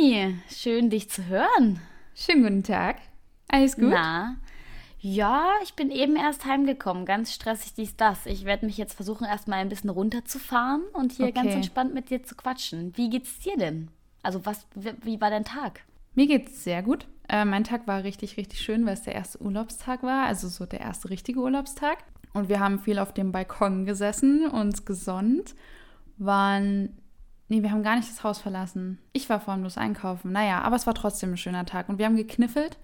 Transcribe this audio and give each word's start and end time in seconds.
Jenny, 0.00 0.36
schön 0.48 0.88
dich 0.88 1.10
zu 1.10 1.26
hören. 1.26 1.80
Schönen 2.14 2.42
guten 2.42 2.62
Tag. 2.62 2.96
Alles 3.48 3.76
gut? 3.76 3.90
Na, 3.90 4.36
ja, 4.98 5.48
ich 5.62 5.74
bin 5.74 5.90
eben 5.90 6.16
erst 6.16 6.46
heimgekommen. 6.46 7.04
Ganz 7.04 7.34
stressig 7.34 7.74
dies, 7.74 7.96
das. 7.96 8.24
Ich 8.26 8.44
werde 8.44 8.66
mich 8.66 8.78
jetzt 8.78 8.94
versuchen, 8.94 9.26
erstmal 9.26 9.58
ein 9.58 9.68
bisschen 9.68 9.90
runterzufahren 9.90 10.82
und 10.94 11.12
hier 11.12 11.26
Okay. 11.26 11.34
ganz 11.34 11.54
entspannt 11.54 11.92
mit 11.94 12.08
dir 12.10 12.22
zu 12.22 12.34
quatschen. 12.34 12.96
Wie 12.96 13.10
geht's 13.10 13.40
dir 13.40 13.56
denn? 13.56 13.88
Also, 14.22 14.44
was, 14.46 14.66
wie, 14.74 15.20
war 15.20 15.30
dein 15.30 15.44
Tag? 15.44 15.80
Mir 16.14 16.26
geht's 16.26 16.64
sehr 16.64 16.82
gut. 16.82 17.06
Äh, 17.28 17.44
mein 17.44 17.64
Tag 17.64 17.86
war 17.86 18.02
richtig, 18.02 18.36
richtig 18.36 18.60
schön, 18.60 18.86
weil 18.86 18.94
es 18.94 19.02
der 19.02 19.14
erste 19.14 19.40
Urlaubstag 19.42 20.02
war, 20.02 20.26
also 20.26 20.48
so 20.48 20.66
der 20.66 20.80
erste 20.80 21.10
richtige 21.10 21.40
Urlaubstag. 21.40 21.98
Und 22.32 22.48
wir 22.48 22.60
haben 22.60 22.78
viel 22.78 22.98
auf 22.98 23.12
dem 23.12 23.32
Balkon 23.32 23.84
gesessen, 23.84 24.48
uns 24.48 24.84
gesonnt, 24.84 25.54
waren. 26.16 26.99
Nee, 27.50 27.62
wir 27.64 27.72
haben 27.72 27.82
gar 27.82 27.96
nicht 27.96 28.08
das 28.08 28.22
Haus 28.22 28.38
verlassen. 28.38 28.98
Ich 29.12 29.28
war 29.28 29.40
formlos 29.40 29.76
einkaufen. 29.76 30.30
Naja, 30.30 30.60
aber 30.62 30.76
es 30.76 30.86
war 30.86 30.94
trotzdem 30.94 31.32
ein 31.32 31.36
schöner 31.36 31.66
Tag. 31.66 31.88
Und 31.88 31.98
wir 31.98 32.06
haben 32.06 32.14
gekniffelt. 32.16 32.78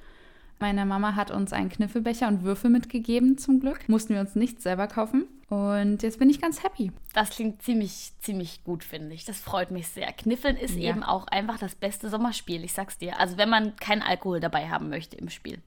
Meine 0.59 0.85
Mama 0.85 1.15
hat 1.15 1.31
uns 1.31 1.53
einen 1.53 1.69
Kniffelbecher 1.69 2.27
und 2.27 2.43
Würfel 2.43 2.69
mitgegeben, 2.71 3.39
zum 3.39 3.61
Glück. 3.61 3.89
Mussten 3.89 4.15
wir 4.15 4.21
uns 4.21 4.35
nichts 4.35 4.65
selber 4.65 4.89
kaufen. 4.89 5.27
Und 5.51 6.03
jetzt 6.03 6.19
bin 6.19 6.29
ich 6.31 6.41
ganz 6.41 6.65
happy. 6.65 6.91
Das 7.15 7.31
klingt 7.31 7.63
ziemlich, 7.63 8.11
ziemlich 8.19 8.65
gut, 8.65 8.83
finde 8.83 9.15
ich. 9.15 9.25
Das 9.25 9.39
freut 9.39 9.71
mich 9.71 9.87
sehr. 9.87 10.13
Kniffeln 10.13 10.57
ist 10.57 10.75
Ja. 10.75 10.91
eben 10.91 11.05
auch 11.05 11.29
einfach 11.29 11.59
das 11.59 11.77
beste 11.77 12.09
Sommerspiel, 12.09 12.65
ich 12.65 12.73
sag's 12.73 12.99
dir. 12.99 13.21
Also, 13.21 13.37
wenn 13.37 13.49
man 13.49 13.77
keinen 13.77 14.03
Alkohol 14.03 14.41
dabei 14.41 14.69
haben 14.69 14.89
möchte 14.89 15.17
im 15.17 15.29
Spiel. 15.29 15.59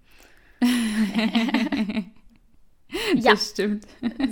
Ja. 3.15 3.31
Das 3.31 3.51
stimmt. 3.51 3.85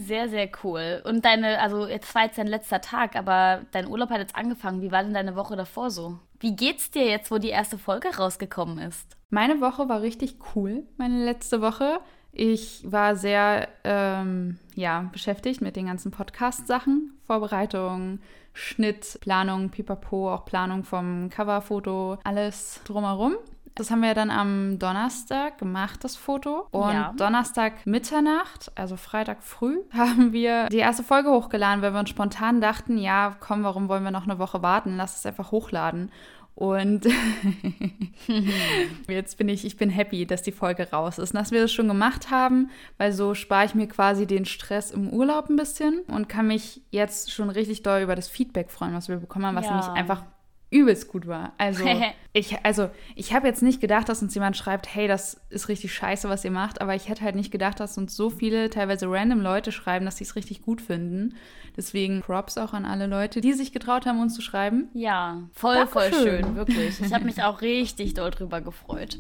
Sehr, 0.06 0.30
sehr 0.30 0.50
cool. 0.64 1.02
Und 1.06 1.26
deine, 1.26 1.60
also 1.60 1.88
jetzt 1.88 2.14
war 2.16 2.24
jetzt 2.26 2.38
dein 2.38 2.48
letzter 2.48 2.82
Tag, 2.82 3.16
aber 3.16 3.62
dein 3.72 3.88
Urlaub 3.88 4.10
hat 4.10 4.20
jetzt 4.20 4.36
angefangen. 4.36 4.82
Wie 4.82 4.92
war 4.92 5.04
denn 5.04 5.14
deine 5.14 5.36
Woche 5.36 5.56
davor 5.56 5.92
so? 5.92 6.20
Wie 6.40 6.56
geht's 6.56 6.92
dir 6.92 7.06
jetzt, 7.06 7.32
wo 7.32 7.38
die 7.38 7.50
erste 7.50 7.78
Folge 7.78 8.16
rausgekommen 8.16 8.80
ist? 8.80 9.18
Meine 9.30 9.60
Woche 9.62 9.90
war 9.90 10.02
richtig 10.02 10.38
cool, 10.56 10.84
meine 10.98 11.24
letzte 11.24 11.62
Woche. 11.62 12.00
Ich 12.32 12.84
war 12.90 13.16
sehr 13.16 13.68
ähm, 13.84 14.60
ja, 14.76 15.10
beschäftigt 15.12 15.62
mit 15.62 15.76
den 15.76 15.88
ganzen 15.88 16.12
Podcast-Sachen. 16.12 17.18
Vorbereitung, 17.26 18.20
Schnitt, 18.54 19.18
Planung, 19.22 19.70
Pipapo, 19.70 20.34
auch 20.34 20.46
Planung 20.46 20.84
vom 20.84 21.30
Coverfoto, 21.30 22.20
alles 22.24 22.82
drumherum. 22.86 23.36
Das 23.78 23.92
haben 23.92 24.02
wir 24.02 24.14
dann 24.16 24.32
am 24.32 24.80
Donnerstag 24.80 25.60
gemacht, 25.60 26.04
das 26.04 26.16
Foto. 26.16 26.68
Und 26.72 26.92
Ja. 26.94 27.14
Donnerstag 27.16 27.86
Mitternacht, 27.86 28.72
also 28.76 28.98
Freitag 28.98 29.44
früh, 29.44 29.78
haben 29.94 30.34
wir 30.34 30.66
die 30.68 30.78
erste 30.78 31.04
Folge 31.04 31.30
hochgeladen, 31.30 31.82
weil 31.82 31.94
wir 31.94 32.00
uns 32.00 32.10
spontan 32.10 32.60
dachten, 32.60 32.98
ja, 32.98 33.36
komm, 33.40 33.64
warum 33.64 33.88
wollen 33.88 34.04
wir 34.04 34.12
noch 34.12 34.24
eine 34.26 34.40
Woche 34.40 34.62
warten? 34.62 34.98
Lass 34.98 35.18
es 35.18 35.26
einfach 35.26 35.52
hochladen. 35.52 36.12
Und 36.56 37.06
Jetzt 39.08 39.38
bin 39.38 39.48
ich, 39.50 39.64
ich 39.66 39.78
bin 39.78 39.90
happy, 39.92 40.26
dass 40.26 40.42
die 40.42 40.52
Folge 40.52 40.90
raus 40.92 41.20
ist, 41.20 41.32
und 41.34 41.40
dass 41.40 41.52
wir 41.52 41.62
das 41.62 41.72
schon 41.72 41.88
gemacht 41.88 42.32
haben, 42.32 42.72
weil 42.98 43.12
so 43.12 43.34
spare 43.36 43.66
ich 43.66 43.76
mir 43.76 43.88
quasi 43.88 44.26
den 44.26 44.46
Stress 44.46 44.90
im 44.92 45.10
Urlaub 45.10 45.50
ein 45.50 45.56
bisschen 45.56 46.00
und 46.08 46.28
kann 46.30 46.48
mich 46.48 46.82
jetzt 46.90 47.32
schon 47.32 47.50
richtig 47.52 47.84
doll 47.84 48.02
über 48.02 48.16
das 48.16 48.28
Feedback 48.28 48.72
freuen, 48.72 48.96
was 48.96 49.08
wir 49.08 49.18
bekommen 49.18 49.46
haben, 49.46 49.56
was 49.56 49.66
Ja. 49.66 49.72
nämlich 49.76 49.92
einfach 49.92 50.24
übelst 50.70 51.08
gut 51.08 51.28
war. 51.28 51.54
Also 51.58 51.86
ich, 52.34 52.64
also 52.66 52.90
ich 53.16 53.34
habe 53.34 53.48
jetzt 53.48 53.62
nicht 53.62 53.80
gedacht, 53.80 54.10
dass 54.10 54.22
uns 54.22 54.34
jemand 54.34 54.58
schreibt, 54.58 54.94
hey, 54.94 55.08
das 55.08 55.40
ist 55.50 55.70
richtig 55.70 55.94
scheiße, 55.94 56.28
was 56.30 56.44
ihr 56.44 56.52
macht, 56.52 56.82
aber 56.82 56.96
ich 56.96 57.08
hätte 57.08 57.24
halt 57.24 57.36
nicht 57.36 57.52
gedacht, 57.52 57.80
dass 57.80 57.98
uns 57.98 58.16
so 58.16 58.30
viele, 58.30 58.70
teilweise 58.70 59.10
random 59.10 59.40
Leute 59.40 59.72
schreiben, 59.72 60.06
dass 60.06 60.18
sie 60.18 60.26
es 60.26 60.36
richtig 60.36 60.62
gut 60.62 60.82
finden. 60.82 61.36
Deswegen 61.76 62.22
Props 62.22 62.58
auch 62.58 62.74
an 62.74 62.86
alle 62.86 63.08
Leute, 63.08 63.40
die 63.40 63.54
sich 63.54 63.72
getraut 63.72 64.06
haben, 64.06 64.20
uns 64.20 64.34
zu 64.34 64.42
schreiben. 64.42 64.90
Ja, 64.94 65.44
voll, 65.54 65.86
voll 65.88 66.10
Dankeschön. 66.10 66.44
schön, 66.44 66.56
wirklich. 66.56 67.02
Ich 67.02 67.14
habe 67.14 67.26
mich 67.26 67.44
auch 67.44 67.62
richtig 67.62 68.16
doll 68.16 68.32
drüber 68.32 68.62
gefreut. 68.62 69.20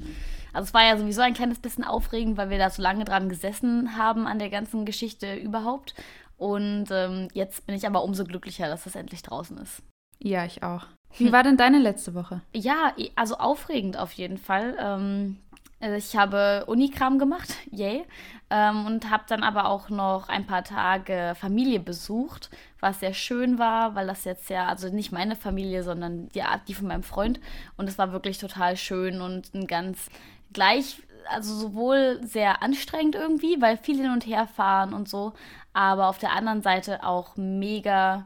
Also 0.53 0.67
es 0.67 0.73
war 0.73 0.83
ja 0.83 0.97
sowieso 0.97 1.21
ein 1.21 1.35
kleines 1.35 1.59
bisschen 1.59 1.83
aufregend, 1.83 2.37
weil 2.37 2.49
wir 2.49 2.57
da 2.57 2.69
so 2.69 2.81
lange 2.81 3.05
dran 3.05 3.29
gesessen 3.29 3.95
haben 3.95 4.25
an 4.25 4.39
der 4.39 4.49
ganzen 4.49 4.85
Geschichte 4.85 5.35
überhaupt. 5.35 5.93
Und 6.35 6.87
ähm, 6.91 7.27
jetzt 7.33 7.65
bin 7.67 7.75
ich 7.75 7.85
aber 7.85 8.03
umso 8.03 8.23
glücklicher, 8.23 8.67
dass 8.67 8.83
das 8.83 8.95
endlich 8.95 9.21
draußen 9.21 9.57
ist. 9.57 9.83
Ja, 10.19 10.45
ich 10.45 10.63
auch. 10.63 10.87
Wie 11.17 11.31
war 11.31 11.43
denn 11.43 11.57
deine 11.57 11.79
letzte 11.79 12.13
Woche? 12.13 12.41
Ja, 12.53 12.93
also 13.15 13.37
aufregend 13.37 13.97
auf 13.97 14.11
jeden 14.13 14.37
Fall. 14.37 14.75
Ähm, 14.79 15.37
äh, 15.79 15.97
ich 15.97 16.15
habe 16.15 16.65
Unikram 16.67 17.19
gemacht, 17.19 17.55
yay. 17.71 18.05
Ähm, 18.49 18.85
und 18.85 19.09
habe 19.09 19.25
dann 19.27 19.43
aber 19.43 19.67
auch 19.67 19.89
noch 19.89 20.29
ein 20.29 20.45
paar 20.45 20.63
Tage 20.63 21.33
Familie 21.37 21.81
besucht, 21.81 22.49
was 22.79 23.01
sehr 23.01 23.13
schön 23.13 23.59
war, 23.59 23.93
weil 23.95 24.07
das 24.07 24.23
jetzt 24.23 24.49
ja, 24.49 24.67
also 24.67 24.89
nicht 24.89 25.11
meine 25.11 25.35
Familie, 25.35 25.83
sondern 25.83 26.29
die, 26.29 26.43
die 26.67 26.73
von 26.73 26.87
meinem 26.87 27.03
Freund. 27.03 27.41
Und 27.75 27.89
es 27.89 27.97
war 27.97 28.13
wirklich 28.13 28.37
total 28.37 28.77
schön 28.77 29.19
und 29.19 29.53
ein 29.53 29.67
ganz 29.67 30.09
gleich, 30.53 31.01
also 31.29 31.53
sowohl 31.53 32.21
sehr 32.23 32.63
anstrengend 32.63 33.15
irgendwie, 33.15 33.61
weil 33.61 33.75
viel 33.75 33.97
hin 33.97 34.11
und 34.11 34.25
her 34.25 34.47
fahren 34.47 34.93
und 34.93 35.09
so, 35.09 35.33
aber 35.73 36.07
auf 36.07 36.17
der 36.17 36.31
anderen 36.31 36.61
Seite 36.61 37.03
auch 37.03 37.35
mega 37.35 38.25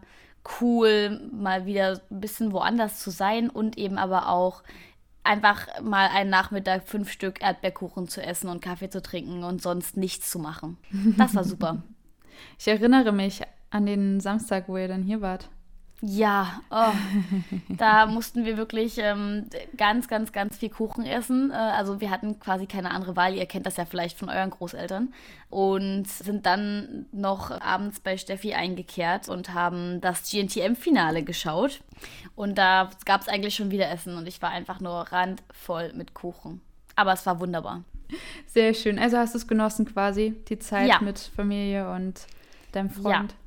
cool, 0.60 1.30
mal 1.32 1.66
wieder 1.66 2.02
ein 2.10 2.20
bisschen 2.22 2.52
woanders 2.52 3.00
zu 3.00 3.12
sein 3.12 3.50
und 3.50 3.78
eben 3.78 3.98
aber 3.98 4.30
auch 4.30 4.64
einfach 5.24 5.68
mal 5.82 6.08
einen 6.08 6.30
Nachmittag 6.30 6.88
fünf 6.88 7.12
Stück 7.12 7.42
Erdbeerkuchen 7.42 8.08
zu 8.08 8.24
essen 8.24 8.50
und 8.50 8.62
Kaffee 8.62 8.90
zu 8.90 9.02
trinken 9.02 9.44
und 9.44 9.62
sonst 9.62 9.98
nichts 9.98 10.32
zu 10.32 10.40
machen. 10.40 10.78
Das 11.18 11.36
war 11.36 11.44
super. 11.44 11.84
Ich 12.58 12.68
erinnere 12.68 13.12
mich 13.12 13.42
an 13.70 13.86
den 13.86 14.20
Samstag, 14.20 14.68
wo 14.68 14.76
ihr 14.76 14.88
dann 14.88 15.04
hier 15.04 15.22
wart. 15.22 15.50
Ja, 16.04 16.62
oh, 16.72 16.94
da 17.70 18.08
mussten 18.08 18.44
wir 18.44 18.58
wirklich 18.58 18.98
ähm, 18.98 19.46
ganz, 19.78 20.08
ganz, 20.08 20.32
ganz 20.32 20.58
viel 20.58 20.70
Kuchen 20.70 21.06
essen. 21.06 21.52
Äh, 21.52 21.54
also 21.54 22.02
wir 22.02 22.10
hatten 22.10 22.40
quasi 22.40 22.66
keine 22.66 22.90
andere 22.92 23.16
Wahl. 23.16 23.36
Ihr 23.36 23.46
kennt 23.46 23.68
das 23.68 23.78
ja 23.78 23.86
vielleicht 23.86 24.18
von 24.18 24.30
euren 24.30 24.50
Großeltern. 24.50 25.14
Und 25.52 26.08
sind 26.08 26.46
dann 26.48 27.06
noch 27.12 27.52
abends 27.52 28.00
bei 28.00 28.18
Steffi 28.18 28.54
eingekehrt 28.56 29.30
und 29.30 29.54
haben 29.54 30.02
das 30.02 30.30
GNTM-Finale 30.30 31.24
geschaut. 31.24 31.82
Und 32.36 32.58
da 32.58 32.90
gab 33.06 33.22
es 33.22 33.28
eigentlich 33.28 33.54
schon 33.56 33.70
wieder 33.70 33.90
Essen 33.92 34.18
und 34.18 34.28
ich 34.28 34.42
war 34.42 34.50
einfach 34.50 34.80
nur 34.80 34.94
randvoll 35.12 35.94
mit 35.94 36.14
Kuchen. 36.16 36.62
Aber 36.96 37.14
es 37.14 37.26
war 37.28 37.40
wunderbar. 37.40 37.84
Sehr 38.48 38.74
schön. 38.74 38.98
Also 38.98 39.18
hast 39.18 39.34
du 39.36 39.38
es 39.38 39.48
genossen 39.48 39.86
quasi, 39.86 40.36
die 40.50 40.58
Zeit 40.58 40.90
Ja. 40.90 41.00
mit 41.00 41.20
Familie 41.20 41.92
und 41.92 42.26
deinem 42.72 42.90
Freund. 42.90 43.32
Ja, 43.32 43.38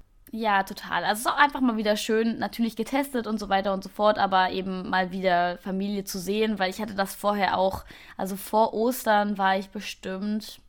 total. 0.65 1.05
Also 1.05 1.21
es 1.21 1.27
ist 1.27 1.33
auch 1.33 1.39
einfach 1.39 1.61
mal 1.61 1.77
wieder 1.77 1.97
schön, 1.97 2.39
natürlich 2.41 2.75
getestet 2.75 3.29
und 3.29 3.39
so 3.39 3.49
weiter 3.49 3.73
und 3.73 3.85
so 3.85 3.89
fort, 3.89 4.19
aber 4.19 4.51
eben 4.51 4.91
mal 4.91 5.13
wieder 5.13 5.59
Familie 5.59 6.05
zu 6.05 6.19
sehen, 6.19 6.59
weil 6.59 6.71
ich 6.71 6.81
hatte 6.81 6.95
das 6.95 7.15
vorher 7.15 7.57
auch, 7.57 7.85
also 8.17 8.35
vor 8.35 8.75
Ostern 8.75 9.39
war 9.39 9.57
ich 9.57 9.71
bestimmt 9.71 10.61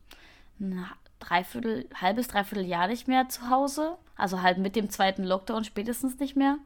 ein 0.60 0.86
dreiviertel, 1.18 1.88
halbes, 2.00 2.28
dreiviertel 2.28 2.64
Jahr 2.64 2.86
nicht 2.86 3.08
mehr 3.08 3.28
zu 3.28 3.50
Hause. 3.50 3.96
Also 4.16 4.40
halt 4.40 4.58
mit 4.58 4.76
dem 4.76 4.88
zweiten 4.88 5.24
Lockdown 5.24 5.64
spätestens 5.64 6.18
nicht 6.20 6.36
mehr. 6.36 6.58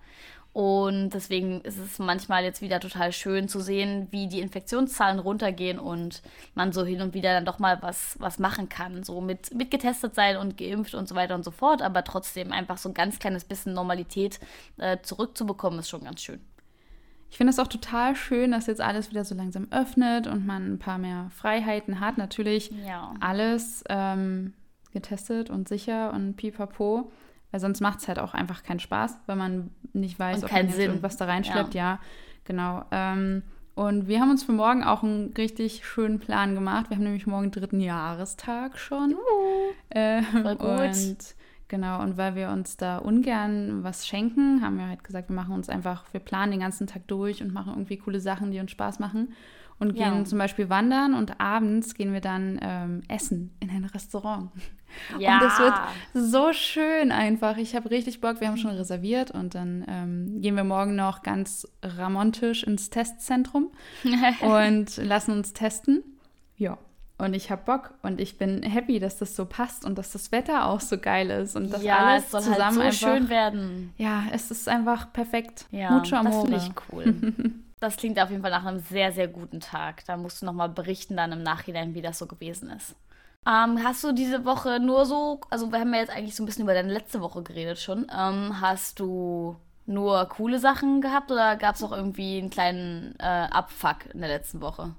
Und 0.52 1.10
deswegen 1.10 1.60
ist 1.60 1.78
es 1.78 2.00
manchmal 2.00 2.42
jetzt 2.42 2.60
wieder 2.60 2.80
total 2.80 3.12
schön 3.12 3.46
zu 3.48 3.60
sehen, 3.60 4.08
wie 4.10 4.26
die 4.26 4.40
Infektionszahlen 4.40 5.20
runtergehen 5.20 5.78
und 5.78 6.22
man 6.54 6.72
so 6.72 6.84
hin 6.84 7.00
und 7.02 7.14
wieder 7.14 7.32
dann 7.32 7.44
doch 7.44 7.60
mal 7.60 7.80
was, 7.82 8.16
was 8.18 8.40
machen 8.40 8.68
kann. 8.68 9.04
So 9.04 9.20
mit, 9.20 9.54
mit 9.54 9.70
getestet 9.70 10.16
sein 10.16 10.36
und 10.36 10.56
geimpft 10.56 10.94
und 10.94 11.08
so 11.08 11.14
weiter 11.14 11.36
und 11.36 11.44
so 11.44 11.52
fort, 11.52 11.82
aber 11.82 12.02
trotzdem 12.02 12.50
einfach 12.50 12.78
so 12.78 12.88
ein 12.88 12.94
ganz 12.94 13.20
kleines 13.20 13.44
bisschen 13.44 13.74
Normalität 13.74 14.40
äh, 14.78 14.98
zurückzubekommen, 15.02 15.78
ist 15.78 15.88
schon 15.88 16.02
ganz 16.02 16.20
schön. 16.20 16.40
Ich 17.30 17.36
finde 17.36 17.52
es 17.52 17.60
auch 17.60 17.68
total 17.68 18.16
schön, 18.16 18.50
dass 18.50 18.66
jetzt 18.66 18.80
alles 18.80 19.10
wieder 19.10 19.24
so 19.24 19.36
langsam 19.36 19.68
öffnet 19.70 20.26
und 20.26 20.44
man 20.46 20.74
ein 20.74 20.78
paar 20.80 20.98
mehr 20.98 21.30
Freiheiten 21.32 22.00
hat. 22.00 22.18
Natürlich 22.18 22.72
Ja. 22.84 23.14
alles 23.20 23.84
ähm, 23.88 24.54
getestet 24.92 25.48
und 25.48 25.68
sicher 25.68 26.12
und 26.12 26.34
pipapo. 26.34 27.12
Weil 27.50 27.60
sonst 27.60 27.80
macht 27.80 28.00
es 28.00 28.08
halt 28.08 28.18
auch 28.18 28.34
einfach 28.34 28.62
keinen 28.62 28.80
Spaß, 28.80 29.18
wenn 29.26 29.38
man 29.38 29.70
nicht 29.92 30.18
weiß, 30.18 30.38
Und 30.38 30.44
ob 30.44 30.52
man 30.52 30.66
jetzt 30.66 30.76
Sinn. 30.76 30.86
irgendwas 30.86 31.16
da 31.16 31.24
reinschleppt. 31.24 31.74
Ja, 31.74 31.98
genau. 32.44 32.84
Ähm, 32.90 33.42
und 33.74 34.08
wir 34.08 34.20
haben 34.20 34.30
uns 34.30 34.42
für 34.44 34.52
morgen 34.52 34.84
auch 34.84 35.02
einen 35.02 35.32
richtig 35.36 35.84
schönen 35.86 36.18
Plan 36.18 36.54
gemacht. 36.54 36.90
Wir 36.90 36.96
haben 36.96 37.04
nämlich 37.04 37.26
morgen 37.26 37.50
dritten 37.50 37.80
Jahrestag 37.80 38.78
schon. 38.78 39.16
Äh, 39.88 40.22
Voll 40.22 40.56
gut. 40.56 40.68
Und 40.68 41.16
genau, 41.68 42.02
und 42.02 42.16
weil 42.16 42.34
wir 42.34 42.50
uns 42.50 42.76
da 42.76 42.98
ungern 42.98 43.82
was 43.82 44.06
schenken, 44.06 44.60
haben 44.62 44.76
wir 44.78 44.86
halt 44.86 45.02
gesagt, 45.02 45.28
wir 45.28 45.36
machen 45.36 45.54
uns 45.54 45.68
einfach, 45.68 46.04
wir 46.12 46.20
planen 46.20 46.50
den 46.52 46.60
ganzen 46.60 46.86
Tag 46.86 47.06
durch 47.08 47.42
und 47.42 47.52
machen 47.52 47.72
irgendwie 47.72 47.96
coole 47.96 48.20
Sachen, 48.20 48.50
die 48.50 48.60
uns 48.60 48.70
Spaß 48.70 48.98
machen. 48.98 49.32
Und 49.80 49.96
Ja. 49.96 50.10
gehen 50.10 50.26
zum 50.26 50.38
Beispiel 50.38 50.68
wandern 50.68 51.14
und 51.14 51.40
abends 51.40 51.94
gehen 51.94 52.12
wir 52.12 52.20
dann 52.20 52.58
ähm, 52.62 53.00
essen 53.08 53.50
in 53.60 53.70
ein 53.70 53.84
Restaurant. 53.86 54.50
Ja. 55.18 55.34
Und 55.34 55.42
das 55.42 55.58
wird 55.58 55.74
so 56.12 56.52
schön 56.52 57.10
einfach. 57.12 57.56
Ich 57.56 57.74
habe 57.74 57.90
richtig 57.90 58.20
Bock. 58.20 58.40
Wir 58.40 58.48
haben 58.48 58.56
schon 58.58 58.72
reserviert 58.72 59.30
und 59.30 59.54
dann 59.54 59.84
ähm, 59.88 60.40
gehen 60.42 60.54
wir 60.54 60.64
morgen 60.64 60.96
noch 60.96 61.22
ganz 61.22 61.66
ramontisch 61.82 62.62
ins 62.64 62.90
Testzentrum 62.90 63.70
und 64.42 64.96
lassen 64.98 65.32
uns 65.32 65.52
testen. 65.54 66.02
Ja. 66.56 66.76
Und 67.18 67.34
ich 67.34 67.50
habe 67.50 67.62
Bock 67.66 67.94
und 68.02 68.20
ich 68.20 68.38
bin 68.38 68.62
happy, 68.62 68.98
dass 68.98 69.18
das 69.18 69.36
so 69.36 69.44
passt 69.44 69.84
und 69.84 69.96
dass 69.98 70.10
das 70.12 70.32
Wetter 70.32 70.66
auch 70.66 70.80
so 70.80 70.96
geil 70.98 71.28
ist 71.30 71.54
und 71.54 71.70
dass 71.72 71.82
ja, 71.82 71.98
alles 71.98 72.24
es 72.24 72.30
soll 72.30 72.40
zusammen 72.42 72.82
halt 72.82 72.92
so 72.94 73.06
einfach. 73.06 73.18
schön 73.18 73.28
werden. 73.28 73.92
Ja, 73.98 74.24
es 74.32 74.50
ist 74.50 74.68
einfach 74.68 75.12
perfekt. 75.12 75.66
Ja, 75.70 75.90
Mucho 75.90 76.10
das 76.10 76.12
amore. 76.26 76.42
finde 76.48 76.56
ich 76.56 76.70
cool. 76.92 77.32
Das 77.80 77.96
klingt 77.96 78.20
auf 78.20 78.30
jeden 78.30 78.42
Fall 78.42 78.50
nach 78.50 78.64
einem 78.64 78.78
sehr, 78.78 79.10
sehr 79.10 79.26
guten 79.26 79.60
Tag. 79.60 80.04
Da 80.04 80.16
musst 80.16 80.42
du 80.42 80.46
nochmal 80.46 80.68
berichten 80.68 81.16
dann 81.16 81.32
im 81.32 81.42
Nachhinein, 81.42 81.94
wie 81.94 82.02
das 82.02 82.18
so 82.18 82.26
gewesen 82.26 82.70
ist. 82.70 82.94
Ähm, 83.46 83.82
hast 83.82 84.04
du 84.04 84.12
diese 84.12 84.44
Woche 84.44 84.80
nur 84.80 85.06
so, 85.06 85.40
also 85.48 85.72
wir 85.72 85.80
haben 85.80 85.94
ja 85.94 86.00
jetzt 86.00 86.14
eigentlich 86.14 86.36
so 86.36 86.42
ein 86.42 86.46
bisschen 86.46 86.64
über 86.64 86.74
deine 86.74 86.92
letzte 86.92 87.22
Woche 87.22 87.42
geredet 87.42 87.78
schon. 87.78 88.06
Ähm, 88.14 88.60
hast 88.60 89.00
du 89.00 89.56
nur 89.86 90.26
coole 90.26 90.58
Sachen 90.58 91.00
gehabt 91.00 91.32
oder 91.32 91.56
gab 91.56 91.74
es 91.74 91.82
auch 91.82 91.92
irgendwie 91.92 92.38
einen 92.38 92.50
kleinen 92.50 93.14
äh, 93.18 93.24
Abfuck 93.24 94.12
in 94.12 94.20
der 94.20 94.28
letzten 94.28 94.60
Woche? 94.60 94.94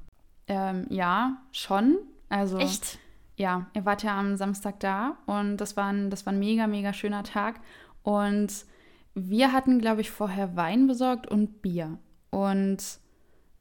Ähm, 0.47 0.87
ja, 0.89 1.37
schon. 1.51 1.99
Also, 2.29 2.57
Echt? 2.57 2.97
Ja, 3.37 3.67
ihr 3.73 3.85
wart 3.85 4.03
ja 4.03 4.19
am 4.19 4.35
Samstag 4.37 4.79
da 4.79 5.17
und 5.27 5.57
das 5.57 5.77
war 5.77 5.87
ein, 5.87 6.09
das 6.09 6.25
war 6.25 6.33
ein 6.33 6.39
mega, 6.39 6.65
mega 6.65 6.93
schöner 6.93 7.23
Tag. 7.23 7.59
Und 8.03 8.65
wir 9.13 9.53
hatten, 9.53 9.79
glaube 9.79 10.01
ich, 10.01 10.09
vorher 10.09 10.55
Wein 10.55 10.87
besorgt 10.87 11.27
und 11.27 11.61
Bier. 11.61 11.99
Und 12.31 12.77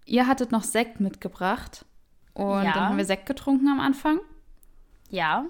ihr 0.06 0.26
hattet 0.26 0.50
noch 0.52 0.64
Sekt 0.64 1.00
mitgebracht. 1.00 1.84
Und 2.32 2.64
Ja. 2.64 2.72
dann 2.72 2.88
haben 2.88 2.96
wir 2.96 3.04
Sekt 3.04 3.26
getrunken 3.26 3.68
am 3.68 3.80
Anfang. 3.80 4.18
Ja. 5.10 5.44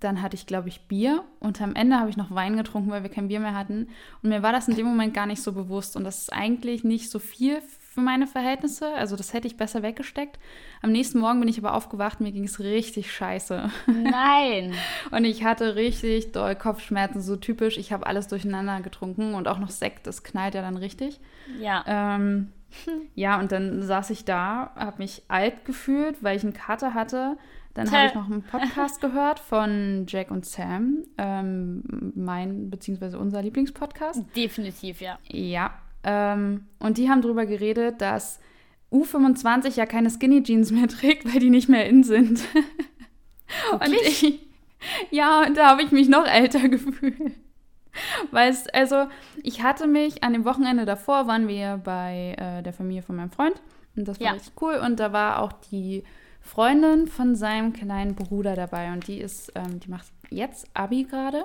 Dann 0.00 0.20
hatte 0.22 0.34
ich, 0.36 0.46
glaube 0.46 0.68
ich, 0.68 0.86
Bier. 0.88 1.24
Und 1.40 1.60
am 1.60 1.74
Ende 1.74 1.98
habe 1.98 2.10
ich 2.10 2.16
noch 2.16 2.30
Wein 2.32 2.56
getrunken, 2.56 2.90
weil 2.90 3.02
wir 3.02 3.10
kein 3.10 3.28
Bier 3.28 3.40
mehr 3.40 3.54
hatten. 3.54 3.88
Und 4.22 4.28
mir 4.30 4.42
war 4.42 4.52
das 4.52 4.68
in 4.68 4.76
dem 4.76 4.86
Moment 4.86 5.14
gar 5.14 5.26
nicht 5.26 5.42
so 5.42 5.52
bewusst. 5.52 5.96
Und 5.96 6.04
das 6.04 6.18
ist 6.22 6.32
eigentlich 6.32 6.84
nicht 6.84 7.10
so 7.10 7.18
viel 7.18 7.60
für 7.92 8.00
meine 8.00 8.26
Verhältnisse. 8.26 8.94
Also 8.94 9.16
das 9.16 9.34
hätte 9.34 9.46
ich 9.46 9.56
besser 9.56 9.82
weggesteckt. 9.82 10.38
Am 10.80 10.92
nächsten 10.92 11.18
Morgen 11.18 11.40
bin 11.40 11.48
ich 11.48 11.58
aber 11.58 11.74
aufgewacht. 11.74 12.20
Mir 12.20 12.32
ging 12.32 12.44
es 12.44 12.58
richtig 12.58 13.12
scheiße. 13.12 13.70
Nein. 13.86 14.74
Und 15.10 15.24
ich 15.24 15.44
hatte 15.44 15.76
richtig 15.76 16.32
doll 16.32 16.54
Kopfschmerzen, 16.54 17.20
so 17.20 17.36
typisch. 17.36 17.76
Ich 17.76 17.92
habe 17.92 18.06
alles 18.06 18.28
durcheinander 18.28 18.80
getrunken 18.80 19.34
und 19.34 19.48
auch 19.48 19.58
noch 19.58 19.70
Sekt, 19.70 20.06
das 20.06 20.22
knallt 20.22 20.54
ja 20.54 20.62
dann 20.62 20.76
richtig. 20.76 21.20
ja. 21.60 21.84
Ähm, 21.86 22.52
ja, 23.14 23.38
und 23.38 23.52
dann 23.52 23.82
saß 23.82 24.08
ich 24.10 24.24
da, 24.24 24.72
habe 24.76 24.98
mich 24.98 25.22
alt 25.28 25.66
gefühlt, 25.66 26.22
weil 26.22 26.38
ich 26.38 26.42
einen 26.42 26.54
Kater 26.54 26.94
hatte. 26.94 27.36
Dann 27.74 27.90
habe 27.90 28.06
ich 28.06 28.14
noch 28.14 28.26
einen 28.26 28.42
Podcast 28.42 29.00
gehört 29.02 29.38
von 29.38 30.06
Jack 30.08 30.30
und 30.30 30.46
Sam, 30.46 31.04
ähm, 31.18 32.12
mein 32.14 32.70
bzw. 32.70 33.16
unser 33.16 33.42
Lieblingspodcast. 33.42 34.24
Definitiv, 34.34 35.00
ja. 35.00 35.18
Ja, 35.28 35.72
ähm, 36.04 36.66
und 36.78 36.98
die 36.98 37.08
haben 37.08 37.22
darüber 37.22 37.46
geredet, 37.46 38.00
dass 38.00 38.40
U25 38.92 39.76
ja 39.76 39.86
keine 39.86 40.10
Skinny 40.10 40.42
Jeans 40.42 40.70
mehr 40.70 40.88
trägt, 40.88 41.24
weil 41.32 41.40
die 41.40 41.50
nicht 41.50 41.68
mehr 41.68 41.86
in 41.86 42.04
sind. 42.04 42.40
Und 43.72 43.92
ich, 43.92 44.40
ja, 45.10 45.44
und 45.46 45.56
da 45.58 45.68
habe 45.68 45.82
ich 45.82 45.92
mich 45.92 46.08
noch 46.08 46.26
älter 46.26 46.68
gefühlt. 46.70 47.32
Weil 48.30 48.50
es, 48.50 48.66
also, 48.68 49.06
ich 49.42 49.62
hatte 49.62 49.86
mich 49.86 50.24
an 50.24 50.32
dem 50.32 50.46
Wochenende 50.46 50.86
davor, 50.86 51.26
waren 51.26 51.48
wir 51.48 51.78
bei 51.84 52.34
äh, 52.38 52.62
der 52.62 52.72
Familie 52.72 53.02
von 53.02 53.16
meinem 53.16 53.30
Freund. 53.30 53.60
Und 53.94 54.08
das 54.08 54.18
war 54.20 54.26
Ja. 54.28 54.32
richtig 54.32 54.54
cool. 54.62 54.76
Und 54.76 54.98
da 55.00 55.12
war 55.12 55.42
auch 55.42 55.52
die 55.70 56.02
Freundin 56.40 57.06
von 57.06 57.34
seinem 57.36 57.74
kleinen 57.74 58.14
Bruder 58.14 58.56
dabei. 58.56 58.90
Und 58.92 59.06
die 59.06 59.18
ist, 59.18 59.52
ähm, 59.54 59.80
die 59.80 59.90
macht 59.90 60.06
jetzt 60.30 60.66
Abi 60.72 61.04
gerade. 61.04 61.44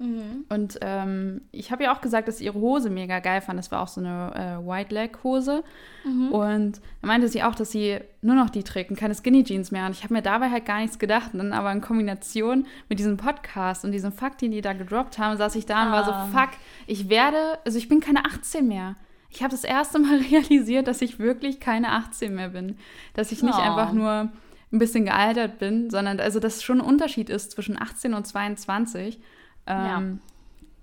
Mhm. 0.00 0.46
Und 0.48 0.78
ähm, 0.80 1.42
ich 1.52 1.70
habe 1.70 1.84
ja 1.84 1.94
auch 1.94 2.00
gesagt, 2.00 2.26
dass 2.26 2.38
sie 2.38 2.46
ihre 2.46 2.58
Hose 2.58 2.88
mega 2.90 3.18
geil 3.20 3.40
fand. 3.42 3.58
Das 3.58 3.70
war 3.70 3.82
auch 3.82 3.88
so 3.88 4.00
eine 4.00 4.32
äh, 4.34 4.66
White 4.66 4.94
Leg 4.94 5.18
Hose. 5.22 5.62
Mhm. 6.04 6.32
Und 6.32 6.80
da 7.02 7.06
meinte 7.06 7.28
sie 7.28 7.42
auch, 7.42 7.54
dass 7.54 7.70
sie 7.70 7.98
nur 8.22 8.34
noch 8.34 8.48
die 8.50 8.62
trägt 8.64 8.90
und 8.90 8.96
keine 8.98 9.14
Skinny 9.14 9.44
Jeans 9.44 9.70
mehr. 9.70 9.84
Und 9.86 9.92
ich 9.92 10.02
habe 10.02 10.14
mir 10.14 10.22
dabei 10.22 10.50
halt 10.50 10.64
gar 10.64 10.80
nichts 10.80 10.98
gedacht. 10.98 11.32
Und 11.34 11.38
dann 11.40 11.52
aber 11.52 11.70
in 11.70 11.82
Kombination 11.82 12.66
mit 12.88 12.98
diesem 12.98 13.18
Podcast 13.18 13.84
und 13.84 13.92
diesem 13.92 14.10
Fakt, 14.10 14.40
den 14.40 14.52
die 14.52 14.62
da 14.62 14.72
gedroppt 14.72 15.18
haben, 15.18 15.36
saß 15.36 15.54
ich 15.54 15.66
da 15.66 15.84
und 15.86 15.92
war 15.92 16.08
Ah. 16.08 16.26
so, 16.30 16.36
fuck, 16.38 16.50
ich 16.86 17.08
werde, 17.10 17.58
also 17.66 17.76
ich 17.76 17.88
bin 17.88 18.00
keine 18.00 18.24
18 18.24 18.66
mehr. 18.66 18.96
Ich 19.28 19.42
habe 19.42 19.50
das 19.50 19.64
erste 19.64 19.98
Mal 19.98 20.16
realisiert, 20.30 20.88
dass 20.88 21.02
ich 21.02 21.18
wirklich 21.18 21.60
keine 21.60 21.92
18 21.92 22.34
mehr 22.34 22.48
bin. 22.48 22.78
Dass 23.14 23.32
ich 23.32 23.42
nicht 23.42 23.54
Oh. 23.58 23.60
einfach 23.60 23.92
nur 23.92 24.30
ein 24.72 24.78
bisschen 24.78 25.04
gealtert 25.04 25.58
bin, 25.58 25.90
sondern 25.90 26.20
also 26.20 26.40
dass 26.40 26.56
es 26.56 26.62
schon 26.62 26.80
ein 26.80 26.86
Unterschied 26.86 27.28
ist 27.28 27.50
zwischen 27.50 27.76
18 27.80 28.14
und 28.14 28.26
22. 28.26 29.20
Ja. 29.68 29.98
Ähm, 29.98 30.20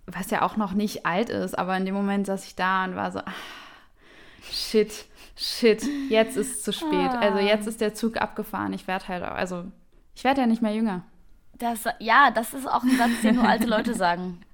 Was 0.06 0.30
ja 0.32 0.42
auch 0.44 0.56
noch 0.58 0.74
nicht 0.74 1.06
alt 1.06 1.30
ist, 1.30 1.58
aber 1.58 1.76
in 1.78 1.86
dem 1.86 1.94
Moment 1.96 2.26
saß 2.28 2.46
ich 2.46 2.56
da 2.56 2.86
und 2.86 2.96
war 2.96 3.12
so, 3.12 3.20
ah, 3.20 3.34
shit, 4.52 5.06
shit, 5.36 5.84
jetzt 6.10 6.38
ist 6.38 6.56
es 6.58 6.64
zu 6.64 6.74
spät. 6.74 7.10
Ah. 7.12 7.20
Also 7.20 7.40
jetzt 7.40 7.68
ist 7.68 7.82
der 7.82 7.94
Zug 7.94 8.18
abgefahren. 8.18 8.74
Ich 8.74 8.88
werde 8.88 9.08
halt, 9.08 9.24
also 9.24 9.66
ich 10.16 10.24
werde 10.24 10.42
ja 10.42 10.48
nicht 10.48 10.62
mehr 10.62 10.74
jünger. 10.74 11.04
Das, 11.58 11.86
ja, 12.00 12.32
das 12.32 12.54
ist 12.54 12.68
auch 12.68 12.84
ein 12.84 12.98
Satz, 12.98 13.22
den 13.24 13.36
nur 13.36 13.48
alte 13.48 13.68
Leute 13.68 13.94
sagen. 13.94 14.42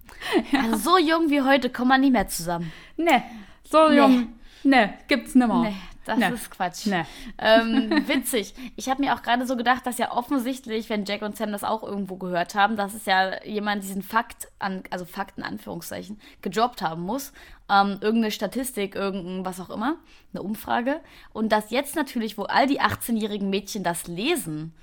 Also 0.53 0.77
so 0.77 0.97
jung 0.97 1.29
wie 1.29 1.41
heute 1.41 1.69
kommen 1.69 1.89
wir 1.89 1.97
nicht 1.97 2.13
mehr 2.13 2.27
zusammen. 2.27 2.71
Ne, 2.97 3.23
so 3.63 3.89
Nee. 3.89 3.97
jung, 3.97 4.27
ne, 4.63 4.93
gibt's 5.07 5.33
nimmer. 5.35 5.63
Nee, 5.63 5.75
das 6.05 6.17
Nee. 6.17 6.29
ist 6.29 6.51
Quatsch. 6.51 6.85
Ne. 6.85 7.05
Ähm, 7.37 7.89
witzig. 8.07 8.53
Ich 8.75 8.89
habe 8.89 9.01
mir 9.01 9.15
auch 9.15 9.21
gerade 9.21 9.45
so 9.45 9.55
gedacht, 9.55 9.85
dass 9.85 9.97
ja 9.97 10.11
offensichtlich, 10.11 10.89
wenn 10.89 11.05
Jack 11.05 11.21
und 11.21 11.35
Sam 11.37 11.51
das 11.51 11.63
auch 11.63 11.83
irgendwo 11.83 12.17
gehört 12.17 12.55
haben, 12.55 12.75
dass 12.75 12.93
es 12.93 13.05
ja 13.05 13.43
jemand 13.43 13.83
diesen 13.83 14.01
Fakt, 14.01 14.47
an, 14.59 14.83
also 14.89 15.05
Fakt 15.05 15.37
in 15.37 15.43
Anführungszeichen, 15.43 16.19
gedroppt 16.41 16.81
haben 16.81 17.01
muss. 17.03 17.33
Ähm, 17.69 17.97
irgendeine 18.01 18.31
Statistik, 18.31 18.95
irgendein 18.95 19.45
was 19.45 19.59
auch 19.59 19.69
immer, 19.69 19.97
eine 20.33 20.41
Umfrage. 20.43 20.99
Und 21.31 21.51
dass 21.51 21.71
jetzt 21.71 21.95
natürlich, 21.95 22.37
wo 22.37 22.43
all 22.43 22.67
die 22.67 22.81
18-jährigen 22.81 23.49
Mädchen 23.49 23.83
das 23.83 24.07
lesen, 24.07 24.73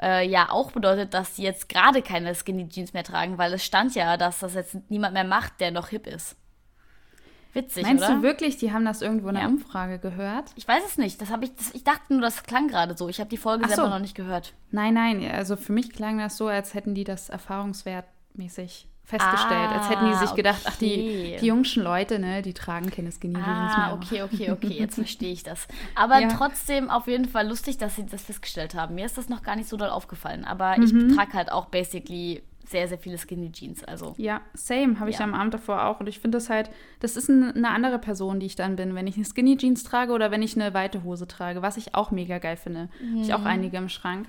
äh, 0.00 0.26
ja 0.26 0.50
auch 0.50 0.72
bedeutet, 0.72 1.14
dass 1.14 1.36
sie 1.36 1.42
jetzt 1.42 1.68
gerade 1.68 2.02
keine 2.02 2.34
Skinny 2.34 2.68
Jeans 2.68 2.92
mehr 2.92 3.04
tragen, 3.04 3.38
weil 3.38 3.52
es 3.52 3.64
stand 3.64 3.94
ja, 3.94 4.16
dass 4.16 4.40
das 4.40 4.54
jetzt 4.54 4.76
niemand 4.88 5.14
mehr 5.14 5.24
macht, 5.24 5.60
der 5.60 5.70
noch 5.70 5.88
hip 5.88 6.06
ist. 6.06 6.36
Witzig, 7.54 7.82
Meinst 7.84 8.04
oder? 8.04 8.16
du 8.16 8.22
wirklich, 8.22 8.56
die 8.56 8.72
haben 8.72 8.84
das 8.84 9.02
irgendwo 9.02 9.28
in 9.28 9.36
einer 9.36 9.46
Ja. 9.46 9.52
Umfrage 9.52 9.98
gehört? 9.98 10.52
Ich 10.56 10.66
weiß 10.66 10.82
es 10.86 10.96
nicht. 10.96 11.20
Das 11.20 11.30
habe 11.30 11.44
ich, 11.44 11.54
das, 11.54 11.74
ich 11.74 11.84
dachte 11.84 12.12
nur, 12.14 12.22
das 12.22 12.42
klang 12.44 12.68
gerade 12.68 12.96
so. 12.96 13.08
Ich 13.10 13.20
habe 13.20 13.28
die 13.28 13.36
Folge 13.36 13.64
Ach 13.66 13.68
so. 13.68 13.74
selber 13.76 13.90
noch 13.90 13.98
nicht 14.00 14.14
gehört. 14.14 14.54
Nein, 14.70 14.94
nein, 14.94 15.30
also 15.30 15.56
für 15.56 15.72
mich 15.72 15.92
klang 15.92 16.16
das 16.18 16.36
so, 16.38 16.46
als 16.48 16.72
hätten 16.74 16.94
die 16.94 17.04
das 17.04 17.28
erfahrungswertmäßig 17.28 18.88
festgestellt. 19.04 19.72
als 19.72 19.90
hätten 19.90 20.06
die 20.06 20.14
sich 20.14 20.30
Ah, 20.30 20.34
gedacht, 20.34 20.62
ach, 20.64 20.76
die, 20.76 21.36
die 21.38 21.46
jungschen 21.46 21.82
Leute, 21.82 22.18
ne, 22.18 22.40
die 22.40 22.54
tragen 22.54 22.90
Jeans 22.90 23.18
Ah, 23.44 23.92
okay, 23.94 24.22
okay, 24.22 24.50
okay. 24.52 24.68
Jetzt 24.68 24.94
verstehe 25.04 25.32
ich 25.32 25.42
das. 25.42 25.66
Aber 25.94 26.20
Ja. 26.20 26.28
trotzdem 26.28 26.88
auf 26.88 27.08
jeden 27.08 27.26
Fall 27.26 27.46
lustig, 27.48 27.76
dass 27.78 27.96
sie 27.96 28.06
das 28.06 28.22
festgestellt 28.22 28.74
haben. 28.74 28.94
Mir 28.94 29.04
ist 29.04 29.18
das 29.18 29.28
noch 29.28 29.42
gar 29.42 29.56
nicht 29.56 29.68
so 29.68 29.76
doll 29.76 29.90
aufgefallen. 29.90 30.44
Aber 30.44 30.78
Mhm. 30.78 31.08
ich 31.10 31.16
trage 31.16 31.32
halt 31.34 31.52
auch 31.52 31.66
basically 31.66 32.42
sehr, 32.66 32.88
sehr 32.88 32.98
viele 32.98 33.18
Skinny 33.18 33.50
Jeans. 33.52 33.84
Also 33.84 34.14
Ja, 34.18 34.40
same, 34.54 34.98
habe 35.00 35.10
ich 35.10 35.18
Ja. 35.18 35.24
am 35.24 35.34
Abend 35.34 35.54
davor 35.54 35.84
auch. 35.86 36.00
Und 36.00 36.08
ich 36.08 36.18
finde 36.20 36.36
das 36.36 36.48
halt, 36.50 36.70
das 37.00 37.16
ist 37.16 37.28
ein, 37.28 37.52
eine 37.54 37.68
andere 37.70 37.98
Person, 37.98 38.40
die 38.40 38.46
ich 38.46 38.56
dann 38.56 38.76
bin, 38.76 38.94
wenn 38.94 39.06
ich 39.06 39.16
eine 39.16 39.24
Skinny 39.24 39.56
Jeans 39.56 39.84
trage 39.84 40.12
oder 40.12 40.30
wenn 40.30 40.42
ich 40.42 40.54
eine 40.60 40.72
weite 40.74 41.02
Hose 41.04 41.26
trage, 41.26 41.62
was 41.62 41.76
ich 41.76 41.94
auch 41.94 42.10
mega 42.10 42.38
geil 42.38 42.56
finde. 42.56 42.88
Hab 43.16 43.22
Ich 43.22 43.34
auch 43.34 43.44
einige 43.44 43.76
im 43.76 43.88
Schrank. 43.88 44.26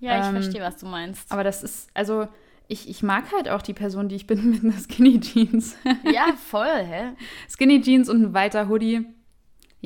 ja, 0.00 0.18
ich 0.18 0.26
Ähm, 0.26 0.32
verstehe, 0.32 0.60
was 0.62 0.76
du 0.76 0.86
meinst. 0.86 1.30
Aber 1.32 1.44
das 1.44 1.62
ist, 1.62 1.88
also 1.94 2.28
ich, 2.68 2.88
ich 2.88 3.02
mag 3.02 3.24
halt 3.32 3.48
auch 3.48 3.62
die 3.62 3.74
Person, 3.74 4.08
die 4.08 4.16
ich 4.16 4.26
bin 4.26 4.50
mit 4.50 4.64
einer 4.64 4.78
Skinny 4.78 5.20
Jeans. 5.20 5.76
ja, 6.04 6.32
voll, 6.36 6.66
hä? 6.84 7.12
Skinny 7.48 7.80
Jeans 7.80 8.08
und 8.08 8.22
ein 8.22 8.34
weiter 8.34 8.68
Hoodie. 8.68 9.06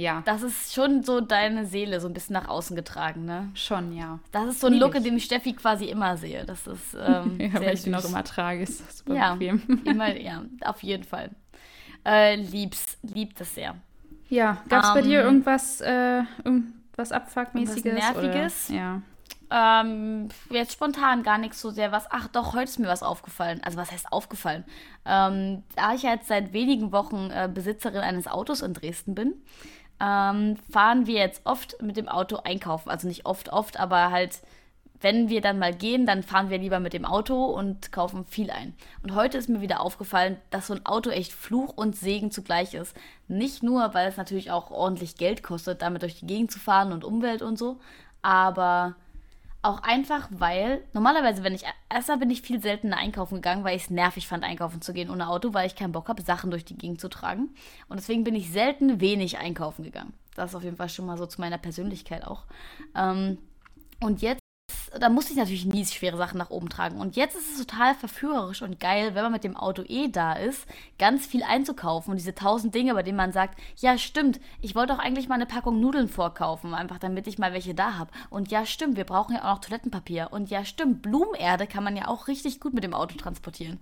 Ja, 0.00 0.22
Das 0.24 0.42
ist 0.42 0.72
schon 0.74 1.02
so 1.02 1.20
deine 1.20 1.66
Seele 1.66 2.00
so 2.00 2.08
ein 2.08 2.14
bisschen 2.14 2.34
nach 2.34 2.48
außen 2.48 2.76
getragen, 2.76 3.24
ne? 3.24 3.50
schon, 3.54 3.92
ja. 3.96 4.18
Das 4.32 4.46
ist 4.46 4.60
so 4.60 4.66
ein 4.68 4.74
Look, 4.74 4.94
ich. 4.96 5.02
den 5.02 5.16
ich 5.16 5.24
Steffi 5.24 5.54
quasi 5.54 5.86
immer 5.86 6.16
sehe. 6.16 6.44
Das 6.44 6.66
ist 6.66 6.94
ähm, 7.00 7.38
ja 7.38 7.50
sehr 7.50 7.62
weil 7.64 7.74
ich 7.74 7.82
den 7.82 7.94
auch 7.94 8.04
süß. 8.04 8.10
immer 8.10 8.24
trage, 8.24 8.62
ist 8.62 8.98
super 8.98 9.14
Ja, 9.14 9.34
bequem. 9.34 9.62
immer, 9.84 10.16
ja, 10.16 10.44
auf 10.64 10.82
jeden 10.82 11.04
Fall. 11.04 11.30
Äh, 12.06 12.36
lieb's, 12.36 12.98
liebt 13.02 13.40
es 13.40 13.54
sehr. 13.54 13.76
Ja, 14.28 14.62
gab 14.68 14.82
es 14.84 14.92
bei 14.92 15.02
dir 15.02 15.22
Ähm, 15.22 15.24
irgendwas, 15.24 15.80
äh, 15.80 16.22
irgendwas 16.44 17.12
Abfuckmäßiges? 17.12 17.84
Nerviges? 17.84 18.70
Oder? 18.70 18.78
Ja. 18.78 19.02
Ähm, 19.52 20.28
jetzt 20.50 20.72
spontan 20.74 21.24
gar 21.24 21.36
nichts 21.38 21.60
so 21.60 21.70
sehr 21.70 21.90
was. 21.90 22.06
Ach 22.10 22.28
doch, 22.28 22.52
heute 22.54 22.64
ist 22.70 22.78
mir 22.78 22.86
was 22.88 23.02
aufgefallen. 23.02 23.60
Also 23.64 23.78
was 23.78 23.90
heißt 23.90 24.12
aufgefallen? 24.12 24.64
Ähm, 25.04 25.64
da 25.74 25.94
ich 25.94 26.02
jetzt 26.04 26.28
seit 26.28 26.52
wenigen 26.52 26.92
Wochen 26.92 27.30
äh, 27.32 27.48
Besitzerin 27.52 28.00
eines 28.00 28.28
Autos 28.28 28.62
in 28.62 28.74
Dresden 28.74 29.14
bin, 29.16 29.34
ähm, 30.00 30.56
fahren 30.70 31.06
wir 31.06 31.14
jetzt 31.14 31.42
oft 31.44 31.80
mit 31.82 31.96
dem 31.96 32.08
Auto 32.08 32.36
einkaufen. 32.44 32.90
Also 32.90 33.06
nicht 33.06 33.26
oft, 33.26 33.52
oft, 33.52 33.78
aber 33.78 34.10
halt, 34.10 34.40
wenn 35.00 35.28
wir 35.28 35.40
dann 35.40 35.58
mal 35.58 35.74
gehen, 35.74 36.06
dann 36.06 36.22
fahren 36.22 36.50
wir 36.50 36.58
lieber 36.58 36.80
mit 36.80 36.92
dem 36.92 37.04
Auto 37.04 37.44
und 37.44 37.92
kaufen 37.92 38.24
viel 38.24 38.50
ein. 38.50 38.74
Und 39.02 39.14
heute 39.14 39.38
ist 39.38 39.48
mir 39.48 39.60
wieder 39.60 39.80
aufgefallen, 39.80 40.36
dass 40.50 40.68
so 40.68 40.74
ein 40.74 40.86
Auto 40.86 41.10
echt 41.10 41.32
Fluch 41.32 41.76
und 41.76 41.96
Segen 41.96 42.30
zugleich 42.30 42.74
ist. 42.74 42.96
Nicht 43.28 43.62
nur, 43.62 43.94
weil 43.94 44.08
es 44.08 44.16
natürlich 44.16 44.50
auch 44.50 44.70
ordentlich 44.70 45.16
Geld 45.16 45.42
kostet, 45.42 45.82
damit 45.82 46.02
durch 46.02 46.20
die 46.20 46.26
Gegend 46.26 46.50
zu 46.50 46.58
fahren 46.58 46.92
und 46.92 47.04
Umwelt 47.04 47.42
und 47.42 47.58
so, 47.58 47.78
aber 48.22 48.96
auch 49.62 49.82
einfach, 49.82 50.28
weil 50.30 50.82
normalerweise, 50.92 51.44
wenn 51.44 51.54
ich 51.54 51.64
erstmal 51.90 52.18
bin 52.18 52.30
ich 52.30 52.42
viel 52.42 52.62
seltener 52.62 52.96
einkaufen 52.96 53.36
gegangen, 53.36 53.64
weil 53.64 53.76
ich 53.76 53.84
es 53.84 53.90
nervig 53.90 54.26
fand, 54.26 54.42
einkaufen 54.42 54.80
zu 54.80 54.92
gehen 54.92 55.10
ohne 55.10 55.28
Auto, 55.28 55.52
weil 55.52 55.66
ich 55.66 55.76
keinen 55.76 55.92
Bock 55.92 56.08
habe, 56.08 56.22
Sachen 56.22 56.50
durch 56.50 56.64
die 56.64 56.78
Gegend 56.78 57.00
zu 57.00 57.08
tragen. 57.08 57.50
Und 57.88 57.98
deswegen 57.98 58.24
bin 58.24 58.34
ich 58.34 58.50
selten 58.50 59.00
wenig 59.00 59.38
einkaufen 59.38 59.84
gegangen. 59.84 60.14
Das 60.34 60.50
ist 60.50 60.56
auf 60.56 60.64
jeden 60.64 60.76
Fall 60.76 60.88
schon 60.88 61.06
mal 61.06 61.18
so 61.18 61.26
zu 61.26 61.40
meiner 61.40 61.58
Persönlichkeit 61.58 62.26
auch. 62.26 62.44
Ähm, 62.96 63.38
und 64.00 64.22
jetzt 64.22 64.39
da 65.00 65.08
musste 65.08 65.32
ich 65.32 65.38
natürlich 65.38 65.64
nie 65.64 65.84
schwere 65.84 66.16
Sachen 66.16 66.38
nach 66.38 66.50
oben 66.50 66.68
tragen. 66.68 67.00
Und 67.00 67.16
jetzt 67.16 67.36
ist 67.36 67.52
es 67.52 67.66
total 67.66 67.94
verführerisch 67.94 68.62
und 68.62 68.80
geil, 68.80 69.14
wenn 69.14 69.22
man 69.22 69.32
mit 69.32 69.44
dem 69.44 69.56
Auto 69.56 69.82
eh 69.86 70.08
da 70.08 70.32
ist, 70.32 70.66
ganz 70.98 71.26
viel 71.26 71.42
einzukaufen 71.42 72.10
und 72.10 72.16
diese 72.16 72.34
tausend 72.34 72.74
Dinge, 72.74 72.94
bei 72.94 73.02
denen 73.02 73.16
man 73.16 73.32
sagt, 73.32 73.58
ja 73.76 73.98
stimmt, 73.98 74.40
ich 74.60 74.74
wollte 74.74 74.94
auch 74.94 74.98
eigentlich 74.98 75.28
mal 75.28 75.36
eine 75.36 75.46
Packung 75.46 75.80
Nudeln 75.80 76.08
vorkaufen, 76.08 76.74
einfach 76.74 76.98
damit 76.98 77.26
ich 77.26 77.38
mal 77.38 77.52
welche 77.52 77.74
da 77.74 77.98
habe. 77.98 78.10
Und 78.30 78.50
ja 78.50 78.66
stimmt, 78.66 78.96
wir 78.96 79.04
brauchen 79.04 79.34
ja 79.34 79.44
auch 79.44 79.60
noch 79.60 79.60
Toilettenpapier. 79.60 80.28
Und 80.30 80.50
ja 80.50 80.64
stimmt, 80.64 81.02
Blumenerde 81.02 81.66
kann 81.66 81.84
man 81.84 81.96
ja 81.96 82.08
auch 82.08 82.28
richtig 82.28 82.60
gut 82.60 82.74
mit 82.74 82.84
dem 82.84 82.94
Auto 82.94 83.16
transportieren. 83.16 83.80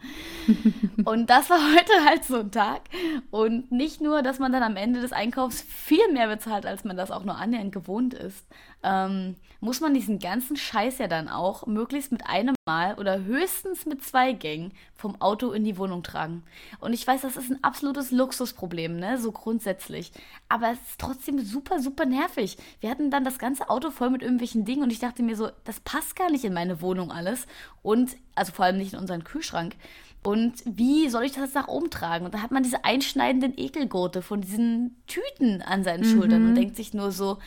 und 1.05 1.31
das 1.31 1.51
war 1.51 1.59
heute 1.59 1.93
halt 2.05 2.25
so 2.25 2.41
ein 2.41 2.51
Tag. 2.51 2.83
Und 3.31 3.71
nicht 3.71 4.01
nur, 4.01 4.23
dass 4.23 4.39
man 4.39 4.53
dann 4.53 4.63
am 4.63 4.77
Ende 4.77 5.01
des 5.01 5.13
Einkaufs 5.13 5.63
viel 5.63 6.13
mehr 6.13 6.29
bezahlt, 6.29 6.67
als 6.67 6.85
man 6.85 6.97
das 6.97 7.11
auch 7.11 7.25
nur 7.25 7.37
annähernd 7.37 7.73
gewohnt 7.73 8.15
ist, 8.15 8.47
ähm, 8.83 9.37
muss 9.61 9.81
man 9.81 9.93
diesen 9.93 10.21
ganzen 10.21 10.57
Scheiß 10.57 10.99
ja 10.99 11.09
dann 11.09 11.29
auch 11.29 11.67
möglichst 11.67 12.13
mit 12.13 12.25
einem 12.27 12.55
Mal 12.65 12.95
oder 12.95 13.25
höchstens 13.25 13.87
mit 13.87 14.05
zwei 14.05 14.33
Gängen 14.33 14.73
vom 14.95 15.21
Auto 15.21 15.51
in 15.51 15.65
die 15.65 15.79
Wohnung 15.79 16.05
tragen. 16.05 16.45
Und 16.79 16.93
ich 16.93 17.05
weiß, 17.05 17.23
das 17.23 17.37
ist 17.37 17.51
ein 17.51 17.63
absolutes 17.65 18.13
Luxusproblem, 18.13 18.97
ne, 18.97 19.19
so 19.19 19.33
grundsätzlich. 19.33 20.13
Aber 20.49 20.71
es 20.71 20.79
ist 20.79 21.01
trotzdem 21.01 21.41
super, 21.41 21.81
super 21.81 22.07
nervig. 22.07 22.57
Wir 22.81 22.91
hatten 22.91 23.11
dann 23.11 23.25
das 23.25 23.39
ganze 23.39 23.69
Auto 23.69 23.91
voll 23.91 24.11
mit 24.11 24.23
irgendwelchen 24.23 24.65
Dingen 24.65 24.85
und 24.85 24.93
ich 24.93 25.01
dachte 25.01 25.23
mir 25.25 25.37
so, 25.37 25.51
das 25.65 25.81
passt 25.81 26.15
gar 26.15 26.31
nicht 26.31 26.45
in 26.45 26.55
meine 26.55 26.81
Wohnung 26.81 27.11
alles. 27.11 27.47
Und, 27.83 28.17
also 28.37 28.53
vor 28.53 28.65
allem 28.65 28.79
nicht 28.79 28.93
in 28.93 29.01
unseren 29.01 29.25
Kühlschrank. 29.25 29.75
Und 30.23 30.63
wie 30.65 31.09
soll 31.09 31.25
ich 31.25 31.33
das 31.33 31.55
nach 31.55 31.69
oben 31.69 31.91
tragen? 31.91 32.25
Und 32.27 32.35
da 32.35 32.43
hat 32.43 32.51
man 32.51 32.63
diese 32.63 32.85
einschneidenden 32.85 33.55
Ekelgurte 33.57 34.21
von 34.21 34.41
diesen 34.41 34.97
Tüten 35.07 35.63
an 35.63 35.85
seinen 35.85 36.09
mhm. 36.09 36.19
Schultern 36.19 36.49
und 36.49 36.55
denkt 36.55 36.77
sich 36.77 36.93
nur 36.93 37.13
so, 37.13 37.39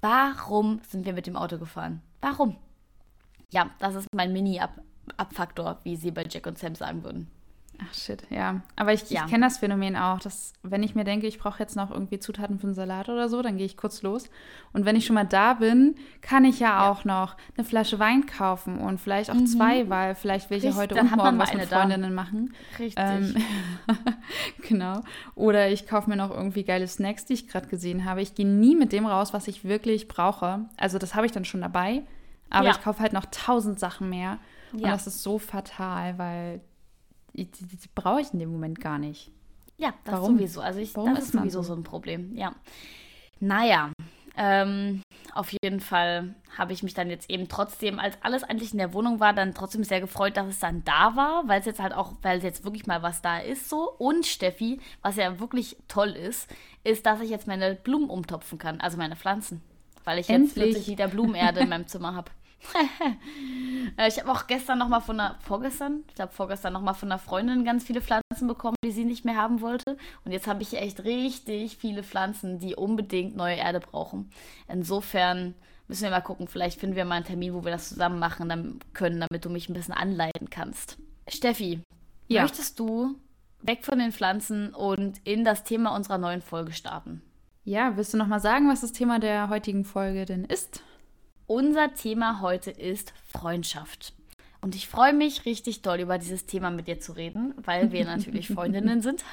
warum 0.00 0.80
sind 0.88 1.04
wir 1.06 1.12
mit 1.12 1.26
dem 1.26 1.36
Auto 1.36 1.58
gefahren? 1.58 2.02
Warum? 2.20 2.56
Ja, 3.50 3.70
das 3.78 3.94
ist 3.94 4.06
mein 4.14 4.32
Mini-Abfaktor, 4.32 5.80
wie 5.82 5.96
sie 5.96 6.10
bei 6.10 6.24
Jack 6.28 6.46
und 6.46 6.58
Sam 6.58 6.74
sagen 6.74 7.02
würden. 7.02 7.30
Ach 7.82 7.94
shit, 7.94 8.22
ja. 8.30 8.60
Aber 8.76 8.92
ich, 8.92 9.08
ja. 9.10 9.24
ich 9.24 9.30
kenne 9.30 9.46
das 9.46 9.58
Phänomen 9.58 9.96
auch, 9.96 10.18
dass 10.18 10.52
wenn 10.62 10.82
ich 10.82 10.94
mir 10.94 11.04
denke, 11.04 11.26
ich 11.26 11.38
brauche 11.38 11.58
jetzt 11.60 11.76
noch 11.76 11.90
irgendwie 11.90 12.18
Zutaten 12.18 12.58
für 12.58 12.66
einen 12.66 12.74
Salat 12.74 13.08
oder 13.08 13.28
so, 13.28 13.40
dann 13.42 13.56
gehe 13.56 13.66
ich 13.66 13.76
kurz 13.76 14.02
los. 14.02 14.28
Und 14.72 14.84
wenn 14.84 14.96
ich 14.96 15.06
schon 15.06 15.14
mal 15.14 15.24
da 15.24 15.54
bin, 15.54 15.94
kann 16.20 16.44
ich 16.44 16.60
ja, 16.60 16.68
ja. 16.68 16.90
auch 16.90 17.04
noch 17.04 17.36
eine 17.56 17.64
Flasche 17.64 17.98
Wein 17.98 18.26
kaufen 18.26 18.78
und 18.78 19.00
vielleicht 19.00 19.30
auch 19.30 19.34
mhm. 19.34 19.46
zwei, 19.46 19.88
weil 19.88 20.14
vielleicht 20.14 20.50
will 20.50 20.58
ich 20.58 20.64
ja 20.64 20.74
heute 20.74 21.00
und 21.00 21.16
morgen 21.16 21.38
was 21.38 21.54
mit 21.54 21.68
Freundinnen 21.68 22.14
da. 22.14 22.22
machen. 22.22 22.54
Richtig. 22.78 22.96
Ähm, 22.98 23.34
genau. 24.68 25.00
Oder 25.34 25.70
ich 25.70 25.86
kaufe 25.86 26.10
mir 26.10 26.16
noch 26.16 26.30
irgendwie 26.30 26.64
geile 26.64 26.86
Snacks, 26.86 27.24
die 27.24 27.34
ich 27.34 27.48
gerade 27.48 27.68
gesehen 27.68 28.04
habe. 28.04 28.20
Ich 28.20 28.34
gehe 28.34 28.46
nie 28.46 28.76
mit 28.76 28.92
dem 28.92 29.06
raus, 29.06 29.32
was 29.32 29.48
ich 29.48 29.64
wirklich 29.64 30.08
brauche. 30.08 30.66
Also 30.76 30.98
das 30.98 31.14
habe 31.14 31.26
ich 31.26 31.32
dann 31.32 31.44
schon 31.44 31.60
dabei. 31.60 32.02
Aber 32.52 32.68
ich 32.70 32.82
kaufe 32.82 33.00
halt 33.00 33.12
noch 33.12 33.26
tausend 33.30 33.78
Sachen 33.78 34.10
mehr. 34.10 34.38
Und 34.72 34.82
das 34.82 35.06
ist 35.06 35.22
so 35.22 35.38
fatal, 35.38 36.18
weil 36.18 36.60
die, 37.34 37.46
die, 37.46 37.64
die 37.64 37.88
brauche 37.94 38.20
ich 38.20 38.32
in 38.32 38.38
dem 38.38 38.52
Moment 38.52 38.80
gar 38.80 38.98
nicht. 38.98 39.30
Ja, 39.76 39.94
das 40.04 40.14
Warum? 40.14 40.36
sowieso. 40.36 40.60
Also 40.60 40.80
ich, 40.80 40.94
Warum 40.94 41.14
das 41.14 41.24
ist 41.24 41.32
sowieso 41.32 41.62
so? 41.62 41.74
ein 41.74 41.82
Problem. 41.82 42.36
Ja. 42.36 42.54
Naja, 43.40 43.90
ähm, 44.36 45.02
auf 45.34 45.52
jeden 45.62 45.80
Fall 45.80 46.34
habe 46.56 46.72
ich 46.72 46.82
mich 46.82 46.94
dann 46.94 47.10
jetzt 47.10 47.30
eben 47.30 47.48
trotzdem, 47.48 47.98
als 47.98 48.16
alles 48.22 48.42
eigentlich 48.42 48.72
in 48.72 48.78
der 48.78 48.92
Wohnung 48.92 49.20
war, 49.20 49.32
dann 49.32 49.54
trotzdem 49.54 49.84
sehr 49.84 50.00
gefreut, 50.00 50.36
dass 50.36 50.48
es 50.48 50.58
dann 50.58 50.84
da 50.84 51.16
war, 51.16 51.48
weil 51.48 51.60
es 51.60 51.66
jetzt 51.66 51.80
halt 51.80 51.94
auch, 51.94 52.14
weil 52.22 52.38
es 52.38 52.44
jetzt 52.44 52.64
wirklich 52.64 52.86
mal 52.86 53.02
was 53.02 53.22
da 53.22 53.38
ist 53.38 53.68
so. 53.68 53.90
Und 53.98 54.26
Steffi, 54.26 54.80
was 55.02 55.16
ja 55.16 55.40
wirklich 55.40 55.76
toll 55.88 56.10
ist, 56.10 56.48
ist, 56.84 57.06
dass 57.06 57.20
ich 57.20 57.30
jetzt 57.30 57.46
meine 57.46 57.74
Blumen 57.74 58.10
umtopfen 58.10 58.58
kann, 58.58 58.80
also 58.80 58.96
meine 58.96 59.16
Pflanzen. 59.16 59.62
Weil 60.04 60.18
ich 60.18 60.28
Endlich. 60.28 60.56
jetzt 60.56 60.72
plötzlich 60.72 60.88
wieder 60.88 61.08
Blumenerde 61.08 61.60
in 61.60 61.68
meinem 61.70 61.86
Zimmer 61.86 62.14
habe. 62.14 62.30
Äh, 63.96 64.08
ich 64.08 64.20
habe 64.20 64.30
auch 64.30 64.46
gestern 64.46 64.78
noch 64.78 64.88
mal 64.88 65.00
von 65.00 65.18
einer, 65.18 65.36
vorgestern, 65.40 66.04
ich 66.08 66.14
glaube 66.14 66.32
vorgestern 66.32 66.72
noch 66.72 66.80
mal 66.80 66.94
von 66.94 67.10
einer 67.10 67.18
Freundin 67.18 67.64
ganz 67.64 67.84
viele 67.84 68.00
Pflanzen 68.00 68.46
bekommen, 68.46 68.76
die 68.84 68.92
sie 68.92 69.04
nicht 69.04 69.24
mehr 69.24 69.36
haben 69.36 69.60
wollte. 69.60 69.96
Und 70.24 70.32
jetzt 70.32 70.46
habe 70.46 70.62
ich 70.62 70.74
echt 70.74 71.04
richtig 71.04 71.76
viele 71.76 72.02
Pflanzen, 72.02 72.58
die 72.60 72.76
unbedingt 72.76 73.36
neue 73.36 73.56
Erde 73.56 73.80
brauchen. 73.80 74.30
Insofern 74.68 75.54
müssen 75.88 76.04
wir 76.04 76.10
mal 76.10 76.20
gucken, 76.20 76.46
vielleicht 76.46 76.78
finden 76.78 76.96
wir 76.96 77.04
mal 77.04 77.16
einen 77.16 77.24
Termin, 77.24 77.52
wo 77.52 77.64
wir 77.64 77.72
das 77.72 77.88
zusammen 77.88 78.18
machen 78.18 78.48
dann 78.48 78.78
können, 78.92 79.20
damit 79.28 79.44
du 79.44 79.50
mich 79.50 79.68
ein 79.68 79.74
bisschen 79.74 79.94
anleiten 79.94 80.50
kannst. 80.50 80.98
Steffi, 81.26 81.80
ja. 82.28 82.42
möchtest 82.42 82.78
du 82.78 83.16
weg 83.62 83.84
von 83.84 83.98
den 83.98 84.12
Pflanzen 84.12 84.72
und 84.72 85.18
in 85.24 85.44
das 85.44 85.64
Thema 85.64 85.94
unserer 85.94 86.18
neuen 86.18 86.42
Folge 86.42 86.72
starten? 86.72 87.22
Ja, 87.64 87.96
willst 87.96 88.14
du 88.14 88.18
noch 88.18 88.26
mal 88.26 88.40
sagen, 88.40 88.68
was 88.68 88.80
das 88.80 88.92
Thema 88.92 89.18
der 89.18 89.48
heutigen 89.48 89.84
Folge 89.84 90.24
denn 90.24 90.44
ist? 90.44 90.82
Unser 91.50 91.92
Thema 91.94 92.42
heute 92.42 92.70
ist 92.70 93.12
Freundschaft. 93.26 94.12
Und 94.60 94.76
ich 94.76 94.86
freue 94.86 95.12
mich 95.12 95.46
richtig 95.46 95.82
doll 95.82 95.98
über 95.98 96.16
dieses 96.16 96.46
Thema 96.46 96.70
mit 96.70 96.86
dir 96.86 97.00
zu 97.00 97.10
reden, 97.10 97.54
weil 97.64 97.90
wir 97.90 98.04
natürlich 98.04 98.46
Freundinnen 98.54 99.02
sind. 99.02 99.24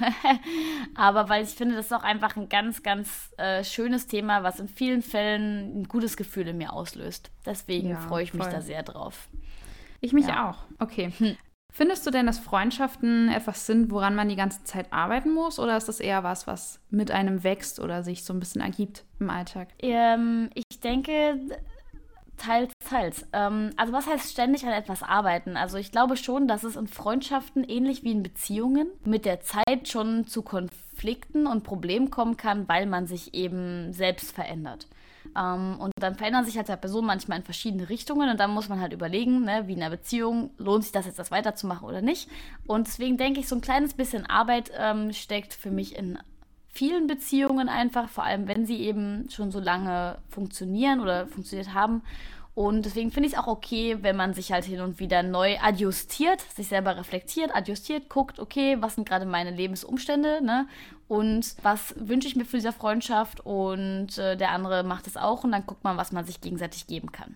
Aber 0.96 1.30
weil 1.30 1.44
ich 1.44 1.52
finde, 1.52 1.76
das 1.76 1.86
ist 1.86 1.94
auch 1.94 2.02
einfach 2.02 2.36
ein 2.36 2.50
ganz, 2.50 2.82
ganz 2.82 3.30
äh, 3.38 3.64
schönes 3.64 4.08
Thema, 4.08 4.42
was 4.42 4.60
in 4.60 4.68
vielen 4.68 5.04
Fällen 5.04 5.82
ein 5.82 5.84
gutes 5.84 6.18
Gefühl 6.18 6.48
in 6.48 6.58
mir 6.58 6.74
auslöst. 6.74 7.30
Deswegen 7.46 7.90
ja, 7.90 8.00
freue 8.00 8.24
ich 8.24 8.34
mich 8.34 8.48
da 8.48 8.62
sehr 8.62 8.82
drauf. 8.82 9.30
Ich 10.02 10.12
mich 10.12 10.26
ja. 10.26 10.50
auch. 10.50 10.58
Okay. 10.80 11.12
Hm. 11.20 11.38
Findest 11.72 12.08
du 12.08 12.12
denn, 12.12 12.26
dass 12.26 12.40
Freundschaften 12.40 13.30
etwas 13.30 13.68
sind, 13.68 13.92
woran 13.92 14.16
man 14.16 14.30
die 14.30 14.36
ganze 14.36 14.64
Zeit 14.64 14.92
arbeiten 14.92 15.32
muss? 15.32 15.60
Oder 15.60 15.78
ist 15.78 15.88
das 15.88 16.00
eher 16.00 16.24
was, 16.24 16.48
was 16.48 16.80
mit 16.90 17.12
einem 17.12 17.44
wächst 17.44 17.80
oder 17.80 18.02
sich 18.02 18.24
so 18.24 18.34
ein 18.34 18.40
bisschen 18.40 18.62
ergibt 18.62 19.04
im 19.20 19.30
Alltag? 19.30 19.68
Ähm, 19.80 20.50
ich 20.56 20.80
denke, 20.80 21.40
Teils, 22.38 22.72
teils. 22.88 23.25
Ähm, 23.34 23.72
also 23.77 23.94
was 23.94 24.08
heißt 24.08 24.32
ständig 24.32 24.65
an 24.65 24.72
etwas 24.72 25.03
arbeiten? 25.03 25.58
Also 25.58 25.77
ich 25.77 25.91
glaube 25.91 26.17
schon, 26.17 26.48
dass 26.48 26.63
es 26.63 26.75
in 26.75 26.88
Freundschaften 26.88 27.63
ähnlich 27.63 28.03
wie 28.03 28.12
in 28.12 28.24
Beziehungen 28.24 28.88
mit 29.03 29.25
der 29.25 29.41
Zeit 29.41 29.88
schon 29.88 30.27
zu 30.27 30.44
Konflikten 30.44 31.48
und 31.48 31.63
Problemen 31.63 32.12
kommen 32.12 32.38
kann, 32.38 32.67
weil 32.67 32.86
man 32.86 33.08
sich 33.08 33.34
eben 33.34 33.91
selbst 33.91 34.32
verändert. 34.34 34.88
Ähm, 35.36 35.77
und 35.79 35.91
dann 36.00 36.15
verändern 36.15 36.46
sich 36.46 36.58
halt 36.58 36.70
der 36.70 36.77
Person 36.77 37.06
manchmal 37.06 37.39
in 37.39 37.44
verschiedene 37.44 37.89
Richtungen 37.89 38.29
und 38.29 38.39
dann 38.39 38.51
muss 38.51 38.70
man 38.70 38.79
halt 38.79 38.94
überlegen, 38.94 39.44
ne, 39.44 39.63
wie 39.65 39.74
in 39.74 39.82
einer 39.82 39.96
Beziehung, 39.96 40.51
lohnt 40.58 40.84
sich 40.84 40.94
das 40.94 41.06
jetzt 41.06 41.20
das 41.20 41.32
weiterzumachen 41.32 41.88
oder 41.88 42.01
nicht. 42.01 42.29
Und 42.65 42.88
deswegen 42.88 43.17
denke 43.17 43.39
ich, 43.39 43.48
so 43.48 43.56
ein 43.56 43.62
kleines 43.62 43.94
bisschen 43.94 44.25
Arbeit 44.25 44.72
ähm, 44.77 45.12
steckt 45.12 45.53
für 45.53 45.72
mich 45.72 45.96
in 45.96 46.20
vielen 46.78 47.08
Beziehungen 47.08 47.70
einfach, 47.70 48.08
vor 48.08 48.24
allem 48.24 48.48
wenn 48.48 48.68
sie 48.68 48.78
eben 48.82 49.28
schon 49.32 49.52
so 49.52 49.60
lange 49.60 50.20
funktionieren 50.30 51.00
oder 51.00 51.26
funktioniert 51.26 51.74
haben. 51.74 52.04
Und 52.54 52.86
deswegen 52.86 53.12
finde 53.12 53.28
ich 53.28 53.34
es 53.34 53.40
auch 53.40 53.48
okay, 53.48 53.98
wenn 54.02 54.16
man 54.16 54.36
sich 54.36 54.52
halt 54.52 54.66
hin 54.66 54.82
und 54.82 55.00
wieder 55.00 55.24
neu 55.24 55.58
adjustiert, 55.60 56.42
sich 56.56 56.68
selber 56.68 56.96
reflektiert, 56.98 57.56
adjustiert, 57.56 58.10
guckt, 58.10 58.40
okay, 58.40 58.78
was 58.80 58.96
sind 58.96 59.08
gerade 59.08 59.26
meine 59.26 59.52
Lebensumstände, 59.52 60.44
ne? 60.44 60.68
Und 61.08 61.56
was 61.64 61.96
wünsche 61.98 62.28
ich 62.28 62.36
mir 62.36 62.46
für 62.46 62.58
diese 62.58 62.74
Freundschaft? 62.74 63.40
Und 63.42 64.18
äh, 64.18 64.36
der 64.38 64.52
andere 64.52 64.84
macht 64.84 65.08
es 65.08 65.18
auch 65.18 65.44
und 65.44 65.52
dann 65.52 65.66
guckt 65.66 65.84
man, 65.84 65.98
was 65.98 66.12
man 66.12 66.26
sich 66.26 66.42
gegenseitig 66.42 66.86
geben 66.86 67.12
kann. 67.12 67.36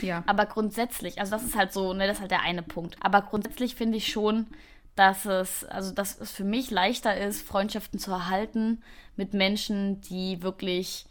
Ja. 0.00 0.22
Aber 0.26 0.46
grundsätzlich, 0.46 1.20
also 1.20 1.32
das 1.32 1.44
ist 1.44 1.56
halt 1.56 1.72
so, 1.72 1.92
ne, 1.92 2.06
das 2.06 2.16
ist 2.16 2.20
halt 2.20 2.30
der 2.30 2.42
eine 2.42 2.62
Punkt. 2.62 2.96
Aber 3.00 3.22
grundsätzlich 3.22 3.74
finde 3.74 3.98
ich 3.98 4.08
schon, 4.08 4.46
dass 4.98 5.26
es, 5.26 5.64
also 5.64 5.94
dass 5.94 6.18
es 6.18 6.32
für 6.32 6.42
mich 6.42 6.72
leichter 6.72 7.16
ist, 7.16 7.46
Freundschaften 7.46 8.00
zu 8.00 8.10
erhalten 8.10 8.82
mit 9.14 9.32
Menschen, 9.32 10.00
die 10.00 10.42
wirklich 10.42 11.06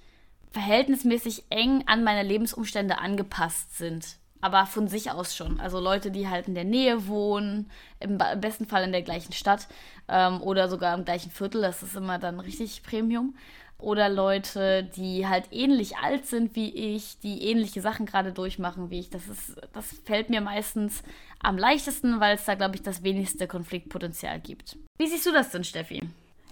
verhältnismäßig 0.51 1.45
eng 1.49 1.83
an 1.87 2.03
meine 2.03 2.23
Lebensumstände 2.23 2.99
angepasst 2.99 3.77
sind. 3.77 4.17
Aber 4.41 4.65
von 4.65 4.89
sich 4.89 5.09
aus 5.09 5.35
schon. 5.35 5.59
Also 5.61 5.79
Leute, 5.79 6.11
die 6.11 6.27
halt 6.27 6.49
in 6.49 6.55
der 6.55 6.65
Nähe 6.65 7.07
wohnen, 7.07 7.71
im 8.01 8.17
besten 8.17 8.67
Fall 8.67 8.83
in 8.83 8.91
der 8.91 9.01
gleichen 9.03 9.31
Stadt 9.31 9.67
ähm, 10.09 10.41
oder 10.41 10.67
sogar 10.67 10.93
im 10.93 11.05
gleichen 11.05 11.31
Viertel, 11.31 11.61
das 11.61 11.81
ist 11.81 11.95
immer 11.95 12.19
dann 12.19 12.41
richtig 12.41 12.83
Premium. 12.83 13.35
Oder 13.79 14.09
Leute, 14.09 14.83
die 14.95 15.27
halt 15.27 15.49
ähnlich 15.51 15.97
alt 15.97 16.25
sind 16.25 16.55
wie 16.55 16.95
ich, 16.95 17.19
die 17.19 17.43
ähnliche 17.43 17.81
Sachen 17.81 18.07
gerade 18.07 18.33
durchmachen 18.33 18.89
wie 18.89 18.99
ich. 18.99 19.09
Das, 19.09 19.27
ist, 19.27 19.55
das 19.73 19.93
fällt 20.03 20.29
mir 20.29 20.41
meistens 20.41 21.03
am 21.39 21.57
leichtesten, 21.57 22.19
weil 22.19 22.35
es 22.35 22.45
da, 22.45 22.55
glaube 22.55 22.75
ich, 22.75 22.81
das 22.81 23.03
wenigste 23.03 23.47
Konfliktpotenzial 23.47 24.39
gibt. 24.39 24.77
Wie 24.97 25.07
siehst 25.07 25.27
du 25.27 25.31
das 25.31 25.51
denn, 25.51 25.63
Steffi? 25.63 26.01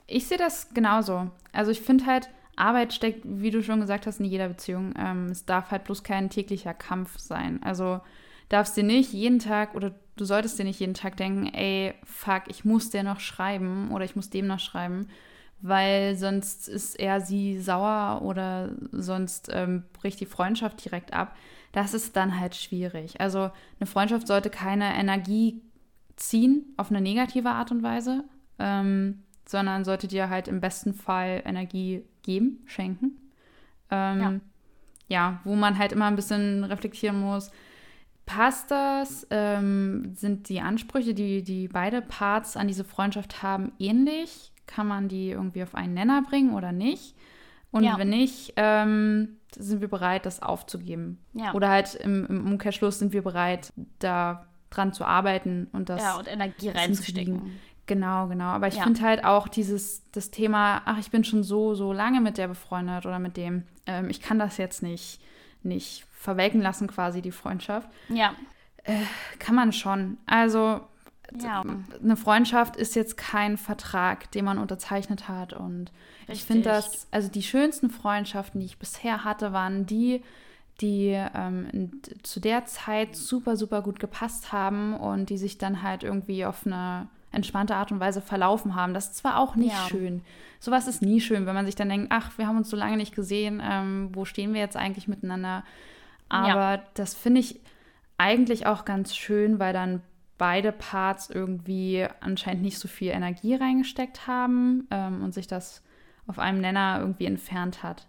Ich 0.06 0.28
sehe 0.28 0.38
das 0.38 0.74
genauso. 0.74 1.32
Also 1.52 1.72
ich 1.72 1.82
finde 1.82 2.06
halt, 2.06 2.30
Arbeit 2.56 2.94
steckt, 2.94 3.22
wie 3.26 3.52
du 3.52 3.64
schon 3.64 3.82
gesagt 3.82 4.08
hast, 4.08 4.20
in 4.20 4.26
jeder 4.26 4.48
Beziehung. 4.48 4.94
Ähm, 4.98 5.28
es 5.28 5.46
darf 5.46 5.72
halt 5.72 5.84
bloß 5.86 6.04
kein 6.04 6.30
täglicher 6.30 6.74
Kampf 6.74 7.18
sein. 7.20 7.62
Also 7.64 8.02
darfst 8.50 8.78
dir 8.78 8.84
nicht 8.84 9.14
jeden 9.14 9.40
Tag 9.40 9.76
oder 9.76 9.94
du 10.16 10.26
solltest 10.26 10.58
dir 10.60 10.64
nicht 10.64 10.80
jeden 10.80 10.94
Tag 10.94 11.18
denken, 11.18 11.48
ey, 11.48 11.94
fuck, 12.04 12.44
ich 12.48 12.64
muss 12.64 12.90
der 12.90 13.04
noch 13.04 13.20
schreiben 13.20 13.92
oder 13.92 14.06
ich 14.06 14.16
muss 14.16 14.30
dem 14.30 14.48
noch 14.48 14.60
schreiben, 14.60 15.10
weil 15.68 16.16
sonst 16.16 16.68
ist 16.68 17.00
er 17.00 17.22
sie 17.22 17.60
sauer 17.60 18.22
oder 18.22 18.70
sonst 18.92 19.50
ähm, 19.52 19.84
bricht 19.94 20.20
die 20.20 20.28
Freundschaft 20.28 20.84
direkt 20.86 21.14
ab. 21.14 21.36
Das 21.72 21.94
ist 21.94 22.16
dann 22.16 22.40
halt 22.40 22.56
schwierig. 22.56 23.20
Also 23.20 23.50
eine 23.80 23.88
Freundschaft 23.88 24.28
sollte 24.28 24.50
keine 24.50 24.96
Energie 24.96 25.62
ziehen 26.18 26.74
auf 26.78 26.92
eine 26.92 27.02
negative 27.02 27.50
Art 27.50 27.72
und 27.72 27.84
Weise, 27.84 28.24
ähm, 28.60 29.24
sondern 29.46 29.84
sollte 29.84 30.08
dir 30.08 30.30
halt 30.30 30.48
im 30.48 30.62
besten 30.62 30.94
Fall 30.94 31.42
Energie 31.46 32.04
geben, 32.22 32.64
schenken. 32.66 33.18
Ähm, 33.90 34.20
ja. 34.22 34.40
ja, 35.08 35.40
wo 35.44 35.56
man 35.56 35.78
halt 35.78 35.92
immer 35.92 36.06
ein 36.06 36.16
bisschen 36.16 36.64
reflektieren 36.64 37.20
muss, 37.20 37.52
passt 38.28 38.70
das? 38.70 39.26
Ähm, 39.32 40.14
sind 40.16 40.48
die 40.50 40.62
Ansprüche, 40.62 41.14
die, 41.14 41.44
die 41.44 41.68
beide 41.68 42.02
Parts 42.02 42.56
an 42.56 42.68
diese 42.68 42.84
Freundschaft 42.84 43.42
haben, 43.42 43.72
ähnlich? 43.80 44.52
Kann 44.68 44.88
man 44.88 45.08
die 45.08 45.30
irgendwie 45.30 45.64
auf 45.64 45.76
einen 45.76 45.94
Nenner 45.94 46.22
bringen 46.22 46.54
oder 46.54 46.72
nicht? 46.72 47.16
Und 47.72 47.84
ja. 47.84 47.98
wenn 47.98 48.10
nicht, 48.10 48.54
ähm, 48.56 49.38
sind 49.54 49.82
wir 49.82 49.90
bereit, 49.90 50.26
das 50.26 50.42
aufzugeben. 50.42 51.20
Ja. 51.34 51.54
Oder 51.54 51.70
halt 51.70 51.96
im, 51.96 52.26
im, 52.26 52.48
Umkehrschluss 52.48 53.00
sind 53.00 53.12
wir 53.12 53.22
bereit, 53.22 53.74
da 54.00 54.46
dran 54.70 54.94
zu 54.94 55.04
arbeiten 55.04 55.68
und 55.74 55.90
das. 55.90 56.02
Ja, 56.02 56.18
und 56.18 56.28
Energie 56.28 56.70
reinzustecken. 56.70 57.60
Genau, 57.86 58.28
genau. 58.28 58.46
Aber 58.46 58.68
ich 58.68 58.78
ja. 58.78 58.84
finde 58.84 59.02
halt 59.02 59.26
auch 59.26 59.48
dieses, 59.48 60.10
das 60.12 60.32
Thema, 60.32 60.82
ach, 60.86 60.98
ich 61.00 61.12
bin 61.12 61.24
schon 61.24 61.44
so, 61.44 61.76
so 61.76 61.94
lange 61.94 62.22
mit 62.22 62.38
der 62.38 62.48
befreundet 62.48 63.06
oder 63.06 63.20
mit 63.20 63.38
dem, 63.38 63.64
ähm, 63.86 64.10
ich 64.10 64.22
kann 64.22 64.40
das 64.40 64.58
jetzt 64.58 64.82
nicht, 64.82 65.22
nicht 65.62 66.06
verwelken 66.12 66.62
lassen, 66.62 66.88
quasi 66.88 67.22
die 67.22 67.32
Freundschaft. 67.32 67.90
Ja. 68.10 68.34
Äh, 68.84 69.02
kann 69.38 69.56
man 69.56 69.72
schon. 69.72 70.18
Also, 70.26 70.82
ja. 71.42 71.64
eine 72.04 72.16
Freundschaft 72.16 72.76
ist 72.76 72.96
jetzt 72.96 73.18
kein 73.18 73.58
Vertrag, 73.58 74.32
den 74.32 74.46
man 74.46 74.58
unterzeichnet 74.58 75.28
hat. 75.28 75.54
Und 75.54 75.92
Richtig. 76.22 76.36
ich 76.36 76.44
finde 76.44 76.64
das, 76.64 77.08
also 77.12 77.30
die 77.30 77.44
schönsten 77.44 77.90
Freundschaften, 77.90 78.60
die 78.60 78.66
ich 78.66 78.78
bisher 78.78 79.24
hatte, 79.24 79.54
waren 79.54 79.86
die, 79.86 80.22
die 80.82 81.10
ähm, 81.34 82.02
zu 82.24 82.40
der 82.40 82.66
Zeit 82.66 83.16
super, 83.16 83.58
super 83.58 83.82
gut 83.82 84.00
gepasst 84.00 84.52
haben 84.52 84.94
und 84.96 85.30
die 85.30 85.38
sich 85.38 85.58
dann 85.58 85.82
halt 85.82 86.04
irgendwie 86.04 86.46
auf 86.46 86.66
eine 86.66 87.08
entspannte 87.32 87.76
Art 87.76 87.92
und 87.92 88.00
Weise 88.00 88.22
verlaufen 88.22 88.76
haben. 88.76 88.94
Das 88.94 89.08
ist 89.08 89.18
zwar 89.18 89.40
auch 89.40 89.56
nicht 89.56 89.74
ja. 89.74 89.88
schön. 89.90 90.22
Sowas 90.60 90.88
ist 90.88 91.02
nie 91.02 91.22
schön, 91.22 91.46
wenn 91.46 91.54
man 91.54 91.66
sich 91.66 91.76
dann 91.76 91.90
denkt, 91.90 92.08
ach, 92.10 92.38
wir 92.38 92.48
haben 92.48 92.58
uns 92.58 92.70
so 92.70 92.78
lange 92.78 92.98
nicht 92.98 93.14
gesehen, 93.14 93.62
ähm, 93.64 94.10
wo 94.14 94.26
stehen 94.26 94.54
wir 94.54 94.62
jetzt 94.62 94.78
eigentlich 94.78 95.08
miteinander? 95.08 95.64
Aber 96.30 96.76
ja. 96.76 96.84
das 96.96 97.14
finde 97.14 97.42
ich 97.42 97.60
eigentlich 98.18 98.66
auch 98.66 98.86
ganz 98.86 99.16
schön, 99.16 99.60
weil 99.60 99.74
dann 99.74 100.02
beide 100.38 100.72
Parts 100.72 101.30
irgendwie 101.30 102.06
anscheinend 102.20 102.64
nicht 102.64 102.80
so 102.80 102.88
viel 102.88 103.12
Energie 103.12 103.56
reingesteckt 103.56 104.28
haben 104.28 104.88
ähm, 104.92 105.24
und 105.24 105.34
sich 105.34 105.48
das 105.48 105.84
auf 106.28 106.40
einem 106.40 106.60
Nenner 106.60 106.98
irgendwie 107.00 107.26
entfernt 107.26 107.84
hat. 107.84 108.08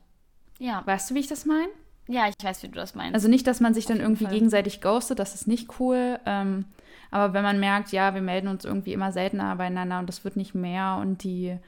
Ja. 0.59 0.83
Weißt 0.87 1.11
du, 1.11 1.15
wie 1.15 1.21
ich 1.21 1.29
das 1.29 1.47
meine? 1.47 1.69
Ja, 2.09 2.29
ich 2.29 2.35
weiß, 2.43 2.63
wie 2.63 2.69
du 2.69 2.75
das 2.75 2.95
meinst. 2.95 3.15
Also 3.15 3.29
nicht, 3.29 3.47
dass 3.47 3.61
man 3.61 3.75
sich 3.75 3.85
dann 3.87 4.01
irgendwie 4.01 4.25
Fall. 4.25 4.35
gegenseitig 4.35 4.81
ghostet, 4.81 5.19
das 5.19 5.35
ist 5.35 5.49
nicht 5.49 5.81
cool. 5.81 6.19
Ähm, 6.25 6.67
aber 7.11 7.35
wenn 7.35 7.43
man 7.43 7.61
merkt, 7.61 7.93
ja, 7.93 8.15
wir 8.15 8.23
melden 8.23 8.49
uns 8.49 8.65
irgendwie 8.65 8.93
immer 8.93 9.13
seltener 9.13 9.57
beieinander 9.57 9.99
und 9.99 10.09
das 10.09 10.25
wird 10.25 10.37
nicht 10.37 10.55
mehr 10.55 10.99
und 11.01 11.25
die, 11.25 11.59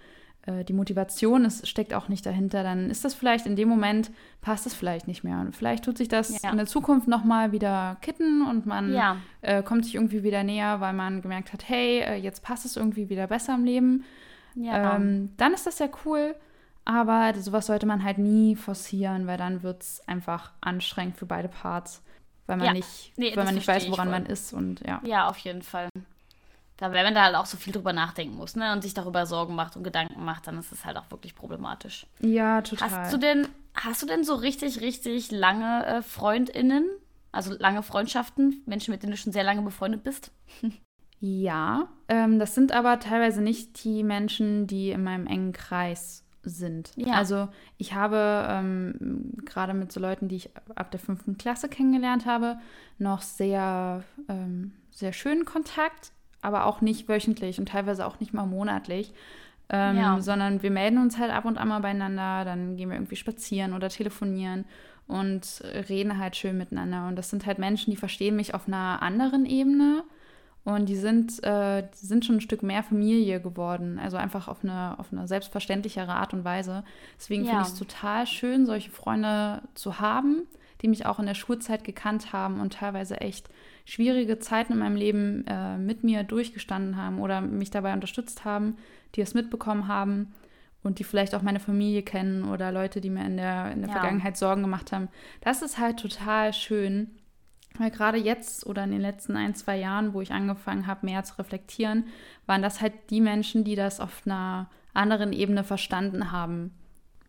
äh, 0.49 0.65
die 0.65 0.73
Motivation 0.73 1.45
ist, 1.45 1.69
steckt 1.69 1.95
auch 1.95 2.09
nicht 2.09 2.25
dahinter, 2.25 2.63
dann 2.63 2.91
ist 2.91 3.05
das 3.05 3.15
vielleicht 3.15 3.47
in 3.47 3.57
dem 3.57 3.69
Moment, 3.69 4.11
passt 4.41 4.67
es 4.67 4.75
vielleicht 4.75 5.07
nicht 5.07 5.25
mehr. 5.25 5.41
Und 5.41 5.55
vielleicht 5.55 5.85
tut 5.85 5.99
sich 5.99 6.09
das 6.09 6.43
ja. 6.43 6.51
in 6.51 6.57
der 6.57 6.67
Zukunft 6.67 7.09
nochmal 7.09 7.53
wieder 7.53 7.97
kitten 8.01 8.43
und 8.43 8.67
man 8.67 8.93
ja. 8.93 9.17
äh, 9.43 9.63
kommt 9.63 9.85
sich 9.85 9.95
irgendwie 9.95 10.23
wieder 10.23 10.43
näher, 10.43 10.81
weil 10.81 10.93
man 10.93 11.23
gemerkt 11.23 11.53
hat, 11.53 11.69
hey, 11.69 12.01
äh, 12.01 12.15
jetzt 12.17 12.43
passt 12.43 12.65
es 12.65 12.77
irgendwie 12.77 13.09
wieder 13.09 13.27
besser 13.27 13.55
im 13.55 13.65
Leben. 13.65 14.05
Ja. 14.55 14.97
Ähm, 14.97 15.31
dann 15.37 15.53
ist 15.53 15.67
das 15.67 15.79
ja 15.79 15.89
cool. 16.05 16.35
Aber 16.85 17.35
sowas 17.39 17.67
sollte 17.67 17.85
man 17.85 18.03
halt 18.03 18.17
nie 18.17 18.57
forcieren, 18.57 19.27
weil 19.27 19.37
dann 19.37 19.63
wird 19.63 19.83
es 19.83 20.03
einfach 20.09 20.53
anstrengend 20.63 21.19
für 21.19 21.27
beide 21.27 21.49
Parts 21.49 22.03
weil 22.49 22.57
man 22.57 22.67
ja. 22.67 22.73
nicht, 22.73 23.13
nee, 23.17 23.37
weil 23.37 23.45
man 23.45 23.55
nicht 23.55 23.69
weiß, 23.69 23.91
woran 23.91 24.11
man 24.11 24.25
ist 24.25 24.55
und 24.55 24.81
ja. 24.81 25.01
Ja, 25.05 25.29
auf 25.29 25.37
jeden 25.39 25.63
Fall. 25.63 25.91
Da, 26.79 26.93
wenn 26.93 27.05
man 27.05 27.15
da 27.15 27.25
halt 27.25 27.35
auch 27.35 27.47
so 27.47 27.57
viel 27.57 27.73
drüber 27.73 27.93
nachdenken 27.93 28.37
muss, 28.37 28.55
ne, 28.55 28.73
und 28.73 28.83
sich 28.83 28.95
darüber 28.95 29.27
Sorgen 29.27 29.55
macht 29.55 29.77
und 29.77 29.83
Gedanken 29.83 30.25
macht, 30.25 30.47
dann 30.47 30.59
ist 30.59 30.73
es 30.73 30.85
halt 30.85 30.97
auch 30.97 31.11
wirklich 31.11 31.35
problematisch. 31.35 32.07
Ja, 32.21 32.63
total. 32.63 32.91
Hast 32.91 33.13
du 33.13 33.19
denn, 33.19 33.49
hast 33.75 34.01
du 34.01 34.07
denn 34.07 34.23
so 34.23 34.37
richtig, 34.37 34.81
richtig 34.81 35.33
lange 35.33 35.85
äh, 35.87 36.03
FreundInnen? 36.03 36.89
Also 37.33 37.53
lange 37.59 37.83
Freundschaften, 37.83 38.63
Menschen, 38.65 38.93
mit 38.93 39.03
denen 39.03 39.11
du 39.11 39.19
schon 39.19 39.33
sehr 39.33 39.45
lange 39.45 39.63
befreundet 39.63 40.05
bist? 40.05 40.31
ja, 41.21 41.89
ähm, 42.09 42.39
das 42.39 42.55
sind 42.55 42.71
aber 42.71 43.01
teilweise 43.01 43.43
nicht 43.43 43.85
die 43.85 44.05
Menschen, 44.05 44.69
die 44.69 44.91
in 44.91 45.03
meinem 45.03 45.27
engen 45.27 45.53
Kreis 45.53 46.25
sind. 46.45 46.93
Ja. 46.97 47.15
Also 47.15 47.49
ich 47.77 47.95
habe 47.95 48.47
ähm, 48.49 49.33
gerade 49.45 49.75
mit 49.75 49.93
so 49.93 49.99
Leuten, 50.01 50.29
die 50.29 50.37
ich 50.37 50.51
ab 50.77 50.91
der 50.93 51.01
fünften 51.01 51.37
Klasse 51.39 51.69
kennengelernt 51.69 52.25
habe, 52.25 52.59
noch 52.99 53.23
sehr, 53.23 54.05
ähm, 54.29 54.73
sehr 54.91 55.13
schönen 55.13 55.45
Kontakt, 55.45 56.13
aber 56.43 56.67
auch 56.67 56.81
nicht 56.81 57.09
wöchentlich 57.09 57.59
und 57.59 57.69
teilweise 57.69 58.07
auch 58.07 58.21
nicht 58.21 58.33
mal 58.33 58.47
monatlich. 58.47 59.13
Ähm, 59.71 59.99
ja. 59.99 60.21
Sondern 60.21 60.63
wir 60.63 60.71
melden 60.71 60.99
uns 60.99 61.19
halt 61.19 61.31
ab 61.31 61.45
und 61.45 61.59
an 61.59 61.69
mal 61.69 61.81
beieinander, 61.81 62.45
dann 62.45 62.77
gehen 62.77 62.89
wir 62.89 62.97
irgendwie 62.97 63.17
spazieren 63.17 63.75
oder 63.75 63.91
telefonieren 63.91 64.65
und 65.07 65.63
reden 65.89 66.19
halt 66.19 66.37
schön 66.37 66.57
miteinander. 66.57 67.09
Und 67.09 67.17
das 67.17 67.31
sind 67.31 67.45
halt 67.45 67.59
Menschen, 67.59 67.91
die 67.91 67.97
verstehen 67.97 68.37
mich 68.37 68.55
auf 68.55 68.67
einer 68.67 69.03
anderen 69.03 69.45
Ebene 69.45 70.05
und 70.65 70.87
die 70.87 70.97
sind, 70.97 71.43
äh, 71.45 71.83
die 71.83 72.07
sind 72.07 72.27
schon 72.27 72.37
ein 72.37 72.41
Stück 72.43 72.63
mehr 72.63 72.83
Familie 72.83 73.41
geworden. 73.41 73.99
Also 73.99 74.19
einfach 74.19 74.49
auf 74.49 74.63
eine, 74.63 74.99
auf 74.99 75.13
eine 75.13 75.27
selbstverständlichere 75.27 76.13
Art 76.13 76.35
und 76.35 76.45
Weise. 76.45 76.85
Deswegen 77.17 77.45
ja. 77.45 77.51
finde 77.51 77.63
ich 77.63 77.69
es 77.69 77.79
total 77.79 78.27
schön, 78.27 78.67
solche 78.67 78.91
Freunde 78.91 79.63
zu 79.73 79.99
haben, 79.99 80.43
die 80.83 80.89
mich 80.89 81.07
auch 81.07 81.19
in 81.19 81.27
der 81.27 81.35
Schulzeit 81.35 81.85
gekannt 81.85 82.35
haben 82.35 82.61
und 82.61 82.75
teilweise 82.75 83.19
echt 83.21 83.49
schwierige 83.89 84.39
Zeiten 84.39 84.75
in 84.75 84.81
meinem 84.81 84.97
Leben 84.97 85.47
äh, 85.47 85.79
mit 85.79 86.05
mir 86.05 86.23
durchgestanden 86.23 86.99
haben 86.99 87.21
oder 87.21 87.41
mich 87.41 87.71
dabei 87.71 87.95
unterstützt 87.95 88.45
haben, 88.45 88.77
die 89.15 89.23
es 89.23 89.33
mitbekommen 89.33 89.89
haben 89.89 90.35
und 90.83 90.99
die 90.99 91.05
vielleicht 91.05 91.35
auch 91.35 91.41
meine 91.41 91.59
Familie 91.59 92.03
kennen 92.03 92.45
oder 92.45 92.71
Leute, 92.71 93.01
die 93.01 93.09
mir 93.09 93.25
in 93.25 93.39
der, 93.39 93.73
in 93.73 93.81
der 93.81 93.89
ja. 93.89 93.95
Vergangenheit 93.95 94.37
Sorgen 94.37 94.61
gemacht 94.61 94.93
haben. 94.93 95.09
Das 95.41 95.63
ist 95.63 95.79
halt 95.79 95.99
total 95.99 96.53
schön. 96.53 97.13
Weil 97.79 97.91
gerade 97.91 98.19
jetzt 98.19 98.67
oder 98.67 98.85
in 98.85 98.91
den 98.91 99.01
letzten 99.01 99.37
ein, 99.37 99.55
zwei 99.55 99.79
Jahren, 99.79 100.13
wo 100.13 100.21
ich 100.21 100.33
angefangen 100.33 100.87
habe, 100.87 101.07
mehr 101.07 101.25
zu 101.25 101.39
reflektieren, 101.39 102.05
waren 102.45 102.61
das 102.61 102.83
halt 102.83 102.93
die 103.09 103.21
Menschen, 103.21 103.65
die 103.65 103.75
das 103.75 104.01
auf 104.01 104.23
einer 104.27 104.69
anderen 104.93 105.33
Ebene 105.33 105.65
verstanden 105.65 106.31
haben. 106.31 106.73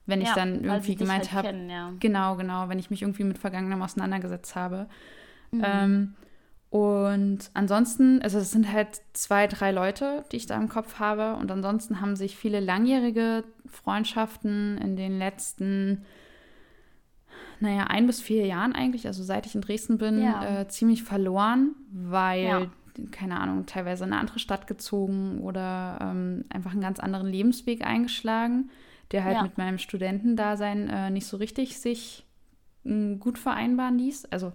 Wenn 0.06 0.22
ich 0.22 0.30
ja, 0.30 0.36
dann 0.36 0.64
irgendwie 0.64 0.96
gemeint 0.96 1.32
halt 1.32 1.46
habe, 1.46 1.58
ja. 1.70 1.94
genau, 2.00 2.36
genau, 2.36 2.68
wenn 2.68 2.80
ich 2.80 2.90
mich 2.90 3.04
irgendwie 3.04 3.24
mit 3.24 3.38
Vergangenem 3.38 3.82
auseinandergesetzt 3.82 4.56
habe. 4.56 4.88
Mhm. 5.52 5.62
Ähm, 5.64 6.16
und 6.70 7.50
ansonsten, 7.56 8.22
also 8.22 8.38
es 8.38 8.52
sind 8.52 8.72
halt 8.72 9.02
zwei, 9.14 9.48
drei 9.48 9.72
Leute, 9.72 10.24
die 10.32 10.38
ich 10.38 10.46
da 10.46 10.56
im 10.56 10.70
Kopf 10.70 11.00
habe. 11.00 11.36
Und 11.36 11.52
ansonsten 11.52 12.00
haben 12.00 12.16
sich 12.16 12.36
viele 12.36 12.60
langjährige 12.60 13.44
Freundschaften 13.66 14.78
in 14.78 14.96
den 14.96 15.18
letzten 15.18 16.06
naja, 17.62 17.86
ein 17.86 18.08
bis 18.08 18.22
vier 18.22 18.46
Jahren 18.46 18.74
eigentlich, 18.74 19.06
also 19.06 19.22
seit 19.22 19.46
ich 19.46 19.54
in 19.54 19.62
Dresden 19.62 19.98
bin, 19.98 20.22
ja. 20.22 20.62
äh, 20.62 20.68
ziemlich 20.70 21.04
verloren, 21.04 21.76
weil, 21.92 22.44
ja. 22.44 22.68
keine 23.12 23.40
Ahnung, 23.40 23.66
teilweise 23.66 24.06
in 24.06 24.14
eine 24.14 24.22
andere 24.22 24.40
Stadt 24.40 24.66
gezogen 24.66 25.40
oder 25.42 26.00
ähm, 26.02 26.46
einfach 26.50 26.72
einen 26.72 26.82
ganz 26.82 27.00
anderen 27.00 27.28
Lebensweg 27.28 27.86
eingeschlagen, 27.86 28.70
der 29.12 29.26
halt 29.26 29.36
ja. 29.36 29.44
mit 29.44 29.58
meinem 29.58 29.78
Studentendasein 29.78 30.90
äh, 30.90 31.10
nicht 31.10 31.28
so 31.28 31.36
richtig 31.36 31.80
sich 31.80 32.26
äh, 32.86 33.16
gut 33.16 33.38
vereinbaren 33.38 33.98
ließ. 33.98 34.26
Also 34.26 34.54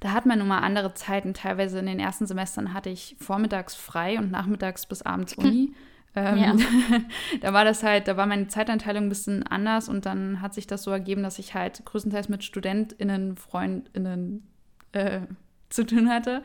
da 0.00 0.12
hat 0.12 0.26
man 0.26 0.38
nun 0.38 0.48
mal 0.48 0.58
andere 0.58 0.94
Zeiten. 0.94 1.34
Teilweise 1.34 1.78
in 1.78 1.86
den 1.86 2.00
ersten 2.00 2.26
Semestern 2.26 2.74
hatte 2.74 2.90
ich 2.90 3.16
vormittags 3.18 3.74
frei 3.74 4.18
und 4.18 4.30
nachmittags 4.30 4.86
bis 4.86 5.02
abends 5.02 5.34
Uni. 5.36 5.74
Ähm, 6.14 6.38
ja. 6.38 6.56
da 7.42 7.52
war 7.52 7.64
das 7.64 7.82
halt, 7.82 8.08
da 8.08 8.16
war 8.16 8.26
meine 8.26 8.48
Zeitanteilung 8.48 9.04
ein 9.04 9.08
bisschen 9.10 9.42
anders 9.42 9.88
und 9.88 10.06
dann 10.06 10.40
hat 10.40 10.54
sich 10.54 10.66
das 10.66 10.82
so 10.82 10.90
ergeben, 10.90 11.22
dass 11.22 11.38
ich 11.38 11.54
halt 11.54 11.84
größtenteils 11.84 12.30
mit 12.30 12.42
StudentInnen, 12.42 13.36
FreundInnen 13.36 14.46
äh, 14.92 15.20
zu 15.68 15.84
tun 15.84 16.08
hatte, 16.08 16.42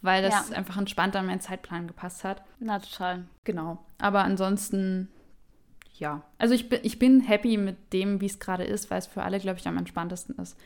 weil 0.00 0.22
das 0.22 0.50
ja. 0.50 0.56
einfach 0.56 0.78
entspannter 0.78 1.20
an 1.20 1.26
meinen 1.26 1.40
Zeitplan 1.40 1.86
gepasst 1.86 2.24
hat. 2.24 2.42
Na, 2.60 2.78
total. 2.78 3.24
Genau. 3.44 3.84
Aber 3.98 4.24
ansonsten, 4.24 5.08
ja. 5.92 6.22
Also 6.38 6.54
ich 6.54 6.70
bin, 6.70 6.80
ich 6.82 6.98
bin 6.98 7.20
happy 7.20 7.58
mit 7.58 7.92
dem, 7.92 8.22
wie 8.22 8.26
es 8.26 8.40
gerade 8.40 8.64
ist, 8.64 8.90
weil 8.90 8.98
es 8.98 9.06
für 9.06 9.22
alle, 9.22 9.38
glaube 9.38 9.58
ich, 9.58 9.68
am 9.68 9.76
entspanntesten 9.76 10.36
ist. 10.38 10.56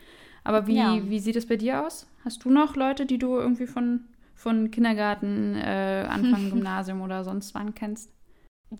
Aber 0.45 0.67
wie, 0.67 0.77
ja. 0.77 0.97
wie 1.03 1.19
sieht 1.19 1.35
es 1.35 1.47
bei 1.47 1.57
dir 1.57 1.85
aus? 1.85 2.07
Hast 2.23 2.45
du 2.45 2.49
noch 2.49 2.75
Leute, 2.75 3.05
die 3.05 3.17
du 3.17 3.35
irgendwie 3.35 3.67
von, 3.67 4.05
von 4.35 4.71
Kindergarten, 4.71 5.55
äh, 5.55 6.05
Anfang 6.07 6.49
Gymnasium 6.51 7.01
oder 7.01 7.23
sonst 7.23 7.53
wann 7.55 7.75
kennst? 7.75 8.11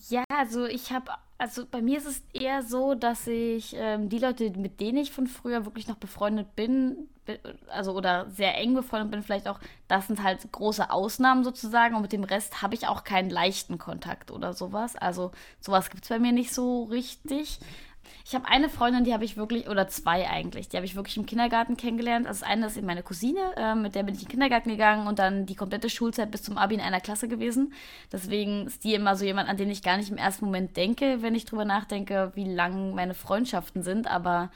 Ja, 0.10 0.24
also 0.30 0.66
ich 0.66 0.92
habe, 0.92 1.12
also 1.38 1.66
bei 1.70 1.82
mir 1.82 1.98
ist 1.98 2.08
es 2.08 2.24
eher 2.34 2.62
so, 2.62 2.94
dass 2.94 3.28
ich 3.28 3.76
ähm, 3.78 4.10
die 4.10 4.20
Leute, 4.20 4.52
mit 4.52 4.80
denen 4.80 5.00
ich 5.00 5.12
von 5.12 5.26
früher 5.26 5.66
wirklich 5.66 5.88
noch 5.88 5.98
befreundet 5.98 6.56
bin, 6.56 7.10
also 7.70 7.94
oder 7.94 8.30
sehr 8.30 8.56
eng 8.58 8.76
befreundet 8.76 9.12
bin, 9.12 9.24
vielleicht 9.24 9.48
auch, 9.48 9.60
das 9.88 10.08
sind 10.08 10.22
halt 10.22 10.52
große 10.52 10.92
Ausnahmen 10.92 11.44
sozusagen 11.44 11.96
und 11.96 12.04
mit 12.04 12.14
dem 12.14 12.24
Rest 12.24 12.62
habe 12.62 12.76
ich 12.76 12.88
auch 12.88 13.04
keinen 13.04 13.32
leichten 13.32 13.80
Kontakt 13.80 14.30
oder 14.30 14.54
sowas. 14.54 14.96
Also 14.96 15.32
sowas 15.60 15.90
gibt 15.90 16.04
es 16.04 16.10
bei 16.10 16.20
mir 16.20 16.32
nicht 16.32 16.54
so 16.54 16.84
richtig. 16.84 17.60
Ich 18.26 18.34
habe 18.34 18.48
eine 18.48 18.70
Freundin, 18.70 19.04
die 19.04 19.14
habe 19.14 19.26
ich 19.26 19.38
wirklich, 19.38 19.70
oder 19.70 19.88
zwei 19.88 20.28
eigentlich, 20.30 20.70
die 20.70 20.78
habe 20.78 20.86
ich 20.86 20.96
wirklich 20.96 21.18
im 21.18 21.26
Kindergarten 21.26 21.78
kennengelernt. 21.78 22.28
Also 22.28 22.42
das 22.42 22.50
eine 22.50 22.66
ist 22.68 22.78
eben 22.78 22.88
meine 22.88 23.04
Cousine, 23.04 23.40
äh, 23.56 23.76
mit 23.76 23.96
der 23.96 24.04
bin 24.04 24.16
ich 24.16 24.22
in 24.22 24.28
den 24.28 24.32
Kindergarten 24.32 24.70
gegangen 24.70 25.08
und 25.08 25.20
dann 25.20 25.46
die 25.46 25.56
komplette 25.56 25.90
Schulzeit 25.90 26.32
bis 26.32 26.44
zum 26.44 26.58
Abi 26.58 26.76
in 26.76 26.82
einer 26.82 27.02
Klasse 27.02 27.28
gewesen. 27.28 27.74
Deswegen 28.12 28.68
ist 28.68 28.84
die 28.84 28.94
immer 28.94 29.16
so 29.16 29.26
jemand, 29.26 29.50
an 29.50 29.58
den 29.58 29.70
ich 29.70 29.84
gar 29.84 29.98
nicht 29.98 30.10
im 30.10 30.18
ersten 30.18 30.46
Moment 30.46 30.76
denke, 30.76 31.22
wenn 31.22 31.36
ich 31.36 31.46
drüber 31.46 31.66
nachdenke, 31.66 32.32
wie 32.36 32.46
lang 32.46 32.96
meine 32.96 33.14
Freundschaften 33.14 33.84
sind. 33.84 34.08
Aber 34.08 34.50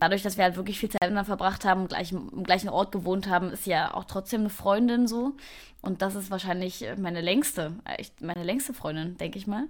dadurch, 0.00 0.22
dass 0.22 0.36
wir 0.36 0.44
halt 0.44 0.56
wirklich 0.56 0.78
viel 0.78 0.90
Zeit 0.90 1.02
miteinander 1.02 1.24
verbracht 1.24 1.64
haben, 1.64 1.88
gleich, 1.88 2.12
im 2.12 2.44
gleichen 2.44 2.68
Ort 2.68 2.92
gewohnt 2.92 3.28
haben, 3.28 3.50
ist 3.50 3.66
ja 3.66 3.94
auch 3.94 4.04
trotzdem 4.04 4.40
eine 4.40 4.50
Freundin 4.50 5.06
so. 5.06 5.34
Und 5.82 6.00
das 6.00 6.14
ist 6.14 6.30
wahrscheinlich 6.30 6.84
meine 6.96 7.20
längste, 7.20 7.74
meine 8.20 8.42
längste 8.42 8.72
Freundin, 8.72 9.18
denke 9.18 9.38
ich 9.38 9.46
mal. 9.46 9.68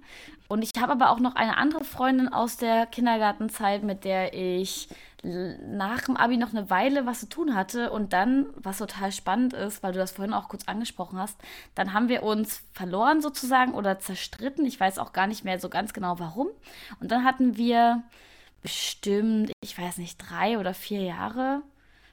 Und 0.49 0.63
ich 0.63 0.71
habe 0.81 0.93
aber 0.93 1.11
auch 1.11 1.19
noch 1.19 1.35
eine 1.35 1.57
andere 1.57 1.85
Freundin 1.85 2.29
aus 2.29 2.57
der 2.57 2.87
Kindergartenzeit, 2.87 3.83
mit 3.83 4.05
der 4.05 4.33
ich 4.33 4.89
nach 5.25 6.03
dem 6.03 6.17
Abi 6.17 6.37
noch 6.37 6.51
eine 6.51 6.71
Weile 6.71 7.07
was 7.07 7.21
zu 7.21 7.29
tun 7.29 7.55
hatte. 7.55 7.91
Und 7.91 8.13
dann, 8.13 8.47
was 8.57 8.79
total 8.79 9.11
spannend 9.11 9.55
ist, 9.55 9.83
weil 9.83 9.93
du 9.93 9.99
das 9.99 10.13
vorhin 10.13 10.35
auch 10.35 10.49
kurz 10.49 10.69
angesprochen 10.69 11.19
hast, 11.19 11.37
dann 11.75 11.93
haben 11.93 12.09
wir 12.09 12.23
uns 12.23 12.63
verloren 12.73 13.21
sozusagen 13.21 13.75
oder 13.75 13.99
zerstritten. 13.99 14.65
Ich 14.67 14.79
weiß 14.79 14.99
auch 14.99 15.13
gar 15.13 15.27
nicht 15.27 15.45
mehr 15.45 15.59
so 15.59 15.69
ganz 15.69 15.93
genau 15.93 16.19
warum. 16.19 16.49
Und 17.01 17.11
dann 17.11 17.25
hatten 17.25 17.57
wir 17.57 18.05
bestimmt, 18.65 19.53
ich 19.63 19.79
weiß 19.79 19.99
nicht, 19.99 20.17
drei 20.17 20.59
oder 20.59 20.73
vier 20.75 21.03
Jahre 21.03 21.63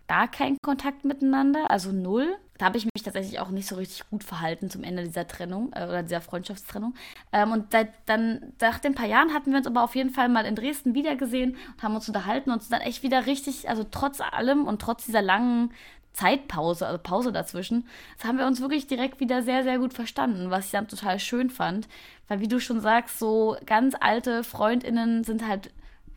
gar 0.09 0.27
keinen 0.27 0.57
Kontakt 0.61 1.05
miteinander, 1.05 1.71
also 1.71 1.93
null. 1.93 2.35
Da 2.57 2.65
habe 2.65 2.77
ich 2.77 2.83
mich 2.83 3.01
tatsächlich 3.01 3.39
auch 3.39 3.49
nicht 3.49 3.65
so 3.65 3.75
richtig 3.75 4.03
gut 4.09 4.25
verhalten 4.25 4.69
zum 4.69 4.83
Ende 4.83 5.05
dieser 5.05 5.25
Trennung 5.25 5.71
äh, 5.73 5.85
oder 5.85 6.03
dieser 6.03 6.19
Freundschaftstrennung. 6.19 6.93
Ähm, 7.31 7.53
und 7.53 7.71
seit, 7.71 7.93
dann, 8.07 8.51
nach 8.59 8.79
den 8.79 8.93
paar 8.93 9.07
Jahren 9.07 9.33
hatten 9.33 9.51
wir 9.51 9.57
uns 9.59 9.67
aber 9.67 9.81
auf 9.81 9.95
jeden 9.95 10.09
Fall 10.09 10.27
mal 10.27 10.45
in 10.45 10.57
Dresden 10.57 10.93
wiedergesehen 10.93 11.51
und 11.51 11.81
haben 11.81 11.95
uns 11.95 12.09
unterhalten 12.09 12.49
und 12.49 12.57
uns 12.57 12.67
dann 12.67 12.81
echt 12.81 13.03
wieder 13.03 13.25
richtig, 13.25 13.69
also 13.69 13.85
trotz 13.89 14.19
allem 14.19 14.67
und 14.67 14.81
trotz 14.81 15.05
dieser 15.05 15.21
langen 15.21 15.71
Zeitpause, 16.11 16.85
also 16.85 16.99
Pause 17.01 17.31
dazwischen, 17.31 17.87
haben 18.21 18.37
wir 18.37 18.47
uns 18.47 18.59
wirklich 18.59 18.87
direkt 18.87 19.21
wieder 19.21 19.43
sehr, 19.43 19.63
sehr 19.63 19.79
gut 19.79 19.93
verstanden, 19.93 20.49
was 20.49 20.65
ich 20.65 20.71
dann 20.71 20.89
total 20.89 21.19
schön 21.19 21.49
fand. 21.49 21.87
Weil 22.27 22.41
wie 22.41 22.49
du 22.49 22.59
schon 22.59 22.81
sagst, 22.81 23.17
so 23.17 23.55
ganz 23.65 23.95
alte 23.97 24.43
FreundInnen 24.43 25.23
sind 25.23 25.47
halt 25.47 25.71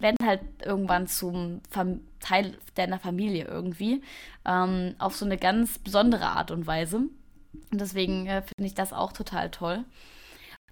werden 0.04 0.24
halt 0.24 0.42
irgendwann 0.64 1.08
zum 1.08 1.60
Fam 1.68 2.00
Teil 2.20 2.56
deiner 2.76 2.98
Familie 2.98 3.46
irgendwie. 3.46 4.02
Ähm, 4.46 4.94
auf 4.98 5.16
so 5.16 5.24
eine 5.24 5.36
ganz 5.36 5.78
besondere 5.78 6.26
Art 6.26 6.50
und 6.50 6.66
Weise. 6.66 6.96
Und 6.96 7.80
deswegen 7.80 8.26
äh, 8.26 8.42
finde 8.42 8.66
ich 8.66 8.74
das 8.74 8.92
auch 8.92 9.12
total 9.12 9.50
toll. 9.50 9.84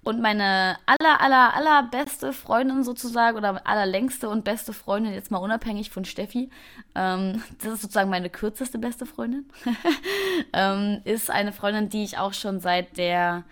Und 0.04 0.20
meine 0.20 0.78
aller, 0.86 1.20
aller, 1.20 1.54
aller 1.54 1.84
beste 1.84 2.32
Freundin 2.32 2.82
sozusagen 2.82 3.36
oder 3.36 3.64
allerlängste 3.66 4.28
und 4.28 4.44
beste 4.44 4.72
Freundin, 4.72 5.12
jetzt 5.12 5.30
mal 5.30 5.38
unabhängig 5.38 5.90
von 5.90 6.04
Steffi, 6.04 6.50
ähm, 6.96 7.40
das 7.58 7.74
ist 7.74 7.82
sozusagen 7.82 8.10
meine 8.10 8.28
kürzeste 8.28 8.78
beste 8.78 9.06
Freundin, 9.06 9.48
ähm, 10.52 11.02
ist 11.04 11.30
eine 11.30 11.52
Freundin, 11.52 11.88
die 11.88 12.02
ich 12.02 12.18
auch 12.18 12.32
schon 12.32 12.58
seit 12.58 12.96
der 12.96 13.44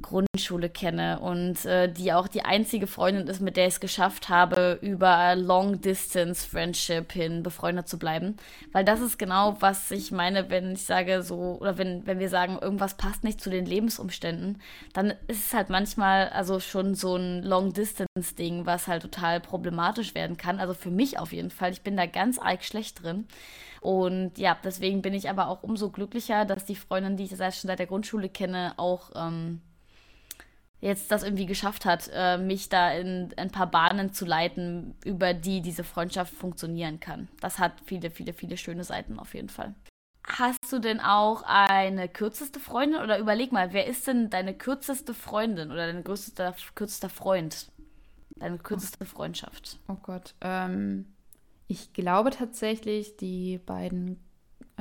Grundschule 0.00 0.68
kenne 0.68 1.20
und 1.20 1.64
äh, 1.64 1.90
die 1.90 2.12
auch 2.12 2.26
die 2.26 2.42
einzige 2.42 2.86
Freundin 2.86 3.26
ist, 3.28 3.40
mit 3.40 3.56
der 3.56 3.66
ich 3.66 3.74
es 3.74 3.80
geschafft 3.80 4.28
habe, 4.28 4.78
über 4.82 5.34
Long 5.36 5.80
Distance 5.80 6.48
Friendship 6.48 7.12
hin 7.12 7.42
befreundet 7.42 7.88
zu 7.88 7.98
bleiben. 7.98 8.36
Weil 8.72 8.84
das 8.84 9.00
ist 9.00 9.18
genau, 9.18 9.56
was 9.60 9.90
ich 9.90 10.10
meine, 10.10 10.50
wenn 10.50 10.72
ich 10.72 10.84
sage 10.84 11.22
so, 11.22 11.58
oder 11.60 11.78
wenn, 11.78 12.06
wenn 12.06 12.18
wir 12.18 12.28
sagen, 12.28 12.58
irgendwas 12.60 12.96
passt 12.96 13.22
nicht 13.22 13.40
zu 13.40 13.50
den 13.50 13.66
Lebensumständen, 13.66 14.60
dann 14.92 15.10
ist 15.28 15.46
es 15.46 15.54
halt 15.54 15.70
manchmal 15.70 16.28
also 16.30 16.58
schon 16.58 16.94
so 16.94 17.16
ein 17.16 17.42
Long 17.42 17.72
Distance 17.72 18.34
Ding, 18.36 18.66
was 18.66 18.88
halt 18.88 19.02
total 19.02 19.40
problematisch 19.40 20.14
werden 20.14 20.36
kann. 20.36 20.58
Also 20.58 20.74
für 20.74 20.90
mich 20.90 21.18
auf 21.18 21.32
jeden 21.32 21.50
Fall. 21.50 21.72
Ich 21.72 21.82
bin 21.82 21.96
da 21.96 22.06
ganz 22.06 22.38
arg 22.38 22.64
schlecht 22.64 23.02
drin. 23.02 23.26
Und 23.80 24.38
ja, 24.38 24.56
deswegen 24.62 25.02
bin 25.02 25.12
ich 25.12 25.28
aber 25.28 25.48
auch 25.48 25.64
umso 25.64 25.90
glücklicher, 25.90 26.44
dass 26.44 26.64
die 26.64 26.76
Freundin, 26.76 27.16
die 27.16 27.24
ich 27.24 27.30
schon 27.30 27.50
seit 27.50 27.80
der 27.80 27.86
Grundschule 27.86 28.28
kenne, 28.28 28.74
auch 28.76 29.10
ähm, 29.16 29.60
jetzt 30.82 31.12
das 31.12 31.22
irgendwie 31.22 31.46
geschafft 31.46 31.84
hat, 31.86 32.10
äh, 32.12 32.36
mich 32.36 32.68
da 32.68 32.92
in 32.92 33.32
ein 33.36 33.50
paar 33.50 33.70
Bahnen 33.70 34.12
zu 34.12 34.26
leiten, 34.26 34.94
über 35.04 35.32
die 35.32 35.62
diese 35.62 35.84
Freundschaft 35.84 36.34
funktionieren 36.34 37.00
kann. 37.00 37.28
Das 37.40 37.58
hat 37.58 37.72
viele, 37.86 38.10
viele, 38.10 38.32
viele 38.32 38.56
schöne 38.56 38.84
Seiten 38.84 39.18
auf 39.18 39.34
jeden 39.34 39.48
Fall. 39.48 39.74
Hast 40.24 40.72
du 40.72 40.80
denn 40.80 41.00
auch 41.00 41.42
eine 41.44 42.08
kürzeste 42.08 42.60
Freundin 42.60 43.00
oder 43.00 43.18
überleg 43.18 43.52
mal, 43.52 43.72
wer 43.72 43.86
ist 43.86 44.06
denn 44.06 44.28
deine 44.28 44.54
kürzeste 44.54 45.14
Freundin 45.14 45.70
oder 45.70 45.86
dein 45.86 46.04
größter, 46.04 46.54
kürzester 46.74 47.08
Freund? 47.08 47.70
Deine 48.36 48.58
kürzeste 48.58 49.06
Freundschaft? 49.06 49.78
Oh 49.88 49.96
Gott, 50.02 50.34
ähm, 50.40 51.06
ich 51.68 51.92
glaube 51.92 52.30
tatsächlich, 52.30 53.16
die 53.16 53.58
beiden 53.58 54.20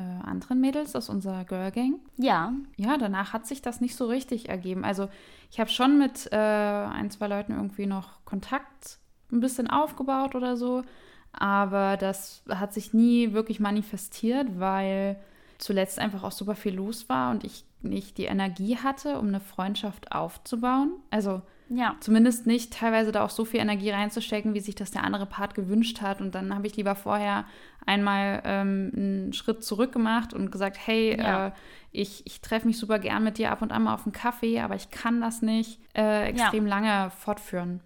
äh, 0.01 0.27
anderen 0.27 0.59
Mädels 0.59 0.95
aus 0.95 1.09
unserer 1.09 1.45
Girl 1.45 1.71
Gang. 1.71 1.99
Ja. 2.17 2.53
Ja, 2.77 2.97
danach 2.97 3.33
hat 3.33 3.45
sich 3.45 3.61
das 3.61 3.81
nicht 3.81 3.95
so 3.95 4.07
richtig 4.07 4.49
ergeben. 4.49 4.83
Also 4.83 5.09
ich 5.51 5.59
habe 5.59 5.69
schon 5.69 5.97
mit 5.97 6.31
äh, 6.31 6.35
ein, 6.35 7.11
zwei 7.11 7.27
Leuten 7.27 7.53
irgendwie 7.53 7.85
noch 7.85 8.25
Kontakt 8.25 8.97
ein 9.31 9.39
bisschen 9.39 9.69
aufgebaut 9.69 10.35
oder 10.35 10.57
so, 10.57 10.83
aber 11.31 11.97
das 11.97 12.43
hat 12.49 12.73
sich 12.73 12.93
nie 12.93 13.33
wirklich 13.33 13.59
manifestiert, 13.59 14.59
weil 14.59 15.17
zuletzt 15.57 15.99
einfach 15.99 16.23
auch 16.23 16.31
super 16.31 16.55
viel 16.55 16.75
los 16.75 17.07
war 17.07 17.31
und 17.31 17.43
ich 17.43 17.63
nicht 17.81 18.17
die 18.17 18.25
Energie 18.25 18.77
hatte, 18.77 19.19
um 19.19 19.27
eine 19.27 19.39
Freundschaft 19.39 20.11
aufzubauen. 20.11 20.91
Also 21.09 21.41
ja. 21.73 21.95
Zumindest 22.01 22.47
nicht 22.47 22.73
teilweise 22.73 23.11
da 23.11 23.23
auch 23.23 23.29
so 23.29 23.45
viel 23.45 23.61
Energie 23.61 23.91
reinzustecken, 23.91 24.53
wie 24.53 24.59
sich 24.59 24.75
das 24.75 24.91
der 24.91 25.03
andere 25.03 25.25
Part 25.25 25.55
gewünscht 25.55 26.01
hat. 26.01 26.19
Und 26.19 26.35
dann 26.35 26.53
habe 26.53 26.67
ich 26.67 26.75
lieber 26.75 26.95
vorher 26.95 27.45
einmal 27.85 28.41
ähm, 28.43 28.91
einen 28.95 29.33
Schritt 29.33 29.63
zurück 29.63 29.93
gemacht 29.93 30.33
und 30.33 30.51
gesagt, 30.51 30.77
hey, 30.85 31.17
ja. 31.17 31.47
äh, 31.47 31.51
ich, 31.91 32.25
ich 32.25 32.41
treffe 32.41 32.67
mich 32.67 32.77
super 32.77 32.99
gern 32.99 33.23
mit 33.23 33.37
dir 33.37 33.51
ab 33.51 33.61
und 33.61 33.71
an 33.71 33.83
mal 33.83 33.93
auf 33.93 34.05
einen 34.05 34.11
Kaffee, 34.11 34.59
aber 34.59 34.75
ich 34.75 34.91
kann 34.91 35.21
das 35.21 35.41
nicht 35.41 35.79
äh, 35.95 36.25
extrem 36.27 36.67
ja. 36.67 36.69
lange 36.69 37.11
fortführen. 37.11 37.79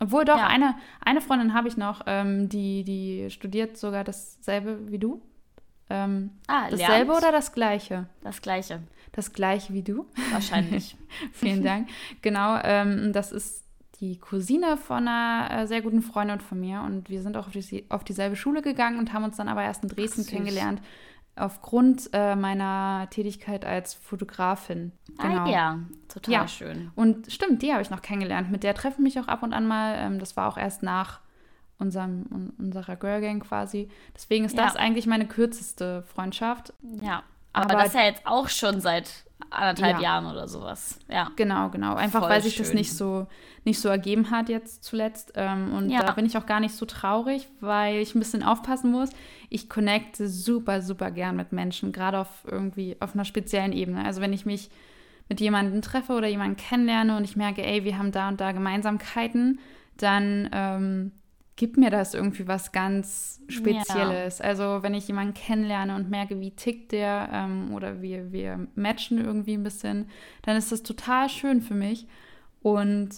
Obwohl 0.00 0.24
doch, 0.24 0.40
eine, 0.40 0.76
eine 1.04 1.20
Freundin 1.20 1.54
habe 1.54 1.66
ich 1.68 1.76
noch, 1.76 2.02
ähm, 2.06 2.48
die, 2.48 2.84
die 2.84 3.30
studiert 3.30 3.76
sogar 3.76 4.04
dasselbe 4.04 4.90
wie 4.90 4.98
du. 4.98 5.22
Ähm, 5.90 6.30
ah, 6.46 6.70
dasselbe 6.70 7.12
lernt. 7.12 7.22
oder 7.24 7.32
das 7.32 7.52
gleiche? 7.52 8.06
Das 8.22 8.42
gleiche 8.42 8.80
das 9.12 9.32
gleiche 9.32 9.72
wie 9.72 9.82
du. 9.82 10.06
Wahrscheinlich. 10.32 10.96
Vielen 11.32 11.64
Dank. 11.64 11.88
Genau, 12.22 12.58
ähm, 12.62 13.12
das 13.12 13.32
ist 13.32 13.64
die 14.00 14.18
Cousine 14.18 14.76
von 14.76 15.08
einer 15.08 15.48
äh, 15.50 15.66
sehr 15.66 15.82
guten 15.82 16.02
Freundin 16.02 16.40
von 16.40 16.60
mir 16.60 16.82
und 16.82 17.10
wir 17.10 17.20
sind 17.22 17.36
auch 17.36 17.48
auf, 17.48 17.52
die, 17.52 17.84
auf, 17.88 18.04
dieselbe 18.04 18.36
Schule 18.36 18.62
gegangen 18.62 18.98
und 18.98 19.12
haben 19.12 19.24
uns 19.24 19.36
dann 19.36 19.48
aber 19.48 19.62
erst 19.62 19.82
in 19.82 19.88
Dresden 19.88 20.24
Ach, 20.24 20.30
kennengelernt 20.30 20.80
aufgrund 21.38 22.10
äh, 22.12 22.36
meiner 22.36 23.08
Tätigkeit 23.10 23.64
als 23.64 23.94
Fotografin. 23.94 24.92
Ah 25.18 25.28
genau. 25.28 25.44
Ah 25.44 25.48
ja, 25.48 25.78
total 26.08 26.32
ja. 26.32 26.48
schön. 26.48 26.90
Und 26.94 27.32
stimmt, 27.32 27.62
die 27.62 27.72
habe 27.72 27.82
ich 27.82 27.90
noch 27.90 28.02
kennengelernt. 28.02 28.50
Mit 28.50 28.62
der 28.62 28.74
treffen 28.74 29.02
mich 29.02 29.18
auch 29.18 29.28
ab 29.28 29.42
und 29.42 29.52
an 29.52 29.66
mal. 29.66 29.94
Ähm, 29.98 30.18
das 30.18 30.36
war 30.36 30.48
auch 30.48 30.58
erst 30.58 30.82
nach 30.82 31.20
unserem, 31.78 32.52
unserer 32.58 32.96
Girl 32.96 33.20
Gang 33.20 33.42
quasi. 33.42 33.88
Deswegen 34.14 34.44
ist 34.44 34.56
ja. 34.56 34.64
das 34.64 34.76
eigentlich 34.76 35.06
meine 35.06 35.26
kürzeste 35.26 36.02
Freundschaft. 36.02 36.72
Ja. 37.00 37.22
Aber, 37.52 37.70
aber 37.70 37.82
das 37.84 37.94
ja 37.94 38.04
jetzt 38.04 38.26
auch 38.26 38.48
schon 38.48 38.80
seit 38.80 39.24
anderthalb 39.50 39.96
ja. 39.96 40.02
Jahren 40.02 40.26
oder 40.26 40.48
sowas. 40.48 40.98
Ja. 41.08 41.30
Genau, 41.36 41.70
genau. 41.70 41.94
Einfach 41.94 42.20
Voll 42.20 42.30
weil 42.30 42.42
sich 42.42 42.54
schön. 42.54 42.64
das 42.64 42.74
nicht 42.74 42.92
so, 42.92 43.26
nicht 43.64 43.80
so 43.80 43.88
ergeben 43.88 44.30
hat 44.30 44.48
jetzt 44.48 44.84
zuletzt. 44.84 45.32
Ähm, 45.36 45.72
und 45.74 45.90
ja. 45.90 46.02
da 46.02 46.12
bin 46.12 46.26
ich 46.26 46.36
auch 46.36 46.46
gar 46.46 46.60
nicht 46.60 46.74
so 46.74 46.86
traurig, 46.86 47.48
weil 47.60 47.96
ich 47.96 48.14
ein 48.14 48.18
bisschen 48.18 48.42
aufpassen 48.42 48.90
muss. 48.90 49.10
Ich 49.48 49.68
connecte 49.68 50.28
super, 50.28 50.82
super 50.82 51.10
gern 51.10 51.36
mit 51.36 51.52
Menschen, 51.52 51.92
gerade 51.92 52.18
auf 52.18 52.28
irgendwie 52.44 52.96
auf 53.00 53.14
einer 53.14 53.24
speziellen 53.24 53.72
Ebene. 53.72 54.04
Also 54.04 54.20
wenn 54.20 54.32
ich 54.32 54.44
mich 54.44 54.70
mit 55.28 55.40
jemandem 55.40 55.82
treffe 55.82 56.14
oder 56.14 56.26
jemanden 56.26 56.56
kennenlerne 56.56 57.16
und 57.16 57.24
ich 57.24 57.36
merke, 57.36 57.64
ey, 57.64 57.84
wir 57.84 57.98
haben 57.98 58.12
da 58.12 58.28
und 58.28 58.40
da 58.40 58.52
Gemeinsamkeiten, 58.52 59.60
dann 59.96 60.48
ähm, 60.52 61.12
gibt 61.58 61.76
mir 61.76 61.90
das 61.90 62.14
irgendwie 62.14 62.46
was 62.46 62.70
ganz 62.70 63.40
Spezielles. 63.48 64.38
Ja. 64.38 64.44
Also 64.44 64.78
wenn 64.82 64.94
ich 64.94 65.08
jemanden 65.08 65.34
kennenlerne 65.34 65.96
und 65.96 66.08
merke, 66.08 66.38
wie 66.38 66.52
tickt 66.52 66.92
der 66.92 67.28
ähm, 67.32 67.74
oder 67.74 68.00
wir, 68.00 68.30
wir 68.30 68.68
matchen 68.76 69.18
irgendwie 69.18 69.54
ein 69.54 69.64
bisschen, 69.64 70.08
dann 70.42 70.56
ist 70.56 70.70
das 70.70 70.84
total 70.84 71.28
schön 71.28 71.60
für 71.60 71.74
mich. 71.74 72.06
Und 72.62 73.10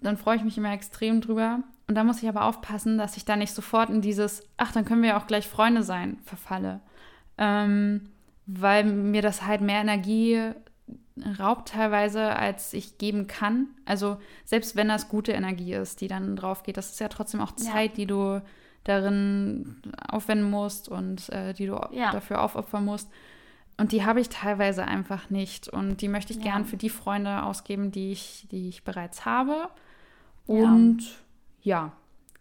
dann 0.00 0.16
freue 0.16 0.36
ich 0.36 0.42
mich 0.42 0.56
immer 0.56 0.72
extrem 0.72 1.20
drüber. 1.20 1.62
Und 1.86 1.96
da 1.96 2.02
muss 2.02 2.22
ich 2.22 2.28
aber 2.30 2.46
aufpassen, 2.46 2.96
dass 2.96 3.18
ich 3.18 3.26
da 3.26 3.36
nicht 3.36 3.52
sofort 3.52 3.90
in 3.90 4.00
dieses, 4.00 4.42
ach, 4.56 4.72
dann 4.72 4.86
können 4.86 5.02
wir 5.02 5.10
ja 5.10 5.20
auch 5.20 5.26
gleich 5.26 5.46
Freunde 5.46 5.82
sein, 5.82 6.16
verfalle. 6.24 6.80
Ähm, 7.36 8.08
weil 8.46 8.84
mir 8.84 9.20
das 9.20 9.44
halt 9.44 9.60
mehr 9.60 9.82
Energie 9.82 10.52
raubt 11.38 11.68
teilweise, 11.68 12.36
als 12.36 12.72
ich 12.72 12.98
geben 12.98 13.26
kann. 13.26 13.68
Also 13.84 14.18
selbst 14.44 14.76
wenn 14.76 14.88
das 14.88 15.08
gute 15.08 15.32
Energie 15.32 15.74
ist, 15.74 16.00
die 16.00 16.08
dann 16.08 16.36
drauf 16.36 16.62
geht, 16.62 16.76
das 16.76 16.90
ist 16.90 17.00
ja 17.00 17.08
trotzdem 17.08 17.40
auch 17.40 17.52
Zeit, 17.52 17.92
ja. 17.92 17.96
die 17.96 18.06
du 18.06 18.42
darin 18.84 19.82
aufwenden 20.08 20.50
musst 20.50 20.88
und 20.88 21.28
äh, 21.30 21.52
die 21.52 21.66
du 21.66 21.78
ja. 21.92 22.12
dafür 22.12 22.42
aufopfern 22.42 22.84
musst. 22.84 23.10
Und 23.76 23.92
die 23.92 24.04
habe 24.04 24.20
ich 24.20 24.28
teilweise 24.28 24.84
einfach 24.84 25.30
nicht. 25.30 25.68
Und 25.68 26.02
die 26.02 26.08
möchte 26.08 26.32
ich 26.32 26.38
ja. 26.38 26.52
gern 26.52 26.64
für 26.64 26.76
die 26.76 26.90
Freunde 26.90 27.42
ausgeben, 27.42 27.90
die 27.90 28.12
ich, 28.12 28.46
die 28.50 28.68
ich 28.68 28.84
bereits 28.84 29.24
habe. 29.24 29.68
Und 30.46 31.02
ja, 31.62 31.92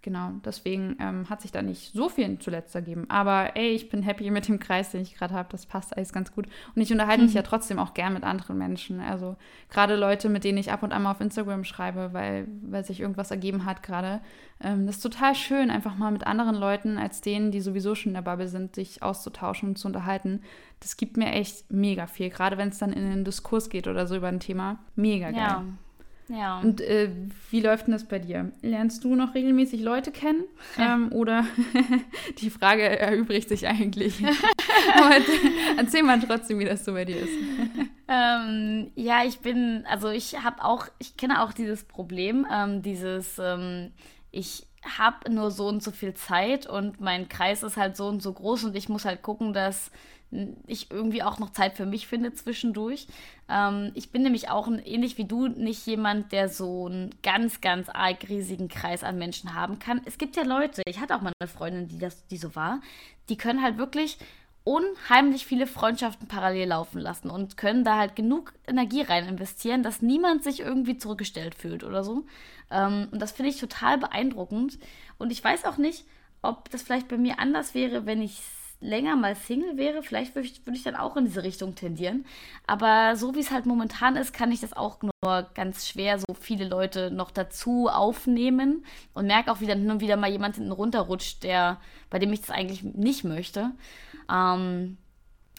genau, 0.01 0.31
deswegen 0.45 0.95
ähm, 0.99 1.29
hat 1.29 1.41
sich 1.41 1.51
da 1.51 1.61
nicht 1.61 1.93
so 1.93 2.09
viel 2.09 2.39
zuletzt 2.39 2.73
ergeben. 2.75 3.05
Aber 3.09 3.55
ey, 3.55 3.69
ich 3.69 3.89
bin 3.89 4.03
happy 4.03 4.29
mit 4.31 4.47
dem 4.47 4.59
Kreis, 4.59 4.91
den 4.91 5.01
ich 5.01 5.15
gerade 5.15 5.33
habe. 5.33 5.49
Das 5.51 5.65
passt 5.65 5.95
alles 5.95 6.13
ganz 6.13 6.33
gut. 6.33 6.47
Und 6.75 6.81
ich 6.81 6.91
unterhalte 6.91 7.21
mhm. 7.21 7.27
mich 7.27 7.35
ja 7.35 7.41
trotzdem 7.41 7.79
auch 7.79 7.93
gern 7.93 8.13
mit 8.13 8.23
anderen 8.23 8.57
Menschen. 8.57 8.99
Also 8.99 9.35
gerade 9.69 9.95
Leute, 9.95 10.29
mit 10.29 10.43
denen 10.43 10.57
ich 10.57 10.71
ab 10.71 10.83
und 10.83 10.91
an 10.91 11.03
mal 11.03 11.11
auf 11.11 11.21
Instagram 11.21 11.63
schreibe, 11.63 12.13
weil, 12.13 12.47
weil 12.61 12.85
sich 12.85 12.99
irgendwas 12.99 13.31
ergeben 13.31 13.65
hat 13.65 13.83
gerade. 13.83 14.21
Ähm, 14.61 14.85
das 14.85 14.97
ist 14.97 15.01
total 15.03 15.35
schön, 15.35 15.71
einfach 15.71 15.95
mal 15.95 16.11
mit 16.11 16.25
anderen 16.25 16.55
Leuten 16.55 16.97
als 16.97 17.21
denen, 17.21 17.51
die 17.51 17.61
sowieso 17.61 17.95
schon 17.95 18.11
in 18.11 18.15
der 18.15 18.21
Bubble 18.21 18.47
sind, 18.47 18.75
sich 18.75 19.03
auszutauschen 19.03 19.69
und 19.69 19.77
zu 19.77 19.87
unterhalten. 19.87 20.41
Das 20.79 20.97
gibt 20.97 21.17
mir 21.17 21.31
echt 21.31 21.71
mega 21.71 22.07
viel. 22.07 22.29
Gerade 22.29 22.57
wenn 22.57 22.69
es 22.69 22.77
dann 22.77 22.93
in 22.93 23.09
den 23.09 23.25
Diskurs 23.25 23.69
geht 23.69 23.87
oder 23.87 24.07
so 24.07 24.15
über 24.15 24.27
ein 24.27 24.39
Thema. 24.39 24.79
Mega 24.95 25.31
geil. 25.31 25.39
Ja. 25.39 25.65
Ja. 26.29 26.59
Und 26.59 26.79
äh, 26.81 27.09
wie 27.49 27.59
läuft 27.59 27.87
denn 27.87 27.93
das 27.93 28.05
bei 28.05 28.19
dir? 28.19 28.51
Lernst 28.61 29.03
du 29.03 29.15
noch 29.15 29.33
regelmäßig 29.33 29.81
Leute 29.81 30.11
kennen? 30.11 30.43
Ähm, 30.77 31.11
oder 31.11 31.45
die 32.39 32.51
Frage 32.51 32.83
erübrigt 32.99 33.49
sich 33.49 33.67
eigentlich. 33.67 34.23
Aber 34.95 35.15
erzähl 35.77 36.03
mal 36.03 36.19
trotzdem, 36.19 36.59
wie 36.59 36.65
das 36.65 36.85
so 36.85 36.93
bei 36.93 37.05
dir 37.05 37.17
ist. 37.17 37.33
Ähm, 38.07 38.91
ja, 38.95 39.23
ich 39.25 39.39
bin, 39.39 39.83
also 39.89 40.09
ich 40.09 40.43
habe 40.43 40.63
auch, 40.63 40.87
ich 40.99 41.17
kenne 41.17 41.43
auch 41.43 41.51
dieses 41.51 41.83
Problem, 41.83 42.45
ähm, 42.51 42.83
dieses, 42.83 43.39
ähm, 43.39 43.91
ich 44.31 44.67
habe 44.83 45.31
nur 45.31 45.51
so 45.51 45.67
und 45.67 45.83
so 45.83 45.91
viel 45.91 46.13
Zeit 46.13 46.67
und 46.67 47.01
mein 47.01 47.27
Kreis 47.27 47.63
ist 47.63 47.75
halt 47.75 47.97
so 47.97 48.07
und 48.07 48.21
so 48.21 48.31
groß 48.33 48.65
und 48.65 48.75
ich 48.75 48.87
muss 48.87 49.05
halt 49.05 49.23
gucken, 49.23 49.51
dass 49.51 49.91
ich 50.67 50.91
irgendwie 50.91 51.23
auch 51.23 51.39
noch 51.39 51.51
Zeit 51.51 51.75
für 51.75 51.85
mich 51.85 52.07
finde 52.07 52.33
zwischendurch. 52.33 53.07
Ähm, 53.49 53.91
ich 53.95 54.11
bin 54.11 54.21
nämlich 54.21 54.49
auch 54.49 54.67
ähnlich 54.67 55.17
wie 55.17 55.25
du 55.25 55.47
nicht 55.47 55.85
jemand, 55.87 56.31
der 56.31 56.49
so 56.49 56.85
einen 56.85 57.15
ganz, 57.23 57.61
ganz 57.61 57.89
arg 57.89 58.29
riesigen 58.29 58.67
Kreis 58.67 59.03
an 59.03 59.17
Menschen 59.17 59.55
haben 59.55 59.79
kann. 59.79 60.01
Es 60.05 60.17
gibt 60.17 60.35
ja 60.35 60.43
Leute, 60.43 60.83
ich 60.85 60.99
hatte 60.99 61.15
auch 61.15 61.21
mal 61.21 61.33
eine 61.39 61.47
Freundin, 61.47 61.87
die 61.87 61.97
das, 61.97 62.27
die 62.27 62.37
so 62.37 62.55
war, 62.55 62.81
die 63.29 63.37
können 63.37 63.63
halt 63.63 63.77
wirklich 63.77 64.17
unheimlich 64.63 65.47
viele 65.47 65.65
Freundschaften 65.65 66.27
parallel 66.27 66.67
laufen 66.67 66.99
lassen 66.99 67.31
und 67.31 67.57
können 67.57 67.83
da 67.83 67.97
halt 67.97 68.15
genug 68.15 68.53
Energie 68.67 69.01
rein 69.01 69.27
investieren, 69.27 69.81
dass 69.81 70.03
niemand 70.03 70.43
sich 70.43 70.59
irgendwie 70.59 70.97
zurückgestellt 70.97 71.55
fühlt 71.55 71.83
oder 71.83 72.03
so. 72.03 72.25
Ähm, 72.69 73.07
und 73.11 73.19
das 73.19 73.31
finde 73.31 73.49
ich 73.49 73.59
total 73.59 73.97
beeindruckend. 73.97 74.77
Und 75.17 75.31
ich 75.31 75.43
weiß 75.43 75.65
auch 75.65 75.77
nicht, 75.77 76.05
ob 76.43 76.69
das 76.69 76.83
vielleicht 76.83 77.07
bei 77.07 77.17
mir 77.17 77.39
anders 77.39 77.73
wäre, 77.73 78.05
wenn 78.05 78.21
ich 78.21 78.41
länger 78.81 79.15
mal 79.15 79.35
Single 79.35 79.77
wäre, 79.77 80.01
vielleicht 80.03 80.35
würde 80.35 80.47
ich, 80.47 80.65
würd 80.65 80.77
ich 80.77 80.83
dann 80.83 80.95
auch 80.95 81.17
in 81.17 81.25
diese 81.25 81.43
Richtung 81.43 81.75
tendieren. 81.75 82.25
Aber 82.65 83.15
so 83.15 83.35
wie 83.35 83.39
es 83.39 83.51
halt 83.51 83.65
momentan 83.65 84.15
ist, 84.15 84.33
kann 84.33 84.51
ich 84.51 84.61
das 84.61 84.73
auch 84.73 85.01
nur 85.01 85.49
ganz 85.53 85.87
schwer 85.87 86.17
so 86.17 86.33
viele 86.39 86.67
Leute 86.67 87.11
noch 87.11 87.31
dazu 87.31 87.87
aufnehmen 87.89 88.85
und 89.13 89.27
merke 89.27 89.51
auch, 89.51 89.59
wie 89.59 89.67
dann 89.67 89.79
hin 89.79 89.91
und 89.91 90.01
wieder 90.01 90.17
mal 90.17 90.31
jemand 90.31 90.55
hinten 90.55 90.71
runterrutscht, 90.71 91.43
der, 91.43 91.79
bei 92.09 92.19
dem 92.19 92.31
ich 92.31 92.41
das 92.41 92.51
eigentlich 92.51 92.83
nicht 92.83 93.23
möchte. 93.23 93.71
Ähm, 94.31 94.97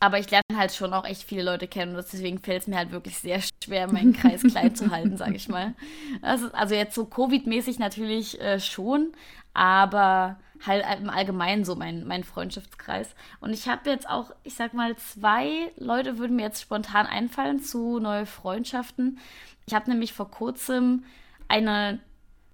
aber 0.00 0.18
ich 0.18 0.30
lerne 0.30 0.56
halt 0.56 0.72
schon 0.72 0.94
auch 0.94 1.04
echt 1.04 1.22
viele 1.22 1.42
Leute 1.42 1.68
kennen 1.68 1.94
und 1.94 2.04
deswegen 2.12 2.38
fällt 2.38 2.62
es 2.62 2.68
mir 2.68 2.78
halt 2.78 2.90
wirklich 2.90 3.18
sehr 3.18 3.40
schwer, 3.62 3.92
meinen 3.92 4.14
Kreis 4.14 4.42
klein 4.42 4.74
zu 4.74 4.90
halten, 4.90 5.18
sage 5.18 5.36
ich 5.36 5.48
mal. 5.48 5.74
Also, 6.22 6.50
also, 6.52 6.74
jetzt 6.74 6.94
so 6.94 7.04
Covid-mäßig 7.04 7.78
natürlich 7.78 8.40
äh, 8.40 8.58
schon, 8.58 9.12
aber 9.52 10.38
halt 10.66 10.84
im 11.00 11.10
Allgemeinen 11.10 11.64
so 11.64 11.74
mein, 11.76 12.06
mein 12.06 12.24
Freundschaftskreis. 12.24 13.14
Und 13.40 13.52
ich 13.52 13.68
habe 13.68 13.90
jetzt 13.90 14.08
auch, 14.08 14.30
ich 14.42 14.54
sag 14.54 14.74
mal, 14.74 14.96
zwei 14.96 15.70
Leute 15.76 16.18
würden 16.18 16.36
mir 16.36 16.42
jetzt 16.42 16.62
spontan 16.62 17.06
einfallen 17.06 17.60
zu 17.60 17.98
neue 17.98 18.26
Freundschaften. 18.26 19.18
Ich 19.66 19.74
habe 19.74 19.90
nämlich 19.90 20.12
vor 20.12 20.30
kurzem 20.30 21.04
eine, 21.48 22.00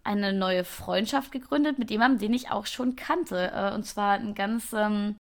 eine 0.04 0.32
neue 0.32 0.64
Freundschaft 0.64 1.32
gegründet 1.32 1.78
mit 1.78 1.90
jemandem, 1.90 2.20
den 2.20 2.34
ich 2.34 2.50
auch 2.50 2.66
schon 2.66 2.96
kannte. 2.96 3.52
Äh, 3.52 3.74
und 3.74 3.84
zwar 3.84 4.14
ein 4.14 4.34
ganz 4.34 4.72
ähm, 4.72 5.16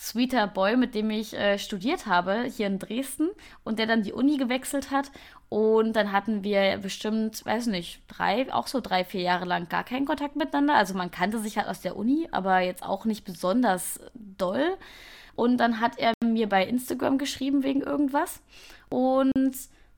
sweeter 0.00 0.46
Boy, 0.46 0.76
mit 0.76 0.94
dem 0.94 1.10
ich 1.10 1.34
äh, 1.34 1.58
studiert 1.58 2.06
habe, 2.06 2.44
hier 2.44 2.66
in 2.66 2.78
Dresden 2.78 3.28
und 3.64 3.78
der 3.78 3.86
dann 3.86 4.02
die 4.02 4.14
Uni 4.14 4.38
gewechselt 4.38 4.90
hat. 4.90 5.10
Und 5.50 5.94
dann 5.94 6.10
hatten 6.10 6.42
wir 6.42 6.78
bestimmt, 6.78 7.44
weiß 7.44 7.66
nicht, 7.66 8.00
drei, 8.08 8.50
auch 8.52 8.66
so 8.66 8.80
drei, 8.80 9.04
vier 9.04 9.20
Jahre 9.20 9.44
lang 9.44 9.68
gar 9.68 9.84
keinen 9.84 10.06
Kontakt 10.06 10.36
miteinander. 10.36 10.74
Also 10.74 10.94
man 10.94 11.10
kannte 11.10 11.38
sich 11.38 11.58
halt 11.58 11.68
aus 11.68 11.82
der 11.82 11.96
Uni, 11.96 12.28
aber 12.30 12.60
jetzt 12.60 12.82
auch 12.82 13.04
nicht 13.04 13.24
besonders 13.24 14.00
doll. 14.14 14.76
Und 15.34 15.58
dann 15.58 15.80
hat 15.80 15.98
er 15.98 16.14
mir 16.24 16.48
bei 16.48 16.64
Instagram 16.66 17.18
geschrieben 17.18 17.62
wegen 17.62 17.82
irgendwas. 17.82 18.40
Und 18.88 19.52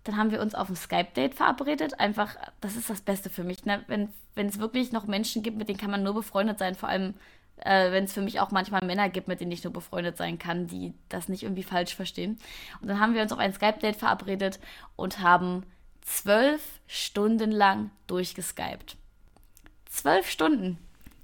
dann 0.04 0.16
haben 0.16 0.32
wir 0.32 0.40
uns 0.40 0.56
auf 0.56 0.68
ein 0.68 0.74
Skype-Date 0.74 1.34
verabredet. 1.34 2.00
Einfach, 2.00 2.34
das 2.60 2.74
ist 2.74 2.90
das 2.90 3.02
Beste 3.02 3.30
für 3.30 3.44
mich. 3.44 3.64
Ne? 3.64 3.84
Wenn 3.86 4.46
es 4.48 4.58
wirklich 4.58 4.90
noch 4.90 5.06
Menschen 5.06 5.44
gibt, 5.44 5.58
mit 5.58 5.68
denen 5.68 5.78
kann 5.78 5.92
man 5.92 6.02
nur 6.02 6.14
befreundet 6.14 6.58
sein, 6.58 6.74
vor 6.74 6.88
allem 6.88 7.14
äh, 7.64 7.92
wenn 7.92 8.04
es 8.04 8.12
für 8.12 8.22
mich 8.22 8.40
auch 8.40 8.50
manchmal 8.50 8.84
Männer 8.84 9.08
gibt, 9.08 9.28
mit 9.28 9.40
denen 9.40 9.52
ich 9.52 9.64
nur 9.64 9.72
befreundet 9.72 10.16
sein 10.16 10.38
kann, 10.38 10.66
die 10.66 10.94
das 11.08 11.28
nicht 11.28 11.42
irgendwie 11.42 11.62
falsch 11.62 11.94
verstehen. 11.94 12.38
Und 12.80 12.88
dann 12.88 13.00
haben 13.00 13.14
wir 13.14 13.22
uns 13.22 13.32
auf 13.32 13.38
ein 13.38 13.52
Skype-Date 13.52 13.96
verabredet 13.96 14.58
und 14.96 15.20
haben 15.20 15.64
zwölf 16.02 16.80
Stunden 16.86 17.50
lang 17.50 17.90
durchgeskypt. 18.06 18.96
Zwölf 19.86 20.28
Stunden. 20.28 20.78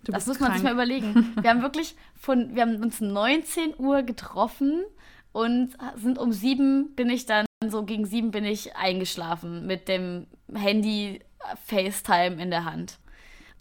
das 0.04 0.26
muss 0.26 0.40
man 0.40 0.50
krank. 0.50 0.60
sich 0.60 0.64
mal 0.64 0.74
überlegen. 0.74 1.34
Wir 1.40 1.50
haben 1.50 1.62
wirklich 1.62 1.96
von, 2.20 2.54
wir 2.54 2.62
haben 2.62 2.82
uns 2.82 3.00
19 3.00 3.78
Uhr 3.78 4.02
getroffen 4.02 4.84
und 5.32 5.76
sind 5.96 6.18
um 6.18 6.32
sieben 6.32 6.94
bin 6.96 7.10
ich 7.10 7.26
dann, 7.26 7.46
so 7.68 7.84
gegen 7.84 8.04
sieben 8.06 8.30
bin 8.30 8.44
ich 8.44 8.74
eingeschlafen 8.76 9.66
mit 9.66 9.86
dem 9.88 10.26
Handy 10.52 11.20
FaceTime 11.64 12.42
in 12.42 12.50
der 12.50 12.64
Hand 12.64 12.98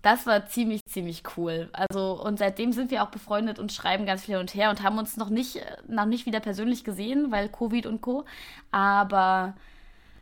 das 0.01 0.25
war 0.25 0.45
ziemlich, 0.47 0.81
ziemlich 0.89 1.23
cool. 1.35 1.69
Also, 1.73 2.21
und 2.21 2.39
seitdem 2.39 2.71
sind 2.71 2.91
wir 2.91 3.03
auch 3.03 3.09
befreundet 3.09 3.59
und 3.59 3.71
schreiben 3.71 4.05
ganz 4.05 4.25
viel 4.25 4.35
hin 4.35 4.41
und 4.41 4.53
her 4.53 4.69
und 4.69 4.83
haben 4.83 4.97
uns 4.97 5.17
noch 5.17 5.29
nicht, 5.29 5.59
noch 5.87 6.05
nicht 6.05 6.25
wieder 6.25 6.39
persönlich 6.39 6.83
gesehen, 6.83 7.31
weil 7.31 7.49
Covid 7.49 7.85
und 7.85 8.01
Co. 8.01 8.25
Aber 8.71 9.55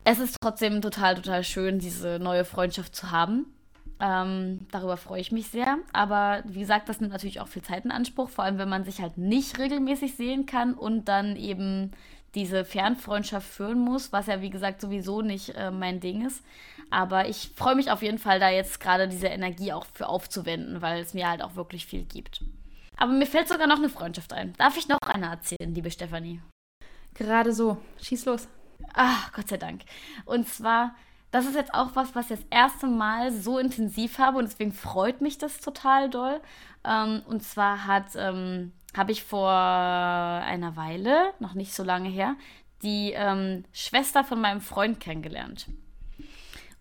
es 0.03 0.19
ist 0.19 0.37
trotzdem 0.41 0.81
total, 0.81 1.15
total 1.15 1.43
schön, 1.43 1.79
diese 1.79 2.19
neue 2.19 2.45
Freundschaft 2.45 2.95
zu 2.95 3.11
haben. 3.11 3.45
Ähm, 3.99 4.67
darüber 4.71 4.97
freue 4.97 5.21
ich 5.21 5.31
mich 5.31 5.47
sehr. 5.47 5.77
Aber 5.93 6.43
wie 6.45 6.59
gesagt, 6.59 6.89
das 6.89 6.99
nimmt 6.99 7.13
natürlich 7.13 7.39
auch 7.39 7.47
viel 7.47 7.61
Zeit 7.61 7.85
in 7.85 7.91
Anspruch, 7.91 8.29
vor 8.29 8.43
allem 8.43 8.57
wenn 8.57 8.69
man 8.69 8.83
sich 8.83 9.01
halt 9.01 9.17
nicht 9.17 9.57
regelmäßig 9.57 10.15
sehen 10.15 10.45
kann 10.45 10.73
und 10.73 11.05
dann 11.05 11.35
eben 11.35 11.91
diese 12.35 12.65
Fernfreundschaft 12.65 13.47
führen 13.47 13.79
muss, 13.79 14.11
was 14.11 14.27
ja 14.27 14.41
wie 14.41 14.49
gesagt 14.49 14.81
sowieso 14.81 15.21
nicht 15.21 15.55
äh, 15.55 15.71
mein 15.71 16.01
Ding 16.01 16.25
ist. 16.25 16.43
Aber 16.95 17.27
ich 17.27 17.51
freue 17.57 17.75
mich 17.75 17.91
auf 17.91 18.01
jeden 18.01 18.19
Fall, 18.19 18.39
da 18.39 18.47
jetzt 18.47 18.79
gerade 18.79 19.09
diese 19.09 19.27
Energie 19.27 19.73
auch 19.73 19.85
für 19.85 20.07
aufzuwenden, 20.07 20.81
weil 20.81 21.01
es 21.01 21.13
mir 21.13 21.27
halt 21.27 21.41
auch 21.41 21.57
wirklich 21.57 21.85
viel 21.85 22.03
gibt. 22.03 22.41
Aber 22.95 23.11
mir 23.11 23.25
fällt 23.25 23.49
sogar 23.49 23.67
noch 23.67 23.79
eine 23.79 23.89
Freundschaft 23.89 24.31
ein. 24.31 24.53
Darf 24.53 24.77
ich 24.77 24.87
noch 24.87 24.99
eine 25.05 25.25
erzählen, 25.25 25.75
liebe 25.75 25.91
Stefanie? 25.91 26.39
Gerade 27.13 27.51
so. 27.51 27.75
Schieß 28.01 28.23
los. 28.23 28.47
Ach, 28.93 29.33
Gott 29.33 29.49
sei 29.49 29.57
Dank. 29.57 29.81
Und 30.23 30.47
zwar, 30.47 30.95
das 31.31 31.45
ist 31.45 31.55
jetzt 31.55 31.73
auch 31.73 31.89
was, 31.95 32.15
was 32.15 32.31
ich 32.31 32.39
das 32.39 32.47
erste 32.49 32.87
Mal 32.87 33.33
so 33.33 33.59
intensiv 33.59 34.17
habe 34.17 34.37
und 34.37 34.45
deswegen 34.45 34.71
freut 34.71 35.19
mich 35.19 35.37
das 35.37 35.59
total 35.59 36.09
doll. 36.09 36.39
Ähm, 36.85 37.23
und 37.27 37.43
zwar 37.43 37.87
hat, 37.87 38.15
ähm, 38.15 38.71
habe 38.95 39.11
ich 39.11 39.25
vor 39.25 39.51
einer 39.51 40.77
Weile, 40.77 41.33
noch 41.39 41.55
nicht 41.55 41.73
so 41.73 41.83
lange 41.83 42.07
her, 42.07 42.37
die 42.83 43.11
ähm, 43.11 43.65
Schwester 43.73 44.23
von 44.23 44.39
meinem 44.39 44.61
Freund 44.61 45.01
kennengelernt. 45.01 45.67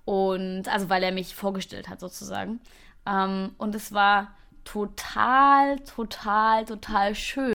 Und 0.04 0.68
also 0.68 0.88
weil 0.90 1.02
er 1.02 1.12
mich 1.12 1.34
vorgestellt 1.34 1.88
hat 1.88 2.00
sozusagen. 2.00 2.60
Ähm, 3.06 3.54
und 3.58 3.74
es 3.74 3.92
war 3.92 4.34
total, 4.64 5.78
total, 5.80 6.64
total 6.64 7.14
schön, 7.14 7.54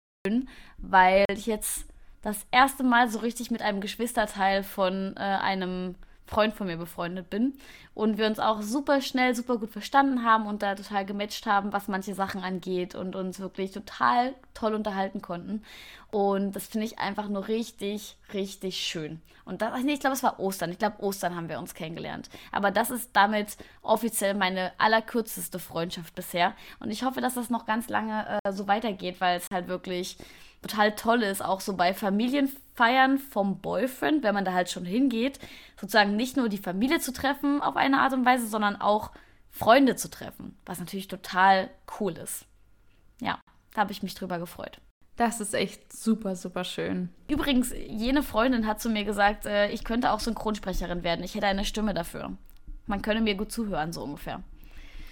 weil 0.79 1.25
ich 1.31 1.47
jetzt 1.47 1.87
das 2.23 2.47
erste 2.51 2.83
Mal 2.83 3.09
so 3.11 3.19
richtig 3.19 3.51
mit 3.51 3.63
einem 3.63 3.81
Geschwisterteil 3.81 4.63
von 4.63 5.15
äh, 5.17 5.21
einem 5.21 5.95
Freund 6.27 6.55
von 6.55 6.67
mir 6.67 6.77
befreundet 6.77 7.29
bin 7.29 7.55
und 7.95 8.17
wir 8.17 8.27
uns 8.27 8.39
auch 8.39 8.63
super 8.63 9.01
schnell, 9.01 9.35
super 9.35 9.59
gut 9.59 9.71
verstanden 9.71 10.25
haben 10.25 10.47
und 10.47 10.63
da 10.63 10.75
total 10.75 11.05
gematcht 11.05 11.47
haben, 11.47 11.73
was 11.73 11.87
manche 11.87 12.15
Sachen 12.15 12.43
angeht 12.43 12.95
und 12.95 13.15
uns 13.15 13.41
wirklich 13.41 13.73
total 13.73 14.35
toll 14.55 14.75
unterhalten 14.75 15.21
konnten. 15.21 15.63
Und 16.11 16.53
das 16.53 16.67
finde 16.67 16.87
ich 16.87 16.99
einfach 16.99 17.29
nur 17.29 17.49
richtig, 17.49 18.17
richtig 18.33 18.77
schön. 18.77 19.21
Und 19.45 19.61
das, 19.61 19.79
ich 19.85 20.01
glaube, 20.01 20.15
es 20.15 20.23
war 20.23 20.41
Ostern. 20.41 20.71
Ich 20.71 20.79
glaube, 20.79 21.03
Ostern 21.03 21.37
haben 21.37 21.49
wir 21.49 21.59
uns 21.59 21.75
kennengelernt. 21.75 22.31
Aber 22.53 22.71
das 22.71 22.91
ist 22.91 23.11
damit 23.13 23.57
offiziell 23.83 24.35
meine 24.35 24.73
allerkürzeste 24.79 25.59
Freundschaft 25.59 26.15
bisher. 26.15 26.55
Und 26.81 26.91
ich 26.91 27.03
hoffe, 27.03 27.21
dass 27.21 27.35
das 27.35 27.51
noch 27.51 27.67
ganz 27.67 27.89
lange 27.89 28.39
äh, 28.45 28.53
so 28.53 28.67
weitergeht, 28.67 29.21
weil 29.21 29.39
es 29.39 29.49
halt 29.53 29.69
wirklich 29.69 30.17
total 30.69 30.95
toll 30.95 31.23
ist, 31.23 31.45
auch 31.45 31.61
so 31.61 31.77
bei 31.77 31.93
Familienfeiern 31.95 33.19
vom 33.19 33.61
Boyfriend, 33.61 34.23
wenn 34.23 34.35
man 34.35 34.45
da 34.45 34.53
halt 34.53 34.71
schon 34.71 34.85
hingeht, 34.85 35.39
sozusagen 35.81 36.17
nicht 36.17 36.37
nur 36.37 36.49
die 36.49 36.59
Familie 36.59 37.01
zu 37.01 37.13
treffen 37.13 37.61
auf 37.61 37.77
eine 37.77 38.01
Art 38.01 38.13
und 38.13 38.25
Weise, 38.25 38.47
sondern 38.47 38.77
auch 38.77 39.11
Freunde 39.51 39.97
zu 39.97 40.11
treffen, 40.11 40.57
was 40.67 40.81
natürlich 40.81 41.09
total 41.09 41.71
cool 42.01 42.13
ist. 42.13 42.47
Ja, 43.21 43.39
da 43.75 43.83
habe 43.83 43.93
ich 43.93 44.03
mich 44.03 44.15
drüber 44.15 44.39
gefreut. 44.39 44.81
Das 45.17 45.41
ist 45.41 45.55
echt 45.55 45.93
super, 45.93 46.35
super 46.35 46.65
schön. 46.65 47.11
Übrigens, 47.29 47.73
jene 47.73 48.25
Freundin 48.25 48.67
hat 48.67 48.81
zu 48.81 48.91
mir 48.91 49.05
gesagt, 49.05 49.47
äh, 49.47 49.71
ich 49.71 49.85
könnte 49.85 50.11
auch 50.11 50.19
Synchronsprecherin 50.19 51.05
werden. 51.05 51.25
Ich 51.25 51.37
hätte 51.37 51.47
eine 51.47 51.65
Stimme 51.65 51.95
dafür. 51.95 52.33
Man 52.87 53.01
könne 53.01 53.21
mir 53.21 53.37
gut 53.37 53.53
zuhören, 53.53 53.93
so 53.93 54.03
ungefähr. 54.03 54.43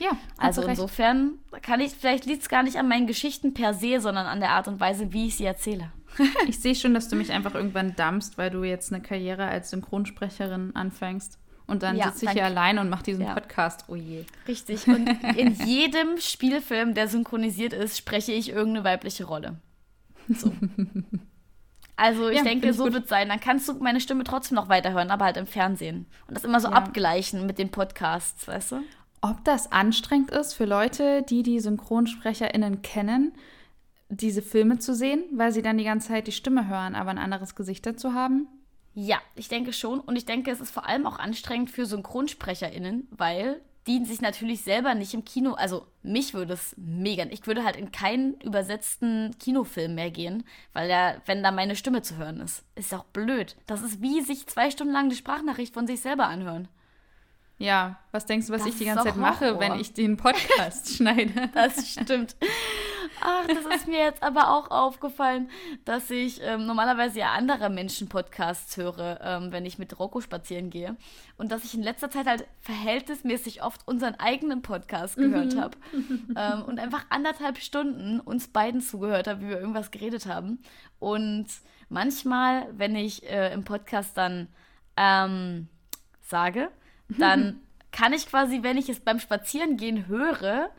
Ja, 0.03 0.17
also 0.37 0.63
insofern 0.63 1.39
kann 1.63 1.79
ich, 1.79 1.93
vielleicht 1.93 2.27
liegt 2.27 2.43
es 2.43 2.49
gar 2.49 2.65
nicht 2.65 2.77
an 2.77 2.89
meinen 2.89 3.07
Geschichten 3.07 3.55
per 3.55 3.73
se, 3.73 4.01
sondern 4.01 4.27
an 4.27 4.41
der 4.41 4.51
Art 4.51 4.67
und 4.67 4.81
Weise, 4.81 5.13
wie 5.13 5.29
ich 5.29 5.37
sie 5.37 5.45
erzähle. 5.45 5.93
ich 6.49 6.59
sehe 6.59 6.75
schon, 6.75 6.93
dass 6.93 7.09
du 7.09 7.15
mich 7.15 7.31
einfach 7.31 7.55
irgendwann 7.55 7.95
dampfst, 7.95 8.33
weil 8.37 8.51
du 8.51 8.65
jetzt 8.65 8.93
eine 8.93 9.01
Karriere 9.01 9.47
als 9.47 9.71
Synchronsprecherin 9.71 10.75
anfängst. 10.75 11.39
Und 11.69 11.85
dann 11.85 11.97
ja, 11.97 12.11
sitze 12.11 12.25
ich 12.27 12.31
hier 12.33 12.45
allein 12.45 12.79
und 12.79 12.91
mache 12.91 13.05
diesen 13.05 13.25
ja. 13.25 13.35
Podcast. 13.35 13.85
Oh 13.87 13.95
je. 13.95 14.25
Richtig. 14.49 14.89
Und 14.89 15.07
in 15.37 15.55
jedem 15.65 16.19
Spielfilm, 16.19 16.95
der 16.95 17.07
synchronisiert 17.07 17.73
ist, 17.73 17.97
spreche 17.97 18.33
ich 18.33 18.51
irgendeine 18.51 18.85
weibliche 18.85 19.25
Rolle. 19.25 19.61
So. 20.29 20.53
Also 21.95 22.31
ich 22.31 22.39
ja, 22.39 22.43
denke, 22.43 22.73
so 22.73 22.93
wird 22.93 23.05
es 23.05 23.11
sein. 23.11 23.29
Dann 23.29 23.39
kannst 23.39 23.69
du 23.69 23.75
meine 23.75 24.01
Stimme 24.01 24.25
trotzdem 24.25 24.57
noch 24.57 24.69
weiterhören, 24.69 25.11
aber 25.11 25.27
halt 25.27 25.37
im 25.37 25.47
Fernsehen. 25.47 26.07
Und 26.27 26.35
das 26.35 26.43
immer 26.43 26.59
so 26.59 26.69
abgleichen 26.69 27.47
mit 27.47 27.59
den 27.59 27.71
Podcasts, 27.71 28.49
weißt 28.49 28.73
du? 28.73 28.83
Ob 29.23 29.45
das 29.45 29.71
anstrengend 29.71 30.33
ist 30.33 30.53
für 30.53 30.65
Leute, 30.65 31.23
die 31.23 31.45
die 31.45 31.61
SynchronsprecherInnen 31.61 32.83
kennen, 32.83 33.33
diese 34.09 34.43
Filme 34.43 34.81
zu 34.81 34.95
sehen, 34.95 35.25
weil 35.33 35.53
sie 35.53 35.63
dann 35.63 35.79
die 35.79 35.85
ganze 35.85 36.09
Zeit 36.09 36.27
die 36.27 36.33
Stimme 36.33 36.69
hören, 36.69 36.97
aber 36.97 37.11
ein 37.11 37.19
anderes 37.19 37.55
Gesicht 37.55 37.87
dazu 37.87 38.15
haben? 38.15 38.49
Ja, 38.95 39.19
ich 39.37 39.49
denke 39.49 39.73
schon. 39.73 40.01
Und 40.01 40.17
ich 40.17 40.27
denke, 40.27 40.51
es 40.51 40.61
ist 40.61 40.73
vor 40.73 40.87
allem 40.87 41.07
auch 41.07 41.21
anstrengend 41.21 41.71
für 41.71 41.87
SynchronsprecherInnen, 41.87 43.07
weil 43.13 43.61
die 43.87 44.05
sich 44.05 44.21
natürlich 44.21 44.63
selber 44.63 44.95
nicht 44.95 45.15
im 45.15 45.25
Kino, 45.25 45.55
also 45.55 45.87
mich 46.03 46.35
würde 46.35 46.55
es 46.55 46.75
mega, 46.77 47.25
ich 47.31 47.47
würde 47.47 47.65
halt 47.65 47.77
in 47.77 47.91
keinen 47.91 48.35
übersetzten 48.41 49.37
Kinofilm 49.39 49.95
mehr 49.95 50.11
gehen, 50.11 50.45
weil 50.73 50.89
ja, 50.89 51.17
wenn 51.27 51.43
da 51.43 51.51
meine 51.51 51.75
Stimme 51.75 52.03
zu 52.03 52.17
hören 52.17 52.41
ist, 52.41 52.65
ist 52.75 52.95
auch 52.95 53.05
blöd. 53.05 53.57
Das 53.67 53.83
ist 53.83 54.01
wie 54.01 54.21
sich 54.21 54.47
zwei 54.47 54.71
Stunden 54.71 54.93
lang 54.93 55.09
die 55.09 55.17
Sprachnachricht 55.17 55.75
von 55.75 55.87
sich 55.87 56.01
selber 56.01 56.27
anhören. 56.27 56.69
Ja, 57.63 57.97
was 58.11 58.27
denkst 58.27 58.49
du, 58.49 58.53
was 58.53 58.63
das 58.63 58.71
ich 58.71 58.79
die 58.79 58.87
ganze 58.87 59.05
Zeit 59.05 59.17
mache, 59.17 59.61
wenn 59.61 59.79
ich 59.79 59.95
den 59.95 60.17
Podcast 60.17 60.89
schneide? 60.97 61.49
Das 61.55 61.93
stimmt. 61.93 62.35
Ach, 63.21 63.47
das 63.47 63.77
ist 63.77 63.87
mir 63.87 64.01
jetzt 64.01 64.21
aber 64.21 64.51
auch 64.51 64.73
aufgefallen, 64.73 65.49
dass 65.85 66.11
ich 66.11 66.41
ähm, 66.43 66.67
normalerweise 66.67 67.21
ja 67.21 67.31
andere 67.31 67.71
Menschen 67.71 68.09
Podcasts 68.09 68.77
höre, 68.77 69.21
ähm, 69.23 69.53
wenn 69.53 69.65
ich 69.65 69.79
mit 69.79 69.97
Rocco 70.01 70.21
spazieren 70.21 70.71
gehe. 70.71 70.97
Und 71.37 71.53
dass 71.53 71.63
ich 71.63 71.75
in 71.75 71.85
letzter 71.85 72.11
Zeit 72.11 72.27
halt 72.27 72.49
verhältnismäßig 72.63 73.63
oft 73.63 73.87
unseren 73.87 74.17
eigenen 74.17 74.63
Podcast 74.63 75.15
gehört 75.15 75.55
mhm. 75.55 75.61
habe. 75.61 75.79
ähm, 76.37 76.63
und 76.65 76.81
einfach 76.81 77.07
anderthalb 77.11 77.59
Stunden 77.59 78.19
uns 78.19 78.49
beiden 78.49 78.81
zugehört 78.81 79.29
habe, 79.29 79.43
wie 79.43 79.51
wir 79.51 79.61
irgendwas 79.61 79.93
geredet 79.93 80.27
haben. 80.27 80.61
Und 80.99 81.47
manchmal, 81.89 82.67
wenn 82.73 82.97
ich 82.97 83.23
äh, 83.31 83.53
im 83.53 83.63
Podcast 83.63 84.17
dann 84.17 84.49
ähm, 84.97 85.69
sage, 86.23 86.73
dann 87.21 87.61
kann 87.93 88.13
ich 88.13 88.27
quasi, 88.27 88.63
wenn 88.63 88.79
ich 88.79 88.89
es 88.89 89.01
beim 89.01 89.19
Spazierengehen 89.19 90.07
höre, 90.07 90.71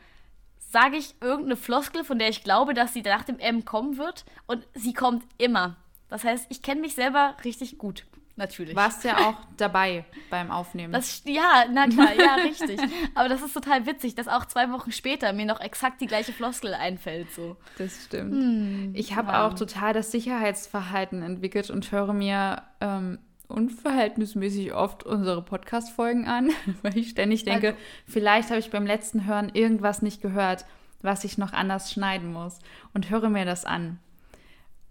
sage 0.60 0.98
ich 0.98 1.16
irgendeine 1.22 1.56
Floskel, 1.56 2.04
von 2.04 2.20
der 2.20 2.30
ich 2.30 2.44
glaube, 2.44 2.74
dass 2.74 2.94
sie 2.94 3.02
nach 3.02 3.24
dem 3.24 3.40
M 3.40 3.64
kommen 3.66 3.98
wird. 3.98 4.26
Und 4.48 4.68
sie 4.74 4.94
kommt 4.94 5.24
immer. 5.38 5.76
Das 6.10 6.24
heißt, 6.24 6.48
ich 6.50 6.62
kenne 6.62 6.82
mich 6.82 6.96
selber 6.96 7.36
richtig 7.44 7.78
gut. 7.78 8.06
Natürlich. 8.36 8.76
Warst 8.76 9.04
ja 9.04 9.18
auch 9.18 9.36
dabei 9.58 10.06
beim 10.32 10.50
Aufnehmen. 10.50 10.92
Das, 10.92 11.22
ja, 11.26 11.66
na 11.72 11.88
klar, 11.88 12.16
ja, 12.18 12.36
richtig. 12.44 12.80
Aber 13.14 13.30
das 13.30 13.44
ist 13.44 13.54
total 13.54 13.86
witzig, 13.86 14.16
dass 14.16 14.28
auch 14.28 14.46
zwei 14.46 14.72
Wochen 14.72 14.92
später 14.92 15.34
mir 15.34 15.46
noch 15.46 15.60
exakt 15.60 16.02
die 16.02 16.08
gleiche 16.08 16.34
Floskel 16.34 16.74
einfällt. 16.74 17.32
So. 17.32 17.58
Das 17.78 18.06
stimmt. 18.06 18.34
Hm, 18.34 18.92
ich 18.96 19.16
habe 19.16 19.28
wow. 19.28 19.36
auch 19.36 19.54
total 19.54 19.94
das 19.94 20.12
Sicherheitsverhalten 20.12 21.22
entwickelt 21.22 21.70
und 21.70 21.92
höre 21.92 22.14
mir 22.14 22.64
ähm, 22.82 23.20
unverhältnismäßig 23.54 24.74
oft 24.74 25.04
unsere 25.04 25.42
Podcast-Folgen 25.42 26.28
an, 26.28 26.50
weil 26.82 26.98
ich 26.98 27.10
ständig 27.10 27.46
denke, 27.46 27.68
also, 27.68 27.80
vielleicht 28.08 28.50
habe 28.50 28.60
ich 28.60 28.72
beim 28.72 28.86
letzten 28.86 29.26
Hören 29.26 29.50
irgendwas 29.54 30.02
nicht 30.02 30.22
gehört, 30.22 30.66
was 31.02 31.24
ich 31.24 31.38
noch 31.38 31.54
anders 31.54 31.92
schneiden 31.92 32.32
muss 32.32 32.60
und 32.94 33.10
höre 33.10 33.30
mir 33.30 33.46
das 33.46 33.66
an. 33.66 34.00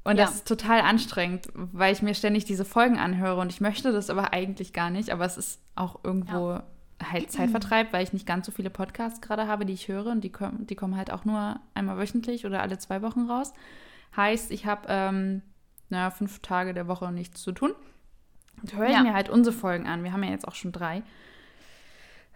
Und 0.05 0.19
ja. 0.19 0.25
das 0.25 0.37
ist 0.37 0.49
total 0.49 0.81
anstrengend, 0.81 1.49
weil 1.55 1.93
ich 1.93 2.03
mir 2.03 2.15
ständig 2.15 2.45
diese 2.45 2.65
Folgen 2.65 2.99
anhöre 2.99 3.41
und 3.41 3.53
ich 3.53 3.61
möchte 3.61 3.93
das 3.93 4.11
aber 4.11 4.33
eigentlich 4.33 4.73
gar 4.73 4.91
nicht, 4.91 5.11
aber 5.11 5.25
es 5.25 5.37
ist 5.37 5.61
auch 5.77 6.01
irgendwo 6.03 6.53
ja. 6.53 6.65
halt 7.13 7.31
Zeitvertreib, 7.31 7.93
weil 7.93 8.03
ich 8.03 8.13
nicht 8.13 8.27
ganz 8.27 8.47
so 8.47 8.53
viele 8.53 8.71
Podcasts 8.71 9.21
gerade 9.21 9.47
habe, 9.47 9.65
die 9.65 9.73
ich 9.73 9.89
höre 9.89 10.07
und 10.07 10.23
die, 10.23 10.31
kommen, 10.31 10.67
die 10.67 10.75
kommen 10.75 10.97
halt 10.97 11.13
auch 11.13 11.25
nur 11.25 11.61
einmal 11.75 11.99
wöchentlich 11.99 12.47
oder 12.47 12.63
alle 12.63 12.79
zwei 12.79 13.01
Wochen 13.01 13.31
raus. 13.31 13.53
Heißt, 14.17 14.51
ich 14.51 14.67
habe 14.67 14.87
ähm, 14.89 15.43
naja, 15.93 16.11
fünf 16.11 16.41
Tage 16.41 16.75
der 16.75 16.89
Woche 16.89 17.13
nichts 17.13 17.43
zu 17.43 17.53
tun. 17.53 17.73
Und 18.63 18.75
höre 18.75 18.87
ich 18.87 18.93
ja. 18.93 19.03
mir 19.03 19.15
halt 19.15 19.29
unsere 19.29 19.55
Folgen 19.55 19.87
an. 19.87 20.05
Wir 20.05 20.13
haben 20.13 20.23
ja 20.23 20.31
jetzt 20.31 20.47
auch 20.47 20.55
schon 20.55 20.73
drei. 20.73 21.03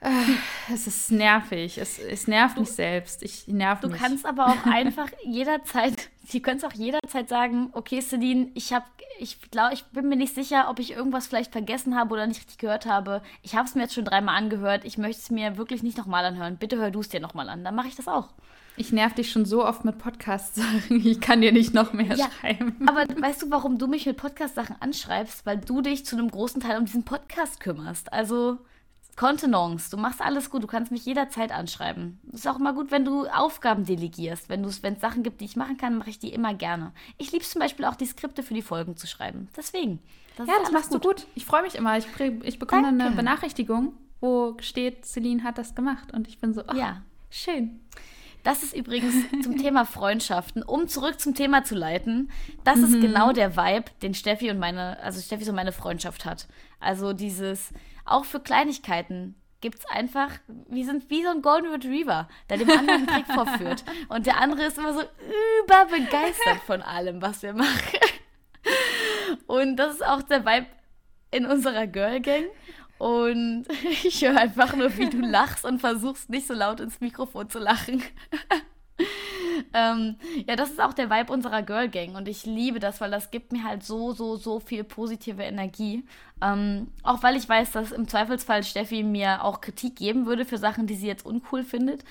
Äh, 0.01 0.11
es 0.73 0.87
ist 0.87 1.11
nervig. 1.11 1.79
Es, 1.79 1.99
es 1.99 2.29
nervt 2.29 2.57
du, 2.57 2.61
mich 2.61 2.71
selbst. 2.71 3.23
Ich 3.23 3.49
nerv 3.49 3.81
du 3.81 3.89
mich. 3.89 3.97
Du 3.97 4.03
kannst 4.03 4.27
aber 4.27 4.47
auch 4.47 4.67
einfach 4.67 5.09
jederzeit, 5.25 6.11
du 6.31 6.41
kannst 6.41 6.65
auch 6.65 6.73
jederzeit 6.73 7.29
sagen, 7.29 7.71
okay, 7.73 8.01
Celine, 8.01 8.51
ich 8.55 8.73
habe, 8.73 8.85
ich 9.19 9.51
glaube, 9.51 9.75
ich 9.75 9.85
bin 9.87 10.09
mir 10.09 10.17
nicht 10.17 10.35
sicher, 10.35 10.69
ob 10.69 10.79
ich 10.79 10.93
irgendwas 10.93 11.27
vielleicht 11.27 11.53
vergessen 11.53 11.97
habe 11.97 12.13
oder 12.13 12.27
nicht 12.27 12.41
richtig 12.41 12.59
gehört 12.59 12.87
habe. 12.87 13.23
Ich 13.43 13.55
habe 13.55 13.67
es 13.67 13.75
mir 13.75 13.83
jetzt 13.83 13.95
schon 13.95 14.05
dreimal 14.05 14.37
angehört. 14.37 14.85
Ich 14.85 14.99
möchte 14.99 15.23
es 15.23 15.31
mir 15.31 15.57
wirklich 15.57 15.83
nicht 15.83 15.97
nochmal 15.97 16.25
anhören. 16.25 16.59
Bitte 16.59 16.77
hör 16.77 16.91
du 16.91 17.01
es 17.01 17.09
dir 17.09 17.21
nochmal 17.21 17.49
an. 17.49 17.65
Dann 17.65 17.75
mache 17.75 17.89
ich 17.89 17.97
das 17.97 18.09
auch. 18.09 18.29
Ich 18.79 18.93
nerv 18.93 19.15
dich 19.15 19.31
schon 19.31 19.47
so 19.47 19.65
oft 19.65 19.85
mit 19.85 19.99
Podcast-Sachen. 19.99 21.01
Ich 21.07 21.21
kann 21.21 21.41
dir 21.41 21.53
nicht 21.53 21.73
noch 21.73 21.93
mehr 21.93 22.15
ja, 22.15 22.29
schreiben. 22.31 22.77
Aber 22.87 23.07
weißt 23.21 23.43
du, 23.43 23.51
warum 23.51 23.79
du 23.79 23.87
mich 23.87 24.05
mit 24.07 24.17
Podcast-Sachen 24.17 24.77
anschreibst? 24.81 25.47
Weil 25.47 25.59
du 25.59 25.81
dich 25.81 26.05
zu 26.05 26.17
einem 26.17 26.31
großen 26.31 26.61
Teil 26.61 26.79
um 26.79 26.85
diesen 26.85 27.05
Podcast 27.05 27.61
kümmerst. 27.61 28.13
Also 28.13 28.59
Kontenance, 29.17 29.91
du 29.91 29.97
machst 29.97 30.21
alles 30.21 30.51
gut. 30.51 30.63
Du 30.63 30.67
kannst 30.67 30.93
mich 30.93 31.07
jederzeit 31.07 31.53
anschreiben. 31.53 32.21
Es 32.29 32.41
ist 32.41 32.49
auch 32.49 32.59
immer 32.59 32.75
gut, 32.75 32.91
wenn 32.91 33.05
du 33.05 33.27
Aufgaben 33.27 33.87
delegierst. 33.87 34.51
Wenn 34.51 34.63
es 34.65 34.83
Sachen 35.01 35.23
gibt, 35.23 35.41
die 35.41 35.47
ich 35.47 35.57
machen 35.57 35.79
kann, 35.79 35.97
mache 35.97 36.11
ich 36.11 36.19
die 36.19 36.33
immer 36.33 36.53
gerne. 36.53 36.93
Ich 37.17 37.33
liebe 37.33 37.45
zum 37.45 37.61
Beispiel 37.61 37.87
auch 37.87 37.97
die 37.97 38.07
Skripte 38.07 38.43
für 38.43 38.55
die 38.55 38.63
Folgen 38.63 38.97
zu 38.97 39.07
schreiben. 39.07 39.49
Deswegen. 39.57 40.01
Das 40.37 40.47
ja, 40.49 40.55
das 40.61 40.71
machst 40.71 40.91
gut. 40.91 41.05
du 41.05 41.09
gut. 41.09 41.27
Ich 41.35 41.47
freue 41.47 41.63
mich 41.63 41.77
immer. 41.77 41.97
Ich, 41.97 42.07
ich 42.43 42.59
bekomme 42.59 42.83
dann 42.83 43.01
eine 43.01 43.17
Benachrichtigung, 43.17 43.95
wo 44.21 44.55
steht, 44.61 45.07
Celine 45.07 45.45
hat 45.45 45.57
das 45.57 45.75
gemacht. 45.75 46.13
Und 46.13 46.29
ich 46.29 46.39
bin 46.39 46.53
so, 46.53 46.63
oh, 46.69 46.77
ja. 46.77 47.01
schön. 47.31 47.81
Das 48.47 48.63
ist 48.63 48.77
übrigens 48.77 49.13
zum 49.43 49.59
Thema 49.59 49.85
Freundschaften, 49.85 50.63
um 50.63 50.87
zurück 50.87 51.19
zum 51.19 51.35
Thema 51.35 51.65
zu 51.65 51.75
leiten. 51.75 52.31
Das 52.63 52.77
mhm. 52.77 52.85
ist 52.85 53.01
genau 53.01 53.33
der 53.33 53.57
Vibe, 53.57 53.91
den 54.03 54.15
Steffi 54.15 54.53
und 54.53 54.61
meine, 54.61 55.01
also 55.01 55.21
Steffi 55.21 55.43
so 55.43 55.53
meine 55.53 55.73
Freundschaft 55.73 56.25
hat. 56.25 56.47
Also 56.79 57.13
dieses, 57.13 57.73
auch 58.05 58.25
für 58.25 58.39
Kleinigkeiten 58.39 59.35
gibt 59.61 59.81
es 59.81 59.87
einfach, 59.87 60.31
wir 60.69 60.85
sind 60.85 61.11
wie 61.11 61.25
so 61.25 61.31
ein 61.31 61.43
Golden 61.43 61.73
Retriever, 61.73 62.29
der 62.49 62.59
dem 62.59 62.71
anderen 62.71 63.07
Krieg 63.09 63.27
vorführt. 63.35 63.85
Und 64.11 64.27
der 64.27 64.41
andere 64.41 64.67
ist 64.67 64.79
immer 64.79 64.95
so 64.95 65.03
überbegeistert 65.65 66.61
von 66.65 66.83
allem, 66.83 67.21
was 67.21 67.43
wir 67.43 67.53
machen. 67.53 67.99
Und 69.49 69.75
das 69.77 69.97
ist 69.97 70.07
auch 70.07 70.23
der 70.23 70.47
Vibe 70.47 70.67
in 71.33 71.47
unserer 71.47 71.89
Girl 71.89 72.21
Gang. 72.21 72.45
Und 72.99 73.67
ich 74.05 74.23
höre 74.23 74.39
einfach 74.39 74.75
nur, 74.75 74.97
wie 74.97 75.09
du 75.09 75.21
lachst 75.21 75.65
und 75.65 75.81
versuchst 75.81 76.31
nicht 76.31 76.47
so 76.47 76.55
laut 76.55 76.81
ins 76.81 77.01
Mikrofon 77.01 77.51
zu 77.51 77.59
lachen. 77.59 78.03
ähm, 79.75 80.17
ja, 80.47 80.57
das 80.57 80.71
ist 80.71 80.81
auch 80.81 80.93
der 80.93 81.11
Vibe 81.11 81.33
unserer 81.33 81.63
Girl 81.63 81.89
Gang 81.89 82.17
und 82.17 82.29
ich 82.29 82.47
liebe 82.47 82.79
das, 82.79 83.01
weil 83.01 83.11
das 83.11 83.31
gibt 83.31 83.53
mir 83.53 83.65
halt 83.65 83.85
so, 83.85 84.13
so, 84.13 84.37
so 84.37 84.61
viel 84.61 84.85
positive 84.85 85.43
Energie. 85.43 86.05
Ähm, 86.43 86.89
auch 87.03 87.23
weil 87.23 87.37
ich 87.37 87.49
weiß, 87.49 87.73
dass 87.73 87.93
im 87.93 88.09
Zweifelsfall 88.09 88.63
Steffi 88.63 89.03
mir 89.03 89.45
auch 89.45 89.61
Kritik 89.61 89.97
geben 89.97 90.27
würde 90.27 90.45
für 90.45 90.59
Sachen, 90.59 90.87
die 90.87 90.95
sie 90.95 91.07
jetzt 91.07 91.27
uncool 91.27 91.65
findet. 91.65 92.05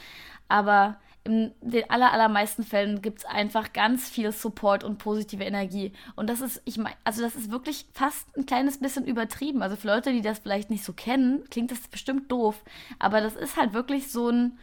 Aber 0.47 0.97
in 1.25 1.53
den 1.61 1.89
aller, 1.89 2.13
allermeisten 2.13 2.63
Fällen 2.63 3.01
gibt 3.01 3.19
es 3.19 3.25
einfach 3.25 3.73
ganz 3.73 4.07
viel 4.07 4.31
Support 4.31 4.83
und 4.83 4.99
positive 4.99 5.43
Energie. 5.43 5.91
Und 6.15 6.29
das 6.29 6.39
ist, 6.39 6.61
ich 6.65 6.77
meine, 6.77 6.95
also 7.03 7.23
das 7.23 7.35
ist 7.35 7.49
wirklich 7.49 7.87
fast 7.93 8.27
ein 8.37 8.45
kleines 8.45 8.79
bisschen 8.79 9.05
übertrieben. 9.05 9.63
Also 9.63 9.75
für 9.75 9.87
Leute, 9.87 10.13
die 10.13 10.21
das 10.21 10.39
vielleicht 10.39 10.69
nicht 10.69 10.83
so 10.83 10.93
kennen, 10.93 11.43
klingt 11.49 11.71
das 11.71 11.79
bestimmt 11.87 12.31
doof. 12.31 12.63
Aber 12.99 13.21
das 13.21 13.35
ist 13.35 13.57
halt 13.57 13.73
wirklich 13.73 14.11
so 14.11 14.29
ein, 14.29 14.59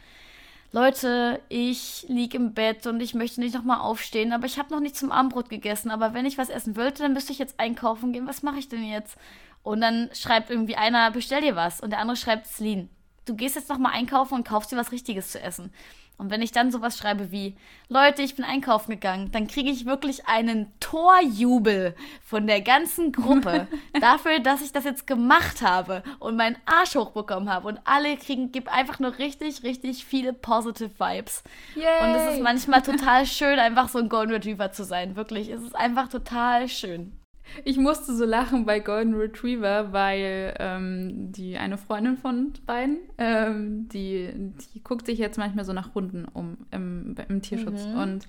Leute, 0.71 1.41
ich 1.49 2.05
liege 2.07 2.37
im 2.37 2.53
Bett 2.53 2.87
und 2.87 3.01
ich 3.01 3.13
möchte 3.13 3.41
nicht 3.41 3.53
nochmal 3.53 3.81
aufstehen, 3.81 4.31
aber 4.31 4.45
ich 4.45 4.57
habe 4.57 4.73
noch 4.73 4.79
nicht 4.79 4.95
zum 4.95 5.11
Abendbrot 5.11 5.49
gegessen. 5.49 5.91
Aber 5.91 6.13
wenn 6.13 6.25
ich 6.25 6.37
was 6.37 6.49
essen 6.49 6.77
wollte, 6.77 7.03
dann 7.03 7.13
müsste 7.13 7.33
ich 7.33 7.39
jetzt 7.39 7.59
einkaufen 7.59 8.13
gehen. 8.13 8.25
Was 8.25 8.41
mache 8.41 8.59
ich 8.59 8.69
denn 8.69 8.85
jetzt? 8.85 9.17
Und 9.63 9.81
dann 9.81 10.09
schreibt 10.13 10.49
irgendwie 10.49 10.77
einer, 10.77 11.11
bestell 11.11 11.41
dir 11.41 11.57
was. 11.57 11.81
Und 11.81 11.89
der 11.89 11.99
andere 11.99 12.15
schreibt, 12.15 12.47
Celine, 12.47 12.87
du 13.25 13.35
gehst 13.35 13.57
jetzt 13.57 13.69
nochmal 13.69 13.91
einkaufen 13.93 14.35
und 14.35 14.47
kaufst 14.47 14.71
dir 14.71 14.77
was 14.77 14.93
Richtiges 14.93 15.31
zu 15.31 15.41
essen. 15.41 15.73
Und 16.17 16.29
wenn 16.29 16.41
ich 16.41 16.51
dann 16.51 16.71
sowas 16.71 16.97
schreibe 16.97 17.31
wie, 17.31 17.55
Leute, 17.89 18.21
ich 18.21 18.35
bin 18.35 18.45
einkaufen 18.45 18.91
gegangen, 18.91 19.31
dann 19.31 19.47
kriege 19.47 19.69
ich 19.69 19.85
wirklich 19.85 20.27
einen 20.27 20.71
Torjubel 20.79 21.95
von 22.23 22.47
der 22.47 22.61
ganzen 22.61 23.11
Gruppe 23.11 23.67
dafür, 23.99 24.39
dass 24.39 24.61
ich 24.61 24.71
das 24.71 24.83
jetzt 24.83 25.07
gemacht 25.07 25.61
habe 25.61 26.03
und 26.19 26.37
meinen 26.37 26.57
Arsch 26.65 26.95
hochbekommen 26.95 27.49
habe. 27.49 27.67
Und 27.67 27.79
alle 27.85 28.15
kriegen, 28.17 28.51
gibt 28.51 28.69
einfach 28.69 28.99
nur 28.99 29.17
richtig, 29.17 29.63
richtig 29.63 30.05
viele 30.05 30.33
positive 30.33 30.91
Vibes. 30.99 31.43
Yay. 31.75 32.03
Und 32.03 32.15
es 32.15 32.33
ist 32.35 32.43
manchmal 32.43 32.81
total 32.83 33.25
schön, 33.25 33.59
einfach 33.59 33.89
so 33.89 33.99
ein 33.99 34.09
Golden 34.09 34.33
Retriever 34.33 34.71
zu 34.71 34.83
sein. 34.83 35.15
Wirklich, 35.15 35.49
es 35.49 35.61
ist 35.61 35.75
einfach 35.75 36.09
total 36.09 36.69
schön. 36.69 37.17
Ich 37.65 37.77
musste 37.77 38.15
so 38.15 38.25
lachen 38.25 38.65
bei 38.65 38.79
Golden 38.79 39.13
Retriever, 39.15 39.91
weil 39.91 40.53
ähm, 40.59 41.31
die 41.31 41.57
eine 41.57 41.77
Freundin 41.77 42.17
von 42.17 42.53
beiden, 42.65 42.97
ähm, 43.17 43.89
die, 43.89 44.29
die 44.73 44.83
guckt 44.83 45.05
sich 45.05 45.19
jetzt 45.19 45.37
manchmal 45.37 45.65
so 45.65 45.73
nach 45.73 45.93
Hunden 45.93 46.25
um 46.25 46.57
im, 46.71 47.15
im 47.29 47.41
Tierschutz. 47.41 47.85
Mhm. 47.85 47.97
Und 47.97 48.27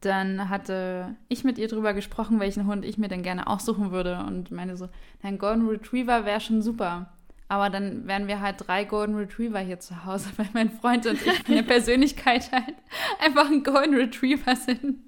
dann 0.00 0.48
hatte 0.48 1.16
ich 1.28 1.44
mit 1.44 1.58
ihr 1.58 1.68
drüber 1.68 1.94
gesprochen, 1.94 2.40
welchen 2.40 2.66
Hund 2.66 2.84
ich 2.84 2.98
mir 2.98 3.08
denn 3.08 3.22
gerne 3.22 3.46
aussuchen 3.46 3.90
würde. 3.90 4.24
Und 4.26 4.50
meine 4.50 4.76
so, 4.76 4.88
ein 5.22 5.38
Golden 5.38 5.66
Retriever 5.66 6.24
wäre 6.24 6.40
schon 6.40 6.62
super. 6.62 7.10
Aber 7.48 7.70
dann 7.70 8.06
wären 8.06 8.26
wir 8.26 8.40
halt 8.40 8.56
drei 8.66 8.84
Golden 8.84 9.14
Retriever 9.14 9.60
hier 9.60 9.80
zu 9.80 10.04
Hause, 10.04 10.30
weil 10.36 10.48
mein 10.52 10.70
Freund 10.70 11.06
und 11.06 11.18
ich 11.24 11.48
eine 11.48 11.62
Persönlichkeit 11.62 12.50
halt 12.52 12.74
einfach 13.20 13.50
ein 13.50 13.62
Golden 13.62 13.94
Retriever 13.94 14.56
sind. 14.56 15.00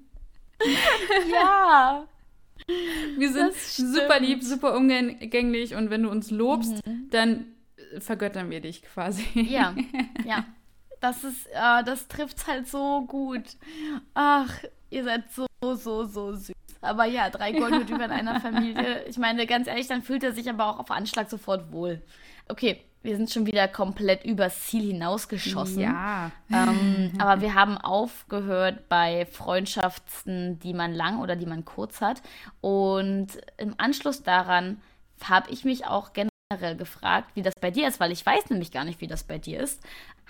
Ja. 1.31 2.07
Wir 3.17 3.31
sind 3.31 3.53
super 3.53 4.19
lieb, 4.19 4.43
super 4.43 4.75
umgänglich 4.75 5.75
und 5.75 5.89
wenn 5.89 6.03
du 6.03 6.09
uns 6.09 6.31
lobst, 6.31 6.85
mhm. 6.85 7.07
dann 7.09 7.45
vergöttern 7.99 8.49
wir 8.49 8.61
dich 8.61 8.83
quasi. 8.83 9.23
Ja, 9.33 9.75
ja. 10.25 10.45
Das 10.99 11.23
ist, 11.23 11.45
äh, 11.47 11.83
das 11.83 12.07
trifft 12.07 12.47
halt 12.47 12.67
so 12.67 13.05
gut. 13.05 13.43
Ach, 14.15 14.51
ihr 14.89 15.03
seid 15.03 15.31
so, 15.31 15.45
so, 15.75 16.05
so 16.05 16.33
süß. 16.33 16.53
Aber 16.81 17.05
ja, 17.05 17.29
drei 17.29 17.51
Goldretriever 17.51 18.05
in 18.05 18.11
einer 18.11 18.41
Familie. 18.41 19.03
Ich 19.05 19.17
meine, 19.17 19.45
ganz 19.45 19.67
ehrlich, 19.67 19.87
dann 19.87 20.01
fühlt 20.01 20.23
er 20.23 20.33
sich 20.33 20.49
aber 20.49 20.65
auch 20.65 20.79
auf 20.79 20.91
Anschlag 20.91 21.29
sofort 21.29 21.71
wohl. 21.71 22.01
Okay, 22.47 22.83
wir 23.03 23.15
sind 23.15 23.29
schon 23.29 23.45
wieder 23.45 23.67
komplett 23.67 24.25
übers 24.25 24.65
Ziel 24.65 24.91
hinausgeschossen. 24.91 25.81
Ja. 25.81 26.31
Ähm, 26.51 27.13
aber 27.19 27.41
wir 27.41 27.53
haben 27.53 27.77
aufgehört 27.77 28.89
bei 28.89 29.25
Freundschaften, 29.25 30.59
die 30.59 30.73
man 30.73 30.93
lang 30.93 31.21
oder 31.21 31.35
die 31.35 31.45
man 31.45 31.63
kurz 31.63 32.01
hat. 32.01 32.21
Und 32.61 33.27
im 33.57 33.75
Anschluss 33.77 34.23
daran 34.23 34.81
habe 35.23 35.49
ich 35.51 35.63
mich 35.63 35.85
auch 35.85 36.13
generell 36.13 36.31
gefragt, 36.77 37.31
wie 37.33 37.41
das 37.41 37.53
bei 37.59 37.71
dir 37.71 37.89
ist, 37.89 37.99
weil 37.99 38.13
ich 38.13 38.25
weiß 38.25 38.49
nämlich 38.49 38.71
gar 38.71 38.85
nicht, 38.85 39.01
wie 39.01 39.07
das 39.07 39.25
bei 39.25 39.37
dir 39.37 39.59
ist. 39.59 39.83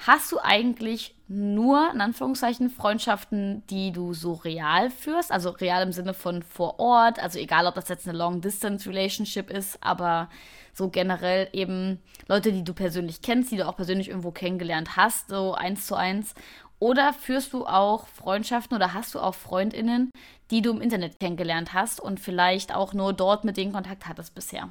Hast 0.07 0.31
du 0.31 0.39
eigentlich 0.39 1.13
nur, 1.27 1.91
in 1.93 2.01
Anführungszeichen, 2.01 2.71
Freundschaften, 2.71 3.61
die 3.69 3.91
du 3.91 4.15
so 4.15 4.33
real 4.33 4.89
führst? 4.89 5.31
Also 5.31 5.51
real 5.51 5.83
im 5.83 5.91
Sinne 5.91 6.15
von 6.15 6.41
vor 6.41 6.79
Ort, 6.79 7.19
also 7.19 7.37
egal, 7.37 7.67
ob 7.67 7.75
das 7.75 7.87
jetzt 7.87 8.07
eine 8.07 8.17
Long-Distance-Relationship 8.17 9.51
ist, 9.51 9.77
aber 9.83 10.29
so 10.73 10.89
generell 10.89 11.49
eben 11.53 11.99
Leute, 12.27 12.51
die 12.51 12.63
du 12.63 12.73
persönlich 12.73 13.21
kennst, 13.21 13.51
die 13.51 13.57
du 13.57 13.67
auch 13.67 13.75
persönlich 13.75 14.09
irgendwo 14.09 14.31
kennengelernt 14.31 14.97
hast, 14.97 15.29
so 15.29 15.53
eins 15.53 15.85
zu 15.85 15.93
eins. 15.93 16.33
Oder 16.79 17.13
führst 17.13 17.53
du 17.53 17.67
auch 17.67 18.07
Freundschaften 18.07 18.75
oder 18.75 18.95
hast 18.95 19.13
du 19.13 19.19
auch 19.19 19.35
Freundinnen, 19.35 20.09
die 20.49 20.63
du 20.63 20.71
im 20.71 20.81
Internet 20.81 21.19
kennengelernt 21.19 21.73
hast 21.73 21.99
und 21.99 22.19
vielleicht 22.19 22.73
auch 22.73 22.93
nur 22.93 23.13
dort 23.13 23.45
mit 23.45 23.57
denen 23.57 23.73
Kontakt 23.73 24.07
hattest 24.07 24.33
bisher? 24.33 24.69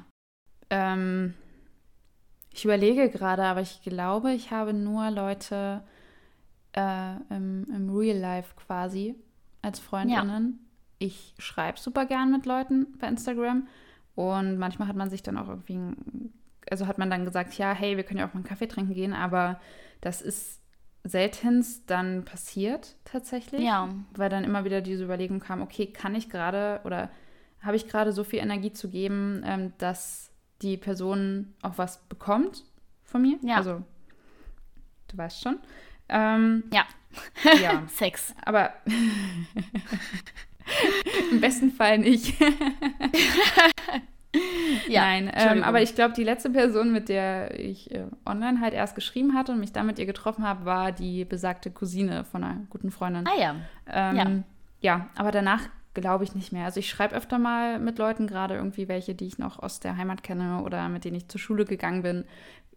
Ähm, 0.69 1.33
ich 2.51 2.65
überlege 2.65 3.09
gerade, 3.09 3.43
aber 3.43 3.61
ich 3.61 3.81
glaube, 3.83 4.33
ich 4.33 4.51
habe 4.51 4.73
nur 4.73 5.11
Leute 5.11 5.83
äh, 6.73 7.15
im, 7.29 7.65
im 7.73 7.95
Real 7.95 8.17
Life 8.17 8.55
quasi 8.55 9.15
als 9.61 9.79
Freundinnen. 9.79 10.59
Ja. 10.59 11.07
Ich 11.07 11.35
schreibe 11.37 11.79
super 11.79 12.05
gern 12.05 12.31
mit 12.31 12.45
Leuten 12.45 12.97
bei 12.99 13.07
Instagram 13.07 13.67
und 14.15 14.57
manchmal 14.57 14.87
hat 14.87 14.95
man 14.95 15.11
sich 15.11 15.21
dann 15.21 15.37
auch 15.37 15.47
irgendwie, 15.47 15.79
also 16.71 16.87
hat 16.87 16.97
man 16.97 17.11
dann 17.11 17.25
gesagt, 17.25 17.53
ja, 17.57 17.73
hey, 17.73 17.97
wir 17.97 18.03
können 18.03 18.19
ja 18.19 18.27
auch 18.27 18.33
mal 18.33 18.39
einen 18.39 18.47
Kaffee 18.47 18.67
trinken 18.67 18.95
gehen, 18.95 19.13
aber 19.13 19.59
das 20.01 20.21
ist 20.21 20.61
seltenst 21.03 21.89
dann 21.89 22.25
passiert 22.25 22.95
tatsächlich. 23.05 23.61
Ja. 23.61 23.89
Weil 24.15 24.29
dann 24.29 24.43
immer 24.43 24.65
wieder 24.65 24.81
diese 24.81 25.03
Überlegung 25.03 25.39
kam, 25.39 25.61
okay, 25.61 25.87
kann 25.87 26.15
ich 26.15 26.29
gerade 26.29 26.81
oder 26.83 27.09
habe 27.61 27.75
ich 27.75 27.87
gerade 27.87 28.11
so 28.11 28.23
viel 28.23 28.39
Energie 28.39 28.73
zu 28.73 28.89
geben, 28.89 29.43
ähm, 29.45 29.73
dass 29.77 30.26
die 30.61 30.77
Person 30.77 31.53
auch 31.61 31.77
was 31.77 31.97
bekommt 32.07 32.63
von 33.03 33.21
mir? 33.21 33.37
Ja. 33.41 33.57
Also, 33.57 33.83
du 35.07 35.17
weißt 35.17 35.41
schon. 35.41 35.59
Ähm, 36.09 36.63
ja. 36.73 36.85
Ja. 37.61 37.83
Sex. 37.87 38.35
Aber 38.45 38.73
im 41.31 41.41
besten 41.41 41.71
Fall 41.71 41.97
nicht. 41.97 42.39
ja, 44.87 45.01
Nein, 45.01 45.31
ähm, 45.33 45.63
aber 45.63 45.81
ich 45.81 45.95
glaube, 45.95 46.13
die 46.13 46.23
letzte 46.23 46.51
Person, 46.51 46.91
mit 46.91 47.09
der 47.09 47.59
ich 47.59 47.89
äh, 47.89 48.05
online 48.25 48.61
halt 48.61 48.75
erst 48.75 48.93
geschrieben 48.93 49.33
hatte 49.33 49.53
und 49.53 49.59
mich 49.59 49.71
dann 49.71 49.87
mit 49.87 49.97
ihr 49.97 50.05
getroffen 50.05 50.43
habe, 50.45 50.65
war 50.65 50.91
die 50.91 51.25
besagte 51.25 51.71
Cousine 51.71 52.23
von 52.23 52.43
einer 52.43 52.67
guten 52.69 52.91
Freundin. 52.91 53.25
Ah 53.25 53.39
ja. 53.39 53.55
Ähm, 53.87 54.15
ja. 54.15 54.27
ja, 54.81 55.09
aber 55.15 55.31
danach 55.31 55.69
glaube 56.01 56.23
ich 56.23 56.35
nicht 56.35 56.51
mehr. 56.51 56.65
Also 56.65 56.79
ich 56.79 56.89
schreibe 56.89 57.15
öfter 57.15 57.39
mal 57.39 57.79
mit 57.79 57.97
Leuten, 57.97 58.27
gerade 58.27 58.55
irgendwie 58.55 58.87
welche, 58.87 59.15
die 59.15 59.27
ich 59.27 59.37
noch 59.37 59.59
aus 59.59 59.79
der 59.79 59.97
Heimat 59.97 60.23
kenne 60.23 60.61
oder 60.63 60.87
mit 60.89 61.05
denen 61.05 61.17
ich 61.17 61.27
zur 61.27 61.39
Schule 61.39 61.65
gegangen 61.65 62.01
bin. 62.01 62.25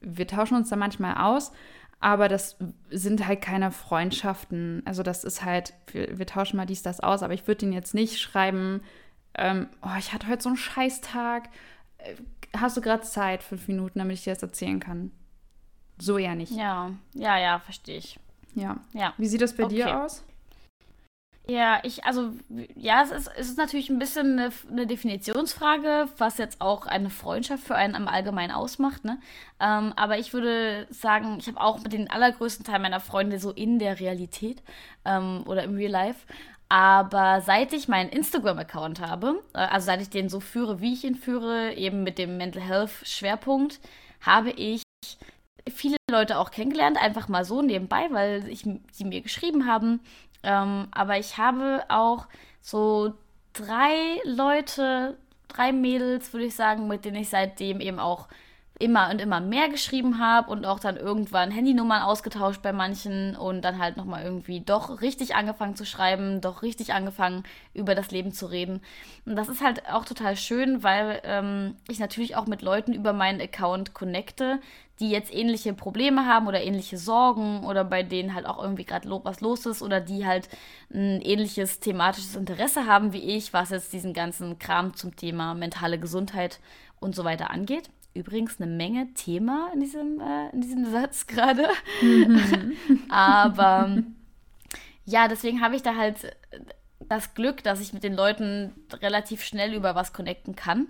Wir 0.01 0.27
tauschen 0.27 0.57
uns 0.57 0.69
da 0.71 0.77
manchmal 0.77 1.17
aus, 1.17 1.53
aber 2.01 2.29
das 2.29 2.57
sind 2.91 3.27
halt 3.27 3.43
keine 3.43 3.71
Freundschaften. 3.71 4.83
Also 4.85 5.03
das 5.03 5.25
ist 5.25 5.45
halt, 5.45 5.75
wir, 5.93 6.19
wir 6.19 6.27
tauschen 6.27 6.57
mal 6.57 6.67
dies, 6.67 6.83
das 6.83 7.01
aus, 7.01 7.23
aber 7.23 7.35
ich 7.35 7.47
würde 7.47 7.59
denen 7.59 7.73
jetzt 7.73 7.95
nicht 7.95 8.19
schreiben, 8.19 8.83
ähm, 9.35 9.69
oh, 9.83 9.97
ich 9.99 10.13
hatte 10.13 10.29
heute 10.29 10.43
so 10.43 10.49
einen 10.49 10.57
Scheißtag. 10.57 11.51
Äh, 11.99 12.15
hast 12.57 12.77
du 12.77 12.81
gerade 12.81 13.03
Zeit, 13.03 13.43
fünf 13.43 13.69
Minuten, 13.69 13.99
damit 13.99 14.15
ich 14.15 14.25
dir 14.25 14.35
das 14.35 14.43
erzählen 14.43 14.81
kann? 14.81 15.13
So 15.99 16.19
eher 16.19 16.35
nicht. 16.35 16.53
Ja, 16.53 16.93
ja, 17.15 17.39
ja, 17.39 17.59
verstehe 17.59 17.99
ich. 17.99 18.19
Ja. 18.55 18.79
ja. 18.93 19.15
Wie 19.19 19.27
sieht 19.27 19.43
das 19.43 19.55
bei 19.55 19.65
okay. 19.65 19.77
dir 19.77 20.03
aus? 20.03 20.25
Ja, 21.51 21.81
ich, 21.83 22.05
also, 22.05 22.31
ja, 22.77 23.03
es 23.03 23.11
ist, 23.11 23.29
es 23.37 23.49
ist 23.49 23.59
natürlich 23.59 23.91
ein 23.91 23.99
bisschen 23.99 24.39
eine, 24.39 24.53
eine, 24.71 24.87
Definitionsfrage, 24.87 26.09
was 26.17 26.39
jetzt 26.39 26.61
auch 26.61 26.87
eine 26.87 27.11
Freundschaft 27.11 27.65
für 27.65 27.75
einen 27.75 27.97
im 27.97 28.07
Allgemeinen 28.07 28.53
ausmacht, 28.53 29.05
ne? 29.05 29.19
Ähm, 29.59 29.93
aber 29.97 30.17
ich 30.19 30.33
würde 30.33 30.87
sagen, 30.91 31.39
ich 31.41 31.49
habe 31.49 31.61
auch 31.61 31.83
mit 31.83 31.93
den 31.93 32.09
allergrößten 32.09 32.65
Teil 32.65 32.79
meiner 32.79 33.01
Freunde 33.01 33.41
so 33.41 33.51
in 33.51 33.81
der 33.81 33.99
Realität 33.99 34.63
ähm, 35.05 35.43
oder 35.45 35.65
im 35.65 35.75
Real 35.75 35.91
Life. 35.91 36.25
Aber 36.69 37.41
seit 37.41 37.73
ich 37.73 37.89
meinen 37.89 38.11
Instagram-Account 38.11 39.01
habe, 39.01 39.43
äh, 39.53 39.59
also 39.59 39.87
seit 39.87 40.03
ich 40.03 40.11
den 40.11 40.29
so 40.29 40.39
führe, 40.39 40.81
wie 40.81 40.93
ich 40.93 41.03
ihn 41.03 41.17
führe, 41.17 41.75
eben 41.75 42.05
mit 42.05 42.19
dem 42.19 42.37
Mental 42.37 42.63
Health-Schwerpunkt, 42.63 43.81
habe 44.21 44.51
ich 44.51 44.85
viele 45.69 45.97
Leute 46.11 46.39
auch 46.39 46.53
kennengelernt, 46.53 46.97
einfach 46.97 47.27
mal 47.27 47.45
so 47.45 47.61
nebenbei, 47.61 48.07
weil 48.13 48.49
ich, 48.49 48.65
sie 48.93 49.05
mir 49.05 49.21
geschrieben 49.21 49.67
haben. 49.67 50.01
Ähm, 50.43 50.89
aber 50.93 51.19
ich 51.19 51.37
habe 51.39 51.85
auch 51.89 52.27
so 52.61 53.15
drei 53.53 54.21
Leute, 54.25 55.19
drei 55.49 55.73
Mädels, 55.73 56.33
würde 56.33 56.47
ich 56.47 56.55
sagen, 56.55 56.89
mit 56.89 57.05
denen 57.05 57.17
ich 57.17 57.29
seitdem 57.29 57.81
eben 57.81 57.99
auch 57.99 58.29
immer 58.81 59.11
und 59.11 59.21
immer 59.21 59.41
mehr 59.41 59.69
geschrieben 59.69 60.19
habe 60.19 60.51
und 60.51 60.65
auch 60.65 60.81
dann 60.81 60.97
irgendwann 60.97 61.51
Handynummern 61.51 62.03
ausgetauscht 62.03 62.63
bei 62.63 62.73
manchen 62.73 63.37
und 63.37 63.63
dann 63.63 63.79
halt 63.79 63.99
nochmal 63.99 64.25
irgendwie 64.25 64.61
doch 64.61 65.03
richtig 65.03 65.35
angefangen 65.35 65.77
zu 65.77 65.85
schreiben, 65.85 66.41
doch 66.41 66.63
richtig 66.63 66.95
angefangen 66.95 67.45
über 67.75 67.95
das 67.95 68.11
Leben 68.11 68.33
zu 68.33 68.47
reden. 68.47 68.81
Und 69.27 69.37
das 69.37 69.49
ist 69.49 69.63
halt 69.63 69.87
auch 69.91 70.07
total 70.07 70.35
schön, 70.35 70.83
weil 70.83 71.21
ähm, 71.25 71.77
ich 71.89 71.99
natürlich 71.99 72.37
auch 72.37 72.47
mit 72.47 72.63
Leuten 72.63 72.95
über 72.95 73.13
meinen 73.13 73.41
Account 73.41 73.93
connecte, 73.93 74.61
die 74.99 75.11
jetzt 75.11 75.33
ähnliche 75.33 75.75
Probleme 75.75 76.25
haben 76.25 76.47
oder 76.47 76.63
ähnliche 76.63 76.97
Sorgen 76.97 77.65
oder 77.65 77.85
bei 77.85 78.03
denen 78.03 78.35
halt 78.35 78.47
auch 78.47 78.63
irgendwie 78.63 78.85
gerade 78.85 79.09
was 79.25 79.43
los 79.43 79.67
ist 79.67 79.83
oder 79.83 80.01
die 80.01 80.27
halt 80.27 80.49
ein 80.93 81.21
ähnliches 81.21 81.81
thematisches 81.81 82.35
Interesse 82.35 82.87
haben 82.87 83.13
wie 83.13 83.37
ich, 83.37 83.53
was 83.53 83.71
jetzt 83.71 83.93
diesen 83.93 84.15
ganzen 84.15 84.59
Kram 84.59 84.95
zum 84.95 85.17
Thema 85.17 85.55
mentale 85.55 85.99
Gesundheit 85.99 86.61
und 86.99 87.15
so 87.15 87.25
weiter 87.25 87.51
angeht 87.51 87.91
übrigens 88.15 88.61
eine 88.61 88.71
Menge 88.71 89.13
Thema 89.15 89.71
in 89.75 89.81
diesem, 89.81 90.21
äh, 90.21 90.51
in 90.51 90.61
diesem 90.61 90.85
Satz 90.91 91.27
gerade. 91.27 91.69
Mhm. 92.03 92.73
Aber 93.09 94.03
ja, 95.05 95.29
deswegen 95.29 95.61
habe 95.61 95.77
ich 95.77 95.83
da 95.83 95.97
halt 95.97 96.37
das 97.11 97.35
Glück, 97.35 97.63
dass 97.65 97.81
ich 97.81 97.93
mit 97.93 98.05
den 98.05 98.15
Leuten 98.15 98.73
relativ 99.03 99.43
schnell 99.43 99.75
über 99.75 99.95
was 99.95 100.13
connecten 100.13 100.55
kann. 100.55 100.89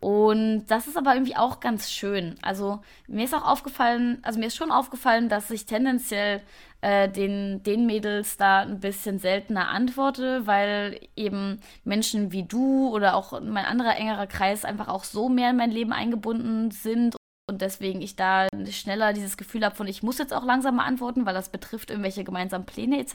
Und 0.00 0.66
das 0.68 0.86
ist 0.86 0.96
aber 0.96 1.14
irgendwie 1.14 1.36
auch 1.36 1.60
ganz 1.60 1.90
schön. 1.90 2.36
Also 2.40 2.80
mir 3.06 3.24
ist 3.24 3.34
auch 3.34 3.44
aufgefallen, 3.44 4.18
also 4.22 4.38
mir 4.38 4.46
ist 4.46 4.56
schon 4.56 4.70
aufgefallen, 4.70 5.28
dass 5.28 5.50
ich 5.50 5.66
tendenziell 5.66 6.40
äh, 6.80 7.08
den, 7.08 7.62
den 7.64 7.84
Mädels 7.84 8.36
da 8.36 8.60
ein 8.60 8.80
bisschen 8.80 9.18
seltener 9.18 9.68
antworte, 9.68 10.46
weil 10.46 11.00
eben 11.16 11.60
Menschen 11.84 12.32
wie 12.32 12.44
du 12.44 12.88
oder 12.88 13.14
auch 13.14 13.40
mein 13.40 13.64
anderer 13.64 13.96
engerer 13.96 14.28
Kreis 14.28 14.64
einfach 14.64 14.88
auch 14.88 15.04
so 15.04 15.28
mehr 15.28 15.50
in 15.50 15.56
mein 15.56 15.72
Leben 15.72 15.92
eingebunden 15.92 16.70
sind 16.70 17.17
und 17.48 17.62
deswegen 17.62 18.02
ich 18.02 18.14
da 18.14 18.46
schneller 18.70 19.12
dieses 19.12 19.36
Gefühl 19.36 19.64
habe 19.64 19.74
von, 19.74 19.86
ich 19.88 20.02
muss 20.02 20.18
jetzt 20.18 20.34
auch 20.34 20.44
langsam 20.44 20.76
mal 20.76 20.84
antworten, 20.84 21.26
weil 21.26 21.34
das 21.34 21.48
betrifft 21.48 21.90
irgendwelche 21.90 22.24
gemeinsamen 22.24 22.66
Pläne 22.66 22.98
etc. 23.00 23.14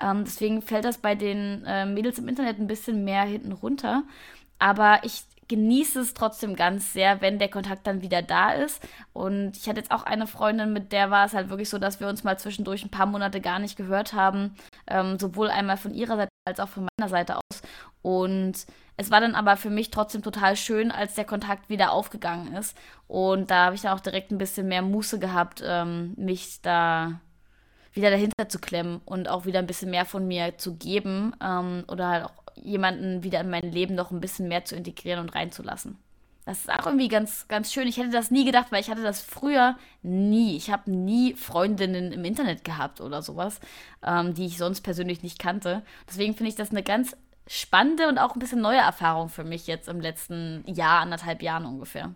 Ähm, 0.00 0.24
deswegen 0.24 0.62
fällt 0.62 0.84
das 0.84 0.98
bei 0.98 1.14
den 1.14 1.64
äh, 1.66 1.84
Mädels 1.84 2.18
im 2.18 2.28
Internet 2.28 2.58
ein 2.58 2.66
bisschen 2.66 3.04
mehr 3.04 3.22
hinten 3.22 3.52
runter. 3.52 4.04
Aber 4.58 5.00
ich 5.02 5.24
genieße 5.48 6.00
es 6.00 6.14
trotzdem 6.14 6.56
ganz 6.56 6.92
sehr, 6.92 7.20
wenn 7.20 7.38
der 7.38 7.50
Kontakt 7.50 7.86
dann 7.86 8.00
wieder 8.00 8.22
da 8.22 8.52
ist. 8.52 8.82
Und 9.12 9.56
ich 9.56 9.68
hatte 9.68 9.80
jetzt 9.80 9.90
auch 9.90 10.04
eine 10.04 10.26
Freundin, 10.26 10.72
mit 10.72 10.92
der 10.92 11.10
war 11.10 11.26
es 11.26 11.34
halt 11.34 11.50
wirklich 11.50 11.68
so, 11.68 11.78
dass 11.78 12.00
wir 12.00 12.08
uns 12.08 12.24
mal 12.24 12.38
zwischendurch 12.38 12.84
ein 12.84 12.90
paar 12.90 13.06
Monate 13.06 13.40
gar 13.40 13.58
nicht 13.58 13.76
gehört 13.76 14.14
haben. 14.14 14.54
Ähm, 14.86 15.18
sowohl 15.18 15.50
einmal 15.50 15.76
von 15.76 15.92
ihrer 15.92 16.16
Seite 16.16 16.31
als 16.44 16.60
auch 16.60 16.68
von 16.68 16.86
meiner 16.98 17.08
Seite 17.08 17.36
aus. 17.36 17.62
Und 18.02 18.66
es 18.96 19.10
war 19.10 19.20
dann 19.20 19.34
aber 19.34 19.56
für 19.56 19.70
mich 19.70 19.90
trotzdem 19.90 20.22
total 20.22 20.56
schön, 20.56 20.90
als 20.90 21.14
der 21.14 21.24
Kontakt 21.24 21.68
wieder 21.68 21.92
aufgegangen 21.92 22.54
ist. 22.54 22.76
Und 23.08 23.50
da 23.50 23.66
habe 23.66 23.74
ich 23.74 23.82
dann 23.82 23.96
auch 23.96 24.00
direkt 24.00 24.30
ein 24.30 24.38
bisschen 24.38 24.68
mehr 24.68 24.82
Muße 24.82 25.18
gehabt, 25.18 25.62
ähm, 25.64 26.14
mich 26.16 26.60
da 26.62 27.20
wieder 27.92 28.10
dahinter 28.10 28.48
zu 28.48 28.58
klemmen 28.58 29.00
und 29.04 29.28
auch 29.28 29.44
wieder 29.44 29.58
ein 29.58 29.66
bisschen 29.66 29.90
mehr 29.90 30.06
von 30.06 30.26
mir 30.26 30.56
zu 30.58 30.76
geben 30.76 31.34
ähm, 31.42 31.84
oder 31.88 32.08
halt 32.08 32.24
auch 32.24 32.32
jemanden 32.56 33.22
wieder 33.22 33.40
in 33.40 33.50
mein 33.50 33.70
Leben 33.70 33.94
noch 33.94 34.10
ein 34.10 34.20
bisschen 34.20 34.48
mehr 34.48 34.64
zu 34.64 34.76
integrieren 34.76 35.20
und 35.20 35.34
reinzulassen. 35.34 35.98
Das 36.44 36.58
ist 36.58 36.70
auch 36.70 36.86
irgendwie 36.86 37.08
ganz, 37.08 37.46
ganz 37.46 37.72
schön. 37.72 37.86
Ich 37.86 37.98
hätte 37.98 38.10
das 38.10 38.32
nie 38.32 38.44
gedacht, 38.44 38.66
weil 38.70 38.80
ich 38.80 38.90
hatte 38.90 39.02
das 39.02 39.20
früher 39.20 39.76
nie. 40.02 40.56
Ich 40.56 40.70
habe 40.70 40.90
nie 40.90 41.34
Freundinnen 41.34 42.12
im 42.12 42.24
Internet 42.24 42.64
gehabt 42.64 43.00
oder 43.00 43.22
sowas, 43.22 43.60
ähm, 44.02 44.34
die 44.34 44.46
ich 44.46 44.58
sonst 44.58 44.80
persönlich 44.80 45.22
nicht 45.22 45.38
kannte. 45.38 45.82
Deswegen 46.08 46.34
finde 46.34 46.48
ich 46.48 46.56
das 46.56 46.70
eine 46.70 46.82
ganz 46.82 47.16
spannende 47.46 48.08
und 48.08 48.18
auch 48.18 48.34
ein 48.34 48.40
bisschen 48.40 48.60
neue 48.60 48.78
Erfahrung 48.78 49.28
für 49.28 49.44
mich 49.44 49.66
jetzt 49.66 49.88
im 49.88 50.00
letzten 50.00 50.64
Jahr, 50.66 51.00
anderthalb 51.00 51.42
Jahren 51.42 51.64
ungefähr. 51.64 52.14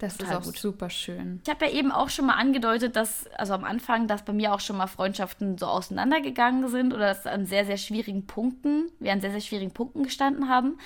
Das 0.00 0.16
Total 0.16 0.32
ist 0.32 0.40
auch 0.40 0.44
gut. 0.46 0.58
super 0.58 0.88
schön. 0.88 1.40
Ich 1.44 1.50
habe 1.50 1.66
ja 1.66 1.72
eben 1.72 1.92
auch 1.92 2.08
schon 2.08 2.24
mal 2.24 2.36
angedeutet, 2.36 2.96
dass, 2.96 3.26
also 3.36 3.52
am 3.52 3.64
Anfang, 3.64 4.06
dass 4.08 4.24
bei 4.24 4.32
mir 4.32 4.54
auch 4.54 4.60
schon 4.60 4.78
mal 4.78 4.86
Freundschaften 4.86 5.58
so 5.58 5.66
auseinandergegangen 5.66 6.68
sind 6.68 6.94
oder 6.94 7.08
dass 7.08 7.26
an 7.26 7.44
sehr, 7.44 7.66
sehr 7.66 7.76
schwierigen 7.76 8.26
Punkten, 8.26 8.90
wir 8.98 9.12
an 9.12 9.20
sehr, 9.20 9.30
sehr 9.30 9.42
schwierigen 9.42 9.72
Punkten 9.72 10.02
gestanden 10.02 10.48
haben. 10.48 10.78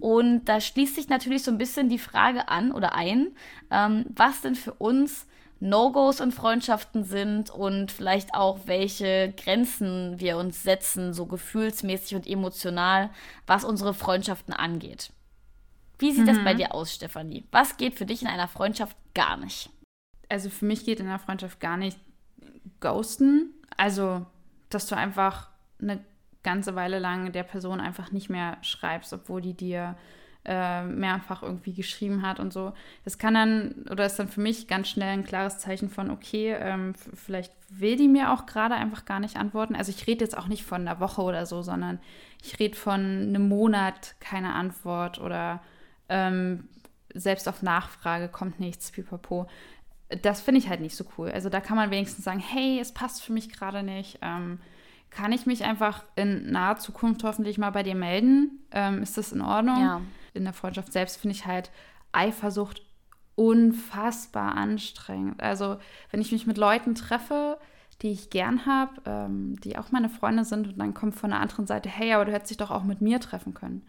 Und 0.00 0.46
da 0.46 0.60
schließt 0.60 0.96
sich 0.96 1.08
natürlich 1.08 1.44
so 1.44 1.52
ein 1.52 1.58
bisschen 1.58 1.88
die 1.88 2.00
Frage 2.00 2.48
an 2.48 2.72
oder 2.72 2.96
ein, 2.96 3.28
ähm, 3.70 4.06
was 4.16 4.40
denn 4.40 4.56
für 4.56 4.74
uns 4.74 5.28
No-Gos 5.60 6.18
in 6.18 6.32
Freundschaften 6.32 7.04
sind 7.04 7.50
und 7.50 7.92
vielleicht 7.92 8.34
auch 8.34 8.58
welche 8.66 9.32
Grenzen 9.36 10.18
wir 10.18 10.38
uns 10.38 10.64
setzen, 10.64 11.14
so 11.14 11.26
gefühlsmäßig 11.26 12.16
und 12.16 12.26
emotional, 12.26 13.10
was 13.46 13.64
unsere 13.64 13.94
Freundschaften 13.94 14.52
angeht. 14.52 15.12
Wie 15.98 16.12
sieht 16.12 16.24
mhm. 16.24 16.28
das 16.28 16.44
bei 16.44 16.54
mhm. 16.54 16.58
dir 16.58 16.74
aus, 16.74 16.94
Stefanie? 16.94 17.44
Was 17.50 17.76
geht 17.76 17.94
für 17.94 18.06
dich 18.06 18.22
in 18.22 18.28
einer 18.28 18.48
Freundschaft 18.48 18.96
gar 19.14 19.36
nicht? 19.36 19.70
Also 20.28 20.50
für 20.50 20.64
mich 20.64 20.84
geht 20.84 21.00
in 21.00 21.06
einer 21.06 21.18
Freundschaft 21.18 21.60
gar 21.60 21.76
nicht 21.76 21.98
ghosten. 22.80 23.54
Also, 23.76 24.26
dass 24.70 24.86
du 24.86 24.96
einfach 24.96 25.50
eine 25.80 26.00
ganze 26.42 26.74
Weile 26.74 26.98
lang 26.98 27.32
der 27.32 27.42
Person 27.42 27.80
einfach 27.80 28.12
nicht 28.12 28.30
mehr 28.30 28.58
schreibst, 28.62 29.12
obwohl 29.12 29.40
die 29.40 29.54
dir 29.54 29.96
äh, 30.44 30.84
mehrfach 30.84 31.42
irgendwie 31.42 31.74
geschrieben 31.74 32.22
hat 32.22 32.38
und 32.38 32.52
so. 32.52 32.72
Das 33.04 33.18
kann 33.18 33.34
dann, 33.34 33.84
oder 33.90 34.06
ist 34.06 34.16
dann 34.16 34.28
für 34.28 34.40
mich 34.40 34.68
ganz 34.68 34.88
schnell 34.88 35.08
ein 35.08 35.24
klares 35.24 35.58
Zeichen 35.58 35.90
von, 35.90 36.10
okay, 36.10 36.56
ähm, 36.58 36.94
vielleicht 37.14 37.52
will 37.68 37.96
die 37.96 38.06
mir 38.06 38.32
auch 38.32 38.46
gerade 38.46 38.76
einfach 38.76 39.04
gar 39.04 39.18
nicht 39.18 39.36
antworten. 39.36 39.74
Also 39.74 39.90
ich 39.90 40.06
rede 40.06 40.24
jetzt 40.24 40.38
auch 40.38 40.46
nicht 40.46 40.64
von 40.64 40.82
einer 40.82 41.00
Woche 41.00 41.22
oder 41.22 41.46
so, 41.46 41.62
sondern 41.62 41.98
ich 42.44 42.60
rede 42.60 42.76
von 42.76 43.00
einem 43.00 43.48
Monat 43.48 44.14
keine 44.20 44.54
Antwort 44.54 45.20
oder 45.20 45.62
ähm, 46.08 46.68
selbst 47.14 47.48
auf 47.48 47.62
Nachfrage 47.62 48.28
kommt 48.28 48.60
nichts, 48.60 48.90
pipapo. 48.90 49.46
Das 50.22 50.40
finde 50.40 50.60
ich 50.60 50.68
halt 50.68 50.80
nicht 50.80 50.96
so 50.96 51.04
cool. 51.18 51.30
Also 51.30 51.48
da 51.48 51.60
kann 51.60 51.76
man 51.76 51.90
wenigstens 51.90 52.24
sagen, 52.24 52.38
hey, 52.38 52.78
es 52.80 52.92
passt 52.92 53.22
für 53.22 53.32
mich 53.32 53.50
gerade 53.50 53.82
nicht. 53.82 54.18
Ähm, 54.22 54.60
kann 55.10 55.32
ich 55.32 55.46
mich 55.46 55.64
einfach 55.64 56.04
in 56.14 56.50
naher 56.50 56.76
Zukunft 56.76 57.24
hoffentlich 57.24 57.58
mal 57.58 57.70
bei 57.70 57.82
dir 57.82 57.94
melden? 57.94 58.60
Ähm, 58.70 59.02
ist 59.02 59.16
das 59.16 59.32
in 59.32 59.40
Ordnung? 59.40 59.80
Ja. 59.80 60.00
In 60.34 60.44
der 60.44 60.52
Freundschaft 60.52 60.92
selbst 60.92 61.16
finde 61.16 61.34
ich 61.34 61.46
halt 61.46 61.70
Eifersucht 62.12 62.82
unfassbar 63.34 64.54
anstrengend. 64.56 65.42
Also 65.42 65.78
wenn 66.10 66.20
ich 66.20 66.32
mich 66.32 66.46
mit 66.46 66.58
Leuten 66.58 66.94
treffe, 66.94 67.58
die 68.02 68.10
ich 68.10 68.30
gern 68.30 68.66
habe, 68.66 69.00
ähm, 69.06 69.58
die 69.60 69.78
auch 69.78 69.90
meine 69.90 70.08
Freunde 70.08 70.44
sind 70.44 70.68
und 70.68 70.78
dann 70.78 70.94
kommt 70.94 71.14
von 71.14 71.30
der 71.30 71.40
anderen 71.40 71.66
Seite, 71.66 71.88
hey, 71.88 72.12
aber 72.12 72.24
du 72.24 72.32
hättest 72.32 72.50
dich 72.50 72.58
doch 72.58 72.70
auch 72.70 72.84
mit 72.84 73.00
mir 73.00 73.20
treffen 73.20 73.54
können. 73.54 73.86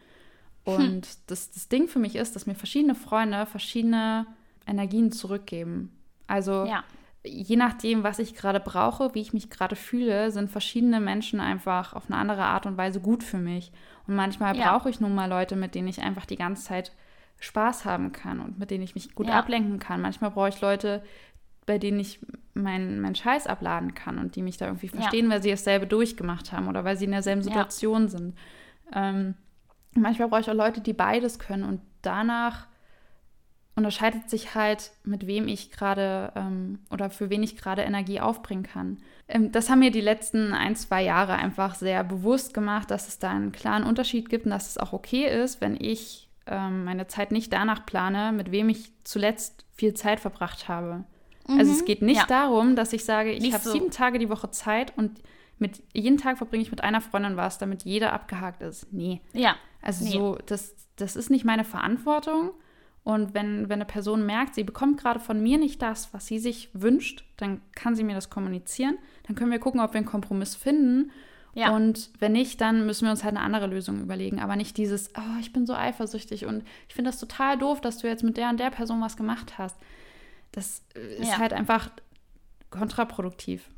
Hm. 0.68 0.76
Und 0.76 1.06
hm. 1.06 1.22
das, 1.28 1.52
das 1.52 1.70
Ding 1.70 1.88
für 1.88 2.00
mich 2.00 2.16
ist, 2.16 2.36
dass 2.36 2.46
mir 2.46 2.56
verschiedene 2.56 2.96
Freunde 2.96 3.46
verschiedene 3.46 4.28
Energien 4.66 5.12
zurückgeben. 5.12 5.92
Also 6.28 6.66
ja. 6.66 6.84
je 7.24 7.56
nachdem, 7.56 8.04
was 8.04 8.20
ich 8.20 8.36
gerade 8.36 8.60
brauche, 8.60 9.16
wie 9.16 9.22
ich 9.22 9.34
mich 9.34 9.50
gerade 9.50 9.76
fühle, 9.76 10.32
sind 10.32 10.52
verschiedene 10.52 11.00
Menschen 11.00 11.40
einfach 11.40 11.94
auf 11.94 12.10
eine 12.10 12.18
andere 12.18 12.44
Art 12.44 12.66
und 12.66 12.78
Weise 12.78 13.00
gut 13.00 13.24
für 13.24 13.38
mich. 13.38 13.72
Und 14.08 14.16
manchmal 14.16 14.58
ja. 14.58 14.72
brauche 14.72 14.90
ich 14.90 15.00
nun 15.00 15.16
mal 15.16 15.30
Leute, 15.30 15.56
mit 15.56 15.74
denen 15.74 15.88
ich 15.88 16.02
einfach 16.02 16.26
die 16.26 16.36
ganze 16.36 16.64
Zeit 16.66 16.92
Spaß 17.40 17.86
haben 17.86 18.12
kann 18.12 18.40
und 18.40 18.60
mit 18.60 18.72
denen 18.72 18.84
ich 18.84 18.96
mich 18.96 19.14
gut 19.16 19.28
ja. 19.28 19.40
ablenken 19.40 19.80
kann. 19.80 20.02
Manchmal 20.02 20.32
brauche 20.32 20.50
ich 20.50 20.60
Leute, 20.60 21.04
bei 21.66 21.78
denen 21.78 22.00
ich 22.00 22.20
meinen 22.54 23.00
mein 23.00 23.14
Scheiß 23.14 23.46
abladen 23.46 23.94
kann 23.94 24.18
und 24.18 24.36
die 24.36 24.42
mich 24.42 24.58
da 24.58 24.66
irgendwie 24.66 24.88
verstehen, 24.88 25.30
weil 25.30 25.44
sie 25.44 25.52
dasselbe 25.52 25.86
durchgemacht 25.86 26.52
haben 26.52 26.68
oder 26.68 26.84
weil 26.84 26.98
sie 26.98 27.06
in 27.06 27.12
derselben 27.12 27.44
Situation 27.44 28.08
sind. 28.08 28.36
Ähm, 28.94 29.36
manchmal 29.94 30.28
brauche 30.30 30.42
ich 30.42 30.50
auch 30.50 30.56
Leute, 30.56 30.82
die 30.82 30.94
beides 30.94 31.40
können 31.40 31.64
und 31.64 31.82
danach 32.02 32.68
unterscheidet 33.78 34.28
sich 34.30 34.56
halt, 34.56 34.92
mit 35.04 35.28
wem 35.28 35.48
ich 35.48 35.72
gerade 35.72 36.32
ähm, 36.36 36.80
oder 36.90 37.12
für 37.12 37.30
wen 37.30 37.44
ich 37.44 37.58
gerade 37.58 37.84
Energie 37.84 38.20
aufbringen 38.20 38.64
kann. 38.64 38.98
Ähm, 39.28 39.52
das 39.52 39.70
haben 39.70 39.80
mir 39.80 39.92
die 39.92 40.02
letzten 40.02 40.54
ein, 40.54 40.76
zwei 40.76 41.04
Jahre 41.04 41.36
einfach 41.36 41.76
sehr 41.76 42.04
bewusst 42.04 42.56
gemacht, 42.56 42.90
dass 42.90 43.08
es 43.08 43.20
da 43.20 43.30
einen 43.30 43.52
klaren 43.52 43.84
Unterschied 43.84 44.30
gibt 44.30 44.46
und 44.46 44.52
dass 44.52 44.68
es 44.68 44.80
auch 44.80 44.94
okay 44.94 45.28
ist, 45.44 45.62
wenn 45.62 45.80
ich 45.80 46.28
ähm, 46.48 46.86
meine 46.86 47.06
Zeit 47.06 47.32
nicht 47.32 47.54
danach 47.54 47.86
plane, 47.86 48.32
mit 48.32 48.52
wem 48.52 48.70
ich 48.70 48.92
zuletzt 49.04 49.64
viel 49.76 49.94
Zeit 49.94 50.20
verbracht 50.20 50.68
habe. 50.68 51.04
Mhm. 51.48 51.60
Also 51.60 51.72
es 51.72 51.82
mhm. 51.82 51.86
geht 51.86 52.02
nicht 52.02 52.22
ja. 52.22 52.26
darum, 52.26 52.76
dass 52.76 52.94
ich 52.94 53.06
sage, 53.06 53.32
ich 53.32 53.54
habe 53.54 53.64
so. 53.64 53.72
sieben 53.72 53.92
Tage 53.92 54.18
die 54.18 54.30
Woche 54.30 54.50
Zeit 54.50 54.98
und 54.98 55.22
mit 55.60 55.82
jeden 55.94 56.18
Tag 56.18 56.38
verbringe 56.38 56.64
ich 56.64 56.72
mit 56.72 56.84
einer 56.84 57.02
Freundin 57.02 57.38
was, 57.38 57.58
damit 57.58 57.84
jeder 57.84 58.14
abgehakt 58.14 58.62
ist. 58.62 58.92
Nee. 58.92 59.22
Ja. 59.34 59.56
Also 59.82 60.06
nee. 60.06 60.12
so, 60.12 60.38
das, 60.46 60.76
das 60.96 61.16
ist 61.16 61.30
nicht 61.30 61.46
meine 61.46 61.64
Verantwortung. 61.64 62.52
Und 63.04 63.34
wenn, 63.34 63.70
wenn 63.70 63.76
eine 63.76 63.86
Person 63.86 64.26
merkt, 64.26 64.56
sie 64.56 64.66
bekommt 64.66 65.00
gerade 65.00 65.22
von 65.22 65.42
mir 65.42 65.58
nicht 65.58 65.82
das, 65.82 66.14
was 66.14 66.28
sie 66.28 66.40
sich 66.40 66.70
wünscht, 66.74 67.24
dann 67.38 67.62
kann 67.74 67.96
sie 67.96 68.04
mir 68.04 68.16
das 68.16 68.30
kommunizieren. 68.30 68.98
Dann 69.26 69.36
können 69.36 69.50
wir 69.50 69.60
gucken, 69.60 69.80
ob 69.80 69.94
wir 69.94 70.00
einen 70.00 70.06
Kompromiss 70.06 70.56
finden. 70.56 71.12
Ja. 71.54 71.74
Und 71.74 72.12
wenn 72.20 72.34
nicht, 72.34 72.60
dann 72.60 72.86
müssen 72.86 73.06
wir 73.06 73.12
uns 73.12 73.24
halt 73.24 73.36
eine 73.36 73.46
andere 73.46 73.68
Lösung 73.68 74.02
überlegen. 74.02 74.40
Aber 74.42 74.58
nicht 74.58 74.76
dieses, 74.76 75.10
oh, 75.18 75.40
ich 75.40 75.54
bin 75.54 75.66
so 75.66 75.74
eifersüchtig 75.74 76.46
und 76.46 76.64
ich 76.90 76.96
finde 76.96 77.10
das 77.10 77.20
total 77.20 77.58
doof, 77.58 77.80
dass 77.80 77.98
du 77.98 78.08
jetzt 78.08 78.24
mit 78.24 78.36
der 78.36 78.50
und 78.50 78.60
der 78.60 78.72
Person 78.72 79.02
was 79.02 79.16
gemacht 79.16 79.58
hast. 79.58 79.78
Das 80.52 80.84
ist 80.94 81.30
ja. 81.30 81.38
halt 81.38 81.54
einfach 81.54 81.90
kontraproduktiv. 82.70 83.70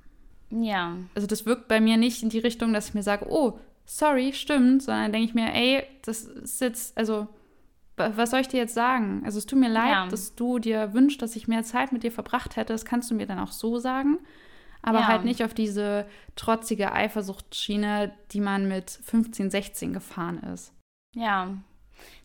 Ja. 0.50 0.98
Also 1.16 1.28
das 1.28 1.46
wirkt 1.46 1.68
bei 1.68 1.80
mir 1.80 1.98
nicht 1.98 2.24
in 2.24 2.30
die 2.30 2.40
Richtung, 2.40 2.74
dass 2.74 2.90
ich 2.90 2.94
mir 2.94 3.04
sage, 3.04 3.26
oh, 3.30 3.60
sorry, 3.86 4.34
stimmt, 4.34 4.84
sondern 4.84 5.12
denke 5.12 5.28
ich 5.28 5.34
mir, 5.34 5.54
ey, 5.54 5.84
das 6.04 6.24
ist 6.24 6.62
jetzt, 6.62 6.98
also, 6.98 7.28
was 7.96 8.32
soll 8.32 8.40
ich 8.40 8.48
dir 8.48 8.58
jetzt 8.58 8.74
sagen? 8.74 9.24
Also 9.26 9.40
es 9.40 9.46
tut 9.46 9.60
mir 9.60 9.70
leid, 9.70 9.92
ja. 9.92 10.08
dass 10.08 10.36
du 10.36 10.60
dir 10.60 10.94
wünschst, 10.94 11.22
dass 11.22 11.36
ich 11.36 11.50
mehr 11.50 11.64
Zeit 11.64 11.92
mit 11.92 12.04
dir 12.04 12.12
verbracht 12.12 12.56
hätte. 12.56 12.72
Das 12.72 12.86
kannst 12.86 13.12
du 13.12 13.16
mir 13.16 13.28
dann 13.28 13.40
auch 13.40 13.52
so 13.52 13.78
sagen. 13.78 14.20
Aber 14.82 15.00
ja. 15.00 15.08
halt 15.08 15.26
nicht 15.26 15.44
auf 15.44 15.54
diese 15.54 16.06
trotzige 16.38 16.94
Eifersuchtsschiene, 16.94 18.14
die 18.32 18.40
man 18.40 18.70
mit 18.70 18.90
15, 18.90 19.50
16 19.52 19.92
gefahren 19.92 20.42
ist. 20.44 20.72
Ja, 21.14 21.58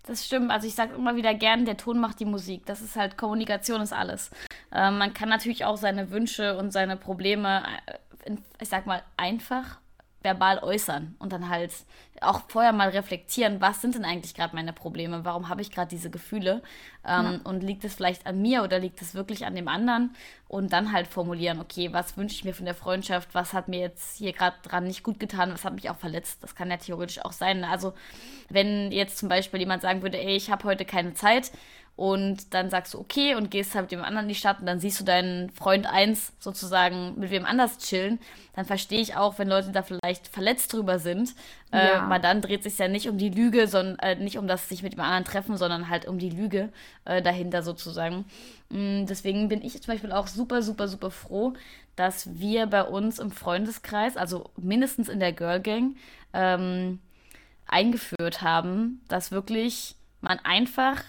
das 0.07 0.25
stimmt. 0.25 0.51
Also 0.51 0.69
ich 0.69 0.75
sage 0.75 0.95
immer 0.95 1.17
wieder 1.17 1.35
gern, 1.35 1.65
der 1.65 1.77
Ton 1.77 1.99
macht 1.99 2.21
die 2.21 2.27
Musik. 2.27 2.67
Das 2.67 2.83
ist 2.83 2.95
halt, 2.95 3.17
Kommunikation 3.17 3.81
ist 3.81 3.93
alles. 3.93 4.31
Äh, 4.71 4.91
man 4.91 5.15
kann 5.15 5.29
natürlich 5.29 5.65
auch 5.65 5.77
seine 5.77 6.11
Wünsche 6.11 6.57
und 6.59 6.73
seine 6.73 6.97
Probleme, 6.97 7.63
äh, 7.87 7.95
ich 8.61 8.69
sag 8.69 8.87
mal, 8.87 9.03
einfach 9.17 9.79
verbal 10.25 10.59
äußern 10.61 11.15
und 11.19 11.33
dann 11.33 11.51
halt 11.51 11.71
auch 12.23 12.43
vorher 12.49 12.73
mal 12.73 12.89
reflektieren, 12.89 13.61
was 13.61 13.83
sind 13.83 13.95
denn 13.95 14.07
eigentlich 14.07 14.35
gerade 14.35 14.57
meine 14.57 14.73
Probleme, 14.73 15.25
warum 15.25 15.51
habe 15.51 15.61
ich 15.61 15.71
gerade 15.71 15.89
diese 15.89 16.11
Gefühle? 16.11 16.63
Ähm, 17.07 17.25
ja. 17.25 17.41
und 17.45 17.63
liegt 17.63 17.85
es 17.85 17.95
vielleicht 17.95 18.27
an 18.27 18.41
mir 18.41 18.63
oder 18.63 18.79
liegt 18.79 19.03
es 19.03 19.15
wirklich 19.15 19.45
an 19.45 19.55
dem 19.55 19.69
anderen? 19.69 20.15
Und 20.49 20.73
dann 20.73 20.93
halt 20.93 21.07
formulieren, 21.07 21.61
okay, 21.61 21.93
was 21.93 22.17
wünsche 22.17 22.37
ich 22.37 22.45
mir 22.45 22.55
von 22.55 22.65
der 22.65 22.75
Freundschaft, 22.75 23.35
was 23.35 23.53
hat 23.53 23.69
mir 23.69 23.81
jetzt 23.81 24.17
hier 24.17 24.33
gerade 24.33 24.57
dran 24.63 24.85
nicht 24.85 25.03
gut 25.03 25.21
getan, 25.21 25.53
was 25.53 25.65
hat 25.65 25.75
mich 25.75 25.91
auch 25.91 25.97
verletzt, 25.97 26.43
das 26.43 26.55
kann 26.55 26.71
ja 26.71 26.79
theoretisch 26.79 27.23
auch 27.23 27.33
sein. 27.33 27.63
Also 27.65 27.93
wenn 28.49 28.91
jetzt 28.91 29.19
zum 29.19 29.29
Beispiel 29.29 29.61
jemand 29.61 29.83
sagen 29.83 30.03
würde, 30.03 30.19
ey, 30.19 30.37
ich 30.37 30.51
habe 30.51 30.65
heute 30.65 30.87
keine 30.87 31.13
Zeit 31.13 31.53
und 31.97 32.55
dann 32.55 32.71
sagst 32.71 32.95
du 32.95 32.99
okay 32.99 33.37
und 33.37 33.53
gehst 33.53 33.75
halt 33.75 33.85
mit 33.85 33.93
dem 33.93 34.03
anderen 34.03 34.25
in 34.25 34.31
die 34.31 34.35
Stadt 34.35 34.59
und 34.59 34.67
dann 34.67 34.81
siehst 34.81 34.99
du 34.99 35.05
deinen 35.05 35.51
Freund 35.51 35.87
eins 35.87 36.33
sozusagen 36.41 37.19
mit 37.21 37.31
wem 37.31 37.45
anders 37.45 37.79
chillen, 37.79 38.19
dann 38.57 38.65
verstehe 38.65 39.01
ich 39.01 39.15
auch, 39.15 39.39
wenn 39.39 39.49
Leute 39.49 39.71
da 39.71 39.83
vielleicht 39.83 40.27
verletzt 40.27 40.73
drüber 40.73 40.99
sind. 40.99 41.35
Äh, 41.71 41.87
ja. 41.87 42.07
Äh, 42.07 42.11
weil 42.11 42.21
dann 42.21 42.41
dreht 42.41 42.65
sich 42.65 42.79
ja 42.79 42.89
nicht 42.89 43.09
um 43.09 43.17
die 43.17 43.29
Lüge, 43.29 43.69
sondern 43.69 43.99
äh, 44.01 44.17
nicht 44.17 44.39
um 44.39 44.49
das 44.49 44.69
sich 44.69 44.83
mit 44.83 44.95
dem 44.95 45.01
anderen 45.01 45.25
treffen, 45.25 45.57
sondern 45.57 45.89
halt 45.89 46.07
um 46.07 46.19
die 46.19 46.31
Lüge 46.31 46.71
äh, 47.05 47.23
dahinter 47.23 47.63
sozusagen. 47.63 48.25
Mm, 48.71 49.07
deswegen 49.07 49.49
bin 49.49 49.63
ich 49.63 49.81
zum 49.81 49.95
Beispiel 49.95 50.13
auch 50.13 50.27
super, 50.27 50.63
super, 50.63 50.89
super 50.89 51.13
froh, 51.13 51.55
dass 51.95 52.41
wir 52.41 52.67
bei 52.67 52.83
uns 52.83 53.21
im 53.21 53.31
Freundeskreis, 53.31 54.17
also 54.17 54.51
mindestens 54.57 55.09
in 55.09 55.21
der 55.21 55.33
Girl 55.33 55.61
Gang, 55.61 55.97
ähm, 56.33 56.99
eingeführt 57.67 58.43
haben, 58.43 59.01
dass 59.07 59.31
wirklich 59.31 59.95
man 60.21 60.41
einfach 60.41 61.03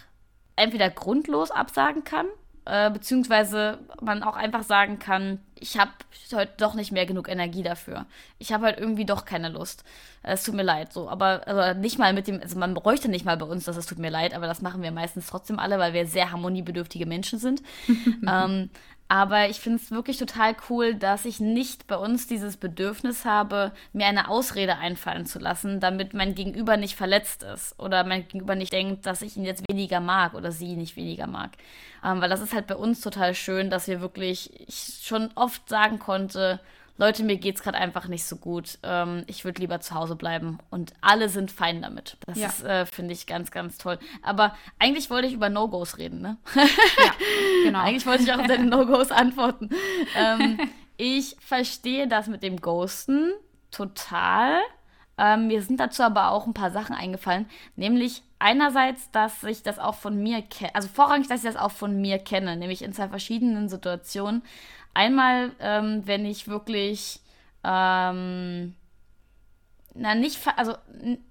entweder 0.56 0.90
grundlos 0.90 1.52
absagen 1.52 2.04
kann 2.04 2.28
äh, 2.66 2.90
beziehungsweise 2.90 3.78
man 4.02 4.24
auch 4.24 4.36
einfach 4.36 4.64
sagen 4.64 4.98
kann, 4.98 5.40
ich 5.60 5.78
habe 5.78 5.92
heute 6.34 6.54
doch 6.58 6.74
nicht 6.74 6.92
mehr 6.92 7.06
genug 7.06 7.30
Energie 7.30 7.62
dafür. 7.62 8.08
Ich 8.40 8.52
habe 8.52 8.66
halt 8.66 8.80
irgendwie 8.80 9.06
doch 9.06 9.26
keine 9.26 9.50
Lust. 9.50 9.84
Es 10.24 10.44
tut 10.44 10.56
mir 10.56 10.64
leid, 10.64 10.92
so. 10.92 11.08
Aber 11.08 11.48
also 11.48 11.80
nicht 11.80 12.00
mal 12.00 12.14
mit 12.14 12.28
dem, 12.28 12.42
also 12.42 12.58
man 12.58 12.74
bräuchte 12.74 13.08
nicht 13.08 13.24
mal 13.24 13.38
bei 13.38 13.46
uns, 13.46 13.66
dass 13.66 13.78
es 13.78 13.86
tut 13.86 14.00
mir 14.00 14.10
leid, 14.10 14.34
aber 14.34 14.48
das 14.48 14.64
machen 14.64 14.82
wir 14.82 14.92
meistens 14.92 15.28
trotzdem 15.28 15.60
alle, 15.60 15.78
weil 15.78 15.94
wir 15.94 16.08
sehr 16.08 16.32
harmoniebedürftige 16.32 17.06
Menschen 17.06 17.38
sind. 17.38 17.62
ähm, 18.28 18.72
aber 19.08 19.50
ich 19.50 19.60
finde 19.60 19.80
es 19.82 19.92
wirklich 19.92 20.18
total 20.18 20.56
cool, 20.70 20.96
dass 20.96 21.26
ich 21.26 21.40
nicht 21.40 21.86
bei 21.86 21.96
uns 21.96 22.26
dieses 22.26 22.58
Bedürfnis 22.58 23.24
habe, 23.24 23.72
mir 23.94 24.08
eine 24.08 24.30
Ausrede 24.30 24.78
einfallen 24.78 25.28
zu 25.28 25.38
lassen, 25.38 25.80
damit 25.80 26.16
mein 26.16 26.34
Gegenüber 26.34 26.76
nicht 26.76 26.96
verletzt 26.96 27.44
ist 27.44 27.80
oder 27.80 28.04
mein 28.04 28.28
Gegenüber 28.28 28.56
nicht 28.56 28.74
denkt, 28.74 29.06
dass 29.06 29.22
ich 29.22 29.38
ihn 29.38 29.46
jetzt 29.46 29.64
weniger 29.70 30.00
mag 30.00 30.34
oder 30.34 30.52
sie 30.52 30.76
nicht 30.76 30.96
weniger 30.96 31.28
mag. 31.28 31.52
Ähm, 32.04 32.20
weil 32.20 32.30
das 32.30 32.42
ist 32.42 32.54
halt 32.54 32.66
bei 32.66 32.76
uns 32.76 33.00
total 33.02 33.36
schön, 33.36 33.70
dass 33.70 33.88
wir 33.88 34.02
wirklich, 34.02 34.52
ich 34.68 35.02
schon 35.04 35.30
oft 35.36 35.70
sagen 35.70 36.00
konnte, 36.00 36.60
Leute, 36.98 37.24
mir 37.24 37.38
geht's 37.38 37.62
gerade 37.62 37.78
einfach 37.78 38.08
nicht 38.08 38.24
so 38.24 38.38
gut. 38.38 38.78
Ähm, 38.84 39.24
ich 39.28 39.44
würde 39.44 39.60
lieber 39.60 39.82
zu 39.82 39.96
Hause 39.96 40.16
bleiben. 40.16 40.60
Und 40.70 40.94
alle 41.02 41.28
sind 41.28 41.52
fein 41.52 41.82
damit. 41.82 42.18
Das 42.26 42.38
ja. 42.38 42.48
ist, 42.48 42.64
äh, 42.64 42.86
finde 42.86 43.14
ich, 43.14 43.28
ganz, 43.28 43.52
ganz 43.52 43.78
toll. 43.78 44.00
Aber 44.22 44.56
eigentlich 44.80 45.10
wollte 45.10 45.28
ich 45.28 45.34
über 45.34 45.50
No-Gos 45.50 45.98
reden, 45.98 46.22
ne? 46.22 46.38
Ja, 46.56 46.64
genau. 47.64 47.80
eigentlich 47.84 48.06
wollte 48.06 48.24
ich 48.24 48.32
auch 48.32 48.40
auf 48.40 48.48
deine 48.48 48.66
No-Gos 48.70 49.12
antworten. 49.12 49.70
Ähm, 50.16 50.58
ich 50.98 51.36
verstehe 51.40 52.08
das 52.08 52.28
mit 52.28 52.44
dem 52.44 52.62
Ghosten 52.62 53.32
total. 53.72 54.60
Ähm, 55.18 55.48
mir 55.48 55.62
sind 55.62 55.80
dazu 55.80 56.04
aber 56.04 56.32
auch 56.32 56.46
ein 56.48 56.54
paar 56.54 56.72
Sachen 56.72 56.96
eingefallen. 56.96 57.48
Nämlich 57.76 58.22
einerseits, 58.40 59.12
dass 59.12 59.44
ich 59.44 59.64
das 59.64 59.80
auch 59.80 59.96
von 59.96 60.22
mir 60.22 60.42
kenne, 60.42 60.76
also 60.76 60.88
vorrangig, 60.88 61.28
dass 61.28 61.44
ich 61.44 61.52
das 61.52 61.62
auch 61.62 61.72
von 61.72 62.00
mir 62.00 62.20
kenne, 62.20 62.58
nämlich 62.58 62.82
in 62.82 62.94
zwei 62.94 63.10
verschiedenen 63.10 63.70
Situationen. 63.70 64.44
Einmal, 64.96 65.52
ähm, 65.60 66.04
wenn 66.06 66.26
ich 66.26 66.48
wirklich, 66.48 67.20
ähm, 67.66 68.74
na, 69.94 70.16
nicht, 70.16 70.40
also, 70.56 70.76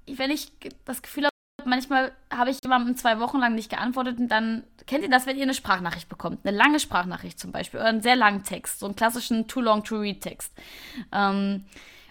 wenn 0.07 0.31
ich 0.31 0.53
das 0.85 1.01
Gefühl 1.01 1.25
habe, 1.25 1.69
manchmal 1.69 2.13
habe 2.31 2.51
ich 2.51 2.59
jemandem 2.63 2.95
zwei 2.97 3.19
Wochen 3.21 3.39
lang 3.39 3.55
nicht 3.55 3.71
geantwortet 3.71 4.19
und 4.19 4.29
dann, 4.29 4.65
kennt 4.87 5.03
ihr 5.03 5.09
das, 5.09 5.27
wenn 5.27 5.39
ihr 5.39 5.45
eine 5.45 5.55
Sprachnachricht 5.55 6.11
bekommt? 6.11 6.47
Eine 6.47 6.55
lange 6.55 6.79
Sprachnachricht 6.79 7.39
zum 7.39 7.53
Beispiel 7.53 7.81
oder 7.81 7.89
einen 7.89 8.03
sehr 8.03 8.17
langen 8.17 8.45
Text, 8.45 8.81
so 8.81 8.87
einen 8.87 8.97
klassischen 8.97 9.49
Too 9.49 9.63
Long 9.63 9.83
to 9.83 9.97
Read 9.97 10.21
Text. 10.21 10.53
Ähm, 11.11 11.65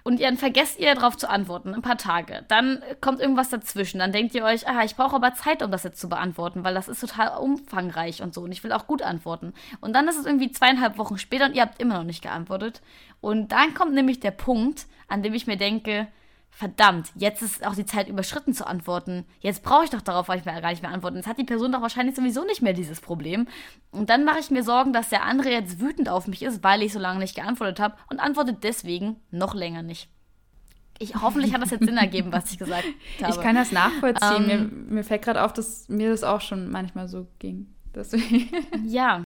und 0.03 0.21
dann 0.21 0.37
vergesst 0.37 0.79
ihr 0.79 0.93
darauf 0.93 1.15
zu 1.15 1.29
antworten, 1.29 1.73
ein 1.73 1.81
paar 1.81 1.97
Tage. 1.97 2.43
Dann 2.49 2.83
kommt 2.99 3.21
irgendwas 3.21 3.49
dazwischen. 3.49 3.99
Dann 3.99 4.11
denkt 4.11 4.35
ihr 4.35 4.43
euch, 4.43 4.67
ah, 4.67 4.83
ich 4.83 4.97
brauche 4.97 5.15
aber 5.15 5.33
Zeit, 5.33 5.63
um 5.63 5.71
das 5.71 5.83
jetzt 5.83 5.99
zu 5.99 6.09
beantworten, 6.09 6.65
weil 6.65 6.73
das 6.73 6.89
ist 6.89 6.99
total 6.99 7.37
umfangreich 7.37 8.21
und 8.21 8.33
so. 8.33 8.41
Und 8.41 8.51
ich 8.51 8.63
will 8.65 8.73
auch 8.73 8.85
gut 8.85 9.01
antworten. 9.01 9.53
Und 9.79 9.93
dann 9.93 10.07
ist 10.09 10.19
es 10.19 10.25
irgendwie 10.25 10.51
zweieinhalb 10.51 10.97
Wochen 10.97 11.17
später 11.17 11.45
und 11.45 11.55
ihr 11.55 11.61
habt 11.61 11.81
immer 11.81 11.95
noch 11.95 12.03
nicht 12.03 12.21
geantwortet. 12.21 12.81
Und 13.21 13.53
dann 13.53 13.73
kommt 13.73 13.93
nämlich 13.93 14.19
der 14.19 14.31
Punkt, 14.31 14.87
an 15.07 15.23
dem 15.23 15.33
ich 15.33 15.47
mir 15.47 15.57
denke, 15.57 16.07
verdammt, 16.55 17.11
jetzt 17.15 17.41
ist 17.41 17.65
auch 17.65 17.75
die 17.75 17.85
Zeit 17.85 18.07
überschritten 18.07 18.53
zu 18.53 18.67
antworten. 18.67 19.25
Jetzt 19.39 19.63
brauche 19.63 19.85
ich 19.85 19.89
doch 19.89 20.01
darauf 20.01 20.27
gar 20.27 20.35
nicht 20.35 20.45
mehr 20.81 20.91
antworten. 20.91 21.17
Jetzt 21.17 21.27
hat 21.27 21.39
die 21.39 21.43
Person 21.43 21.71
doch 21.71 21.81
wahrscheinlich 21.81 22.15
sowieso 22.15 22.45
nicht 22.45 22.61
mehr 22.61 22.73
dieses 22.73 23.01
Problem. 23.01 23.47
Und 23.91 24.09
dann 24.09 24.23
mache 24.23 24.39
ich 24.39 24.51
mir 24.51 24.63
Sorgen, 24.63 24.93
dass 24.93 25.09
der 25.09 25.23
andere 25.23 25.49
jetzt 25.49 25.79
wütend 25.79 26.09
auf 26.09 26.27
mich 26.27 26.43
ist, 26.43 26.63
weil 26.63 26.83
ich 26.83 26.93
so 26.93 26.99
lange 26.99 27.19
nicht 27.19 27.35
geantwortet 27.35 27.79
habe 27.79 27.95
und 28.09 28.19
antwortet 28.19 28.63
deswegen 28.63 29.17
noch 29.31 29.55
länger 29.55 29.81
nicht. 29.81 30.09
Ich, 30.99 31.15
hoffentlich 31.15 31.53
hat 31.53 31.61
das 31.61 31.71
jetzt 31.71 31.85
Sinn 31.85 31.97
ergeben, 31.97 32.31
was 32.31 32.51
ich 32.51 32.59
gesagt 32.59 32.85
habe. 33.21 33.31
Ich 33.31 33.41
kann 33.41 33.55
das 33.55 33.71
nachvollziehen. 33.71 34.49
Ähm, 34.49 34.85
mir, 34.85 34.95
mir 34.95 35.03
fällt 35.03 35.23
gerade 35.23 35.43
auf, 35.43 35.53
dass 35.53 35.89
mir 35.89 36.11
das 36.11 36.23
auch 36.23 36.41
schon 36.41 36.69
manchmal 36.69 37.07
so 37.07 37.27
ging. 37.39 37.73
Deswegen. 37.95 38.49
Ja. 38.85 39.23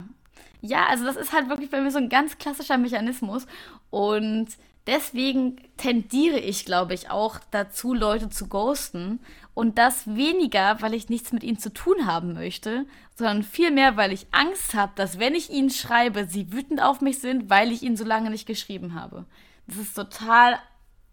Ja, 0.61 0.87
also 0.87 1.05
das 1.05 1.17
ist 1.17 1.33
halt 1.33 1.49
wirklich 1.49 1.69
bei 1.69 1.81
mir 1.81 1.91
so 1.91 1.99
ein 1.99 2.09
ganz 2.09 2.37
klassischer 2.37 2.77
Mechanismus. 2.77 3.45
Und 3.89 4.47
deswegen 4.87 5.57
tendiere 5.75 6.39
ich, 6.39 6.65
glaube 6.65 6.93
ich, 6.93 7.11
auch 7.11 7.39
dazu, 7.51 7.93
Leute 7.93 8.29
zu 8.29 8.47
ghosten. 8.47 9.19
Und 9.53 9.77
das 9.77 10.07
weniger, 10.07 10.81
weil 10.81 10.93
ich 10.93 11.09
nichts 11.09 11.31
mit 11.31 11.43
ihnen 11.43 11.59
zu 11.59 11.73
tun 11.73 12.05
haben 12.05 12.33
möchte, 12.33 12.85
sondern 13.15 13.43
vielmehr, 13.43 13.97
weil 13.97 14.11
ich 14.11 14.27
Angst 14.31 14.75
habe, 14.75 14.93
dass 14.95 15.19
wenn 15.19 15.35
ich 15.35 15.49
ihnen 15.49 15.69
schreibe, 15.69 16.25
sie 16.25 16.51
wütend 16.53 16.81
auf 16.81 17.01
mich 17.01 17.19
sind, 17.19 17.49
weil 17.49 17.71
ich 17.71 17.81
ihnen 17.81 17.97
so 17.97 18.05
lange 18.05 18.29
nicht 18.29 18.45
geschrieben 18.45 18.93
habe. 18.93 19.25
Das 19.65 19.77
ist 19.77 19.95
total 19.95 20.57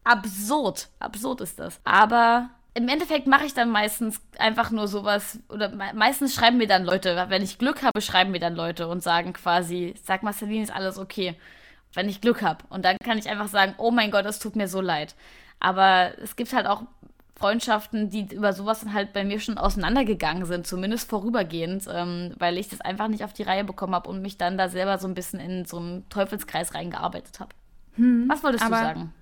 absurd. 0.05 0.89
Absurd 1.01 1.41
ist 1.41 1.59
das. 1.59 1.81
Aber 1.85 2.51
im 2.75 2.89
Endeffekt 2.89 3.27
mache 3.27 3.47
ich 3.47 3.55
dann 3.55 3.71
meistens 3.71 4.21
einfach 4.39 4.71
nur 4.71 4.89
sowas, 4.89 5.39
oder 5.49 5.71
meistens 5.95 6.35
schreiben 6.35 6.59
mir 6.59 6.67
dann 6.67 6.85
Leute, 6.85 7.25
wenn 7.29 7.43
ich 7.43 7.59
Glück 7.59 7.83
habe, 7.83 8.03
schreiben 8.03 8.31
mir 8.31 8.41
dann 8.41 8.55
Leute 8.55 8.89
und 8.89 9.03
sagen 9.03 9.33
quasi, 9.33 9.95
sag 10.03 10.23
mal, 10.23 10.35
Celine, 10.35 10.65
ist 10.65 10.75
alles 10.75 10.99
okay 10.99 11.37
wenn 11.95 12.09
ich 12.09 12.21
Glück 12.21 12.43
habe. 12.43 12.65
Und 12.69 12.85
dann 12.85 12.97
kann 13.03 13.19
ich 13.19 13.29
einfach 13.29 13.49
sagen, 13.49 13.75
oh 13.79 13.91
mein 13.91 14.11
Gott, 14.11 14.27
es 14.27 14.39
tut 14.39 14.57
mir 14.57 14.69
so 14.69 14.81
leid. 14.81 15.15
Aber 15.61 16.13
es 16.23 16.37
gibt 16.37 16.53
halt 16.53 16.67
auch 16.67 16.83
Freundschaften, 17.37 18.11
die 18.11 18.33
über 18.33 18.53
sowas 18.53 18.81
dann 18.81 18.93
halt 18.93 19.13
bei 19.13 19.25
mir 19.25 19.41
schon 19.41 19.59
auseinandergegangen 19.59 20.45
sind, 20.45 20.67
zumindest 20.67 21.09
vorübergehend, 21.09 21.89
ähm, 21.93 22.33
weil 22.39 22.59
ich 22.59 22.69
das 22.69 22.81
einfach 22.81 23.09
nicht 23.09 23.25
auf 23.25 23.33
die 23.33 23.43
Reihe 23.43 23.65
bekommen 23.65 23.95
habe 23.95 24.09
und 24.09 24.23
mich 24.23 24.39
dann 24.39 24.57
da 24.57 24.69
selber 24.69 24.99
so 24.99 25.09
ein 25.09 25.15
bisschen 25.15 25.41
in 25.41 25.65
so 25.65 25.79
einen 25.79 26.09
Teufelskreis 26.09 26.75
reingearbeitet 26.75 27.41
habe. 27.41 27.51
Hm, 27.97 28.29
was 28.29 28.43
wolltest 28.43 28.65
du 28.65 28.71
sagen? 28.71 29.13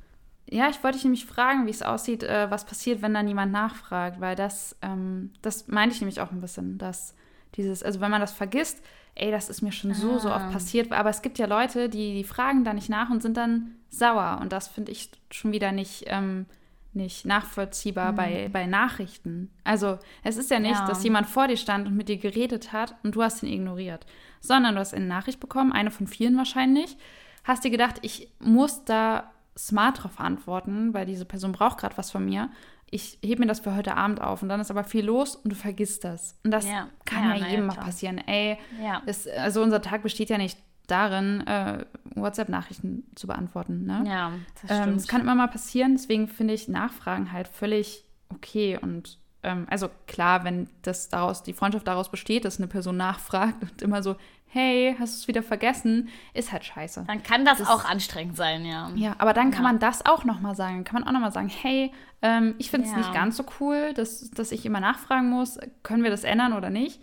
Ja, 0.51 0.69
ich 0.69 0.83
wollte 0.83 0.99
dich 0.99 1.05
nämlich 1.05 1.25
fragen, 1.25 1.67
wie 1.67 1.71
es 1.71 1.81
aussieht, 1.81 2.23
äh, 2.23 2.51
was 2.51 2.67
passiert, 2.67 3.01
wenn 3.01 3.15
dann 3.15 3.29
jemand 3.29 3.53
nachfragt, 3.53 4.21
weil 4.21 4.37
das, 4.37 4.77
ähm, 4.83 5.31
das 5.41 5.69
meinte 5.69 5.95
ich 5.95 6.01
nämlich 6.03 6.21
auch 6.21 6.31
ein 6.31 6.43
bisschen, 6.43 6.77
dass 6.77 7.15
dieses, 7.55 7.83
also 7.83 8.01
wenn 8.01 8.11
man 8.11 8.21
das 8.21 8.33
vergisst, 8.33 8.83
ey, 9.15 9.31
das 9.31 9.49
ist 9.49 9.63
mir 9.63 9.73
schon 9.73 9.95
so, 9.95 10.13
ah. 10.13 10.19
so 10.19 10.29
oft 10.31 10.47
ah. 10.47 10.53
passiert. 10.53 10.93
Aber 10.93 11.11
es 11.11 11.23
gibt 11.23 11.39
ja 11.39 11.47
Leute, 11.47 11.89
die, 11.89 12.15
die 12.15 12.25
fragen 12.25 12.65
da 12.65 12.73
nicht 12.73 12.89
nach 12.89 13.11
und 13.11 13.23
sind 13.23 13.37
dann 13.37 13.73
sauer. 13.91 14.39
Und 14.41 14.53
das 14.53 14.69
finde 14.69 14.93
ich 14.93 15.11
schon 15.31 15.53
wieder 15.53 15.73
nicht, 15.73 16.05
ähm, 16.07 16.47
nicht 16.95 17.25
nachvollziehbar 17.25 18.13
mhm. 18.13 18.17
bei, 18.17 18.51
bei 18.53 18.67
Nachrichten. 18.67 19.51
Also 19.65 19.99
es 20.23 20.37
ist 20.37 20.51
ja 20.51 20.59
nicht, 20.59 20.81
ja. 20.81 20.87
dass 20.87 21.05
jemand 21.05 21.27
vor 21.27 21.49
dir 21.49 21.57
stand 21.57 21.87
und 21.87 21.97
mit 21.97 22.09
dir 22.09 22.19
geredet 22.19 22.73
hat 22.73 22.95
und 23.03 23.15
du 23.15 23.23
hast 23.23 23.43
ihn 23.43 23.53
ignoriert, 23.53 24.07
sondern 24.41 24.75
du 24.75 24.81
hast 24.81 24.95
eine 24.95 25.07
Nachricht 25.07 25.41
bekommen, 25.41 25.73
eine 25.73 25.91
von 25.91 26.07
vielen 26.07 26.37
wahrscheinlich, 26.37 26.97
hast 27.45 27.65
dir 27.65 27.71
gedacht, 27.71 27.97
ich 28.03 28.29
muss 28.41 28.85
da 28.85 29.31
smart 29.57 30.03
drauf 30.03 30.19
antworten, 30.19 30.95
weil 30.95 31.05
diese 31.05 31.27
Person 31.27 31.53
braucht 31.53 31.79
gerade 31.79 31.99
was 31.99 32.11
von 32.11 32.25
mir 32.25 32.49
ich 32.93 33.19
hebe 33.25 33.41
mir 33.41 33.47
das 33.47 33.61
für 33.61 33.75
heute 33.75 33.97
Abend 33.97 34.21
auf 34.21 34.43
und 34.43 34.51
dann 34.51 34.61
ist 34.61 34.71
aber 34.71 34.85
viel 34.85 35.05
los 35.05 35.35
und 35.35 35.51
du 35.51 35.57
vergisst 35.57 36.05
das. 36.05 36.39
Und 36.45 36.51
das 36.51 36.69
ja. 36.69 36.89
kann 37.07 37.31
ja, 37.31 37.37
ja 37.37 37.47
jedem 37.47 37.67
mal 37.67 37.75
passieren. 37.75 38.19
Ey, 38.19 38.59
ja. 38.81 39.03
es, 39.07 39.27
also 39.27 39.63
unser 39.63 39.81
Tag 39.81 40.03
besteht 40.03 40.29
ja 40.29 40.37
nicht 40.37 40.59
darin, 40.87 41.41
äh, 41.47 41.87
WhatsApp-Nachrichten 42.15 43.05
zu 43.15 43.27
beantworten. 43.27 43.87
Ne? 43.87 44.05
Ja, 44.07 44.33
das 44.61 44.71
ähm, 44.71 44.83
stimmt. 44.83 45.01
Ähm, 45.01 45.07
kann 45.07 45.21
immer 45.23 45.35
mal 45.35 45.49
passieren, 45.49 45.93
deswegen 45.93 46.29
finde 46.29 46.53
ich 46.53 46.69
Nachfragen 46.69 47.33
halt 47.33 47.49
völlig 47.49 48.05
okay 48.29 48.79
und 48.81 49.19
ähm, 49.43 49.67
also 49.71 49.89
klar, 50.07 50.45
wenn 50.45 50.69
das 50.83 51.09
daraus, 51.09 51.43
die 51.43 51.53
Freundschaft 51.53 51.87
daraus 51.87 52.11
besteht, 52.11 52.45
dass 52.45 52.59
eine 52.59 52.69
Person 52.69 52.97
nachfragt 52.97 53.63
und 53.63 53.83
immer 53.83 54.03
so, 54.03 54.17
hey, 54.47 54.95
hast 54.99 55.15
du 55.15 55.21
es 55.23 55.29
wieder 55.29 55.43
vergessen, 55.43 56.11
ist 56.35 56.53
halt 56.53 56.65
scheiße. 56.65 57.05
Dann 57.07 57.23
kann 57.23 57.45
das, 57.45 57.59
das, 57.59 57.69
auch 57.69 57.85
anstrengend 57.87 58.37
sein, 58.37 58.65
ja. 58.67 58.91
Ja, 58.95 59.15
aber 59.19 59.33
dann 59.33 59.51
kann 59.51 59.65
ja. 59.65 59.71
man 59.71 59.79
das 59.79 60.05
auch 60.05 60.25
nochmal 60.25 60.55
sagen. 60.55 60.85
Kann 60.85 61.01
man 61.01 61.09
auch 61.09 61.13
nochmal 61.13 61.33
sagen, 61.33 61.49
hey, 61.49 61.91
ähm, 62.21 62.55
ich 62.59 62.71
finde 62.71 62.87
es 62.87 62.93
ja. 62.93 62.99
nicht 62.99 63.15
ganz 63.15 63.39
so 63.39 63.45
cool, 63.61 63.95
dass, 63.95 64.31
dass 64.31 64.53
ich 64.53 64.67
immer 64.67 64.81
nachfragen 64.81 65.31
muss, 65.31 65.59
können 65.83 66.03
wir 66.03 66.11
das 66.11 66.25
ändern 66.25 66.53
oder 66.53 66.69
nicht? 66.69 67.01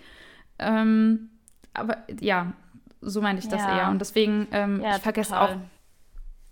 Ähm, 0.60 1.30
aber 1.74 1.98
ja, 2.20 2.54
so 3.02 3.22
meine 3.22 3.40
ich 3.40 3.48
das 3.48 3.62
ja. 3.62 3.78
eher. 3.80 3.90
Und 3.90 4.00
deswegen, 4.00 4.48
ähm, 4.52 4.84
ich 4.86 5.02
vergesse 5.02 5.32
total. 5.32 5.56
auch 5.56 5.58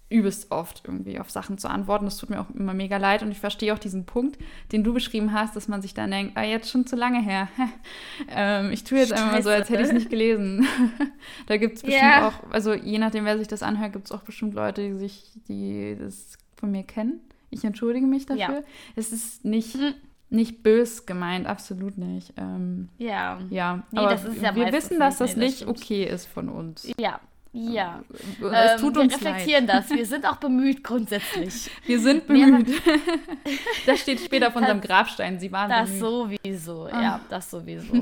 übelst 0.09 0.51
oft 0.51 0.83
irgendwie 0.85 1.19
auf 1.19 1.29
Sachen 1.29 1.57
zu 1.57 1.69
antworten. 1.69 2.05
Das 2.05 2.17
tut 2.17 2.29
mir 2.29 2.39
auch 2.39 2.49
immer 2.51 2.73
mega 2.73 2.97
leid 2.97 3.23
und 3.23 3.31
ich 3.31 3.39
verstehe 3.39 3.73
auch 3.73 3.79
diesen 3.79 4.05
Punkt, 4.05 4.37
den 4.71 4.83
du 4.83 4.93
beschrieben 4.93 5.33
hast, 5.33 5.55
dass 5.55 5.67
man 5.67 5.81
sich 5.81 5.93
dann 5.93 6.11
denkt, 6.11 6.37
ah, 6.37 6.43
jetzt 6.43 6.69
schon 6.69 6.85
zu 6.85 6.95
lange 6.95 7.21
her. 7.21 7.49
ähm, 8.29 8.71
ich 8.71 8.83
tue 8.85 8.99
jetzt 8.99 9.09
Scheiße. 9.09 9.21
einfach 9.21 9.35
mal 9.35 9.43
so, 9.43 9.49
als 9.49 9.69
hätte 9.69 9.81
ich 9.81 9.87
es 9.87 9.93
nicht 9.93 10.09
gelesen. 10.09 10.65
da 11.47 11.57
gibt 11.57 11.77
es 11.77 11.83
bestimmt 11.83 12.03
yeah. 12.03 12.27
auch, 12.27 12.51
also 12.51 12.73
je 12.73 12.99
nachdem, 12.99 13.25
wer 13.25 13.37
sich 13.37 13.47
das 13.47 13.63
anhört, 13.63 13.93
gibt 13.93 14.05
es 14.05 14.11
auch 14.11 14.23
bestimmt 14.23 14.53
Leute, 14.53 14.81
die 14.81 14.97
sich, 14.97 15.31
die 15.49 15.97
das 15.99 16.37
von 16.55 16.71
mir 16.71 16.83
kennen. 16.83 17.19
Ich 17.49 17.65
entschuldige 17.65 18.05
mich 18.05 18.25
dafür. 18.25 18.59
Ja. 18.59 18.61
Es 18.95 19.11
ist 19.11 19.43
nicht, 19.43 19.75
mhm. 19.75 19.93
nicht 20.29 20.63
bös 20.63 21.05
gemeint, 21.05 21.47
absolut 21.47 21.97
nicht. 21.97 22.33
Ähm, 22.37 22.87
ja. 22.97 23.39
Ja, 23.49 23.83
nee, 23.91 23.99
aber 23.99 24.55
wir 24.55 24.71
wissen, 24.71 24.99
dass 24.99 25.17
das 25.17 25.35
nicht, 25.35 25.63
das 25.63 25.67
okay 25.67 26.05
ist 26.05 26.27
von 26.27 26.47
uns. 26.47 26.89
Ja, 26.97 27.19
ja, 27.53 28.03
es 28.39 28.73
ähm, 28.73 28.79
tut 28.79 28.97
uns 28.97 29.13
wir 29.13 29.27
reflektieren 29.27 29.65
leid. 29.65 29.83
das. 29.83 29.89
Wir 29.89 30.05
sind 30.05 30.25
auch 30.25 30.37
bemüht 30.37 30.83
grundsätzlich. 30.83 31.71
Wir 31.85 31.99
sind 31.99 32.27
bemüht. 32.27 32.81
das 33.85 33.99
steht 33.99 34.19
später 34.19 34.49
auf 34.49 34.55
unserem 34.55 34.81
Grabstein. 34.81 35.39
Sie 35.39 35.51
waren 35.51 35.69
das 35.69 35.89
bemüht. 35.89 36.01
sowieso, 36.43 36.89
ah. 36.91 37.01
ja, 37.01 37.19
das 37.29 37.49
sowieso. 37.49 37.93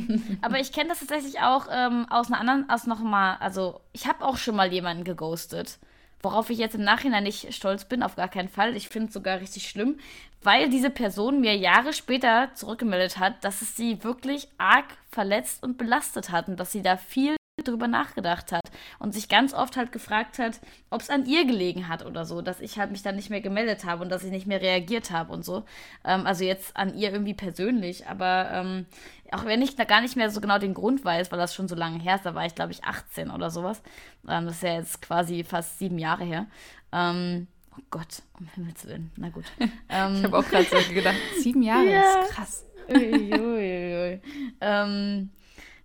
Aber 0.41 0.60
ich 0.60 0.72
kenne 0.72 0.89
das 0.89 1.00
tatsächlich 1.00 1.39
auch 1.41 1.68
ähm, 1.72 2.06
aus 2.10 2.28
einer 2.28 2.39
anderen, 2.39 2.70
aus 2.70 2.88
noch 2.88 3.00
mal, 3.00 3.36
also 3.39 3.82
ich 3.93 4.08
habe 4.08 4.26
auch 4.26 4.38
schon 4.38 4.56
mal 4.56 4.72
jemanden 4.72 5.04
geghostet, 5.04 5.80
worauf 6.22 6.50
ich 6.50 6.58
jetzt 6.58 6.76
im 6.76 6.84
Nachhinein 6.84 7.24
nicht 7.24 7.54
stolz 7.54 7.86
bin, 7.86 8.04
auf 8.04 8.16
gar 8.16 8.30
keinen 8.30 8.50
Fall. 8.50 8.76
Ich 8.76 8.89
finde 8.89 9.08
es 9.08 9.14
sogar 9.14 9.39
richtig 9.39 9.70
schlimm, 9.70 9.98
weil 10.41 10.70
diese 10.70 10.89
Person 10.89 11.39
mir 11.39 11.56
Jahre 11.56 11.93
später 11.93 12.50
zurückgemeldet 12.56 13.20
hat, 13.20 13.43
dass 13.43 13.62
es 13.62 13.76
sie 13.76 14.04
wirklich 14.04 14.48
arg 14.58 14.86
verletzt 15.12 15.64
und 15.64 15.78
belastet 15.78 16.32
hat 16.32 16.48
und 16.48 16.60
dass 16.60 16.72
sie 16.72 16.82
da 16.82 16.98
viel 16.98 17.36
drüber 17.64 17.88
nachgedacht 17.88 18.52
hat 18.52 18.64
und 19.00 19.14
sich 19.14 19.30
ganz 19.30 19.54
oft 19.54 19.78
halt 19.78 19.92
gefragt 19.92 20.40
hat, 20.40 20.60
ob 20.90 21.02
es 21.02 21.10
an 21.10 21.26
ihr 21.26 21.46
gelegen 21.46 21.88
hat 21.88 22.06
oder 22.06 22.26
so, 22.26 22.42
dass 22.42 22.62
ich 22.62 22.78
halt 22.78 22.92
mich 22.92 23.04
dann 23.04 23.16
nicht 23.16 23.30
mehr 23.30 23.42
gemeldet 23.42 23.86
habe 23.86 24.04
und 24.04 24.10
dass 24.10 24.24
ich 24.24 24.32
nicht 24.32 24.48
mehr 24.48 24.62
reagiert 24.62 25.12
habe 25.12 25.32
und 25.34 25.44
so. 25.44 25.66
Ähm, 26.04 26.26
also 26.26 26.44
jetzt 26.44 26.76
an 26.76 26.96
ihr 26.96 27.12
irgendwie 27.12 27.34
persönlich, 27.34 28.08
aber 28.08 28.50
ähm, 28.52 28.86
auch 29.32 29.46
wenn 29.46 29.62
ich 29.62 29.76
da 29.76 29.84
gar 29.84 30.02
nicht 30.02 30.16
mehr 30.16 30.30
so 30.30 30.42
genau 30.42 30.60
den 30.60 30.74
Grund 30.74 31.04
weiß, 31.04 31.32
weil 31.32 31.40
das 31.40 31.56
schon 31.56 31.68
so 31.68 31.76
lange 31.76 32.00
her 32.00 32.16
ist, 32.16 32.26
da 32.26 32.36
war 32.36 32.46
ich 32.46 32.56
glaube 32.56 32.72
ich 32.72 32.84
18 32.84 33.32
oder 33.32 33.50
sowas. 33.50 33.82
Ähm, 34.28 34.46
das 34.46 34.56
ist 34.56 34.64
ja 34.64 34.74
jetzt 34.76 35.02
quasi 35.02 35.44
fast 35.44 35.80
sieben 35.80 35.98
Jahre 35.98 36.24
her. 36.24 36.48
Ähm, 36.92 37.48
oh 37.78 37.82
Gott, 37.90 38.22
um 38.40 38.48
Himmels 38.56 38.86
Willen, 38.86 39.12
na 39.18 39.30
gut. 39.30 39.46
ich 39.60 39.96
habe 39.96 40.38
auch 40.38 40.48
gerade 40.48 40.66
so 40.66 40.94
gedacht, 40.94 41.18
sieben 41.40 41.62
Jahre 41.62 41.90
ja. 41.90 42.22
ist 42.22 42.32
krass. 42.32 42.66
Uiuiui. 42.88 44.22
ähm, 44.62 45.30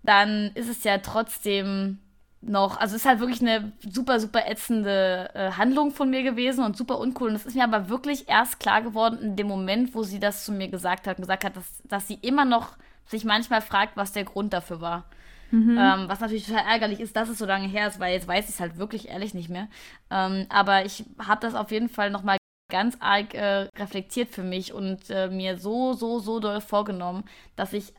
dann 0.02 0.50
ist 0.54 0.68
es 0.68 0.84
ja 0.84 0.98
trotzdem 0.98 1.98
noch, 2.42 2.78
also 2.78 2.96
es 2.96 3.02
ist 3.02 3.08
halt 3.08 3.20
wirklich 3.20 3.42
eine 3.42 3.72
super, 3.80 4.18
super 4.18 4.48
ätzende 4.48 5.30
äh, 5.34 5.52
Handlung 5.52 5.90
von 5.90 6.08
mir 6.08 6.22
gewesen 6.22 6.64
und 6.64 6.76
super 6.76 6.98
uncool. 6.98 7.28
Und 7.28 7.34
das 7.34 7.46
ist 7.46 7.54
mir 7.54 7.64
aber 7.64 7.88
wirklich 7.88 8.28
erst 8.28 8.60
klar 8.60 8.80
geworden 8.82 9.18
in 9.20 9.36
dem 9.36 9.46
Moment, 9.46 9.94
wo 9.94 10.02
sie 10.02 10.20
das 10.20 10.44
zu 10.44 10.52
mir 10.52 10.68
gesagt 10.68 11.06
hat 11.06 11.18
und 11.18 11.22
gesagt 11.22 11.44
hat, 11.44 11.56
dass, 11.56 11.82
dass 11.84 12.08
sie 12.08 12.18
immer 12.22 12.44
noch 12.44 12.76
sich 13.06 13.24
manchmal 13.24 13.60
fragt, 13.60 13.96
was 13.96 14.12
der 14.12 14.24
Grund 14.24 14.52
dafür 14.52 14.80
war. 14.80 15.04
Mhm. 15.50 15.76
Ähm, 15.78 16.08
was 16.08 16.20
natürlich 16.20 16.46
total 16.46 16.64
ärgerlich 16.64 17.00
ist, 17.00 17.16
dass 17.16 17.28
es 17.28 17.38
so 17.38 17.44
lange 17.44 17.66
her 17.66 17.88
ist, 17.88 18.00
weil 18.00 18.14
jetzt 18.14 18.28
weiß 18.28 18.48
ich 18.48 18.54
es 18.54 18.60
halt 18.60 18.78
wirklich 18.78 19.08
ehrlich 19.08 19.34
nicht 19.34 19.50
mehr. 19.50 19.68
Ähm, 20.10 20.46
aber 20.48 20.84
ich 20.84 21.04
habe 21.18 21.40
das 21.40 21.54
auf 21.54 21.70
jeden 21.70 21.88
Fall 21.88 22.10
nochmal 22.10 22.38
ganz 22.70 22.96
arg 23.00 23.34
äh, 23.34 23.68
reflektiert 23.76 24.30
für 24.30 24.44
mich 24.44 24.72
und 24.72 25.10
äh, 25.10 25.28
mir 25.28 25.58
so, 25.58 25.92
so, 25.92 26.20
so 26.20 26.38
doll 26.38 26.60
vorgenommen, 26.60 27.24
dass 27.56 27.72
ich 27.72 27.92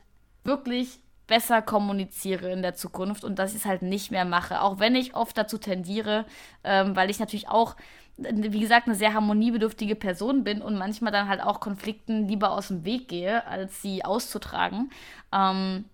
wirklich 0.44 0.98
besser 1.26 1.62
kommuniziere 1.62 2.50
in 2.50 2.62
der 2.62 2.74
Zukunft 2.74 3.24
und 3.24 3.38
dass 3.38 3.52
ich 3.52 3.58
es 3.58 3.64
halt 3.64 3.82
nicht 3.82 4.10
mehr 4.10 4.24
mache. 4.24 4.60
Auch 4.60 4.78
wenn 4.78 4.94
ich 4.94 5.14
oft 5.14 5.36
dazu 5.36 5.58
tendiere, 5.58 6.26
ähm, 6.64 6.96
weil 6.96 7.10
ich 7.10 7.20
natürlich 7.20 7.48
auch, 7.48 7.76
wie 8.16 8.60
gesagt, 8.60 8.86
eine 8.86 8.96
sehr 8.96 9.14
harmoniebedürftige 9.14 9.94
Person 9.94 10.44
bin 10.44 10.60
und 10.62 10.76
manchmal 10.76 11.12
dann 11.12 11.28
halt 11.28 11.40
auch 11.40 11.60
Konflikten 11.60 12.28
lieber 12.28 12.50
aus 12.50 12.68
dem 12.68 12.84
Weg 12.84 13.08
gehe, 13.08 13.46
als 13.46 13.82
sie 13.82 14.04
auszutragen. 14.04 14.90
Ähm, 15.32 15.84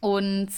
und 0.00 0.48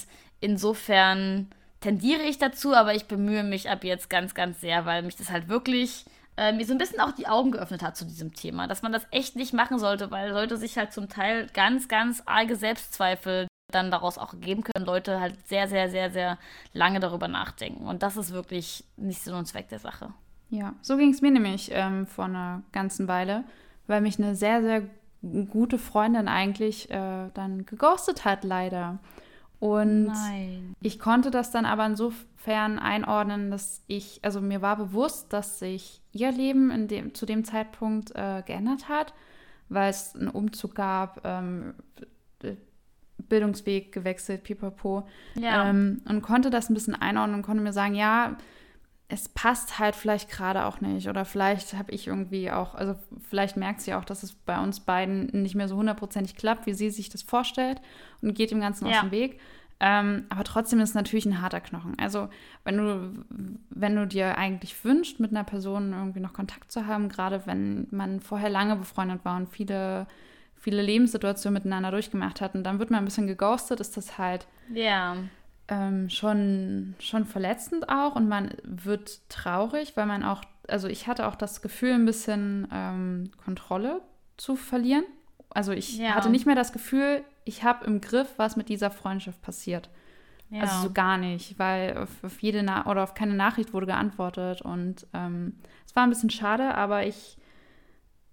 insofern 0.40 1.48
tendiere 1.80 2.22
ich 2.22 2.38
dazu, 2.38 2.74
aber 2.74 2.94
ich 2.94 3.06
bemühe 3.06 3.42
mich 3.42 3.68
ab 3.68 3.84
jetzt 3.84 4.08
ganz, 4.08 4.34
ganz 4.34 4.60
sehr, 4.60 4.86
weil 4.86 5.02
mich 5.02 5.16
das 5.16 5.30
halt 5.30 5.48
wirklich 5.48 6.04
äh, 6.36 6.52
mir 6.52 6.64
so 6.64 6.72
ein 6.72 6.78
bisschen 6.78 7.00
auch 7.00 7.12
die 7.12 7.26
Augen 7.26 7.50
geöffnet 7.50 7.82
hat 7.82 7.96
zu 7.96 8.04
diesem 8.04 8.32
Thema, 8.32 8.66
dass 8.66 8.82
man 8.82 8.92
das 8.92 9.06
echt 9.10 9.36
nicht 9.36 9.52
machen 9.52 9.78
sollte, 9.78 10.10
weil 10.10 10.30
Leute 10.30 10.56
sich 10.56 10.78
halt 10.78 10.92
zum 10.92 11.08
Teil 11.08 11.48
ganz, 11.52 11.88
ganz 11.88 12.22
arge 12.24 12.56
Selbstzweifel 12.56 13.48
dann 13.74 13.90
daraus 13.90 14.18
auch 14.18 14.34
geben 14.40 14.62
können, 14.62 14.86
Leute 14.86 15.20
halt 15.20 15.46
sehr, 15.46 15.68
sehr, 15.68 15.90
sehr, 15.90 16.10
sehr 16.10 16.38
lange 16.72 17.00
darüber 17.00 17.28
nachdenken. 17.28 17.86
Und 17.86 18.02
das 18.02 18.16
ist 18.16 18.32
wirklich 18.32 18.84
nicht 18.96 19.22
Sinn 19.22 19.34
und 19.34 19.46
Zweck 19.46 19.68
der 19.68 19.78
Sache. 19.78 20.12
Ja, 20.50 20.74
so 20.82 20.96
ging 20.96 21.10
es 21.10 21.22
mir 21.22 21.30
nämlich 21.30 21.70
ähm, 21.72 22.06
vor 22.06 22.26
einer 22.26 22.62
ganzen 22.72 23.08
Weile, 23.08 23.44
weil 23.86 24.00
mich 24.00 24.18
eine 24.18 24.34
sehr, 24.34 24.62
sehr 24.62 24.82
gute 25.50 25.78
Freundin 25.78 26.28
eigentlich 26.28 26.90
äh, 26.90 27.30
dann 27.32 27.64
geghostet 27.64 28.24
hat, 28.24 28.44
leider. 28.44 28.98
Und 29.60 30.06
Nein. 30.06 30.74
ich 30.80 30.98
konnte 30.98 31.30
das 31.30 31.52
dann 31.52 31.66
aber 31.66 31.86
insofern 31.86 32.80
einordnen, 32.80 33.52
dass 33.52 33.82
ich, 33.86 34.18
also 34.22 34.40
mir 34.40 34.60
war 34.60 34.76
bewusst, 34.76 35.32
dass 35.32 35.60
sich 35.60 36.02
ihr 36.10 36.32
Leben 36.32 36.70
in 36.72 36.88
dem, 36.88 37.14
zu 37.14 37.26
dem 37.26 37.44
Zeitpunkt 37.44 38.10
äh, 38.16 38.42
geändert 38.44 38.88
hat, 38.88 39.14
weil 39.68 39.88
es 39.88 40.16
einen 40.16 40.28
Umzug 40.28 40.74
gab, 40.74 41.20
ähm, 41.24 41.74
Bildungsweg 43.32 43.92
gewechselt, 43.92 44.44
pipapo. 44.44 45.08
Ja. 45.34 45.70
Ähm, 45.70 46.02
und 46.06 46.20
konnte 46.20 46.50
das 46.50 46.68
ein 46.68 46.74
bisschen 46.74 46.94
einordnen 46.94 47.36
und 47.36 47.42
konnte 47.42 47.62
mir 47.62 47.72
sagen, 47.72 47.94
ja, 47.94 48.36
es 49.08 49.30
passt 49.30 49.78
halt 49.78 49.96
vielleicht 49.96 50.30
gerade 50.30 50.66
auch 50.66 50.82
nicht. 50.82 51.08
Oder 51.08 51.24
vielleicht 51.24 51.72
habe 51.72 51.92
ich 51.92 52.08
irgendwie 52.08 52.50
auch, 52.50 52.74
also 52.74 52.94
vielleicht 53.26 53.56
merkt 53.56 53.80
sie 53.80 53.94
auch, 53.94 54.04
dass 54.04 54.22
es 54.22 54.34
bei 54.34 54.60
uns 54.60 54.80
beiden 54.80 55.28
nicht 55.42 55.54
mehr 55.54 55.66
so 55.66 55.76
hundertprozentig 55.76 56.36
klappt, 56.36 56.66
wie 56.66 56.74
sie 56.74 56.90
sich 56.90 57.08
das 57.08 57.22
vorstellt 57.22 57.80
und 58.20 58.34
geht 58.34 58.50
dem 58.50 58.60
Ganzen 58.60 58.86
ja. 58.86 58.96
aus 58.96 59.00
dem 59.00 59.10
Weg. 59.10 59.40
Ähm, 59.80 60.26
aber 60.28 60.44
trotzdem 60.44 60.78
ist 60.80 60.90
es 60.90 60.94
natürlich 60.94 61.24
ein 61.24 61.40
harter 61.40 61.60
Knochen. 61.60 61.98
Also 61.98 62.28
wenn 62.64 62.76
du, 62.76 63.24
wenn 63.70 63.96
du 63.96 64.06
dir 64.06 64.36
eigentlich 64.36 64.84
wünschst, 64.84 65.20
mit 65.20 65.30
einer 65.30 65.44
Person 65.44 65.94
irgendwie 65.94 66.20
noch 66.20 66.34
Kontakt 66.34 66.70
zu 66.70 66.86
haben, 66.86 67.08
gerade 67.08 67.46
wenn 67.46 67.88
man 67.90 68.20
vorher 68.20 68.50
lange 68.50 68.76
befreundet 68.76 69.24
war 69.24 69.38
und 69.38 69.48
viele, 69.48 70.06
viele 70.62 70.80
Lebenssituationen 70.80 71.54
miteinander 71.54 71.90
durchgemacht 71.90 72.40
hat 72.40 72.54
und 72.54 72.64
dann 72.64 72.78
wird 72.78 72.90
man 72.90 73.00
ein 73.00 73.04
bisschen 73.04 73.26
geghostet, 73.26 73.80
ist 73.80 73.98
das 73.98 74.16
halt 74.16 74.46
ja 74.72 75.16
ähm, 75.68 76.10
schon, 76.10 76.94
schon 76.98 77.24
verletzend 77.24 77.88
auch 77.88 78.14
und 78.14 78.28
man 78.28 78.54
wird 78.62 79.28
traurig, 79.28 79.96
weil 79.96 80.06
man 80.06 80.22
auch, 80.22 80.42
also 80.68 80.88
ich 80.88 81.06
hatte 81.06 81.26
auch 81.26 81.34
das 81.34 81.62
Gefühl, 81.62 81.92
ein 81.92 82.04
bisschen 82.04 82.68
ähm, 82.72 83.30
Kontrolle 83.42 84.02
zu 84.36 84.56
verlieren. 84.56 85.04
Also 85.50 85.72
ich 85.72 85.98
ja. 85.98 86.14
hatte 86.14 86.30
nicht 86.30 86.46
mehr 86.46 86.54
das 86.54 86.72
Gefühl, 86.72 87.22
ich 87.44 87.64
habe 87.64 87.84
im 87.84 88.00
Griff, 88.00 88.28
was 88.36 88.56
mit 88.56 88.68
dieser 88.68 88.90
Freundschaft 88.90 89.40
passiert. 89.42 89.88
Ja. 90.50 90.62
Also 90.62 90.82
so 90.82 90.92
gar 90.92 91.16
nicht, 91.16 91.58
weil 91.58 91.96
auf, 91.96 92.10
auf 92.22 92.42
jede 92.42 92.62
Na 92.62 92.86
oder 92.86 93.02
auf 93.02 93.14
keine 93.14 93.34
Nachricht 93.34 93.72
wurde 93.72 93.86
geantwortet 93.86 94.60
und 94.62 95.06
ähm, 95.14 95.54
es 95.86 95.96
war 95.96 96.02
ein 96.02 96.10
bisschen 96.10 96.30
schade, 96.30 96.74
aber 96.74 97.06
ich 97.06 97.38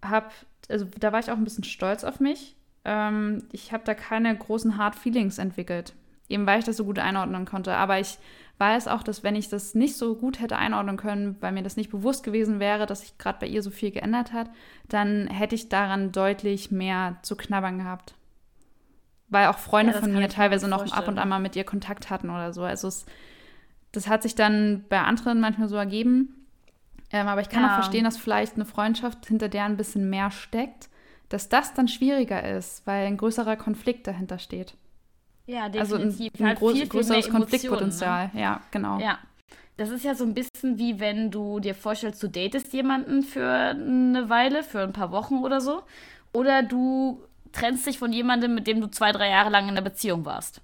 habe, 0.04 0.28
also 0.70 0.86
da 1.00 1.12
war 1.12 1.20
ich 1.20 1.32
auch 1.32 1.38
ein 1.38 1.44
bisschen 1.44 1.64
stolz 1.64 2.04
auf 2.04 2.20
mich. 2.20 2.56
Ähm, 2.86 3.44
ich 3.52 3.72
habe 3.74 3.84
da 3.84 3.94
keine 3.94 4.36
großen 4.36 4.78
Hard 4.78 4.96
Feelings 4.96 5.38
entwickelt 5.38 5.94
eben 6.30 6.46
weil 6.46 6.60
ich 6.60 6.66
das 6.66 6.78
so 6.78 6.86
gut 6.86 7.00
einordnen 7.00 7.46
konnte. 7.46 7.76
Aber 7.76 8.00
ich 8.00 8.18
weiß 8.60 8.88
auch, 8.88 9.04
dass 9.04 9.24
wenn 9.24 9.36
ich 9.36 9.50
das 9.50 9.74
nicht 9.74 9.98
so 9.98 10.16
gut 10.16 10.40
hätte 10.40 10.58
einordnen 10.58 10.98
können, 10.98 11.36
weil 11.42 11.52
mir 11.52 11.64
das 11.64 11.76
nicht 11.76 11.90
bewusst 11.90 12.24
gewesen 12.24 12.60
wäre, 12.60 12.86
dass 12.86 13.02
sich 13.02 13.18
gerade 13.18 13.40
bei 13.40 13.48
ihr 13.48 13.64
so 13.64 13.72
viel 13.72 13.92
geändert 13.92 14.32
hat, 14.32 14.50
dann 14.88 15.28
hätte 15.28 15.56
ich 15.56 15.70
daran 15.70 16.12
deutlich 16.12 16.72
mehr 16.72 17.18
zu 17.24 17.36
knabbern 17.36 17.80
gehabt. 17.80 18.14
Weil 19.28 19.48
auch 19.48 19.58
Freunde 19.58 19.94
ja, 19.94 20.00
von 20.00 20.14
mir 20.14 20.30
teilweise 20.30 20.68
noch 20.68 20.92
ab 20.92 21.08
und 21.08 21.20
an 21.20 21.30
mal 21.30 21.40
mit 21.40 21.56
ihr 21.56 21.64
Kontakt 21.64 22.10
hatten 22.10 22.30
oder 22.30 22.54
so. 22.54 22.64
Also 22.64 22.88
es, 22.88 23.06
das 23.92 24.08
hat 24.08 24.24
sich 24.24 24.36
dann 24.36 24.86
bei 24.90 25.02
anderen 25.02 25.40
manchmal 25.40 25.68
so 25.68 25.76
ergeben. 25.76 26.39
Ähm, 27.12 27.28
aber 27.28 27.42
ich 27.42 27.50
kann 27.50 27.64
ja. 27.64 27.72
auch 27.72 27.76
verstehen, 27.76 28.04
dass 28.04 28.18
vielleicht 28.18 28.56
eine 28.56 28.66
Freundschaft, 28.66 29.26
hinter 29.26 29.50
der 29.50 29.66
ein 29.66 29.78
bisschen 29.78 30.10
mehr 30.10 30.32
steckt, 30.32 30.90
dass 31.30 31.50
das 31.50 31.74
dann 31.74 31.88
schwieriger 31.88 32.44
ist, 32.44 32.86
weil 32.86 33.06
ein 33.08 33.18
größerer 33.18 33.56
Konflikt 33.56 34.08
dahinter 34.08 34.40
steht. 34.40 34.76
Ja, 35.46 35.70
definitiv. 35.70 35.80
Also 35.80 35.96
ein, 35.96 36.30
ein 36.40 36.48
halt 36.48 36.60
groß, 36.60 36.72
viel, 36.74 36.82
viel 36.82 36.90
größeres 36.90 37.30
Konfliktpotenzial. 37.30 38.30
Ne? 38.34 38.42
Ja, 38.42 38.62
genau. 38.72 39.00
Ja. 39.00 39.18
Das 39.78 39.90
ist 39.90 40.04
ja 40.04 40.14
so 40.14 40.26
ein 40.26 40.34
bisschen 40.34 40.78
wie 40.78 41.00
wenn 41.00 41.32
du 41.32 41.60
dir 41.60 41.74
vorstellst, 41.74 42.22
du 42.22 42.28
datest 42.28 42.74
jemanden 42.74 43.24
für 43.24 43.50
eine 43.50 44.30
Weile, 44.30 44.62
für 44.62 44.82
ein 44.82 44.94
paar 44.94 45.12
Wochen 45.12 45.40
oder 45.40 45.62
so. 45.62 45.82
Oder 46.34 46.64
du 46.64 47.24
trennst 47.52 47.88
dich 47.88 47.98
von 47.98 48.12
jemandem, 48.12 48.54
mit 48.54 48.68
dem 48.68 48.82
du 48.82 48.88
zwei, 48.88 49.12
drei 49.12 49.30
Jahre 49.30 49.50
lang 49.50 49.64
in 49.64 49.72
einer 49.72 49.82
Beziehung 49.82 50.26
warst. 50.26 50.62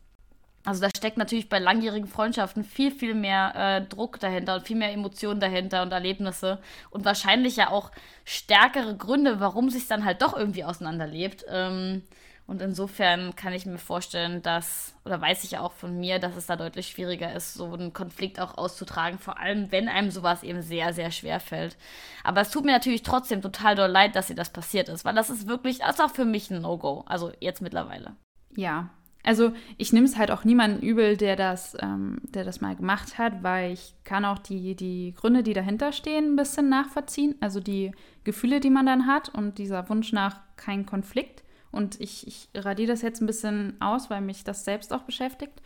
Also 0.65 0.81
da 0.81 0.89
steckt 0.89 1.17
natürlich 1.17 1.47
bei 1.47 1.59
langjährigen 1.59 2.07
Freundschaften 2.07 2.63
viel, 2.63 2.91
viel 2.91 3.13
mehr 3.13 3.53
äh, 3.55 3.87
Druck 3.87 4.19
dahinter 4.19 4.55
und 4.55 4.65
viel 4.65 4.75
mehr 4.75 4.91
Emotionen 4.91 5.39
dahinter 5.39 5.83
und 5.83 5.91
Erlebnisse 5.91 6.59
und 6.89 7.05
wahrscheinlich 7.05 7.55
ja 7.55 7.69
auch 7.69 7.91
stärkere 8.25 8.97
Gründe, 8.97 9.39
warum 9.39 9.69
sich 9.69 9.87
dann 9.87 10.05
halt 10.05 10.23
doch 10.23 10.35
irgendwie 10.35 10.63
auseinanderlebt. 10.63 11.45
Ähm, 11.49 12.01
und 12.47 12.61
insofern 12.61 13.35
kann 13.35 13.53
ich 13.53 13.65
mir 13.65 13.79
vorstellen, 13.79 14.43
dass, 14.43 14.95
oder 15.03 15.19
weiß 15.19 15.43
ich 15.45 15.57
auch 15.57 15.71
von 15.71 15.99
mir, 15.99 16.19
dass 16.19 16.35
es 16.35 16.45
da 16.45 16.55
deutlich 16.55 16.87
schwieriger 16.87 17.33
ist, 17.33 17.55
so 17.55 17.73
einen 17.73 17.91
Konflikt 17.91 18.39
auch 18.39 18.57
auszutragen, 18.57 19.17
vor 19.17 19.39
allem 19.39 19.71
wenn 19.71 19.89
einem 19.89 20.11
sowas 20.11 20.43
eben 20.43 20.61
sehr, 20.61 20.93
sehr 20.93 21.09
schwer 21.09 21.39
fällt. 21.39 21.75
Aber 22.23 22.41
es 22.41 22.51
tut 22.51 22.63
mir 22.63 22.71
natürlich 22.71 23.01
trotzdem 23.01 23.41
total 23.41 23.75
doll 23.75 23.89
leid, 23.89 24.15
dass 24.15 24.29
ihr 24.29 24.35
das 24.35 24.51
passiert 24.51 24.89
ist, 24.89 25.05
weil 25.05 25.15
das 25.15 25.31
ist 25.31 25.47
wirklich, 25.47 25.79
das 25.79 25.95
ist 25.95 26.01
auch 26.01 26.11
für 26.11 26.25
mich 26.25 26.51
ein 26.51 26.61
No-Go, 26.61 27.03
also 27.07 27.31
jetzt 27.39 27.61
mittlerweile. 27.61 28.15
Ja, 28.55 28.91
also 29.25 29.53
ich 29.77 29.91
nehme 29.91 30.05
es 30.05 30.17
halt 30.17 30.29
auch 30.31 30.43
niemanden 30.43 30.81
übel, 30.85 31.17
der 31.17 31.35
das, 31.35 31.75
ähm, 31.81 32.17
der 32.23 32.43
das 32.43 32.61
mal 32.61 32.75
gemacht 32.75 33.17
hat, 33.17 33.41
weil 33.43 33.73
ich 33.73 33.95
kann 34.03 34.23
auch 34.23 34.37
die, 34.37 34.75
die 34.75 35.13
Gründe, 35.17 35.41
die 35.41 35.53
dahinter 35.53 35.91
stehen, 35.91 36.33
ein 36.33 36.35
bisschen 36.35 36.69
nachvollziehen. 36.69 37.35
Also 37.39 37.59
die 37.59 37.91
Gefühle, 38.23 38.59
die 38.59 38.69
man 38.69 38.85
dann 38.85 39.07
hat 39.07 39.29
und 39.29 39.57
dieser 39.57 39.89
Wunsch 39.89 40.13
nach 40.13 40.41
keinem 40.57 40.85
Konflikt. 40.85 41.43
Und 41.71 41.99
ich, 41.99 42.27
ich 42.27 42.49
radiere 42.53 42.89
das 42.89 43.01
jetzt 43.01 43.21
ein 43.21 43.25
bisschen 43.25 43.81
aus, 43.81 44.09
weil 44.09 44.21
mich 44.21 44.43
das 44.43 44.63
selbst 44.63 44.93
auch 44.93 45.01
beschäftigt. 45.03 45.61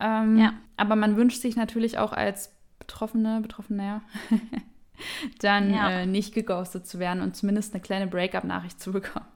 Ähm, 0.00 0.38
ja. 0.38 0.54
Aber 0.76 0.96
man 0.96 1.16
wünscht 1.16 1.40
sich 1.40 1.54
natürlich 1.54 1.98
auch 1.98 2.12
als 2.12 2.54
Betroffene, 2.78 3.40
Betroffener, 3.42 4.02
dann 5.40 5.72
ja. 5.72 5.90
äh, 5.90 6.06
nicht 6.06 6.34
geghostet 6.34 6.86
zu 6.86 6.98
werden 6.98 7.22
und 7.22 7.36
zumindest 7.36 7.74
eine 7.74 7.82
kleine 7.82 8.06
Breakup-Nachricht 8.06 8.80
zu 8.80 8.92
bekommen. 8.92 9.26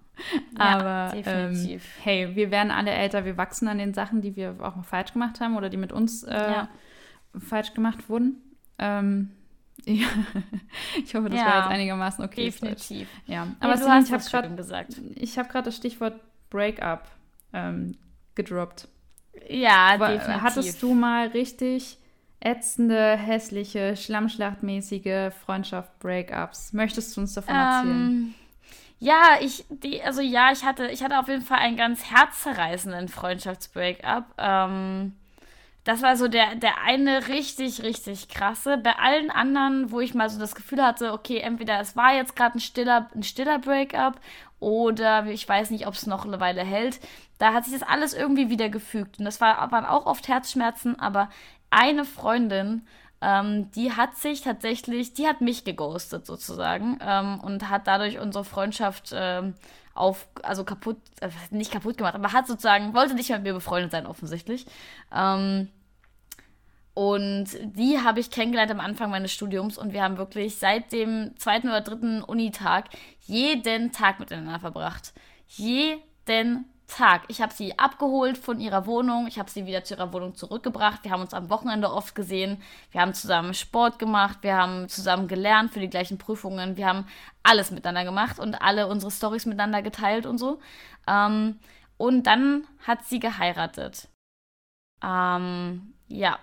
Ja, 0.58 0.78
Aber 0.78 1.16
ähm, 1.16 1.80
hey, 2.02 2.34
wir 2.34 2.50
werden 2.50 2.70
alle 2.70 2.90
älter, 2.90 3.24
wir 3.24 3.36
wachsen 3.36 3.68
an 3.68 3.78
den 3.78 3.94
Sachen, 3.94 4.20
die 4.20 4.36
wir 4.36 4.56
auch 4.60 4.76
mal 4.76 4.82
falsch 4.82 5.12
gemacht 5.12 5.40
haben 5.40 5.56
oder 5.56 5.68
die 5.68 5.76
mit 5.76 5.92
uns 5.92 6.22
äh, 6.22 6.34
ja. 6.34 6.68
falsch 7.38 7.74
gemacht 7.74 8.08
wurden. 8.08 8.36
Ähm, 8.78 9.30
ja, 9.86 10.08
ich 11.02 11.14
hoffe, 11.14 11.30
das 11.30 11.40
ja, 11.40 11.46
war 11.46 11.56
jetzt 11.56 11.70
einigermaßen 11.70 12.24
okay. 12.24 12.44
Definitiv. 12.44 13.08
Ja, 13.26 13.46
aber 13.60 13.74
nee, 13.74 13.80
Celine, 13.80 14.04
ich 14.04 14.12
habe 14.12 14.24
gerade 14.24 14.54
gesagt. 14.54 15.00
Ich 15.14 15.38
habe 15.38 15.48
gerade 15.48 15.64
das 15.66 15.76
Stichwort 15.76 16.20
Breakup 16.50 17.04
ähm, 17.52 17.96
gedroppt. 18.34 18.88
Ja, 19.48 19.94
war, 19.98 20.10
definitiv. 20.10 20.42
Hattest 20.42 20.82
du 20.82 20.94
mal 20.94 21.28
richtig 21.28 21.98
ätzende, 22.40 23.16
hässliche, 23.16 23.96
schlammschlachtmäßige 23.96 25.32
Freundschaft-Breakups. 25.44 26.72
Möchtest 26.72 27.16
du 27.16 27.20
uns 27.20 27.34
davon 27.34 27.54
erzählen? 27.54 28.34
Ja, 29.02 29.38
ich, 29.40 29.64
die, 29.70 30.02
also 30.02 30.20
ja, 30.20 30.52
ich 30.52 30.62
hatte, 30.64 30.88
ich 30.88 31.02
hatte 31.02 31.18
auf 31.18 31.28
jeden 31.28 31.42
Fall 31.42 31.58
einen 31.58 31.76
ganz 31.76 32.10
herzzerreißenden 32.10 33.08
Freundschafts-Breakup. 33.08 34.24
Ähm, 34.36 35.16
das 35.84 36.02
war 36.02 36.16
so 36.16 36.28
der, 36.28 36.56
der 36.56 36.82
eine 36.82 37.28
richtig, 37.28 37.82
richtig 37.82 38.28
krasse. 38.28 38.78
Bei 38.78 38.98
allen 38.98 39.30
anderen, 39.30 39.90
wo 39.92 40.00
ich 40.00 40.14
mal 40.14 40.30
so 40.30 40.38
das 40.38 40.54
Gefühl 40.54 40.82
hatte, 40.84 41.12
okay, 41.14 41.38
entweder 41.38 41.80
es 41.80 41.96
war 41.96 42.14
jetzt 42.14 42.36
gerade 42.36 42.58
ein 42.58 42.60
stiller, 42.60 43.10
ein 43.14 43.22
stiller 43.22 43.58
Breakup 43.58 44.20
oder 44.60 45.26
ich 45.26 45.48
weiß 45.48 45.70
nicht, 45.70 45.86
ob 45.86 45.94
es 45.94 46.06
noch 46.06 46.26
eine 46.26 46.40
Weile 46.40 46.62
hält. 46.62 47.00
Da 47.38 47.54
hat 47.54 47.64
sich 47.64 47.72
das 47.78 47.88
alles 47.88 48.14
irgendwie 48.14 48.50
wieder 48.50 48.68
gefügt. 48.68 49.18
Und 49.18 49.24
das 49.24 49.40
war, 49.40 49.72
waren 49.72 49.86
auch 49.86 50.06
oft 50.06 50.28
Herzschmerzen, 50.28 51.00
aber 51.00 51.30
eine 51.70 52.04
Freundin, 52.04 52.86
ähm, 53.20 53.70
die 53.72 53.92
hat 53.92 54.16
sich 54.16 54.40
tatsächlich, 54.42 55.12
die 55.14 55.26
hat 55.26 55.40
mich 55.40 55.64
geghostet 55.64 56.26
sozusagen 56.26 56.98
ähm, 57.02 57.40
und 57.40 57.68
hat 57.68 57.86
dadurch 57.86 58.18
unsere 58.18 58.44
Freundschaft 58.44 59.10
ähm, 59.14 59.54
auf, 59.94 60.26
also 60.42 60.64
kaputt, 60.64 60.96
äh, 61.20 61.28
nicht 61.50 61.70
kaputt 61.70 61.98
gemacht, 61.98 62.14
aber 62.14 62.32
hat 62.32 62.46
sozusagen, 62.46 62.94
wollte 62.94 63.14
nicht 63.14 63.28
mehr 63.28 63.38
mit 63.38 63.48
mir 63.48 63.54
befreundet 63.54 63.92
sein, 63.92 64.06
offensichtlich. 64.06 64.64
Ähm, 65.14 65.68
und 66.94 67.46
die 67.62 68.00
habe 68.00 68.20
ich 68.20 68.30
kennengelernt 68.30 68.70
am 68.70 68.80
Anfang 68.80 69.10
meines 69.10 69.32
Studiums 69.32 69.78
und 69.78 69.92
wir 69.92 70.02
haben 70.02 70.18
wirklich 70.18 70.56
seit 70.56 70.92
dem 70.92 71.32
zweiten 71.38 71.68
oder 71.68 71.82
dritten 71.82 72.22
Unitag 72.22 72.86
jeden 73.22 73.92
Tag 73.92 74.18
miteinander 74.18 74.58
verbracht. 74.58 75.12
Jeden 75.46 76.64
Tag. 76.90 77.22
Ich 77.28 77.40
habe 77.40 77.52
sie 77.52 77.78
abgeholt 77.78 78.36
von 78.36 78.60
ihrer 78.60 78.86
Wohnung, 78.86 79.26
ich 79.26 79.38
habe 79.38 79.50
sie 79.50 79.66
wieder 79.66 79.84
zu 79.84 79.94
ihrer 79.94 80.12
Wohnung 80.12 80.34
zurückgebracht. 80.34 81.04
Wir 81.04 81.12
haben 81.12 81.22
uns 81.22 81.34
am 81.34 81.48
Wochenende 81.50 81.92
oft 81.92 82.14
gesehen, 82.14 82.62
wir 82.90 83.00
haben 83.00 83.14
zusammen 83.14 83.54
Sport 83.54 83.98
gemacht, 83.98 84.38
wir 84.42 84.56
haben 84.56 84.88
zusammen 84.88 85.28
gelernt 85.28 85.72
für 85.72 85.80
die 85.80 85.90
gleichen 85.90 86.18
Prüfungen, 86.18 86.76
wir 86.76 86.86
haben 86.86 87.06
alles 87.42 87.70
miteinander 87.70 88.04
gemacht 88.04 88.38
und 88.38 88.54
alle 88.60 88.86
unsere 88.86 89.10
Stories 89.10 89.46
miteinander 89.46 89.82
geteilt 89.82 90.26
und 90.26 90.38
so. 90.38 90.60
Ähm, 91.06 91.58
und 91.96 92.24
dann 92.24 92.66
hat 92.86 93.04
sie 93.04 93.20
geheiratet. 93.20 94.08
Ähm, 95.02 95.94
ja, 96.08 96.38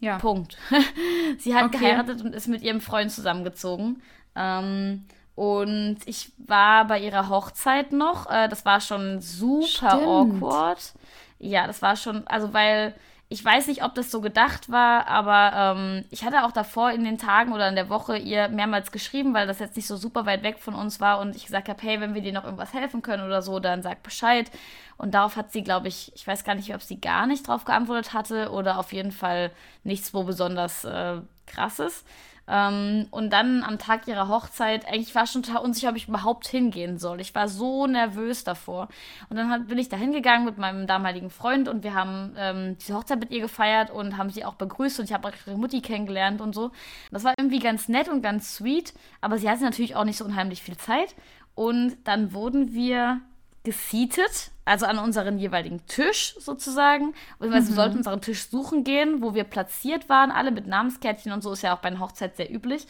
ja. 0.00 0.18
Punkt. 0.18 0.58
sie 1.38 1.54
hat 1.54 1.66
okay. 1.66 1.78
geheiratet 1.78 2.22
und 2.22 2.34
ist 2.34 2.48
mit 2.48 2.62
ihrem 2.62 2.80
Freund 2.80 3.10
zusammengezogen. 3.10 4.02
Ähm, 4.34 5.06
und 5.36 5.98
ich 6.06 6.32
war 6.38 6.86
bei 6.86 6.98
ihrer 6.98 7.28
Hochzeit 7.28 7.92
noch. 7.92 8.28
Äh, 8.28 8.48
das 8.48 8.64
war 8.64 8.80
schon 8.80 9.20
super 9.20 9.66
Stimmt. 9.66 9.92
awkward. 9.92 10.94
Ja, 11.38 11.66
das 11.66 11.82
war 11.82 11.94
schon, 11.94 12.26
also 12.26 12.52
weil 12.52 12.94
ich 13.28 13.44
weiß 13.44 13.66
nicht, 13.66 13.82
ob 13.82 13.94
das 13.94 14.10
so 14.10 14.20
gedacht 14.20 14.70
war, 14.70 15.08
aber 15.08 15.76
ähm, 15.76 16.04
ich 16.10 16.24
hatte 16.24 16.44
auch 16.44 16.52
davor 16.52 16.92
in 16.92 17.02
den 17.04 17.18
Tagen 17.18 17.52
oder 17.52 17.68
in 17.68 17.74
der 17.74 17.88
Woche 17.90 18.16
ihr 18.16 18.48
mehrmals 18.48 18.92
geschrieben, 18.92 19.34
weil 19.34 19.48
das 19.48 19.58
jetzt 19.58 19.74
nicht 19.76 19.88
so 19.88 19.96
super 19.96 20.26
weit 20.26 20.44
weg 20.44 20.58
von 20.60 20.74
uns 20.74 21.00
war 21.00 21.18
und 21.18 21.34
ich 21.34 21.44
gesagt 21.46 21.68
habe, 21.68 21.82
hey, 21.82 22.00
wenn 22.00 22.14
wir 22.14 22.22
dir 22.22 22.32
noch 22.32 22.44
irgendwas 22.44 22.72
helfen 22.72 23.02
können 23.02 23.26
oder 23.26 23.42
so, 23.42 23.58
dann 23.58 23.82
sag 23.82 24.04
Bescheid. 24.04 24.50
Und 24.96 25.12
darauf 25.12 25.34
hat 25.36 25.52
sie, 25.52 25.64
glaube 25.64 25.88
ich, 25.88 26.12
ich 26.14 26.24
weiß 26.26 26.44
gar 26.44 26.54
nicht, 26.54 26.72
ob 26.72 26.82
sie 26.82 27.00
gar 27.00 27.26
nicht 27.26 27.48
drauf 27.48 27.64
geantwortet 27.64 28.14
hatte 28.14 28.50
oder 28.52 28.78
auf 28.78 28.92
jeden 28.92 29.12
Fall 29.12 29.50
nichts, 29.82 30.14
wo 30.14 30.22
besonders 30.22 30.84
äh, 30.84 31.20
krasses. 31.46 32.04
Ähm, 32.48 33.06
und 33.10 33.30
dann 33.30 33.62
am 33.62 33.78
Tag 33.78 34.06
ihrer 34.06 34.28
Hochzeit, 34.28 34.86
eigentlich 34.86 35.14
war 35.14 35.24
ich 35.24 35.30
schon 35.30 35.42
total 35.42 35.62
unsicher, 35.62 35.90
ob 35.90 35.96
ich 35.96 36.08
überhaupt 36.08 36.46
hingehen 36.46 36.98
soll. 36.98 37.20
Ich 37.20 37.34
war 37.34 37.48
so 37.48 37.86
nervös 37.86 38.44
davor. 38.44 38.88
Und 39.28 39.36
dann 39.36 39.50
hat, 39.50 39.68
bin 39.68 39.78
ich 39.78 39.88
da 39.88 39.96
hingegangen 39.96 40.44
mit 40.44 40.58
meinem 40.58 40.86
damaligen 40.86 41.30
Freund 41.30 41.68
und 41.68 41.82
wir 41.82 41.94
haben 41.94 42.34
ähm, 42.38 42.76
diese 42.78 42.94
Hochzeit 42.94 43.18
mit 43.18 43.30
ihr 43.30 43.40
gefeiert 43.40 43.90
und 43.90 44.16
haben 44.16 44.30
sie 44.30 44.44
auch 44.44 44.54
begrüßt 44.54 45.00
und 45.00 45.06
ich 45.06 45.12
habe 45.12 45.28
auch 45.28 45.32
ihre 45.46 45.58
Mutti 45.58 45.80
kennengelernt 45.80 46.40
und 46.40 46.54
so. 46.54 46.70
Das 47.10 47.24
war 47.24 47.34
irgendwie 47.38 47.58
ganz 47.58 47.88
nett 47.88 48.08
und 48.08 48.22
ganz 48.22 48.54
sweet, 48.54 48.94
aber 49.20 49.38
sie 49.38 49.50
hatte 49.50 49.64
natürlich 49.64 49.96
auch 49.96 50.04
nicht 50.04 50.18
so 50.18 50.24
unheimlich 50.24 50.62
viel 50.62 50.76
Zeit. 50.76 51.14
Und 51.54 51.96
dann 52.04 52.32
wurden 52.32 52.74
wir 52.74 53.22
gesietet, 53.66 54.52
also 54.64 54.86
an 54.86 54.98
unseren 54.98 55.38
jeweiligen 55.38 55.84
Tisch 55.86 56.36
sozusagen. 56.38 57.14
Also 57.40 57.50
mhm. 57.52 57.68
wir 57.68 57.74
sollten 57.74 57.96
unseren 57.98 58.20
Tisch 58.20 58.48
suchen 58.48 58.84
gehen, 58.84 59.22
wo 59.22 59.34
wir 59.34 59.42
platziert 59.42 60.08
waren, 60.08 60.30
alle 60.30 60.52
mit 60.52 60.68
Namenskärtchen 60.68 61.32
und 61.32 61.42
so 61.42 61.52
ist 61.52 61.62
ja 61.62 61.74
auch 61.74 61.80
bei 61.80 61.88
einer 61.88 61.98
Hochzeit 61.98 62.36
sehr 62.36 62.50
üblich. 62.50 62.86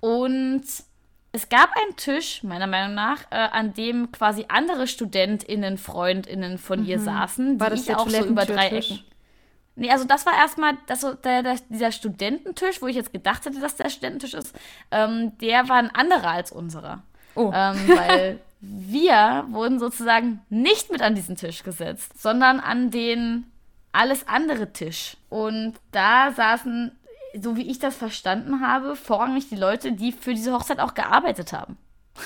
Und 0.00 0.62
es 1.32 1.48
gab 1.48 1.70
einen 1.74 1.96
Tisch, 1.96 2.42
meiner 2.42 2.66
Meinung 2.66 2.94
nach, 2.94 3.22
äh, 3.30 3.36
an 3.36 3.72
dem 3.72 4.12
quasi 4.12 4.44
andere 4.48 4.86
StudentInnen, 4.86 5.78
FreundInnen 5.78 6.58
von 6.58 6.80
mhm. 6.80 6.86
ihr 6.86 7.00
saßen, 7.00 7.58
war 7.58 7.70
die 7.70 7.76
das 7.76 7.88
ich 7.88 7.96
auch 7.96 8.08
so 8.08 8.24
über 8.26 8.44
drei 8.44 8.68
Ecken. 8.68 9.00
Nee, 9.76 9.90
also 9.90 10.04
das 10.04 10.26
war 10.26 10.36
erstmal 10.36 10.76
das, 10.88 11.06
der, 11.24 11.42
der, 11.42 11.56
dieser 11.70 11.92
Studententisch, 11.92 12.82
wo 12.82 12.86
ich 12.86 12.96
jetzt 12.96 13.12
gedacht 13.14 13.46
hätte, 13.46 13.60
dass 13.60 13.76
der 13.76 13.88
Studententisch 13.88 14.34
ist, 14.34 14.54
ähm, 14.90 15.38
der 15.38 15.68
war 15.70 15.76
ein 15.76 15.94
anderer 15.94 16.30
als 16.30 16.52
unserer. 16.52 17.02
Oh. 17.34 17.50
Ähm, 17.54 17.76
weil 17.88 18.40
wir 18.60 19.46
wurden 19.50 19.78
sozusagen 19.78 20.40
nicht 20.48 20.90
mit 20.90 21.00
an 21.00 21.14
diesen 21.14 21.36
Tisch 21.36 21.62
gesetzt, 21.62 22.20
sondern 22.20 22.60
an 22.60 22.90
den 22.90 23.44
alles 23.92 24.26
andere 24.26 24.72
Tisch. 24.72 25.16
Und 25.28 25.74
da 25.92 26.32
saßen, 26.32 26.92
so 27.40 27.56
wie 27.56 27.70
ich 27.70 27.78
das 27.78 27.96
verstanden 27.96 28.60
habe, 28.60 28.96
vorrangig 28.96 29.48
die 29.48 29.56
Leute, 29.56 29.92
die 29.92 30.12
für 30.12 30.34
diese 30.34 30.52
Hochzeit 30.52 30.80
auch 30.80 30.94
gearbeitet 30.94 31.52
haben. 31.52 31.76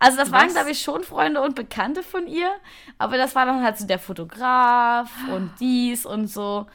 Also 0.00 0.16
das 0.16 0.30
Was? 0.30 0.40
waren, 0.40 0.52
glaube 0.52 0.70
ich, 0.70 0.80
schon 0.80 1.02
Freunde 1.02 1.40
und 1.40 1.56
Bekannte 1.56 2.04
von 2.04 2.28
ihr, 2.28 2.52
aber 2.98 3.16
das 3.16 3.34
war 3.34 3.46
dann 3.46 3.64
halt 3.64 3.78
so 3.78 3.84
der 3.84 3.98
Fotograf 3.98 5.10
und 5.34 5.50
dies 5.58 6.06
und 6.06 6.28
so. 6.28 6.68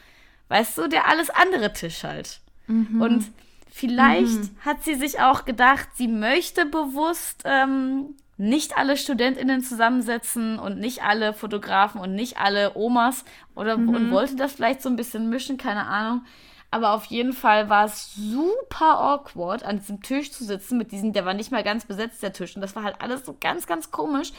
Weißt 0.49 0.77
du, 0.77 0.89
der 0.89 1.07
alles 1.07 1.29
andere 1.29 1.71
Tisch 1.71 2.03
halt. 2.03 2.41
Mhm. 2.67 3.01
Und 3.01 3.31
vielleicht 3.71 4.25
mhm. 4.25 4.57
hat 4.65 4.83
sie 4.83 4.95
sich 4.95 5.21
auch 5.21 5.45
gedacht, 5.45 5.87
sie 5.95 6.09
möchte 6.09 6.65
bewusst 6.65 7.43
ähm, 7.45 8.15
nicht 8.37 8.77
alle 8.77 8.97
StudentInnen 8.97 9.61
zusammensetzen 9.61 10.57
und 10.59 10.79
nicht 10.79 11.03
alle 11.03 11.33
Fotografen 11.33 12.01
und 12.01 12.15
nicht 12.15 12.37
alle 12.37 12.75
Omas 12.75 13.25
oder 13.55 13.77
mhm. 13.77 13.89
und 13.89 14.11
wollte 14.11 14.35
das 14.35 14.53
vielleicht 14.53 14.81
so 14.81 14.89
ein 14.89 14.95
bisschen 14.95 15.29
mischen, 15.29 15.57
keine 15.57 15.85
Ahnung. 15.85 16.25
Aber 16.71 16.93
auf 16.93 17.05
jeden 17.05 17.33
Fall 17.33 17.69
war 17.69 17.85
es 17.85 18.15
super 18.15 18.97
awkward, 18.99 19.63
an 19.63 19.77
diesem 19.77 20.01
Tisch 20.01 20.31
zu 20.31 20.43
sitzen 20.43 20.79
mit 20.79 20.91
diesem, 20.91 21.13
der 21.13 21.23
war 21.23 21.35
nicht 21.35 21.51
mal 21.51 21.63
ganz 21.63 21.85
besetzt, 21.85 22.23
der 22.23 22.33
Tisch. 22.33 22.55
Und 22.55 22.63
das 22.63 22.75
war 22.75 22.81
halt 22.81 22.99
alles 22.99 23.23
so 23.23 23.37
ganz, 23.39 23.67
ganz 23.67 23.91
komisch. 23.91 24.33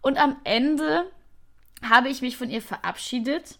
Und 0.00 0.16
am 0.16 0.36
Ende 0.44 1.10
habe 1.82 2.08
ich 2.08 2.22
mich 2.22 2.36
von 2.36 2.50
ihr 2.50 2.62
verabschiedet 2.62 3.58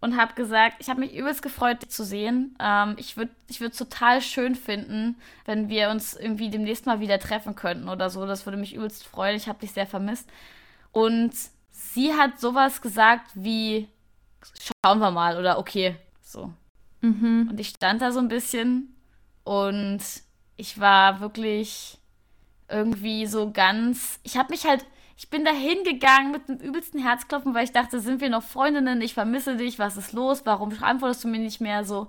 und 0.00 0.16
habe 0.16 0.34
gesagt, 0.34 0.76
ich 0.78 0.88
habe 0.88 1.00
mich 1.00 1.14
übelst 1.14 1.42
gefreut, 1.42 1.82
dich 1.82 1.90
zu 1.90 2.04
sehen. 2.04 2.56
Ähm, 2.60 2.94
ich 2.98 3.16
würde 3.16 3.32
ich 3.48 3.60
würd 3.60 3.76
total 3.76 4.20
schön 4.20 4.54
finden, 4.54 5.16
wenn 5.44 5.68
wir 5.68 5.90
uns 5.90 6.14
irgendwie 6.14 6.50
demnächst 6.50 6.86
mal 6.86 7.00
wieder 7.00 7.18
treffen 7.18 7.54
könnten 7.54 7.88
oder 7.88 8.08
so. 8.10 8.26
Das 8.26 8.46
würde 8.46 8.58
mich 8.58 8.74
übelst 8.74 9.04
freuen. 9.06 9.36
Ich 9.36 9.48
habe 9.48 9.58
dich 9.58 9.72
sehr 9.72 9.86
vermisst. 9.86 10.28
Und 10.92 11.32
sie 11.70 12.14
hat 12.14 12.38
sowas 12.40 12.80
gesagt 12.80 13.30
wie, 13.34 13.88
schauen 14.84 15.00
wir 15.00 15.10
mal 15.10 15.36
oder 15.36 15.58
okay, 15.58 15.96
so. 16.22 16.52
Mhm. 17.00 17.48
Und 17.50 17.60
ich 17.60 17.68
stand 17.68 18.00
da 18.00 18.12
so 18.12 18.20
ein 18.20 18.28
bisschen 18.28 18.94
und 19.44 20.00
ich 20.56 20.78
war 20.78 21.20
wirklich 21.20 21.98
irgendwie 22.68 23.26
so 23.26 23.50
ganz, 23.50 24.20
ich 24.22 24.36
habe 24.36 24.50
mich 24.50 24.66
halt 24.66 24.84
ich 25.18 25.30
bin 25.30 25.44
da 25.44 25.50
hingegangen 25.50 26.30
mit 26.30 26.48
dem 26.48 26.58
übelsten 26.58 27.02
Herzklopfen, 27.02 27.52
weil 27.52 27.64
ich 27.64 27.72
dachte, 27.72 27.98
sind 27.98 28.20
wir 28.20 28.30
noch 28.30 28.44
Freundinnen? 28.44 29.02
Ich 29.02 29.14
vermisse 29.14 29.56
dich, 29.56 29.80
was 29.80 29.96
ist 29.96 30.12
los? 30.12 30.42
Warum 30.44 30.72
antwortest 30.80 31.24
du 31.24 31.28
mir 31.28 31.40
nicht 31.40 31.60
mehr 31.60 31.82
so? 31.84 32.06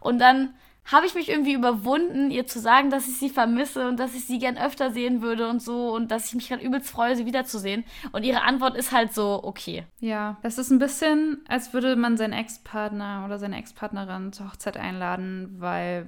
Und 0.00 0.20
dann 0.20 0.54
habe 0.84 1.06
ich 1.06 1.14
mich 1.16 1.28
irgendwie 1.28 1.54
überwunden, 1.54 2.30
ihr 2.30 2.46
zu 2.46 2.60
sagen, 2.60 2.90
dass 2.90 3.08
ich 3.08 3.16
sie 3.18 3.30
vermisse 3.30 3.88
und 3.88 3.98
dass 3.98 4.14
ich 4.14 4.26
sie 4.26 4.38
gern 4.38 4.56
öfter 4.56 4.92
sehen 4.92 5.22
würde 5.22 5.48
und 5.48 5.60
so 5.60 5.92
und 5.92 6.12
dass 6.12 6.28
ich 6.28 6.34
mich 6.36 6.48
gerade 6.48 6.62
übelst 6.62 6.88
freue, 6.88 7.16
sie 7.16 7.26
wiederzusehen. 7.26 7.84
Und 8.12 8.22
ihre 8.22 8.42
Antwort 8.42 8.76
ist 8.76 8.92
halt 8.92 9.12
so, 9.12 9.40
okay. 9.42 9.84
Ja, 9.98 10.38
das 10.42 10.56
ist 10.58 10.70
ein 10.70 10.78
bisschen, 10.78 11.44
als 11.48 11.72
würde 11.72 11.96
man 11.96 12.16
seinen 12.16 12.32
Ex-Partner 12.32 13.24
oder 13.24 13.40
seine 13.40 13.58
Ex-Partnerin 13.58 14.32
zur 14.32 14.46
Hochzeit 14.46 14.76
einladen, 14.76 15.56
weil, 15.58 16.04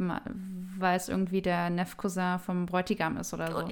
weil 0.79 0.97
es 0.97 1.09
irgendwie 1.09 1.43
der 1.43 1.69
Nefcousin 1.71 2.39
vom 2.39 2.67
Bräutigam 2.67 3.17
ist 3.17 3.35
oder 3.35 3.51
so. 3.51 3.69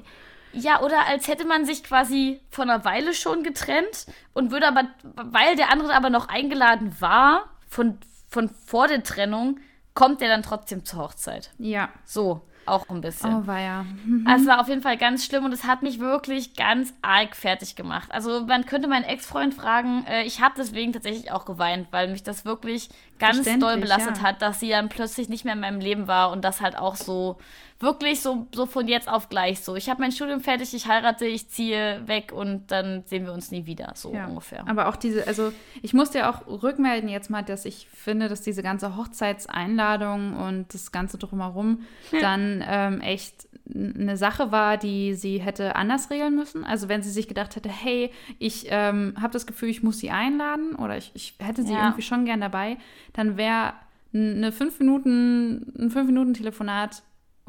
Ja, 0.53 0.81
oder 0.81 1.05
als 1.07 1.27
hätte 1.27 1.45
man 1.45 1.65
sich 1.65 1.83
quasi 1.83 2.39
vor 2.49 2.63
einer 2.63 2.85
Weile 2.85 3.13
schon 3.13 3.43
getrennt 3.43 4.05
und 4.33 4.51
würde 4.51 4.67
aber, 4.67 4.87
weil 5.03 5.55
der 5.55 5.71
andere 5.71 5.93
aber 5.93 6.09
noch 6.09 6.29
eingeladen 6.29 6.95
war, 6.99 7.49
von, 7.67 7.97
von 8.29 8.49
vor 8.49 8.87
der 8.87 9.03
Trennung, 9.03 9.59
kommt 9.93 10.21
der 10.21 10.29
dann 10.29 10.43
trotzdem 10.43 10.85
zur 10.85 10.99
Hochzeit. 10.99 11.51
Ja. 11.57 11.89
So. 12.05 12.41
auch 12.65 12.87
ein 12.89 13.01
bisschen. 13.01 13.33
Oh, 13.33 13.47
war 13.47 13.59
ja. 13.59 13.83
Mhm. 13.83 14.25
Also 14.27 14.43
es 14.43 14.49
war 14.49 14.61
auf 14.61 14.67
jeden 14.67 14.81
Fall 14.81 14.97
ganz 14.97 15.25
schlimm 15.25 15.45
und 15.45 15.51
es 15.51 15.65
hat 15.65 15.83
mich 15.83 15.99
wirklich 15.99 16.55
ganz 16.55 16.93
arg 17.01 17.35
fertig 17.35 17.75
gemacht. 17.75 18.09
Also 18.11 18.45
man 18.45 18.65
könnte 18.65 18.87
meinen 18.87 19.03
Ex-Freund 19.03 19.53
fragen, 19.53 20.05
äh, 20.07 20.23
ich 20.23 20.41
habe 20.41 20.55
deswegen 20.57 20.93
tatsächlich 20.93 21.31
auch 21.31 21.45
geweint, 21.45 21.87
weil 21.91 22.09
mich 22.09 22.23
das 22.23 22.45
wirklich 22.45 22.89
ganz 23.19 23.43
doll 23.59 23.77
belastet 23.77 24.17
ja. 24.17 24.23
hat, 24.23 24.41
dass 24.41 24.59
sie 24.59 24.69
dann 24.69 24.89
plötzlich 24.89 25.29
nicht 25.29 25.45
mehr 25.45 25.53
in 25.53 25.59
meinem 25.59 25.79
Leben 25.79 26.07
war 26.07 26.31
und 26.31 26.43
das 26.43 26.61
halt 26.61 26.77
auch 26.77 26.95
so 26.95 27.37
wirklich 27.79 28.21
so, 28.21 28.47
so 28.53 28.65
von 28.65 28.87
jetzt 28.87 29.09
auf 29.09 29.29
gleich 29.29 29.59
so. 29.61 29.75
Ich 29.75 29.89
habe 29.89 30.01
mein 30.01 30.11
Studium 30.11 30.41
fertig, 30.41 30.73
ich 30.73 30.87
heirate, 30.87 31.25
ich 31.25 31.49
ziehe 31.49 32.01
weg 32.07 32.31
und 32.31 32.71
dann 32.71 33.03
sehen 33.05 33.25
wir 33.25 33.33
uns 33.33 33.51
nie 33.51 33.65
wieder, 33.65 33.91
so 33.95 34.13
ja. 34.13 34.27
ungefähr. 34.27 34.67
Aber 34.67 34.87
auch 34.87 34.95
diese, 34.95 35.27
also 35.27 35.51
ich 35.81 35.93
muss 35.93 36.11
dir 36.11 36.29
auch 36.29 36.47
rückmelden 36.47 37.09
jetzt 37.09 37.29
mal, 37.29 37.43
dass 37.43 37.65
ich 37.65 37.87
finde, 37.93 38.29
dass 38.29 38.41
diese 38.41 38.63
ganze 38.63 38.95
Hochzeitseinladung 38.95 40.35
und 40.35 40.73
das 40.73 40.91
Ganze 40.91 41.17
drumherum 41.17 41.83
dann 42.11 42.63
ähm, 42.67 43.01
echt 43.01 43.47
eine 43.73 44.17
Sache 44.17 44.51
war, 44.51 44.77
die 44.77 45.13
sie 45.13 45.39
hätte 45.39 45.75
anders 45.75 46.09
regeln 46.09 46.35
müssen. 46.35 46.63
Also 46.65 46.89
wenn 46.89 47.01
sie 47.01 47.11
sich 47.11 47.27
gedacht 47.27 47.55
hätte, 47.55 47.69
hey, 47.69 48.11
ich 48.39 48.67
ähm, 48.69 49.15
habe 49.21 49.33
das 49.33 49.45
Gefühl, 49.45 49.69
ich 49.69 49.83
muss 49.83 49.99
sie 49.99 50.11
einladen 50.11 50.75
oder 50.75 50.97
ich, 50.97 51.11
ich 51.13 51.35
hätte 51.39 51.63
sie 51.63 51.73
ja. 51.73 51.85
irgendwie 51.85 52.01
schon 52.01 52.25
gern 52.25 52.41
dabei, 52.41 52.77
dann 53.13 53.37
wäre 53.37 53.73
eine 54.13 54.51
fünf 54.51 54.79
Minuten, 54.79 55.73
ein 55.79 55.89
fünf 55.89 56.07
Minuten 56.07 56.33
Telefonat 56.33 57.03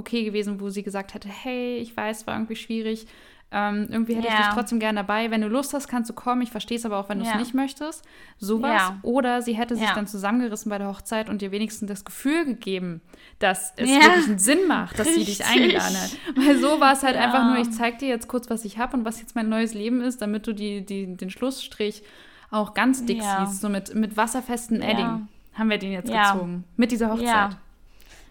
okay 0.05 0.25
gewesen, 0.25 0.61
wo 0.61 0.69
sie 0.69 0.83
gesagt 0.83 1.15
hätte, 1.15 1.29
hey, 1.29 1.79
ich 1.79 1.97
weiß, 1.97 2.27
war 2.27 2.35
irgendwie 2.35 2.57
schwierig, 2.57 3.07
ähm, 3.51 3.87
irgendwie 3.89 4.17
hätte 4.17 4.27
ja. 4.27 4.35
ich 4.35 4.47
dich 4.47 4.55
trotzdem 4.55 4.81
gerne 4.81 5.01
dabei. 5.01 5.31
Wenn 5.31 5.41
du 5.41 5.47
Lust 5.47 5.75
hast, 5.75 5.87
kannst 5.87 6.11
du 6.11 6.15
kommen. 6.15 6.43
Ich 6.43 6.51
verstehe 6.51 6.77
es 6.77 6.85
aber 6.85 6.99
auch, 6.99 7.09
wenn 7.09 7.19
du 7.19 7.25
es 7.25 7.31
ja. 7.31 7.37
nicht 7.37 7.55
möchtest. 7.55 8.05
Sowas. 8.39 8.83
Ja. 8.83 8.99
Oder 9.03 9.43
sie 9.43 9.53
hätte 9.53 9.77
sich 9.77 9.89
dann 9.91 10.09
zusammengerissen 10.09 10.71
bei 10.71 10.79
der 10.79 10.89
Hochzeit 10.89 11.29
und 11.31 11.41
dir 11.41 11.53
wenigstens 11.53 11.89
das 11.89 12.05
Gefühl 12.05 12.45
gegeben, 12.47 13.01
dass 13.39 13.73
es 13.77 13.89
wirklich 13.89 14.27
einen 14.27 14.39
Sinn 14.41 14.67
macht, 14.67 14.99
dass 14.99 15.07
Richtig. 15.07 15.27
sie 15.27 15.43
dich 15.43 15.47
eingeladen 15.47 15.97
hat. 15.97 16.17
Weil 16.35 16.59
so 16.59 16.81
war 16.81 16.95
es 16.95 17.05
halt 17.05 17.17
einfach 17.17 17.47
nur, 17.47 17.59
ich 17.59 17.71
zeig 17.71 18.01
dir 18.01 18.09
jetzt 18.09 18.27
kurz, 18.27 18.51
was 18.51 18.65
ich 18.65 18.79
habe 18.79 18.97
und 18.97 19.05
was 19.05 19.21
jetzt 19.21 19.37
mein 19.37 19.49
neues 19.49 19.73
Leben 19.73 20.01
ist, 20.01 20.21
damit 20.21 20.49
du 20.49 20.53
die, 20.53 20.85
die, 20.85 21.17
den 21.17 21.31
Schlussstrich 21.31 22.03
auch 22.51 22.75
ganz 22.75 23.05
dick 23.05 23.23
siehst. 23.23 23.61
So 23.61 23.69
mit, 23.69 23.95
mit 23.95 24.17
wasserfesten 24.17 24.83
Edding 24.83 25.29
haben 25.55 25.71
wir 25.71 25.79
den 25.79 25.93
jetzt 25.93 26.11
gezogen. 26.11 26.65
Mit 26.77 26.91
dieser 26.91 27.13
Hochzeit. 27.13 27.57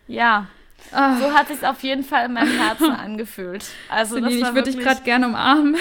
Ja. 0.07 0.47
Oh. 0.91 1.15
So 1.19 1.33
hat 1.33 1.49
es 1.49 1.63
auf 1.63 1.81
jeden 1.83 2.03
Fall 2.03 2.25
in 2.25 2.33
meinem 2.33 2.57
Herzen 2.57 2.91
angefühlt. 2.91 3.65
Also 3.89 4.19
das 4.19 4.33
ich 4.33 4.43
würde 4.43 4.63
dich 4.63 4.77
gerade 4.77 5.01
gerne 5.03 5.27
umarmen. 5.27 5.75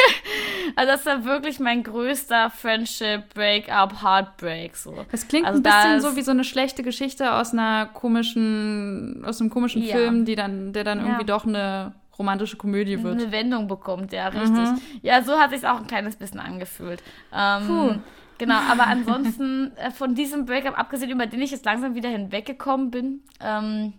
also 0.76 0.92
das 0.92 1.06
war 1.06 1.24
wirklich 1.24 1.60
mein 1.60 1.82
größter 1.82 2.50
Friendship 2.50 3.34
Breakup 3.34 4.02
Heartbreak 4.02 4.76
so. 4.76 5.04
Das 5.10 5.28
klingt 5.28 5.46
also 5.46 5.58
ein 5.58 5.62
bisschen 5.62 6.00
so 6.00 6.16
wie 6.16 6.22
so 6.22 6.30
eine 6.30 6.44
schlechte 6.44 6.82
Geschichte 6.82 7.32
aus 7.34 7.52
einer 7.52 7.86
komischen 7.86 9.24
aus 9.26 9.40
einem 9.40 9.50
komischen 9.50 9.82
ja. 9.82 9.96
Film, 9.96 10.24
die 10.24 10.34
dann 10.34 10.72
der 10.72 10.84
dann 10.84 11.00
irgendwie 11.00 11.20
ja. 11.20 11.26
doch 11.26 11.46
eine 11.46 11.94
romantische 12.18 12.56
Komödie 12.56 13.02
wird. 13.02 13.20
Eine 13.20 13.32
Wendung 13.32 13.68
bekommt, 13.68 14.12
ja, 14.12 14.28
richtig. 14.28 14.50
Mhm. 14.50 14.80
Ja, 15.02 15.22
so 15.22 15.38
hat 15.38 15.50
sich 15.50 15.66
auch 15.66 15.78
ein 15.78 15.86
kleines 15.86 16.16
bisschen 16.16 16.40
angefühlt. 16.40 17.02
Ähm, 17.32 17.66
Puh. 17.66 17.94
Genau, 18.38 18.58
aber 18.70 18.86
ansonsten 18.88 19.72
äh, 19.76 19.90
von 19.90 20.14
diesem 20.14 20.46
Breakup 20.46 20.78
abgesehen, 20.78 21.10
über 21.10 21.26
den 21.26 21.42
ich 21.42 21.50
jetzt 21.50 21.64
langsam 21.64 21.94
wieder 21.94 22.08
hinweggekommen 22.08 22.90
bin, 22.90 23.22
ähm, 23.40 23.92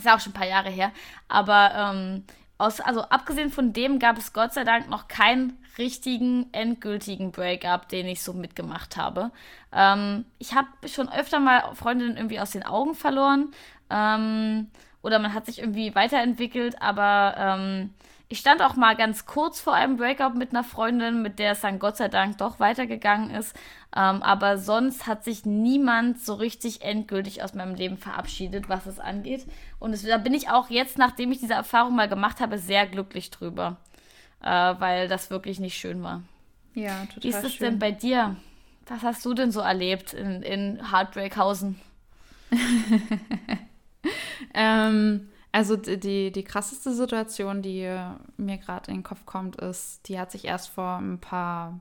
ist 0.00 0.06
ja 0.06 0.16
auch 0.16 0.20
schon 0.20 0.32
ein 0.32 0.38
paar 0.38 0.46
Jahre 0.46 0.70
her. 0.70 0.92
Aber 1.28 1.72
ähm, 1.74 2.24
aus, 2.58 2.80
also 2.80 3.02
abgesehen 3.02 3.50
von 3.50 3.72
dem 3.72 3.98
gab 3.98 4.18
es 4.18 4.32
Gott 4.32 4.52
sei 4.52 4.64
Dank 4.64 4.88
noch 4.90 5.08
keinen 5.08 5.58
richtigen, 5.78 6.46
endgültigen 6.52 7.32
Breakup, 7.32 7.88
den 7.88 8.06
ich 8.06 8.22
so 8.22 8.32
mitgemacht 8.32 8.96
habe. 8.96 9.30
Ähm, 9.72 10.26
ich 10.38 10.54
habe 10.54 10.68
schon 10.86 11.10
öfter 11.10 11.40
mal 11.40 11.74
Freundinnen 11.74 12.16
irgendwie 12.16 12.40
aus 12.40 12.50
den 12.50 12.64
Augen 12.64 12.94
verloren. 12.94 13.52
Ähm, 13.88 14.70
oder 15.02 15.18
man 15.18 15.32
hat 15.32 15.46
sich 15.46 15.60
irgendwie 15.60 15.94
weiterentwickelt, 15.94 16.82
aber 16.82 17.34
ähm, 17.38 17.94
ich 18.32 18.38
stand 18.38 18.62
auch 18.62 18.76
mal 18.76 18.94
ganz 18.94 19.26
kurz 19.26 19.60
vor 19.60 19.74
einem 19.74 19.96
Breakup 19.96 20.36
mit 20.36 20.50
einer 20.50 20.62
Freundin, 20.62 21.20
mit 21.20 21.40
der 21.40 21.52
es 21.52 21.62
dann 21.62 21.80
Gott 21.80 21.96
sei 21.96 22.06
Dank 22.06 22.38
doch 22.38 22.60
weitergegangen 22.60 23.30
ist. 23.30 23.56
Ähm, 23.94 24.22
aber 24.22 24.56
sonst 24.56 25.08
hat 25.08 25.24
sich 25.24 25.44
niemand 25.44 26.20
so 26.20 26.34
richtig 26.34 26.82
endgültig 26.82 27.42
aus 27.42 27.54
meinem 27.54 27.74
Leben 27.74 27.98
verabschiedet, 27.98 28.68
was 28.68 28.86
es 28.86 29.00
angeht. 29.00 29.46
Und 29.80 29.92
es, 29.92 30.04
da 30.04 30.16
bin 30.16 30.32
ich 30.32 30.48
auch 30.48 30.70
jetzt, 30.70 30.96
nachdem 30.96 31.32
ich 31.32 31.40
diese 31.40 31.54
Erfahrung 31.54 31.96
mal 31.96 32.08
gemacht 32.08 32.38
habe, 32.38 32.58
sehr 32.58 32.86
glücklich 32.86 33.32
drüber. 33.32 33.78
Äh, 34.42 34.46
weil 34.46 35.08
das 35.08 35.30
wirklich 35.30 35.58
nicht 35.58 35.76
schön 35.76 36.04
war. 36.04 36.22
Ja, 36.74 37.06
total. 37.06 37.22
Wie 37.24 37.28
ist 37.30 37.44
es 37.44 37.58
denn 37.58 37.80
bei 37.80 37.90
dir? 37.90 38.36
Was 38.86 39.02
hast 39.02 39.24
du 39.24 39.34
denn 39.34 39.50
so 39.50 39.58
erlebt 39.58 40.12
in, 40.12 40.42
in 40.42 40.92
Heartbreakhausen? 40.92 41.80
ähm, 44.54 45.29
also 45.52 45.76
die, 45.76 46.30
die 46.30 46.44
krasseste 46.44 46.92
Situation, 46.92 47.62
die 47.62 47.88
mir 48.36 48.58
gerade 48.58 48.90
in 48.90 48.98
den 48.98 49.02
Kopf 49.02 49.26
kommt, 49.26 49.56
ist, 49.56 50.08
die 50.08 50.18
hat 50.18 50.30
sich 50.30 50.44
erst 50.44 50.68
vor 50.68 50.98
ein 50.98 51.18
paar, 51.18 51.80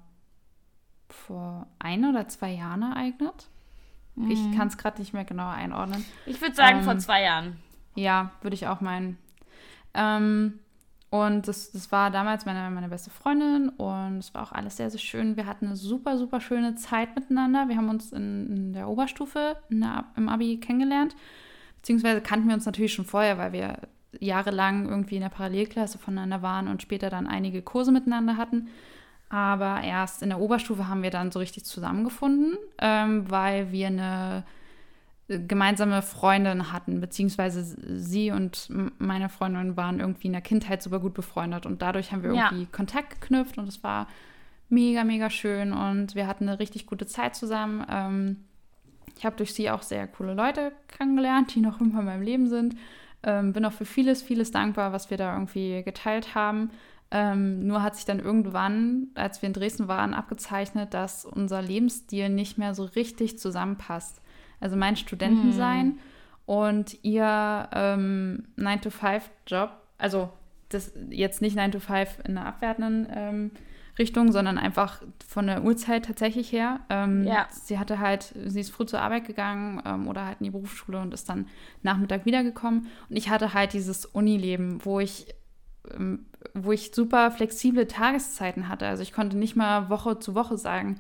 vor 1.09 1.67
ein 1.77 2.05
oder 2.05 2.27
zwei 2.27 2.51
Jahren 2.51 2.81
ereignet. 2.81 3.47
Mhm. 4.15 4.31
Ich 4.31 4.57
kann 4.57 4.67
es 4.67 4.77
gerade 4.77 4.99
nicht 4.99 5.13
mehr 5.13 5.25
genau 5.25 5.47
einordnen. 5.47 6.03
Ich 6.25 6.41
würde 6.41 6.55
sagen 6.55 6.79
ähm, 6.79 6.83
vor 6.83 6.97
zwei 6.97 7.23
Jahren. 7.23 7.57
Ja, 7.95 8.31
würde 8.41 8.55
ich 8.55 8.67
auch 8.67 8.81
meinen. 8.81 9.17
Ähm, 9.93 10.59
und 11.11 11.47
das, 11.47 11.71
das 11.71 11.91
war 11.91 12.11
damals 12.11 12.45
meine, 12.45 12.69
meine 12.69 12.89
beste 12.89 13.09
Freundin 13.09 13.69
und 13.69 14.19
es 14.19 14.33
war 14.33 14.43
auch 14.43 14.51
alles 14.51 14.77
sehr, 14.77 14.91
sehr 14.91 14.99
schön. 14.99 15.37
Wir 15.37 15.47
hatten 15.47 15.65
eine 15.65 15.75
super, 15.75 16.17
super 16.17 16.39
schöne 16.39 16.75
Zeit 16.75 17.15
miteinander. 17.15 17.67
Wir 17.67 17.77
haben 17.77 17.89
uns 17.89 18.11
in, 18.11 18.55
in 18.55 18.73
der 18.73 18.87
Oberstufe 18.87 19.57
in 19.69 19.81
der, 19.81 20.05
im 20.15 20.29
Abi 20.29 20.59
kennengelernt. 20.59 21.15
Beziehungsweise 21.81 22.21
kannten 22.21 22.47
wir 22.47 22.55
uns 22.55 22.65
natürlich 22.65 22.93
schon 22.93 23.05
vorher, 23.05 23.37
weil 23.37 23.53
wir 23.53 23.77
jahrelang 24.19 24.89
irgendwie 24.89 25.15
in 25.15 25.21
der 25.21 25.29
Parallelklasse 25.29 25.97
voneinander 25.97 26.41
waren 26.41 26.67
und 26.67 26.81
später 26.81 27.09
dann 27.09 27.27
einige 27.27 27.61
Kurse 27.61 27.91
miteinander 27.91 28.37
hatten. 28.37 28.69
Aber 29.29 29.81
erst 29.81 30.23
in 30.23 30.29
der 30.29 30.39
Oberstufe 30.39 30.87
haben 30.87 31.03
wir 31.03 31.11
dann 31.11 31.31
so 31.31 31.39
richtig 31.39 31.65
zusammengefunden, 31.65 32.57
ähm, 32.79 33.29
weil 33.29 33.71
wir 33.71 33.87
eine 33.87 34.43
gemeinsame 35.27 36.01
Freundin 36.01 36.71
hatten, 36.71 37.01
beziehungsweise 37.01 37.63
sie 37.99 38.31
und 38.31 38.67
meine 38.97 39.29
Freundin 39.29 39.77
waren 39.77 39.99
irgendwie 39.99 40.25
in 40.25 40.33
der 40.33 40.41
Kindheit 40.41 40.81
super 40.81 40.99
gut 40.99 41.13
befreundet 41.13 41.67
und 41.67 41.83
dadurch 41.83 42.11
haben 42.11 42.23
wir 42.23 42.31
irgendwie 42.31 42.63
ja. 42.63 42.67
Kontakt 42.71 43.21
geknüpft 43.21 43.59
und 43.59 43.69
es 43.69 43.83
war 43.83 44.07
mega, 44.69 45.03
mega 45.03 45.29
schön 45.29 45.71
und 45.71 46.15
wir 46.15 46.25
hatten 46.25 46.49
eine 46.49 46.59
richtig 46.59 46.87
gute 46.87 47.05
Zeit 47.05 47.35
zusammen. 47.35 47.85
Ähm, 47.87 48.37
ich 49.17 49.25
habe 49.25 49.35
durch 49.35 49.53
sie 49.53 49.69
auch 49.69 49.81
sehr 49.81 50.07
coole 50.07 50.33
Leute 50.33 50.71
kennengelernt, 50.87 51.53
die 51.55 51.61
noch 51.61 51.79
immer 51.81 51.99
in 51.99 52.05
meinem 52.05 52.21
Leben 52.21 52.47
sind. 52.47 52.75
Ähm, 53.23 53.53
bin 53.53 53.65
auch 53.65 53.73
für 53.73 53.85
vieles, 53.85 54.21
vieles 54.21 54.51
dankbar, 54.51 54.93
was 54.93 55.09
wir 55.09 55.17
da 55.17 55.33
irgendwie 55.33 55.83
geteilt 55.83 56.35
haben. 56.35 56.71
Ähm, 57.11 57.65
nur 57.65 57.81
hat 57.81 57.95
sich 57.95 58.05
dann 58.05 58.19
irgendwann, 58.19 59.07
als 59.15 59.41
wir 59.41 59.47
in 59.47 59.53
Dresden 59.53 59.87
waren, 59.87 60.13
abgezeichnet, 60.13 60.93
dass 60.93 61.25
unser 61.25 61.61
Lebensstil 61.61 62.29
nicht 62.29 62.57
mehr 62.57 62.75
so 62.75 62.85
richtig 62.85 63.39
zusammenpasst. 63.39 64.21
Also 64.59 64.75
mein 64.75 64.95
Studentensein 64.95 65.87
mm. 65.87 65.99
und 66.45 67.03
ihr 67.03 67.69
ähm, 67.73 68.43
9-to-5-Job, 68.57 69.71
also 69.97 70.29
das 70.69 70.93
jetzt 71.09 71.41
nicht 71.41 71.57
9-to-5 71.57 72.25
in 72.25 72.37
einer 72.37 72.45
abwertenden 72.45 73.07
ähm, 73.11 73.51
Richtung, 73.99 74.31
sondern 74.31 74.57
einfach 74.57 75.01
von 75.27 75.45
der 75.45 75.63
Uhrzeit 75.63 76.05
tatsächlich 76.05 76.51
her. 76.51 76.79
Ähm, 76.89 77.25
ja. 77.25 77.47
Sie 77.51 77.77
hatte 77.77 77.99
halt, 77.99 78.33
sie 78.45 78.61
ist 78.61 78.71
früh 78.71 78.85
zur 78.85 79.01
Arbeit 79.01 79.27
gegangen 79.27 79.81
ähm, 79.85 80.07
oder 80.07 80.25
halt 80.25 80.37
in 80.39 80.45
die 80.45 80.51
Berufsschule 80.51 80.99
und 80.99 81.13
ist 81.13 81.29
dann 81.29 81.47
Nachmittag 81.83 82.25
wiedergekommen. 82.25 82.87
Und 83.09 83.15
ich 83.15 83.29
hatte 83.29 83.53
halt 83.53 83.73
dieses 83.73 84.05
Unileben, 84.05 84.83
wo 84.85 84.99
ich, 84.99 85.27
ähm, 85.93 86.25
wo 86.53 86.71
ich 86.71 86.91
super 86.95 87.29
flexible 87.29 87.87
Tageszeiten 87.87 88.69
hatte. 88.69 88.87
Also 88.87 89.03
ich 89.03 89.11
konnte 89.11 89.37
nicht 89.37 89.55
mal 89.55 89.89
Woche 89.89 90.17
zu 90.17 90.33
Woche 90.33 90.57
sagen, 90.57 90.99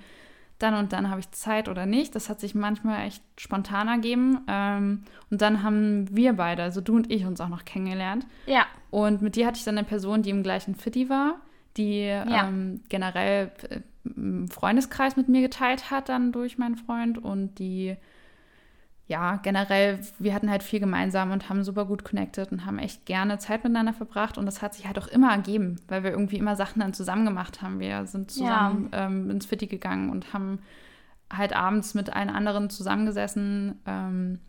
dann 0.59 0.73
und 0.73 0.91
dann 0.91 1.09
habe 1.09 1.21
ich 1.21 1.31
Zeit 1.31 1.69
oder 1.69 1.85
nicht. 1.85 2.13
Das 2.15 2.27
hat 2.27 2.41
sich 2.41 2.53
manchmal 2.53 3.07
echt 3.07 3.23
spontan 3.37 3.87
ergeben. 3.87 4.41
Ähm, 4.49 5.03
und 5.31 5.41
dann 5.41 5.63
haben 5.63 6.13
wir 6.13 6.33
beide, 6.33 6.63
also 6.63 6.81
du 6.81 6.97
und 6.97 7.09
ich, 7.09 7.25
uns 7.25 7.39
auch 7.39 7.47
noch 7.47 7.63
kennengelernt. 7.63 8.27
Ja. 8.45 8.65
Und 8.91 9.21
mit 9.21 9.37
dir 9.37 9.47
hatte 9.47 9.57
ich 9.57 9.63
dann 9.63 9.77
eine 9.77 9.87
Person, 9.87 10.21
die 10.21 10.31
im 10.31 10.43
gleichen 10.43 10.75
Fitti 10.75 11.09
war 11.09 11.39
die 11.79 12.01
ja. 12.03 12.47
ähm, 12.47 12.81
generell 12.89 13.51
äh, 13.69 13.79
einen 14.05 14.47
Freundeskreis 14.49 15.15
mit 15.15 15.29
mir 15.29 15.41
geteilt 15.41 15.89
hat, 15.89 16.09
dann 16.09 16.31
durch 16.31 16.57
meinen 16.57 16.75
Freund 16.75 17.17
und 17.17 17.57
die, 17.57 17.95
ja, 19.07 19.37
generell, 19.37 19.99
wir 20.19 20.33
hatten 20.33 20.51
halt 20.51 20.61
viel 20.61 20.79
gemeinsam 20.79 21.31
und 21.31 21.49
haben 21.49 21.63
super 21.63 21.85
gut 21.85 22.03
connected 22.03 22.51
und 22.51 22.65
haben 22.65 22.77
echt 22.77 23.05
gerne 23.05 23.39
Zeit 23.39 23.63
miteinander 23.63 23.93
verbracht 23.93 24.37
und 24.37 24.45
das 24.45 24.61
hat 24.61 24.75
sich 24.75 24.85
halt 24.85 24.99
auch 24.99 25.07
immer 25.07 25.31
ergeben, 25.31 25.77
weil 25.87 26.03
wir 26.03 26.11
irgendwie 26.11 26.37
immer 26.37 26.55
Sachen 26.55 26.81
dann 26.81 26.93
zusammen 26.93 27.25
gemacht 27.25 27.61
haben. 27.61 27.79
Wir 27.79 28.05
sind 28.05 28.29
zusammen 28.29 28.89
ja. 28.91 29.07
ähm, 29.07 29.29
ins 29.29 29.45
Fitti 29.45 29.67
gegangen 29.67 30.09
und 30.09 30.33
haben 30.33 30.59
halt 31.31 31.55
abends 31.55 31.93
mit 31.93 32.13
allen 32.13 32.29
anderen 32.29 32.69
zusammengesessen 32.69 33.79
ähm, 33.85 34.39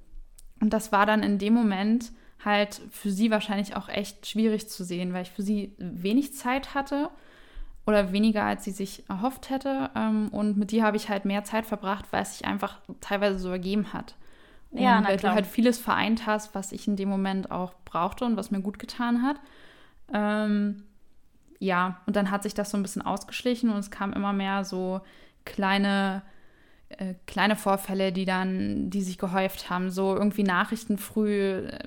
und 0.60 0.72
das 0.72 0.92
war 0.92 1.06
dann 1.06 1.22
in 1.22 1.38
dem 1.38 1.54
Moment 1.54 2.12
halt 2.44 2.80
für 2.90 3.10
sie 3.10 3.30
wahrscheinlich 3.30 3.76
auch 3.76 3.88
echt 3.88 4.26
schwierig 4.26 4.68
zu 4.68 4.84
sehen, 4.84 5.12
weil 5.12 5.22
ich 5.22 5.30
für 5.30 5.42
sie 5.42 5.72
wenig 5.78 6.34
Zeit 6.34 6.74
hatte 6.74 7.10
oder 7.86 8.12
weniger, 8.12 8.44
als 8.44 8.64
sie 8.64 8.70
sich 8.70 9.08
erhofft 9.08 9.50
hätte. 9.50 9.90
Ähm, 9.94 10.28
und 10.28 10.56
mit 10.56 10.70
dir 10.70 10.84
habe 10.84 10.96
ich 10.96 11.08
halt 11.08 11.24
mehr 11.24 11.44
Zeit 11.44 11.66
verbracht, 11.66 12.06
weil 12.10 12.22
es 12.22 12.38
sich 12.38 12.46
einfach 12.46 12.78
teilweise 13.00 13.38
so 13.38 13.50
ergeben 13.50 13.92
hat. 13.92 14.14
Ja, 14.72 14.98
und 14.98 15.02
na 15.02 15.08
weil 15.08 15.16
du 15.16 15.30
halt 15.30 15.46
vieles 15.46 15.78
vereint 15.78 16.26
hast, 16.26 16.54
was 16.54 16.72
ich 16.72 16.86
in 16.86 16.96
dem 16.96 17.08
Moment 17.08 17.50
auch 17.50 17.74
brauchte 17.84 18.24
und 18.24 18.36
was 18.36 18.50
mir 18.50 18.60
gut 18.60 18.78
getan 18.78 19.22
hat. 19.22 19.40
Ähm, 20.12 20.84
ja, 21.58 22.00
und 22.06 22.16
dann 22.16 22.30
hat 22.30 22.42
sich 22.42 22.54
das 22.54 22.70
so 22.70 22.76
ein 22.76 22.82
bisschen 22.82 23.02
ausgeschlichen 23.02 23.70
und 23.70 23.78
es 23.78 23.90
kam 23.90 24.12
immer 24.12 24.32
mehr 24.32 24.64
so 24.64 25.00
kleine, 25.44 26.22
äh, 26.98 27.14
kleine 27.26 27.56
Vorfälle, 27.56 28.12
die 28.12 28.24
dann, 28.24 28.90
die 28.90 29.02
sich 29.02 29.16
gehäuft 29.16 29.70
haben. 29.70 29.90
So 29.90 30.14
irgendwie 30.14 30.42
Nachrichten 30.42 30.98
früh 30.98 31.58
äh, 31.66 31.78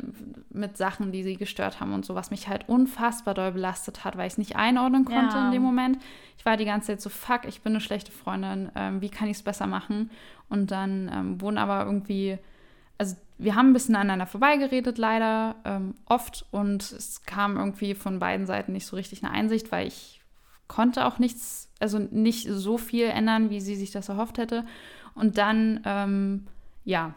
mit 0.49 0.77
Sachen, 0.77 1.11
die 1.11 1.23
sie 1.23 1.35
gestört 1.35 1.79
haben 1.79 1.93
und 1.93 2.05
so, 2.05 2.15
was 2.15 2.31
mich 2.31 2.47
halt 2.47 2.67
unfassbar 2.69 3.33
doll 3.33 3.51
belastet 3.51 4.05
hat, 4.05 4.17
weil 4.17 4.27
ich 4.27 4.33
es 4.33 4.37
nicht 4.37 4.55
einordnen 4.55 5.05
konnte 5.05 5.37
Ja. 5.37 5.45
in 5.47 5.51
dem 5.51 5.61
Moment. 5.61 5.97
Ich 6.37 6.45
war 6.45 6.57
die 6.57 6.65
ganze 6.65 6.87
Zeit 6.87 7.01
so, 7.01 7.09
fuck, 7.09 7.41
ich 7.47 7.61
bin 7.61 7.73
eine 7.73 7.81
schlechte 7.81 8.11
Freundin, 8.11 8.71
ähm, 8.75 9.01
wie 9.01 9.09
kann 9.09 9.27
ich 9.27 9.37
es 9.37 9.43
besser 9.43 9.67
machen? 9.67 10.09
Und 10.49 10.71
dann 10.71 11.11
ähm, 11.13 11.41
wurden 11.41 11.57
aber 11.57 11.85
irgendwie, 11.85 12.37
also 12.97 13.15
wir 13.37 13.55
haben 13.55 13.71
ein 13.71 13.73
bisschen 13.73 13.95
aneinander 13.95 14.25
vorbeigeredet, 14.25 14.97
leider, 14.97 15.55
ähm, 15.65 15.95
oft. 16.05 16.45
Und 16.51 16.81
es 16.91 17.23
kam 17.25 17.57
irgendwie 17.57 17.93
von 17.95 18.19
beiden 18.19 18.45
Seiten 18.45 18.71
nicht 18.71 18.85
so 18.85 18.95
richtig 18.95 19.23
eine 19.23 19.33
Einsicht, 19.33 19.71
weil 19.71 19.87
ich 19.87 20.21
konnte 20.67 21.05
auch 21.05 21.19
nichts, 21.19 21.69
also 21.79 21.99
nicht 21.99 22.47
so 22.49 22.77
viel 22.77 23.07
ändern, 23.07 23.49
wie 23.49 23.59
sie 23.59 23.75
sich 23.75 23.91
das 23.91 24.09
erhofft 24.09 24.37
hätte. 24.37 24.65
Und 25.15 25.37
dann, 25.37 25.81
ähm, 25.85 26.47
ja, 26.85 27.13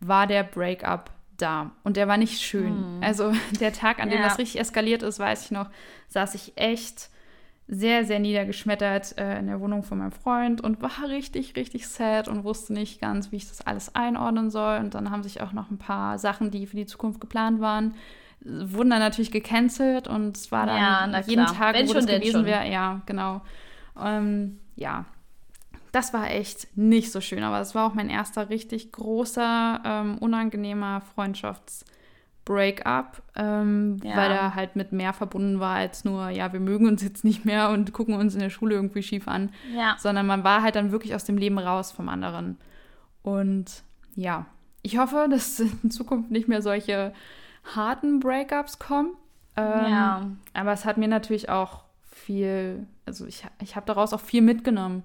war 0.00 0.26
der 0.26 0.42
Breakup 0.44 1.10
da. 1.36 1.70
Und 1.84 1.96
der 1.96 2.08
war 2.08 2.16
nicht 2.16 2.40
schön. 2.40 2.84
Also 3.02 3.32
der 3.60 3.72
Tag, 3.72 3.98
an 4.00 4.10
dem 4.10 4.18
Ja. 4.20 4.24
das 4.28 4.38
richtig 4.38 4.60
eskaliert 4.60 5.02
ist, 5.02 5.18
weiß 5.18 5.44
ich 5.46 5.50
noch, 5.50 5.68
saß 6.08 6.34
ich 6.34 6.52
echt 6.56 7.10
sehr, 7.68 8.04
sehr 8.04 8.20
niedergeschmettert 8.20 9.18
äh, 9.18 9.38
in 9.40 9.48
der 9.48 9.60
Wohnung 9.60 9.82
von 9.82 9.98
meinem 9.98 10.12
Freund 10.12 10.60
und 10.60 10.80
war 10.82 11.08
richtig, 11.08 11.56
richtig 11.56 11.88
sad 11.88 12.28
und 12.28 12.44
wusste 12.44 12.72
nicht 12.72 13.00
ganz, 13.00 13.32
wie 13.32 13.36
ich 13.36 13.48
das 13.48 13.60
alles 13.66 13.94
einordnen 13.96 14.50
soll. 14.50 14.78
Und 14.78 14.94
dann 14.94 15.10
haben 15.10 15.24
sich 15.24 15.40
auch 15.40 15.52
noch 15.52 15.70
ein 15.70 15.78
paar 15.78 16.18
Sachen, 16.18 16.52
die 16.52 16.66
für 16.66 16.76
die 16.76 16.86
Zukunft 16.86 17.20
geplant 17.20 17.60
waren, 17.60 17.94
wurden 18.40 18.90
dann 18.90 19.00
natürlich 19.00 19.32
gecancelt 19.32 20.06
und 20.06 20.36
es 20.36 20.52
war 20.52 20.66
dann 20.66 20.76
Ja, 20.76 21.20
jeden 21.20 21.44
klar. 21.46 21.56
Tag, 21.56 21.74
Wenn 21.74 21.88
wo 21.88 21.92
schon, 21.92 22.06
das 22.06 22.20
gewesen 22.20 22.44
wäre. 22.44 22.68
Ja, 22.70 23.00
genau. 23.06 23.40
Ähm, 24.00 24.60
ja, 24.76 25.04
das 25.96 26.12
war 26.12 26.30
echt 26.30 26.68
nicht 26.76 27.10
so 27.10 27.20
schön, 27.22 27.42
aber 27.42 27.58
es 27.60 27.74
war 27.74 27.86
auch 27.86 27.94
mein 27.94 28.10
erster 28.10 28.50
richtig 28.50 28.92
großer, 28.92 29.80
ähm, 29.84 30.18
unangenehmer 30.18 31.00
Freundschafts-Breakup, 31.14 33.22
ähm, 33.34 33.96
Ja. 34.02 34.16
weil 34.16 34.30
er 34.30 34.54
halt 34.54 34.76
mit 34.76 34.92
mehr 34.92 35.12
verbunden 35.12 35.60
war 35.60 35.76
als 35.76 36.04
nur, 36.04 36.28
ja, 36.30 36.52
wir 36.52 36.60
mögen 36.60 36.86
uns 36.86 37.02
jetzt 37.02 37.24
nicht 37.24 37.44
mehr 37.44 37.70
und 37.70 37.92
gucken 37.92 38.14
uns 38.14 38.34
in 38.34 38.40
der 38.40 38.50
Schule 38.50 38.74
irgendwie 38.74 39.02
schief 39.02 39.28
an, 39.28 39.50
Ja. 39.74 39.96
sondern 39.98 40.26
man 40.26 40.44
war 40.44 40.62
halt 40.62 40.76
dann 40.76 40.92
wirklich 40.92 41.14
aus 41.14 41.24
dem 41.24 41.38
Leben 41.38 41.58
raus 41.58 41.92
vom 41.92 42.08
anderen. 42.08 42.58
Und 43.22 43.82
ja, 44.14 44.46
ich 44.82 44.98
hoffe, 44.98 45.26
dass 45.30 45.60
in 45.60 45.90
Zukunft 45.90 46.30
nicht 46.30 46.48
mehr 46.48 46.62
solche 46.62 47.12
harten 47.74 48.20
Breakups 48.20 48.78
kommen. 48.78 49.14
Ähm, 49.56 49.90
Ja. 49.90 50.30
Aber 50.54 50.72
es 50.72 50.84
hat 50.84 50.98
mir 50.98 51.08
natürlich 51.08 51.48
auch 51.48 51.84
viel, 52.10 52.86
also 53.06 53.26
ich, 53.26 53.44
ich 53.62 53.76
habe 53.76 53.86
daraus 53.86 54.12
auch 54.12 54.20
viel 54.20 54.42
mitgenommen. 54.42 55.02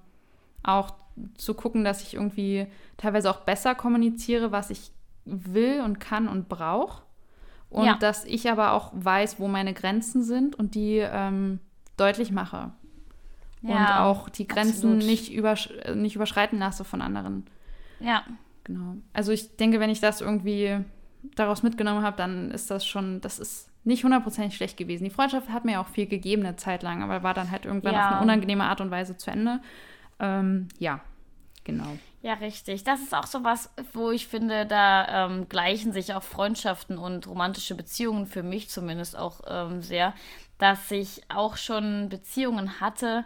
Auch 0.62 0.94
zu 1.36 1.54
gucken, 1.54 1.84
dass 1.84 2.02
ich 2.02 2.14
irgendwie 2.14 2.66
teilweise 2.96 3.30
auch 3.30 3.40
besser 3.40 3.74
kommuniziere, 3.74 4.52
was 4.52 4.70
ich 4.70 4.90
will 5.24 5.80
und 5.82 6.00
kann 6.00 6.28
und 6.28 6.48
brauche. 6.48 7.02
Und 7.70 7.84
Ja. 7.86 7.94
dass 7.94 8.24
ich 8.24 8.50
aber 8.50 8.72
auch 8.72 8.90
weiß, 8.94 9.38
wo 9.38 9.48
meine 9.48 9.72
Grenzen 9.74 10.22
sind 10.22 10.54
und 10.56 10.74
die 10.74 10.98
ähm, 10.98 11.58
deutlich 11.96 12.30
mache. 12.32 12.70
und 13.62 13.70
Ja, 13.70 14.04
auch 14.04 14.28
die 14.28 14.46
Grenzen 14.48 14.72
absolut. 14.94 15.04
nicht, 15.04 15.32
übersch 15.32 15.70
nicht 15.94 16.16
überschreiten 16.16 16.58
lasse 16.58 16.84
von 16.84 17.00
anderen. 17.02 17.46
Ja. 18.00 18.24
Genau. 18.64 18.96
Also 19.12 19.32
ich 19.32 19.56
denke, 19.56 19.78
wenn 19.80 19.90
ich 19.90 20.00
das 20.00 20.20
irgendwie 20.20 20.78
daraus 21.36 21.62
mitgenommen 21.62 22.02
habe, 22.02 22.16
dann 22.16 22.50
ist 22.50 22.70
das 22.70 22.84
schon, 22.86 23.20
das 23.20 23.38
ist 23.38 23.68
nicht 23.84 24.02
hundertprozentig 24.04 24.56
schlecht 24.56 24.76
gewesen. 24.76 25.04
Die 25.04 25.10
Freundschaft 25.10 25.48
hat 25.50 25.64
mir 25.64 25.80
auch 25.80 25.88
viel 25.88 26.06
gegeben 26.06 26.44
eine 26.44 26.56
Zeit 26.56 26.82
lang, 26.82 27.02
aber 27.02 27.22
war 27.22 27.34
dann 27.34 27.50
halt 27.50 27.64
irgendwann 27.64 27.94
Ja. 27.94 28.06
auf 28.08 28.12
eine 28.14 28.22
unangenehme 28.22 28.64
Art 28.64 28.80
und 28.80 28.90
Weise 28.90 29.16
zu 29.16 29.30
Ende. 29.30 29.60
Ähm, 30.22 30.68
ja, 30.78 31.00
genau. 31.64 31.98
Ja, 32.22 32.34
richtig. 32.34 32.84
Das 32.84 33.00
ist 33.00 33.14
auch 33.14 33.26
so 33.26 33.42
was, 33.42 33.70
wo 33.92 34.12
ich 34.12 34.28
finde, 34.28 34.64
da 34.64 35.26
ähm, 35.26 35.48
gleichen 35.48 35.92
sich 35.92 36.14
auch 36.14 36.22
Freundschaften 36.22 36.96
und 36.96 37.26
romantische 37.26 37.74
Beziehungen 37.74 38.26
für 38.26 38.44
mich 38.44 38.70
zumindest 38.70 39.18
auch 39.18 39.40
ähm, 39.48 39.82
sehr, 39.82 40.14
dass 40.58 40.88
ich 40.92 41.22
auch 41.28 41.56
schon 41.56 42.08
Beziehungen 42.08 42.80
hatte. 42.80 43.24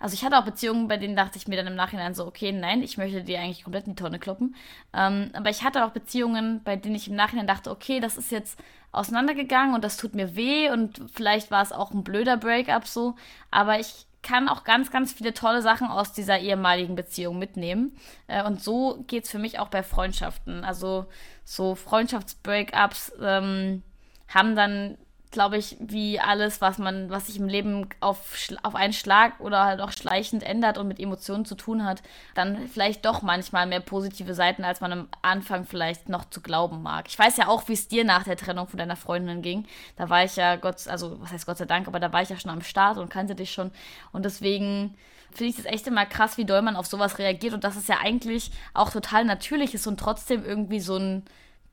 Also 0.00 0.14
ich 0.14 0.24
hatte 0.24 0.36
auch 0.36 0.44
Beziehungen, 0.44 0.88
bei 0.88 0.96
denen 0.96 1.14
dachte 1.14 1.38
ich 1.38 1.46
mir 1.46 1.54
dann 1.54 1.68
im 1.68 1.76
Nachhinein 1.76 2.14
so, 2.14 2.26
okay, 2.26 2.50
nein, 2.50 2.82
ich 2.82 2.98
möchte 2.98 3.22
die 3.22 3.36
eigentlich 3.36 3.62
komplett 3.62 3.86
in 3.86 3.94
die 3.94 4.02
Tonne 4.02 4.18
kloppen. 4.18 4.56
Ähm, 4.92 5.30
aber 5.34 5.50
ich 5.50 5.62
hatte 5.62 5.84
auch 5.84 5.90
Beziehungen, 5.90 6.60
bei 6.64 6.74
denen 6.74 6.96
ich 6.96 7.06
im 7.06 7.14
Nachhinein 7.14 7.46
dachte, 7.46 7.70
okay, 7.70 8.00
das 8.00 8.16
ist 8.16 8.32
jetzt 8.32 8.58
auseinandergegangen 8.90 9.76
und 9.76 9.84
das 9.84 9.96
tut 9.96 10.16
mir 10.16 10.34
weh 10.34 10.68
und 10.68 11.00
vielleicht 11.14 11.52
war 11.52 11.62
es 11.62 11.70
auch 11.70 11.92
ein 11.92 12.02
blöder 12.02 12.36
Breakup 12.36 12.88
so, 12.88 13.14
aber 13.52 13.78
ich 13.78 14.06
kann 14.22 14.48
auch 14.48 14.64
ganz, 14.64 14.90
ganz 14.90 15.12
viele 15.12 15.34
tolle 15.34 15.62
Sachen 15.62 15.88
aus 15.88 16.12
dieser 16.12 16.38
ehemaligen 16.38 16.94
Beziehung 16.94 17.38
mitnehmen. 17.38 17.96
Äh, 18.28 18.44
und 18.44 18.62
so 18.62 19.04
geht 19.06 19.24
es 19.24 19.30
für 19.30 19.38
mich 19.38 19.58
auch 19.58 19.68
bei 19.68 19.82
Freundschaften. 19.82 20.64
Also 20.64 21.06
so 21.44 21.74
Freundschaftsbreakups 21.74 23.12
ähm, 23.20 23.82
haben 24.28 24.56
dann, 24.56 24.96
glaube 25.32 25.56
ich, 25.56 25.76
wie 25.80 26.20
alles, 26.20 26.60
was 26.60 26.78
man, 26.78 27.10
was 27.10 27.26
sich 27.26 27.38
im 27.38 27.48
Leben 27.48 27.88
auf, 28.00 28.36
auf 28.62 28.74
einen 28.74 28.92
Schlag 28.92 29.40
oder 29.40 29.64
halt 29.64 29.80
auch 29.80 29.90
schleichend 29.90 30.42
ändert 30.42 30.78
und 30.78 30.86
mit 30.86 31.00
Emotionen 31.00 31.44
zu 31.44 31.54
tun 31.54 31.84
hat, 31.84 32.02
dann 32.34 32.68
vielleicht 32.68 33.04
doch 33.04 33.22
manchmal 33.22 33.66
mehr 33.66 33.80
positive 33.80 34.34
Seiten, 34.34 34.62
als 34.62 34.80
man 34.80 34.92
am 34.92 35.08
Anfang 35.22 35.64
vielleicht 35.64 36.08
noch 36.08 36.26
zu 36.26 36.40
glauben 36.40 36.82
mag. 36.82 37.06
Ich 37.08 37.18
weiß 37.18 37.36
ja 37.38 37.48
auch, 37.48 37.68
wie 37.68 37.72
es 37.72 37.88
dir 37.88 38.04
nach 38.04 38.24
der 38.24 38.36
Trennung 38.36 38.68
von 38.68 38.78
deiner 38.78 38.96
Freundin 38.96 39.42
ging. 39.42 39.66
Da 39.96 40.08
war 40.08 40.22
ich 40.22 40.36
ja 40.36 40.56
Gott, 40.56 40.86
also 40.86 41.20
was 41.20 41.32
heißt 41.32 41.46
Gott 41.46 41.58
sei 41.58 41.64
Dank, 41.64 41.88
aber 41.88 41.98
da 41.98 42.12
war 42.12 42.22
ich 42.22 42.28
ja 42.28 42.38
schon 42.38 42.50
am 42.50 42.62
Start 42.62 42.98
und 42.98 43.08
kannte 43.08 43.34
dich 43.34 43.52
schon. 43.52 43.72
Und 44.12 44.24
deswegen 44.24 44.94
finde 45.32 45.50
ich 45.50 45.58
es 45.58 45.64
echt 45.64 45.86
immer 45.86 46.06
krass, 46.06 46.36
wie 46.36 46.44
doll 46.44 46.62
man 46.62 46.76
auf 46.76 46.86
sowas 46.86 47.18
reagiert 47.18 47.54
und 47.54 47.64
dass 47.64 47.76
es 47.76 47.88
ja 47.88 47.96
eigentlich 48.02 48.50
auch 48.74 48.90
total 48.90 49.24
natürlich 49.24 49.74
ist 49.74 49.86
und 49.86 49.98
trotzdem 49.98 50.44
irgendwie 50.44 50.80
so 50.80 50.96
ein 50.96 51.24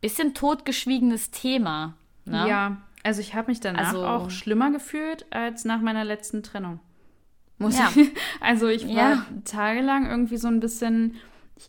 bisschen 0.01 0.33
totgeschwiegenes 0.33 1.31
Thema. 1.31 1.93
Ne? 2.25 2.47
Ja, 2.47 2.77
also 3.03 3.21
ich 3.21 3.33
habe 3.35 3.49
mich 3.51 3.59
danach 3.59 3.87
Also- 3.89 4.05
auch 4.05 4.29
schlimmer 4.29 4.71
gefühlt 4.71 5.25
als 5.31 5.65
nach 5.65 5.81
meiner 5.81 6.03
letzten 6.05 6.43
Trennung. 6.43 6.79
Muss 7.57 7.77
Ja. 7.77 7.89
ich. 7.95 8.09
Also 8.41 8.67
ich 8.67 8.87
war 8.87 8.93
Ja. 8.95 9.25
tagelang 9.45 10.09
irgendwie 10.09 10.37
so 10.37 10.47
ein 10.47 10.59
bisschen. 10.59 11.15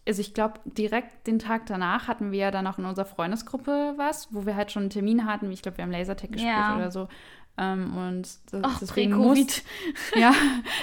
Also 0.07 0.21
ich 0.21 0.35
glaube, 0.35 0.61
direkt 0.65 1.27
den 1.27 1.41
Tag 1.41 1.67
danach 1.67 2.07
hatten 2.07 2.31
wir 2.31 2.39
ja 2.39 2.51
dann 2.53 2.67
auch 2.69 2.79
in 2.79 2.85
unserer 2.85 3.07
Freundesgruppe 3.07 3.95
was, 3.97 4.29
wo 4.33 4.47
wir 4.47 4.55
halt 4.55 4.71
schon 4.71 4.83
einen 4.85 4.91
Termin 4.91 5.27
hatten. 5.27 5.51
Ich 5.51 5.63
glaube, 5.63 5.79
wir 5.79 5.83
haben 5.85 5.91
Lasertag 5.91 6.31
gespielt 6.31 6.53
Ja. 6.55 6.77
oder 6.77 6.93
so. 6.93 7.09
Ähm, 7.59 7.97
und 7.97 8.23
das, 8.53 8.61
Ach, 8.63 8.79
deswegen, 8.79 9.17
musste, 9.17 9.63
ja, 10.17 10.33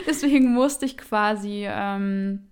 deswegen 0.06 0.54
musste 0.54 0.86
ich 0.86 0.98
quasi 0.98 1.66
ähm, 1.70 2.47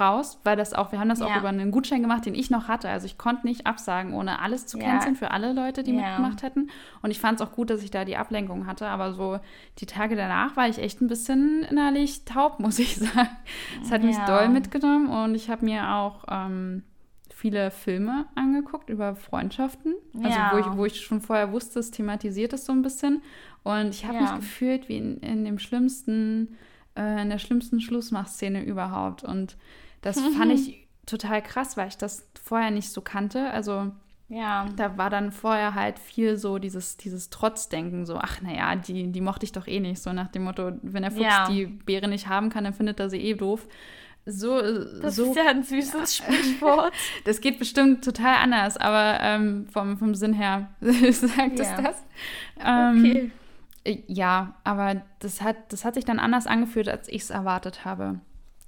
raus, 0.00 0.40
weil 0.44 0.56
das 0.56 0.72
auch, 0.72 0.90
wir 0.92 0.98
haben 0.98 1.08
das 1.08 1.20
auch 1.22 1.28
Ja. 1.30 1.38
über 1.38 1.48
einen 1.50 1.70
Gutschein 1.70 2.00
gemacht, 2.02 2.24
den 2.26 2.34
ich 2.34 2.50
noch 2.50 2.66
hatte. 2.68 2.88
Also 2.88 3.06
ich 3.06 3.18
konnte 3.18 3.46
nicht 3.46 3.66
absagen, 3.66 4.14
ohne 4.14 4.40
alles 4.40 4.66
zu 4.66 4.78
Ja. 4.78 4.84
canceln 4.84 5.14
für 5.16 5.30
alle 5.30 5.52
Leute, 5.52 5.82
die 5.82 5.92
Ja. 5.92 6.00
mitgemacht 6.00 6.42
hätten. 6.42 6.70
Und 7.02 7.10
ich 7.10 7.20
fand 7.20 7.40
es 7.40 7.46
auch 7.46 7.52
gut, 7.52 7.70
dass 7.70 7.82
ich 7.82 7.90
da 7.90 8.04
die 8.04 8.16
Ablenkung 8.16 8.66
hatte. 8.66 8.86
Aber 8.88 9.12
so 9.12 9.38
die 9.78 9.86
Tage 9.86 10.16
danach 10.16 10.56
war 10.56 10.68
ich 10.68 10.78
echt 10.78 11.00
ein 11.00 11.08
bisschen 11.08 11.62
innerlich 11.64 12.24
taub, 12.24 12.58
muss 12.60 12.78
ich 12.78 12.96
sagen. 12.96 13.28
Es 13.82 13.92
hat 13.92 14.02
mich 14.02 14.16
Ja. 14.16 14.24
doll 14.24 14.48
mitgenommen 14.48 15.08
und 15.08 15.34
ich 15.34 15.50
habe 15.50 15.64
mir 15.64 15.90
auch 15.90 16.24
ähm, 16.30 16.82
viele 17.32 17.70
Filme 17.70 18.26
angeguckt 18.34 18.90
über 18.90 19.14
Freundschaften. 19.14 19.94
Also 20.22 20.38
Ja. 20.40 20.52
wo, 20.52 20.56
ich, 20.58 20.66
wo 20.76 20.84
ich 20.84 21.00
schon 21.00 21.20
vorher 21.20 21.52
wusste, 21.52 21.78
es 21.78 21.90
thematisiert 21.90 22.52
es 22.52 22.66
so 22.66 22.72
ein 22.72 22.82
bisschen. 22.82 23.22
Und 23.62 23.90
ich 23.90 24.04
habe 24.04 24.14
Ja. 24.16 24.20
mich 24.22 24.34
gefühlt 24.34 24.88
wie 24.88 24.96
in, 24.98 25.18
in 25.20 25.44
dem 25.44 25.58
schlimmsten, 25.58 26.56
äh, 26.96 27.22
in 27.22 27.30
der 27.30 27.38
schlimmsten 27.38 27.80
Schlussmachszene 27.80 28.62
überhaupt. 28.64 29.22
Und 29.24 29.56
das 30.02 30.20
fand 30.36 30.52
ich 30.52 30.86
total 31.06 31.42
krass, 31.42 31.76
weil 31.76 31.88
ich 31.88 31.96
das 31.98 32.28
vorher 32.42 32.70
nicht 32.70 32.90
so 32.90 33.00
kannte. 33.00 33.50
Also 33.50 33.90
Ja. 34.28 34.68
da 34.76 34.96
war 34.96 35.10
dann 35.10 35.32
vorher 35.32 35.74
halt 35.74 35.98
viel 35.98 36.36
so 36.36 36.58
dieses, 36.58 36.96
dieses 36.96 37.30
Trotzdenken, 37.30 38.06
so, 38.06 38.16
ach 38.16 38.40
naja, 38.42 38.76
die, 38.76 39.10
die 39.10 39.20
mochte 39.20 39.44
ich 39.44 39.52
doch 39.52 39.66
eh 39.66 39.80
nicht. 39.80 40.00
So 40.02 40.12
nach 40.12 40.28
dem 40.28 40.44
Motto, 40.44 40.72
wenn 40.82 41.02
der 41.02 41.10
Fuchs 41.10 41.22
Ja. 41.24 41.48
die 41.48 41.66
Beere 41.66 42.06
nicht 42.08 42.28
haben 42.28 42.48
kann, 42.50 42.64
dann 42.64 42.74
findet 42.74 43.00
er 43.00 43.10
sie 43.10 43.18
eh 43.20 43.34
doof. 43.34 43.66
So, 44.26 44.60
Das 44.60 45.16
so 45.16 45.30
ist 45.30 45.36
ja 45.36 45.48
ein 45.48 45.62
süßes 45.62 46.16
Sprichwort. 46.18 46.92
das 47.24 47.40
geht 47.40 47.58
bestimmt 47.58 48.04
total 48.04 48.36
anders, 48.36 48.76
aber 48.76 49.18
ähm, 49.20 49.66
vom, 49.72 49.96
vom 49.98 50.14
Sinn 50.14 50.34
her 50.34 50.68
sagt 50.80 51.58
es 51.58 51.68
Ja. 51.70 51.82
das. 51.82 52.04
Ähm, 52.64 53.00
Okay. 53.86 54.04
Ja, 54.06 54.56
aber 54.62 55.00
das 55.20 55.40
hat, 55.40 55.72
das 55.72 55.86
hat 55.86 55.94
sich 55.94 56.04
dann 56.04 56.18
anders 56.18 56.46
angefühlt, 56.46 56.86
als 56.88 57.08
ich 57.08 57.22
es 57.22 57.30
erwartet 57.30 57.86
habe. 57.86 58.20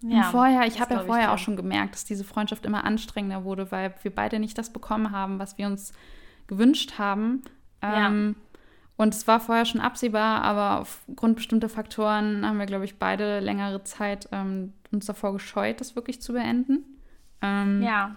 Ja, 0.03 0.19
und 0.19 0.25
vorher, 0.33 0.67
ich 0.67 0.81
habe 0.81 0.95
ja 0.95 1.01
vorher 1.05 1.33
auch 1.33 1.39
schon 1.39 1.57
gemerkt, 1.57 1.95
dass 1.95 2.05
diese 2.05 2.25
Freundschaft 2.25 2.67
immer 2.67 2.85
anstrengender 2.85 3.45
wurde, 3.45 3.71
weil 3.71 3.95
wir 4.03 4.15
beide 4.15 4.39
nicht 4.39 4.59
das 4.59 4.73
bekommen 4.73 5.11
haben, 5.13 5.39
was 5.39 5.59
wir 5.59 5.67
uns 5.67 5.93
gewünscht 6.47 6.99
haben. 6.99 7.43
Ja. 7.83 8.09
Ähm, 8.09 8.37
und 8.97 9.15
es 9.15 9.27
war 9.27 9.41
vorher 9.41 9.65
schon 9.65 9.81
absehbar, 9.81 10.43
aber 10.43 10.81
aufgrund 10.81 11.37
bestimmter 11.37 11.69
Faktoren 11.69 12.47
haben 12.47 12.59
wir, 12.59 12.67
glaube 12.67 12.85
ich, 12.85 12.99
beide 12.99 13.41
längere 13.41 13.83
Zeit 13.85 14.29
ähm, 14.33 14.73
uns 14.93 15.07
davor 15.07 15.33
gescheut, 15.33 15.81
das 15.81 15.97
wirklich 15.97 16.21
zu 16.21 16.33
beenden. 16.35 16.85
Ähm, 17.41 17.83
Ja. 17.83 18.15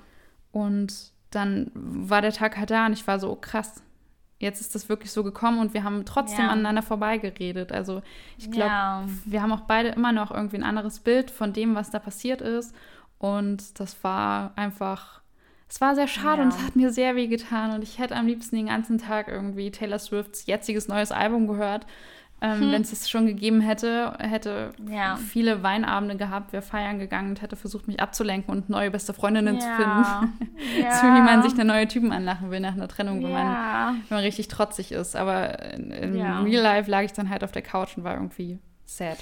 und 0.51 1.11
dann 1.31 1.71
war 1.73 2.21
der 2.21 2.31
Tag 2.31 2.57
halt 2.57 2.69
da 2.71 2.85
und 2.85 2.93
ich 2.93 3.05
war 3.07 3.19
so, 3.19 3.31
oh, 3.31 3.35
krass, 3.35 3.81
jetzt 4.39 4.61
ist 4.61 4.75
das 4.75 4.89
wirklich 4.89 5.11
so 5.11 5.23
gekommen 5.23 5.59
und 5.59 5.73
wir 5.73 5.83
haben 5.83 6.05
trotzdem 6.05 6.45
ja. 6.45 6.49
aneinander 6.49 6.81
vorbeigeredet. 6.81 7.71
Also 7.71 8.01
ich 8.37 8.51
glaube, 8.51 8.71
ja. 8.71 9.05
wir 9.25 9.41
haben 9.41 9.51
auch 9.51 9.61
beide 9.61 9.89
immer 9.89 10.11
noch 10.11 10.31
irgendwie 10.31 10.57
ein 10.57 10.63
anderes 10.63 10.99
Bild 10.99 11.31
von 11.31 11.53
dem, 11.53 11.75
was 11.75 11.89
da 11.89 11.99
passiert 11.99 12.41
ist. 12.41 12.75
Und 13.17 13.79
das 13.79 14.03
war 14.03 14.51
einfach, 14.57 15.21
es 15.69 15.79
war 15.79 15.95
sehr 15.95 16.07
schade 16.07 16.39
ja. 16.39 16.43
und 16.43 16.53
es 16.53 16.61
hat 16.61 16.75
mir 16.75 16.91
sehr 16.91 17.15
weh 17.15 17.27
getan. 17.27 17.71
Und 17.71 17.81
ich 17.81 17.97
hätte 17.97 18.15
am 18.15 18.27
liebsten 18.27 18.57
den 18.57 18.67
ganzen 18.67 18.97
Tag 18.97 19.29
irgendwie 19.29 19.71
Taylor 19.71 19.99
Swifts 19.99 20.45
jetziges 20.47 20.87
neues 20.87 21.11
Album 21.11 21.47
gehört. 21.47 21.85
Ähm, 22.41 22.59
hm. 22.59 22.71
Wenn 22.71 22.81
es 22.81 22.91
es 22.91 23.09
schon 23.09 23.25
gegeben 23.25 23.61
hätte, 23.61 24.13
hätte 24.19 24.71
ja. 24.89 25.15
viele 25.15 25.63
Weinabende 25.63 26.17
gehabt, 26.17 26.51
wäre 26.51 26.61
feiern 26.61 26.99
gegangen 26.99 27.29
und 27.29 27.41
hätte 27.41 27.55
versucht, 27.55 27.87
mich 27.87 28.01
abzulenken 28.01 28.53
und 28.53 28.69
neue 28.69 28.91
beste 28.91 29.13
Freundinnen 29.13 29.55
ja. 29.55 29.61
zu 29.61 29.67
finden. 29.67 30.49
Ja. 30.81 30.91
so 30.95 31.03
wie 31.03 31.21
man 31.21 31.43
sich 31.43 31.53
eine 31.53 31.65
neue 31.65 31.87
Typen 31.87 32.11
anlachen 32.11 32.51
will 32.51 32.59
nach 32.59 32.73
einer 32.73 32.87
Trennung, 32.87 33.23
wenn, 33.23 33.31
man, 33.31 34.03
wenn 34.09 34.17
man 34.17 34.19
richtig 34.19 34.47
trotzig 34.47 34.91
ist. 34.91 35.15
Aber 35.15 35.61
in, 35.73 35.91
in 35.91 36.21
Real 36.21 36.61
Life 36.61 36.89
lag 36.89 37.03
ich 37.03 37.13
dann 37.13 37.29
halt 37.29 37.43
auf 37.43 37.51
der 37.51 37.61
Couch 37.61 37.95
und 37.97 38.03
war 38.03 38.15
irgendwie 38.15 38.59
sad. 38.85 39.17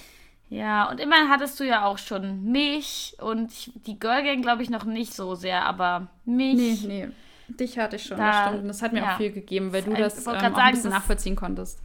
Ja, 0.49 0.89
und 0.89 0.99
immerhin 0.99 1.29
hattest 1.29 1.59
du 1.59 1.63
ja 1.63 1.85
auch 1.85 1.97
schon 1.97 2.43
mich 2.43 3.15
und 3.19 3.51
ich, 3.51 3.71
die 3.87 3.99
Girl 3.99 4.23
Gang, 4.23 4.41
glaube 4.41 4.63
ich, 4.63 4.69
noch 4.69 4.85
nicht 4.85 5.13
so 5.13 5.35
sehr, 5.35 5.65
aber 5.65 6.07
mich. 6.25 6.83
Nee, 6.83 7.07
nee. 7.07 7.07
Dich 7.47 7.77
hatte 7.77 7.97
ich 7.97 8.03
schon, 8.03 8.17
da, 8.17 8.31
das 8.31 8.41
stimmt. 8.47 8.61
Und 8.61 8.67
das 8.67 8.81
hat 8.81 8.93
mir 8.93 9.03
auch 9.03 9.17
viel 9.17 9.31
gegeben, 9.31 9.73
weil 9.73 9.83
du 9.83 9.93
das 9.93 10.25
ähm, 10.25 10.33
auch 10.33 10.39
sagen, 10.39 10.55
ein 10.55 10.71
bisschen 10.71 10.89
nachvollziehen 10.91 11.35
konntest. 11.35 11.81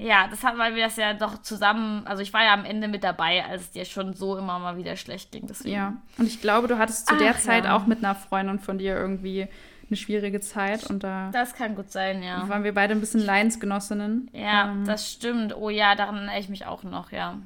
Ja, 0.00 0.28
das 0.28 0.42
hat, 0.42 0.56
weil 0.56 0.74
wir 0.74 0.84
das 0.84 0.96
ja 0.96 1.12
doch 1.12 1.42
zusammen, 1.42 2.06
also 2.06 2.22
ich 2.22 2.32
war 2.32 2.42
ja 2.42 2.54
am 2.54 2.64
Ende 2.64 2.88
mit 2.88 3.04
dabei, 3.04 3.44
als 3.44 3.62
es 3.62 3.70
dir 3.72 3.84
schon 3.84 4.14
so 4.14 4.36
immer 4.38 4.58
mal 4.58 4.76
wieder 4.78 4.96
schlecht 4.96 5.30
ging. 5.30 5.46
Deswegen. 5.46 5.74
Ja, 5.74 5.96
und 6.16 6.26
ich 6.26 6.40
glaube, 6.40 6.68
du 6.68 6.78
hattest 6.78 7.06
zu 7.06 7.14
Ach, 7.14 7.18
der 7.18 7.36
Zeit 7.36 7.64
ja. 7.64 7.76
auch 7.76 7.86
mit 7.86 7.98
einer 7.98 8.14
Freundin 8.14 8.58
von 8.58 8.78
dir 8.78 8.96
irgendwie 8.96 9.46
eine 9.88 9.96
schwierige 9.96 10.40
Zeit 10.40 10.88
und 10.88 11.04
da. 11.04 11.30
Das 11.32 11.54
kann 11.54 11.74
gut 11.74 11.90
sein, 11.90 12.22
ja. 12.22 12.48
Waren 12.48 12.64
wir 12.64 12.72
beide 12.72 12.94
ein 12.94 13.00
bisschen 13.00 13.20
Leidensgenossinnen. 13.20 14.30
Ja, 14.32 14.70
ähm, 14.70 14.84
das 14.86 15.10
stimmt. 15.10 15.54
Oh 15.54 15.68
ja, 15.68 15.94
daran 15.94 16.16
erinnere 16.16 16.38
ich 16.38 16.48
mich 16.48 16.64
auch 16.64 16.82
noch, 16.82 17.12
ja. 17.12 17.38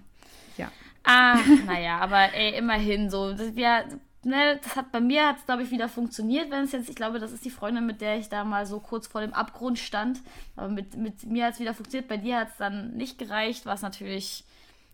Ja. 0.56 0.70
Ah, 1.02 1.38
naja, 1.66 1.98
aber 1.98 2.34
ey, 2.34 2.56
immerhin 2.56 3.10
so. 3.10 3.34
Wir 3.54 3.84
ne, 4.24 4.58
das 4.62 4.76
hat 4.76 4.92
bei 4.92 5.00
mir 5.00 5.28
hat 5.28 5.44
glaube 5.46 5.62
ich, 5.62 5.70
wieder 5.70 5.88
funktioniert, 5.88 6.50
wenn 6.50 6.64
es 6.64 6.72
jetzt, 6.72 6.88
ich 6.88 6.96
glaube, 6.96 7.18
das 7.18 7.32
ist 7.32 7.44
die 7.44 7.50
Freundin, 7.50 7.86
mit 7.86 8.00
der 8.00 8.18
ich 8.18 8.28
da 8.28 8.44
mal 8.44 8.66
so 8.66 8.80
kurz 8.80 9.06
vor 9.06 9.20
dem 9.20 9.34
Abgrund 9.34 9.78
stand. 9.78 10.20
Aber 10.56 10.68
mit, 10.68 10.96
mit 10.96 11.24
mir 11.24 11.46
hat 11.46 11.54
es 11.54 11.60
wieder 11.60 11.74
funktioniert, 11.74 12.08
bei 12.08 12.16
dir 12.16 12.38
hat 12.38 12.48
es 12.48 12.56
dann 12.56 12.96
nicht 12.96 13.18
gereicht, 13.18 13.66
was 13.66 13.82
natürlich 13.82 14.44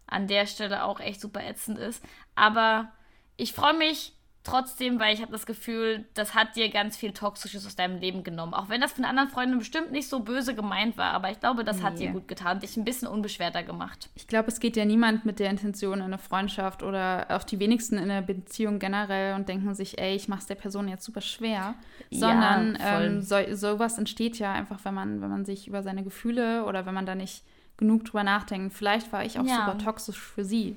an 0.06 0.26
der 0.26 0.46
Stelle 0.46 0.84
auch 0.84 1.00
echt 1.00 1.20
super 1.20 1.42
ätzend 1.42 1.78
ist. 1.78 2.02
Aber 2.34 2.90
ich 3.36 3.52
freue 3.52 3.74
mich, 3.74 4.14
trotzdem, 4.42 4.98
weil 4.98 5.14
ich 5.14 5.20
habe 5.20 5.32
das 5.32 5.44
Gefühl, 5.44 6.06
das 6.14 6.34
hat 6.34 6.56
dir 6.56 6.70
ganz 6.70 6.96
viel 6.96 7.12
Toxisches 7.12 7.66
aus 7.66 7.76
deinem 7.76 8.00
Leben 8.00 8.24
genommen. 8.24 8.54
Auch 8.54 8.68
wenn 8.68 8.80
das 8.80 8.92
von 8.92 9.04
anderen 9.04 9.28
Freunden 9.28 9.58
bestimmt 9.58 9.92
nicht 9.92 10.08
so 10.08 10.20
böse 10.20 10.54
gemeint 10.54 10.96
war, 10.96 11.12
aber 11.12 11.30
ich 11.30 11.40
glaube, 11.40 11.62
das 11.62 11.78
nee. 11.78 11.82
hat 11.82 11.98
dir 11.98 12.10
gut 12.12 12.26
getan, 12.26 12.60
dich 12.60 12.76
ein 12.76 12.84
bisschen 12.84 13.06
unbeschwerter 13.06 13.62
gemacht. 13.62 14.08
Ich 14.14 14.26
glaube, 14.26 14.48
es 14.48 14.58
geht 14.58 14.76
ja 14.76 14.84
niemand 14.84 15.26
mit 15.26 15.40
der 15.40 15.50
Intention 15.50 15.98
in 15.98 16.04
eine 16.04 16.18
Freundschaft 16.18 16.82
oder 16.82 17.26
auch 17.28 17.44
die 17.44 17.58
wenigsten 17.58 17.98
in 17.98 18.10
einer 18.10 18.22
Beziehung 18.22 18.78
generell 18.78 19.34
und 19.34 19.48
denken 19.48 19.74
sich, 19.74 19.98
ey, 20.00 20.16
ich 20.16 20.28
mache 20.28 20.40
es 20.40 20.46
der 20.46 20.54
Person 20.54 20.88
jetzt 20.88 21.04
super 21.04 21.20
schwer, 21.20 21.74
sondern 22.10 22.76
ja, 22.80 23.02
ähm, 23.02 23.22
so, 23.22 23.36
sowas 23.52 23.98
entsteht 23.98 24.38
ja 24.38 24.52
einfach, 24.52 24.84
wenn 24.84 24.94
man, 24.94 25.20
wenn 25.20 25.30
man 25.30 25.44
sich 25.44 25.68
über 25.68 25.82
seine 25.82 26.02
Gefühle 26.02 26.64
oder 26.64 26.86
wenn 26.86 26.94
man 26.94 27.04
da 27.04 27.14
nicht 27.14 27.44
genug 27.76 28.04
drüber 28.06 28.24
nachdenkt. 28.24 28.74
Vielleicht 28.74 29.12
war 29.12 29.24
ich 29.24 29.38
auch 29.38 29.46
ja. 29.46 29.66
super 29.66 29.78
toxisch 29.78 30.18
für 30.18 30.44
sie 30.44 30.76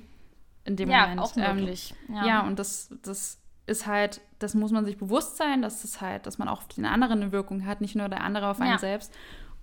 in 0.64 0.76
dem 0.76 0.90
ja, 0.90 1.02
Moment. 1.02 1.20
Auch 1.20 1.36
möglich. 1.36 1.94
Ähm, 2.08 2.14
ja. 2.14 2.26
ja, 2.26 2.46
und 2.46 2.58
das, 2.58 2.90
das 3.02 3.38
ist 3.66 3.86
halt, 3.86 4.20
das 4.38 4.54
muss 4.54 4.72
man 4.72 4.84
sich 4.84 4.98
bewusst 4.98 5.36
sein, 5.36 5.62
dass 5.62 5.84
es 5.84 6.00
halt, 6.00 6.26
dass 6.26 6.38
man 6.38 6.48
auch 6.48 6.58
auf 6.58 6.68
den 6.68 6.84
anderen 6.84 7.22
eine 7.22 7.32
Wirkung 7.32 7.64
hat, 7.64 7.80
nicht 7.80 7.96
nur 7.96 8.08
der 8.08 8.22
andere 8.22 8.48
auf 8.48 8.60
einen 8.60 8.72
ja. 8.72 8.78
selbst. 8.78 9.12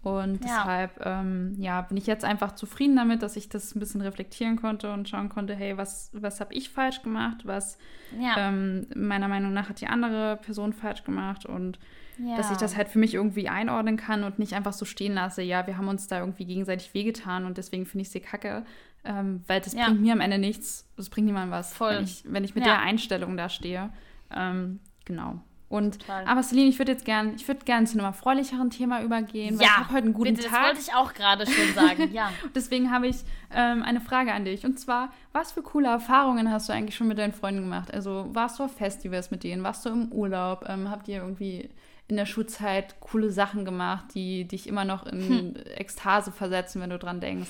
Und 0.03 0.43
ja. 0.43 0.57
deshalb, 0.57 1.05
ähm, 1.05 1.55
ja, 1.59 1.81
bin 1.81 1.95
ich 1.95 2.07
jetzt 2.07 2.25
einfach 2.25 2.53
zufrieden 2.53 2.95
damit, 2.95 3.21
dass 3.21 3.35
ich 3.35 3.49
das 3.49 3.75
ein 3.75 3.79
bisschen 3.79 4.01
reflektieren 4.01 4.55
konnte 4.55 4.91
und 4.91 5.07
schauen 5.07 5.29
konnte, 5.29 5.53
hey, 5.53 5.77
was, 5.77 6.09
was 6.13 6.39
habe 6.39 6.55
ich 6.55 6.71
falsch 6.71 7.03
gemacht, 7.03 7.45
was 7.45 7.77
ja. 8.19 8.47
ähm, 8.49 8.87
meiner 8.95 9.27
Meinung 9.27 9.53
nach 9.53 9.69
hat 9.69 9.79
die 9.79 9.85
andere 9.85 10.37
Person 10.37 10.73
falsch 10.73 11.03
gemacht 11.03 11.45
und 11.45 11.77
ja. 12.17 12.35
dass 12.35 12.49
ich 12.49 12.57
das 12.57 12.75
halt 12.75 12.89
für 12.89 12.97
mich 12.97 13.13
irgendwie 13.13 13.47
einordnen 13.47 13.95
kann 13.95 14.23
und 14.23 14.39
nicht 14.39 14.53
einfach 14.53 14.73
so 14.73 14.85
stehen 14.85 15.13
lasse, 15.13 15.43
ja, 15.43 15.67
wir 15.67 15.77
haben 15.77 15.87
uns 15.87 16.07
da 16.07 16.19
irgendwie 16.19 16.45
gegenseitig 16.45 16.95
wehgetan 16.95 17.45
und 17.45 17.59
deswegen 17.59 17.85
finde 17.85 18.01
ich 18.01 18.09
sie 18.09 18.21
kacke, 18.21 18.65
ähm, 19.03 19.43
weil 19.47 19.61
das 19.61 19.75
bringt 19.75 20.01
mir 20.01 20.13
am 20.13 20.21
Ende 20.21 20.37
nichts, 20.37 20.87
das 20.97 21.09
bringt 21.09 21.27
niemandem 21.27 21.51
was, 21.51 21.73
Voll. 21.73 21.95
Wenn, 21.95 22.03
ich, 22.03 22.23
wenn 22.25 22.43
ich 22.43 22.55
mit 22.55 22.65
der 22.65 22.81
Einstellung 22.81 23.37
da 23.37 23.49
stehe. 23.49 23.91
Ähm, 24.33 24.79
genau. 25.05 25.41
Und, 25.71 26.01
Total. 26.01 26.25
aber 26.25 26.43
Celine, 26.43 26.67
ich 26.67 26.79
würde 26.79 26.91
jetzt 26.91 27.05
gern, 27.05 27.33
ich 27.35 27.47
würde 27.47 27.63
gerne 27.63 27.85
zu 27.87 27.93
einem 27.93 28.05
erfreulicheren 28.05 28.71
Thema 28.71 29.01
übergehen, 29.01 29.57
weil 29.57 29.65
ja, 29.65 29.71
ich 29.71 29.77
habe 29.77 29.93
heute 29.93 30.03
einen 30.03 30.13
guten 30.13 30.35
bitte, 30.35 30.49
Tag. 30.49 30.51
Das 30.51 30.67
wollte 30.67 30.81
ich 30.81 30.93
auch 30.93 31.13
gerade 31.13 31.45
schon 31.45 31.73
sagen, 31.73 32.11
ja. 32.11 32.29
Deswegen 32.55 32.91
habe 32.91 33.07
ich 33.07 33.15
ähm, 33.55 33.81
eine 33.81 34.01
Frage 34.01 34.33
an 34.33 34.43
dich. 34.43 34.65
Und 34.65 34.81
zwar, 34.81 35.13
was 35.31 35.53
für 35.53 35.61
coole 35.61 35.87
Erfahrungen 35.87 36.51
hast 36.51 36.67
du 36.67 36.73
eigentlich 36.73 36.97
schon 36.97 37.07
mit 37.07 37.17
deinen 37.17 37.31
Freunden 37.31 37.61
gemacht? 37.61 37.93
Also 37.93 38.27
warst 38.33 38.59
du 38.59 38.63
auf 38.65 38.75
Festivals 38.75 39.31
mit 39.31 39.45
denen? 39.45 39.63
Warst 39.63 39.85
du 39.85 39.89
im 39.91 40.11
Urlaub? 40.11 40.65
Ähm, 40.67 40.91
habt 40.91 41.07
ihr 41.07 41.21
irgendwie 41.21 41.69
in 42.11 42.17
der 42.17 42.25
Schulzeit 42.25 42.99
coole 42.99 43.31
Sachen 43.31 43.63
gemacht, 43.63 44.13
die 44.13 44.45
dich 44.45 44.67
immer 44.67 44.83
noch 44.83 45.05
in 45.05 45.29
hm. 45.29 45.55
Ekstase 45.77 46.33
versetzen, 46.33 46.81
wenn 46.81 46.89
du 46.89 46.99
dran 46.99 47.21
denkst. 47.21 47.49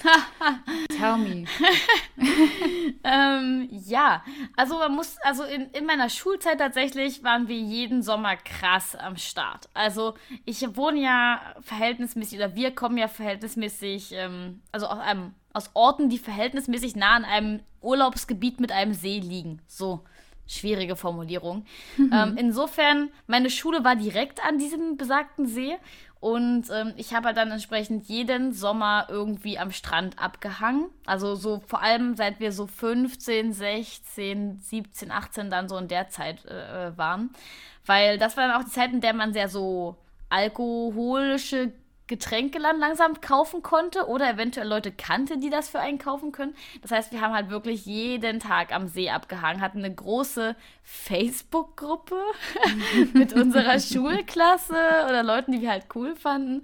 Tell 0.97 1.17
me. 1.17 1.45
ähm, 3.03 3.67
ja, 3.71 4.23
also 4.55 4.77
man 4.77 4.93
muss, 4.93 5.17
also 5.23 5.43
in, 5.43 5.71
in 5.71 5.87
meiner 5.87 6.09
Schulzeit 6.09 6.59
tatsächlich 6.59 7.23
waren 7.23 7.47
wir 7.47 7.57
jeden 7.57 8.03
Sommer 8.03 8.37
krass 8.37 8.95
am 8.95 9.17
Start. 9.17 9.67
Also 9.73 10.13
ich 10.45 10.77
wohne 10.77 11.01
ja 11.01 11.41
verhältnismäßig, 11.61 12.37
oder 12.37 12.55
wir 12.55 12.75
kommen 12.75 12.99
ja 12.99 13.07
verhältnismäßig, 13.07 14.11
ähm, 14.13 14.61
also 14.71 14.85
aus 14.85 14.99
einem 14.99 15.33
aus 15.53 15.71
Orten, 15.73 16.07
die 16.07 16.19
verhältnismäßig 16.19 16.95
nah 16.95 17.15
an 17.15 17.25
einem 17.25 17.59
Urlaubsgebiet 17.81 18.59
mit 18.59 18.71
einem 18.71 18.93
See 18.93 19.19
liegen. 19.19 19.59
So. 19.67 20.05
Schwierige 20.47 20.95
Formulierung. 20.95 21.65
Mhm. 21.97 22.11
Ähm, 22.13 22.37
insofern, 22.37 23.09
meine 23.27 23.49
Schule 23.49 23.83
war 23.83 23.95
direkt 23.95 24.45
an 24.45 24.57
diesem 24.57 24.97
besagten 24.97 25.45
See 25.45 25.77
und 26.21 26.65
ähm, 26.71 26.93
ich 26.97 27.15
habe 27.15 27.27
halt 27.27 27.37
dann 27.37 27.49
entsprechend 27.49 28.07
jeden 28.07 28.53
Sommer 28.53 29.07
irgendwie 29.09 29.57
am 29.57 29.71
Strand 29.71 30.19
abgehangen. 30.19 30.91
Also 31.07 31.33
so 31.33 31.63
vor 31.65 31.81
allem 31.81 32.15
seit 32.15 32.39
wir 32.39 32.51
so 32.51 32.67
15, 32.67 33.51
16, 33.53 34.59
17, 34.59 35.09
18 35.09 35.49
dann 35.49 35.67
so 35.67 35.77
in 35.77 35.87
der 35.87 36.09
Zeit 36.09 36.45
äh, 36.45 36.89
äh, 36.89 36.97
waren. 36.97 37.31
Weil 37.87 38.19
das 38.19 38.37
war 38.37 38.47
dann 38.47 38.61
auch 38.61 38.63
die 38.63 38.71
Zeit, 38.71 38.93
in 38.93 39.01
der 39.01 39.13
man 39.13 39.33
sehr 39.33 39.49
so 39.49 39.97
alkoholische 40.29 41.71
Getränkeladen 42.07 42.79
langsam 42.79 43.21
kaufen 43.21 43.61
konnte 43.61 44.07
oder 44.07 44.29
eventuell 44.29 44.67
Leute 44.67 44.91
kannte, 44.91 45.37
die 45.37 45.49
das 45.49 45.69
für 45.69 45.79
einen 45.79 45.97
kaufen 45.97 46.31
können. 46.31 46.55
Das 46.81 46.91
heißt, 46.91 47.11
wir 47.11 47.21
haben 47.21 47.33
halt 47.33 47.49
wirklich 47.49 47.85
jeden 47.85 48.39
Tag 48.39 48.73
am 48.73 48.87
See 48.87 49.09
abgehangen, 49.09 49.61
hatten 49.61 49.79
eine 49.79 49.93
große 49.93 50.55
Facebook-Gruppe 50.93 52.17
mit 53.13 53.31
unserer 53.33 53.79
Schulklasse 53.79 54.75
oder 55.07 55.23
Leuten, 55.23 55.53
die 55.53 55.61
wir 55.61 55.71
halt 55.71 55.85
cool 55.95 56.15
fanden 56.17 56.63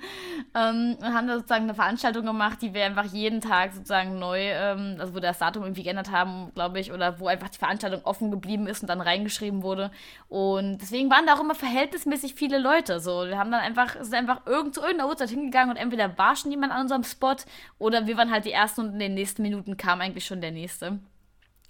ähm, 0.54 0.98
und 1.00 1.14
haben 1.14 1.28
da 1.28 1.36
sozusagen 1.36 1.64
eine 1.64 1.74
Veranstaltung 1.74 2.26
gemacht, 2.26 2.62
die 2.62 2.74
wir 2.74 2.86
einfach 2.86 3.06
jeden 3.06 3.40
Tag 3.40 3.74
sozusagen 3.74 4.20
neu, 4.20 4.40
ähm, 4.42 4.98
also 5.00 5.16
wo 5.16 5.20
das 5.20 5.40
Datum 5.40 5.64
irgendwie 5.64 5.84
geändert 5.84 6.12
haben, 6.12 6.52
glaube 6.54 6.80
ich, 6.80 6.92
oder 6.92 7.22
wo 7.22 7.28
einfach 7.28 7.48
die 7.48 7.58
Veranstaltung 7.58 8.02
offen 8.04 8.30
geblieben 8.30 8.68
ist 8.68 8.82
und 8.82 8.90
dann 8.90 9.00
reingeschrieben 9.00 9.64
wurde. 9.64 9.92
Und 10.28 10.80
deswegen 10.80 11.10
waren 11.10 11.26
da 11.26 11.36
auch 11.36 11.42
immer 11.42 11.56
verhältnismäßig 11.56 12.36
viele 12.36 12.60
Leute. 12.60 13.00
So, 13.00 13.26
wir 13.28 13.38
haben 13.38 13.52
dann 13.52 13.62
einfach, 13.62 13.96
sind 14.02 14.14
einfach 14.14 14.46
irgend 14.46 14.76
zu 14.76 14.82
irgendeiner 14.82 15.10
Uhrzeit 15.10 15.30
hingegangen 15.30 15.72
und 15.72 15.78
entweder 15.78 16.18
war 16.18 16.36
schon 16.36 16.52
jemand 16.52 16.74
an 16.74 16.82
unserem 16.82 17.04
Spot 17.04 17.38
oder 17.80 18.08
wir 18.08 18.18
waren 18.18 18.32
halt 18.32 18.44
die 18.44 18.52
Ersten 18.52 18.82
und 18.82 18.94
in 18.94 19.00
den 19.00 19.14
nächsten 19.14 19.42
Minuten 19.42 19.78
kam 19.78 20.02
eigentlich 20.02 20.26
schon 20.26 20.42
der 20.42 20.52
Nächste. 20.52 21.00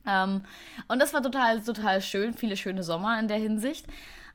Ähm, 0.07 0.41
und 0.87 0.99
das 0.99 1.13
war 1.13 1.21
total, 1.21 1.61
total 1.61 2.01
schön, 2.01 2.33
viele 2.33 2.57
schöne 2.57 2.83
Sommer 2.83 3.19
in 3.19 3.27
der 3.27 3.37
Hinsicht. 3.37 3.85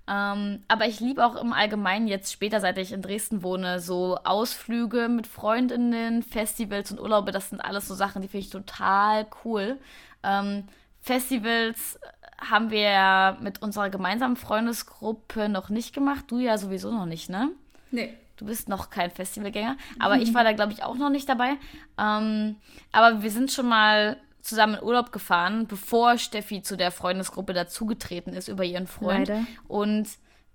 Ähm, 0.08 0.64
aber 0.68 0.86
ich 0.86 1.00
liebe 1.00 1.24
auch 1.24 1.36
im 1.36 1.52
Allgemeinen 1.52 2.08
jetzt 2.08 2.32
später, 2.32 2.60
seit 2.60 2.76
ich 2.78 2.92
in 2.92 3.02
Dresden 3.02 3.42
wohne, 3.42 3.80
so 3.80 4.18
Ausflüge 4.24 5.08
mit 5.08 5.26
Freundinnen, 5.26 6.22
Festivals 6.22 6.90
und 6.90 7.00
Urlaube. 7.00 7.32
Das 7.32 7.50
sind 7.50 7.60
alles 7.60 7.86
so 7.88 7.94
Sachen, 7.94 8.20
die 8.20 8.28
finde 8.28 8.46
ich 8.46 8.50
total 8.50 9.26
cool. 9.44 9.78
Ähm, 10.22 10.64
Festivals 11.00 11.98
haben 12.38 12.70
wir 12.70 12.80
ja 12.80 13.36
mit 13.40 13.62
unserer 13.62 13.90
gemeinsamen 13.90 14.36
Freundesgruppe 14.36 15.48
noch 15.48 15.68
nicht 15.68 15.94
gemacht. 15.94 16.24
Du 16.28 16.38
ja 16.38 16.58
sowieso 16.58 16.90
noch 16.90 17.06
nicht, 17.06 17.30
ne? 17.30 17.50
Nee. 17.92 18.14
Du 18.36 18.46
bist 18.46 18.68
noch 18.68 18.90
kein 18.90 19.12
Festivalgänger, 19.12 19.76
aber 20.00 20.16
ich 20.16 20.34
war 20.34 20.42
da, 20.42 20.52
glaube 20.52 20.72
ich, 20.72 20.82
auch 20.82 20.96
noch 20.96 21.10
nicht 21.10 21.28
dabei. 21.28 21.52
Ähm, 21.96 22.56
aber 22.90 23.22
wir 23.22 23.30
sind 23.30 23.52
schon 23.52 23.68
mal 23.68 24.16
zusammen 24.42 24.74
in 24.74 24.82
Urlaub 24.82 25.12
gefahren, 25.12 25.66
bevor 25.66 26.18
Steffi 26.18 26.62
zu 26.62 26.76
der 26.76 26.90
Freundesgruppe 26.90 27.52
dazugetreten 27.52 28.34
ist 28.34 28.48
über 28.48 28.64
ihren 28.64 28.86
Freund. 28.86 29.28
Leider. 29.28 29.46
Und 29.68 30.08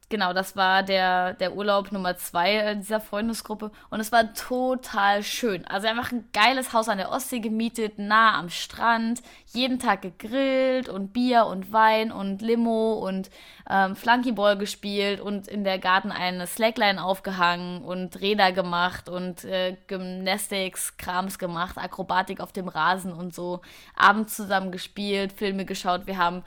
genau, 0.09 0.33
das 0.33 0.55
war 0.55 0.83
der, 0.83 1.33
der 1.33 1.55
Urlaub 1.55 1.91
Nummer 1.91 2.17
zwei 2.17 2.75
dieser 2.75 2.99
Freundesgruppe. 2.99 3.71
Und 3.89 3.99
es 3.99 4.11
war 4.11 4.33
total 4.33 5.23
schön. 5.23 5.65
Also 5.67 5.87
einfach 5.87 6.11
ein 6.11 6.29
geiles 6.33 6.73
Haus 6.73 6.89
an 6.89 6.97
der 6.97 7.11
Ostsee 7.11 7.39
gemietet, 7.39 7.99
nah 7.99 8.37
am 8.37 8.49
Strand, 8.49 9.21
jeden 9.53 9.79
Tag 9.79 10.01
gegrillt 10.01 10.89
und 10.89 11.13
Bier 11.13 11.45
und 11.45 11.71
Wein 11.73 12.11
und 12.11 12.41
Limo 12.41 12.93
und 12.93 13.29
ähm, 13.69 13.95
Flunkyball 13.95 14.57
gespielt 14.57 15.19
und 15.19 15.47
in 15.47 15.63
der 15.63 15.79
Garten 15.79 16.11
eine 16.11 16.47
Slackline 16.47 17.03
aufgehangen 17.03 17.81
und 17.83 18.21
Räder 18.21 18.51
gemacht 18.51 19.09
und 19.09 19.43
äh, 19.43 19.77
Gymnastics-Krams 19.87 21.39
gemacht, 21.39 21.77
Akrobatik 21.77 22.39
auf 22.39 22.51
dem 22.51 22.67
Rasen 22.67 23.13
und 23.13 23.33
so. 23.33 23.61
Abends 23.95 24.35
zusammen 24.35 24.71
gespielt, 24.71 25.33
Filme 25.33 25.65
geschaut. 25.65 26.07
Wir 26.07 26.17
haben 26.17 26.43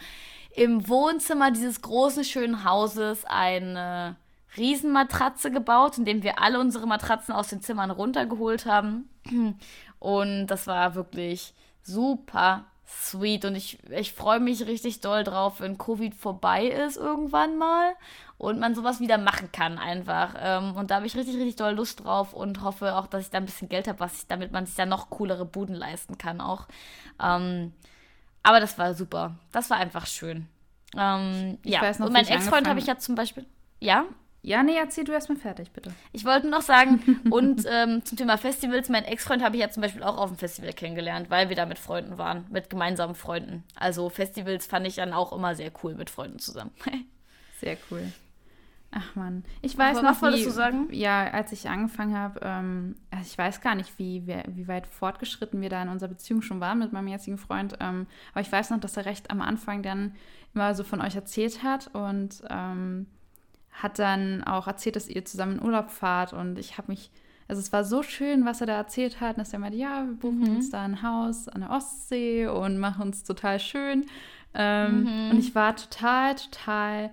im 0.51 0.89
Wohnzimmer 0.89 1.51
dieses 1.51 1.82
großen, 1.82 2.24
schönen 2.24 2.64
Hauses 2.64 3.24
eine 3.24 4.16
Riesenmatratze 4.56 5.51
gebaut, 5.51 5.98
indem 5.98 6.22
wir 6.22 6.40
alle 6.40 6.59
unsere 6.59 6.86
Matratzen 6.86 7.32
aus 7.32 7.48
den 7.48 7.62
Zimmern 7.62 7.90
runtergeholt 7.90 8.66
haben. 8.66 9.09
Und 9.98 10.47
das 10.48 10.66
war 10.66 10.94
wirklich 10.94 11.55
super 11.82 12.64
sweet. 12.86 13.44
Und 13.44 13.55
ich, 13.55 13.78
ich 13.90 14.12
freue 14.12 14.40
mich 14.40 14.66
richtig 14.66 15.01
doll 15.01 15.22
drauf, 15.24 15.60
wenn 15.60 15.78
Covid 15.78 16.14
vorbei 16.14 16.66
ist 16.66 16.97
irgendwann 16.97 17.56
mal 17.56 17.93
und 18.39 18.59
man 18.59 18.74
sowas 18.74 19.01
wieder 19.01 19.18
machen 19.18 19.52
kann 19.52 19.78
einfach. 19.78 20.35
Ähm, 20.39 20.74
und 20.77 20.90
da 20.90 20.97
habe 20.97 21.06
ich 21.06 21.16
richtig, 21.16 21.36
richtig 21.36 21.56
doll 21.56 21.74
Lust 21.74 22.05
drauf 22.05 22.32
und 22.32 22.62
hoffe 22.62 22.97
auch, 22.97 23.06
dass 23.06 23.22
ich 23.24 23.31
da 23.31 23.39
ein 23.39 23.44
bisschen 23.44 23.68
Geld 23.68 23.86
habe, 23.86 24.10
damit 24.28 24.51
man 24.51 24.66
sich 24.66 24.74
da 24.74 24.86
noch 24.86 25.10
coolere 25.10 25.44
Buden 25.44 25.74
leisten 25.74 26.18
kann 26.18 26.40
auch. 26.40 26.66
Ähm, 27.22 27.72
aber 28.43 28.61
das 28.61 28.79
war 28.79 28.95
super. 28.95 29.37
Das 29.53 29.71
war 29.71 29.79
einfach 29.79 30.07
schön. 30.07 30.47
Ähm, 30.97 31.59
ja, 31.65 31.83
noch, 31.99 32.07
und 32.07 32.12
mein 32.12 32.27
Ex-Freund 32.27 32.69
habe 32.69 32.81
ich 32.81 32.87
ja 32.87 32.99
zum 32.99 33.15
Beispiel. 33.15 33.47
Ja? 33.79 34.05
Ja, 34.43 34.62
nee, 34.62 34.77
erzähl 34.77 35.05
du 35.05 35.12
erstmal 35.12 35.37
fertig, 35.37 35.71
bitte. 35.71 35.93
Ich 36.12 36.25
wollte 36.25 36.49
noch 36.49 36.62
sagen, 36.62 37.21
und 37.31 37.67
ähm, 37.71 38.05
zum 38.05 38.17
Thema 38.17 38.39
Festivals, 38.39 38.89
mein 38.89 39.05
Ex-Freund 39.05 39.43
habe 39.43 39.57
ich 39.57 39.62
ja 39.62 39.71
zum 39.71 39.83
Beispiel 39.83 40.03
auch 40.03 40.17
auf 40.17 40.31
dem 40.31 40.39
Festival 40.39 40.73
kennengelernt, 40.73 41.29
weil 41.29 41.51
wir 41.51 41.57
da 41.57 41.67
mit 41.67 41.79
Freunden 41.79 42.17
waren, 42.17 42.47
mit 42.51 42.71
gemeinsamen 42.71 43.15
Freunden. 43.15 43.65
Also 43.75 44.09
Festivals 44.09 44.67
fand 44.67 44.87
ich 44.87 44.97
dann 44.97 45.12
auch 45.12 45.33
immer 45.33 45.55
sehr 45.55 45.71
cool 45.83 45.95
mit 45.95 46.09
Freunden 46.09 46.39
zusammen. 46.39 46.73
sehr 47.61 47.77
cool. 47.91 48.12
Ach 48.93 49.15
man, 49.15 49.45
ich 49.62 49.79
weiß 49.79 49.99
Aber 49.99 50.09
noch, 50.09 50.15
was 50.17 50.23
wolltest 50.23 50.47
du 50.47 50.51
sagen? 50.51 50.89
Ja, 50.91 51.31
als 51.31 51.53
ich 51.53 51.69
angefangen 51.69 52.17
habe, 52.17 52.41
ähm, 52.43 52.97
also 53.11 53.25
ich 53.25 53.39
weiß 53.39 53.61
gar 53.61 53.77
nicht, 53.77 53.99
wie, 53.99 54.27
wie 54.27 54.67
weit 54.67 54.89
fortgeschritten 54.89 55.61
wir 55.61 55.69
da 55.69 55.81
in 55.83 55.89
unserer 55.89 56.09
Beziehung 56.09 56.43
schon 56.43 56.59
waren 56.59 56.81
mit 56.81 56.93
meinem 56.93 57.07
jetzigen 57.07 57.39
Freund. 57.39 57.77
Ähm, 57.79 58.07
aber 58.33 58.41
ich 58.41 58.51
weiß 58.51 58.71
noch, 58.71 58.81
dass 58.81 58.97
er 58.97 59.05
recht 59.05 59.31
am 59.31 59.43
Anfang 59.43 59.83
dann 59.83 60.15
immer 60.55 60.75
so 60.75 60.83
von 60.83 61.01
euch 61.01 61.15
erzählt 61.15 61.62
hat 61.62 61.95
und 61.95 62.43
ähm, 62.51 63.07
hat 63.71 64.01
dann 64.01 64.43
auch 64.43 64.67
erzählt, 64.67 64.97
dass 64.97 65.09
ihr 65.09 65.25
zusammen 65.25 65.59
in 65.59 65.65
Urlaub 65.65 65.91
fahrt. 65.91 66.33
Und 66.33 66.59
ich 66.59 66.77
habe 66.77 66.91
mich, 66.91 67.12
also 67.47 67.61
es 67.61 67.73
war 67.73 67.85
so 67.85 68.03
schön, 68.03 68.45
was 68.45 68.61
er 68.61 68.67
da 68.67 68.75
erzählt 68.75 69.21
hat, 69.21 69.39
dass 69.39 69.53
er 69.53 69.61
meinte, 69.61 69.79
ja, 69.79 70.05
wir 70.05 70.15
buchen 70.15 70.41
mhm. 70.41 70.57
uns 70.57 70.71
da 70.71 70.83
ein 70.83 71.03
Haus 71.03 71.49
an 71.49 71.61
der 71.61 71.71
Ostsee 71.71 72.49
und 72.49 72.79
machen 72.79 73.03
uns 73.03 73.23
total 73.23 73.61
schön. 73.61 74.07
Ähm, 74.53 75.05
mhm. 75.05 75.31
Und 75.31 75.39
ich 75.39 75.55
war 75.55 75.77
total, 75.77 76.35
total 76.35 77.12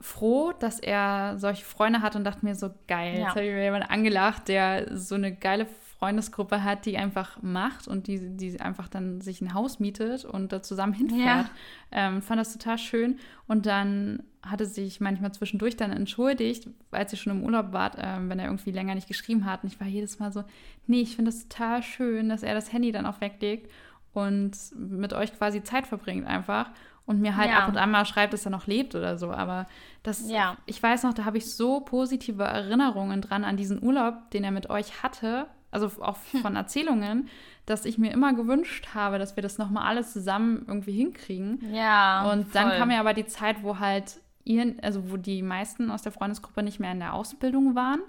froh, 0.00 0.52
dass 0.58 0.80
er 0.80 1.38
solche 1.38 1.64
Freunde 1.64 2.02
hat 2.02 2.16
und 2.16 2.24
dachte 2.24 2.44
mir 2.44 2.54
so, 2.54 2.70
geil, 2.88 3.14
ja. 3.14 3.20
jetzt 3.20 3.30
habe 3.30 3.44
ich 3.44 3.52
mir 3.52 3.62
jemanden 3.62 3.88
angelacht, 3.88 4.48
der 4.48 4.96
so 4.96 5.14
eine 5.14 5.34
geile 5.34 5.66
Freundesgruppe 5.98 6.64
hat, 6.64 6.86
die 6.86 6.96
einfach 6.96 7.42
macht 7.42 7.86
und 7.86 8.06
die, 8.06 8.36
die 8.36 8.58
einfach 8.58 8.88
dann 8.88 9.20
sich 9.20 9.42
ein 9.42 9.52
Haus 9.52 9.80
mietet 9.80 10.24
und 10.24 10.50
da 10.50 10.62
zusammen 10.62 10.94
hinfährt. 10.94 11.46
Ja. 11.46 11.50
Ähm, 11.92 12.22
fand 12.22 12.40
das 12.40 12.54
total 12.54 12.78
schön. 12.78 13.18
Und 13.46 13.66
dann 13.66 14.22
hatte 14.42 14.64
sich 14.64 15.00
manchmal 15.00 15.32
zwischendurch 15.32 15.76
dann 15.76 15.92
entschuldigt, 15.92 16.68
als 16.90 17.12
ihr 17.12 17.18
schon 17.18 17.36
im 17.36 17.44
Urlaub 17.44 17.72
wart, 17.72 17.96
ähm, 18.00 18.30
wenn 18.30 18.38
er 18.38 18.46
irgendwie 18.46 18.70
länger 18.70 18.94
nicht 18.94 19.08
geschrieben 19.08 19.44
hat. 19.44 19.62
Und 19.62 19.70
ich 19.70 19.78
war 19.78 19.86
jedes 19.86 20.18
Mal 20.18 20.32
so, 20.32 20.44
nee, 20.86 21.02
ich 21.02 21.16
finde 21.16 21.30
das 21.30 21.46
total 21.46 21.82
schön, 21.82 22.30
dass 22.30 22.42
er 22.42 22.54
das 22.54 22.72
Handy 22.72 22.92
dann 22.92 23.04
auch 23.04 23.20
weglegt 23.20 23.70
und 24.14 24.52
mit 24.74 25.12
euch 25.12 25.36
quasi 25.36 25.62
Zeit 25.62 25.86
verbringt 25.86 26.26
einfach 26.26 26.70
und 27.10 27.20
mir 27.20 27.36
halt 27.36 27.50
ja. 27.50 27.58
ab 27.58 27.68
und 27.68 27.76
an 27.76 27.90
mal 27.90 28.06
schreibt, 28.06 28.32
dass 28.32 28.44
er 28.44 28.52
noch 28.52 28.68
lebt 28.68 28.94
oder 28.94 29.18
so. 29.18 29.32
Aber 29.32 29.66
das, 30.04 30.30
ja. 30.30 30.56
ich 30.66 30.80
weiß 30.80 31.02
noch, 31.02 31.12
da 31.12 31.24
habe 31.24 31.38
ich 31.38 31.52
so 31.52 31.80
positive 31.80 32.44
Erinnerungen 32.44 33.20
dran 33.20 33.42
an 33.42 33.56
diesen 33.56 33.82
Urlaub, 33.82 34.30
den 34.30 34.44
er 34.44 34.52
mit 34.52 34.70
euch 34.70 35.02
hatte, 35.02 35.48
also 35.72 35.90
auch 36.00 36.18
hm. 36.30 36.40
von 36.40 36.54
Erzählungen, 36.54 37.28
dass 37.66 37.84
ich 37.84 37.98
mir 37.98 38.12
immer 38.12 38.32
gewünscht 38.32 38.90
habe, 38.94 39.18
dass 39.18 39.34
wir 39.34 39.42
das 39.42 39.58
nochmal 39.58 39.88
alles 39.88 40.12
zusammen 40.12 40.64
irgendwie 40.68 40.92
hinkriegen. 40.92 41.74
Ja. 41.74 42.30
Und 42.30 42.54
dann 42.54 42.68
voll. 42.68 42.78
kam 42.78 42.92
ja 42.92 43.00
aber 43.00 43.12
die 43.12 43.26
Zeit, 43.26 43.64
wo 43.64 43.80
halt 43.80 44.20
ihr, 44.44 44.76
also 44.80 45.10
wo 45.10 45.16
die 45.16 45.42
meisten 45.42 45.90
aus 45.90 46.02
der 46.02 46.12
Freundesgruppe 46.12 46.62
nicht 46.62 46.78
mehr 46.78 46.92
in 46.92 47.00
der 47.00 47.14
Ausbildung 47.14 47.74
waren. 47.74 48.02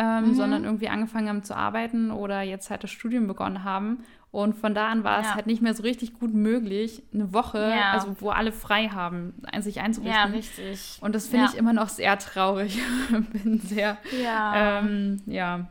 Ähm, 0.00 0.28
mhm. 0.28 0.34
sondern 0.34 0.64
irgendwie 0.64 0.88
angefangen 0.88 1.28
haben 1.28 1.42
zu 1.42 1.56
arbeiten 1.56 2.12
oder 2.12 2.42
jetzt 2.42 2.70
halt 2.70 2.84
das 2.84 2.90
Studium 2.90 3.26
begonnen 3.26 3.64
haben. 3.64 4.04
Und 4.30 4.54
von 4.54 4.74
da 4.74 4.88
an 4.88 5.02
war 5.02 5.20
ja. 5.22 5.28
es 5.28 5.34
halt 5.34 5.46
nicht 5.46 5.60
mehr 5.60 5.74
so 5.74 5.82
richtig 5.82 6.14
gut 6.14 6.32
möglich, 6.32 7.02
eine 7.12 7.32
Woche, 7.32 7.58
ja. 7.58 7.92
also 7.92 8.14
wo 8.20 8.30
alle 8.30 8.52
frei 8.52 8.88
haben, 8.88 9.34
sich 9.58 9.80
einzurichten. 9.80 10.14
Ja, 10.14 10.24
richtig. 10.26 10.98
Und 11.00 11.14
das 11.14 11.26
finde 11.26 11.46
ja. 11.46 11.50
ich 11.50 11.58
immer 11.58 11.72
noch 11.72 11.88
sehr 11.88 12.16
traurig. 12.18 12.78
bin 13.32 13.58
sehr, 13.58 13.96
ja, 14.22 14.78
ähm, 14.78 15.22
ja 15.26 15.66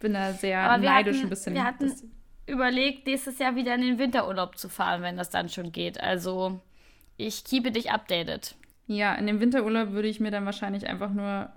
bin 0.00 0.14
da 0.14 0.32
sehr 0.32 0.76
neidisch 0.78 1.16
hatten, 1.16 1.26
ein 1.26 1.30
bisschen. 1.30 1.54
Wir 1.54 1.64
hatten 1.64 1.92
überlegt, 2.46 3.06
nächstes 3.06 3.38
Jahr 3.38 3.56
wieder 3.56 3.74
in 3.74 3.82
den 3.82 3.98
Winterurlaub 3.98 4.56
zu 4.58 4.68
fahren, 4.68 5.02
wenn 5.02 5.16
das 5.16 5.30
dann 5.30 5.48
schon 5.48 5.72
geht. 5.72 6.00
Also 6.00 6.60
ich 7.16 7.44
keepe 7.44 7.70
dich 7.70 7.90
updated. 7.90 8.54
Ja, 8.86 9.14
in 9.14 9.26
dem 9.26 9.40
Winterurlaub 9.40 9.92
würde 9.92 10.08
ich 10.08 10.20
mir 10.20 10.30
dann 10.30 10.44
wahrscheinlich 10.44 10.86
einfach 10.86 11.10
nur 11.10 11.50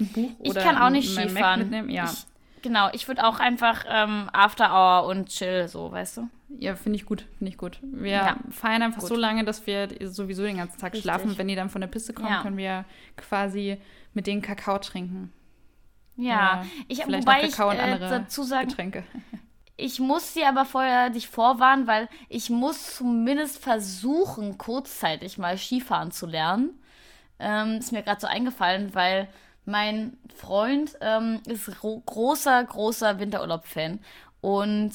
ein 0.00 0.08
Buch 0.08 0.30
ich 0.40 0.50
oder 0.50 0.60
Ich 0.60 0.66
kann 0.66 0.78
auch 0.78 0.90
nicht 0.90 1.10
Skifahren. 1.10 1.60
mitnehmen. 1.60 1.90
Ja. 1.90 2.04
Ich, 2.04 2.26
Genau, 2.64 2.88
ich 2.94 3.08
würde 3.08 3.26
auch 3.26 3.40
einfach 3.40 3.84
ähm, 3.86 4.30
After 4.32 4.72
Hour 4.72 5.06
und 5.10 5.28
Chill, 5.28 5.68
so, 5.68 5.92
weißt 5.92 6.16
du? 6.16 6.30
Ja, 6.58 6.76
finde 6.76 6.96
ich 6.96 7.04
gut, 7.04 7.26
finde 7.36 7.50
ich 7.50 7.58
gut. 7.58 7.78
Wir 7.82 8.10
ja, 8.10 8.36
feiern 8.50 8.80
einfach 8.80 9.00
gut. 9.00 9.08
so 9.10 9.16
lange, 9.16 9.44
dass 9.44 9.66
wir 9.66 9.86
sowieso 10.00 10.44
den 10.44 10.56
ganzen 10.56 10.78
Tag 10.78 10.94
Richtig. 10.94 11.02
schlafen. 11.02 11.36
Wenn 11.36 11.48
die 11.48 11.56
dann 11.56 11.68
von 11.68 11.82
der 11.82 11.88
Piste 11.88 12.14
kommen, 12.14 12.30
ja. 12.30 12.40
können 12.40 12.56
wir 12.56 12.86
quasi 13.18 13.76
mit 14.14 14.26
denen 14.26 14.40
Kakao 14.40 14.78
trinken. 14.78 15.30
Ja, 16.16 16.60
Oder 16.60 16.66
ich 16.88 17.02
vielleicht 17.02 17.26
wobei 17.26 17.40
Kakao 17.48 17.70
ich, 17.70 17.74
und 17.74 17.80
äh, 17.80 17.92
andere 17.92 18.08
dazu 18.08 18.44
sagen, 18.44 18.68
Getränke. 18.68 19.04
Ich 19.76 20.00
muss 20.00 20.32
dir 20.32 20.48
aber 20.48 20.64
vorher 20.64 21.10
dich 21.10 21.28
vorwarnen, 21.28 21.86
weil 21.86 22.08
ich 22.30 22.48
muss 22.48 22.96
zumindest 22.96 23.62
versuchen, 23.62 24.56
kurzzeitig 24.56 25.36
mal 25.36 25.58
Skifahren 25.58 26.12
zu 26.12 26.24
lernen. 26.26 26.70
Ähm, 27.38 27.78
ist 27.78 27.92
mir 27.92 28.02
gerade 28.02 28.22
so 28.22 28.26
eingefallen, 28.26 28.94
weil 28.94 29.28
mein 29.64 30.16
Freund 30.36 30.96
ähm, 31.00 31.40
ist 31.46 31.70
großer, 31.80 32.64
großer 32.64 33.18
Winterurlaub-Fan. 33.18 34.00
Und 34.40 34.92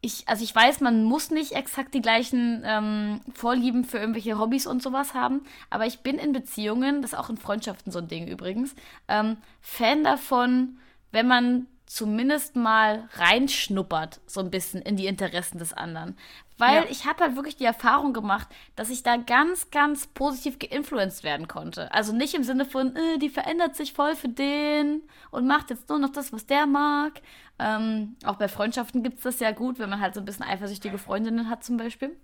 ich, 0.00 0.28
also 0.28 0.44
ich 0.44 0.54
weiß, 0.54 0.80
man 0.80 1.04
muss 1.04 1.30
nicht 1.30 1.52
exakt 1.52 1.92
die 1.92 2.00
gleichen 2.00 2.62
ähm, 2.64 3.20
Vorlieben 3.34 3.84
für 3.84 3.98
irgendwelche 3.98 4.38
Hobbys 4.38 4.66
und 4.66 4.82
sowas 4.82 5.14
haben, 5.14 5.42
aber 5.70 5.86
ich 5.86 6.00
bin 6.00 6.18
in 6.18 6.32
Beziehungen, 6.32 7.02
das 7.02 7.12
ist 7.12 7.18
auch 7.18 7.30
in 7.30 7.36
Freundschaften 7.36 7.90
so 7.90 7.98
ein 7.98 8.08
Ding 8.08 8.28
übrigens, 8.28 8.74
ähm, 9.08 9.38
Fan 9.60 10.04
davon, 10.04 10.78
wenn 11.10 11.26
man 11.26 11.66
zumindest 11.86 12.54
mal 12.54 13.08
reinschnuppert, 13.14 14.20
so 14.26 14.40
ein 14.40 14.50
bisschen 14.50 14.82
in 14.82 14.96
die 14.96 15.06
Interessen 15.06 15.58
des 15.58 15.72
anderen. 15.72 16.16
Weil 16.58 16.84
ja. 16.84 16.90
ich 16.90 17.06
habe 17.06 17.24
halt 17.24 17.36
wirklich 17.36 17.56
die 17.56 17.64
Erfahrung 17.64 18.12
gemacht, 18.12 18.48
dass 18.76 18.90
ich 18.90 19.02
da 19.04 19.16
ganz, 19.16 19.70
ganz 19.70 20.08
positiv 20.08 20.58
geinfluenced 20.58 21.22
werden 21.22 21.46
konnte. 21.46 21.90
Also 21.92 22.12
nicht 22.12 22.34
im 22.34 22.42
Sinne 22.42 22.64
von, 22.64 22.94
äh, 22.96 23.18
die 23.18 23.28
verändert 23.28 23.76
sich 23.76 23.92
voll 23.92 24.16
für 24.16 24.28
den 24.28 25.02
und 25.30 25.46
macht 25.46 25.70
jetzt 25.70 25.88
nur 25.88 25.98
noch 25.98 26.10
das, 26.10 26.32
was 26.32 26.46
der 26.46 26.66
mag. 26.66 27.22
Ähm, 27.60 28.16
auch 28.24 28.36
bei 28.36 28.48
Freundschaften 28.48 29.02
gibt 29.02 29.18
es 29.18 29.22
das 29.22 29.40
ja 29.40 29.52
gut, 29.52 29.78
wenn 29.78 29.88
man 29.88 30.00
halt 30.00 30.14
so 30.14 30.20
ein 30.20 30.26
bisschen 30.26 30.44
eifersüchtige 30.44 30.98
Freundinnen 30.98 31.48
hat 31.48 31.62
zum 31.62 31.76
Beispiel. 31.76 32.16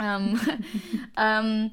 ähm, 0.00 0.40
ähm, 1.16 1.70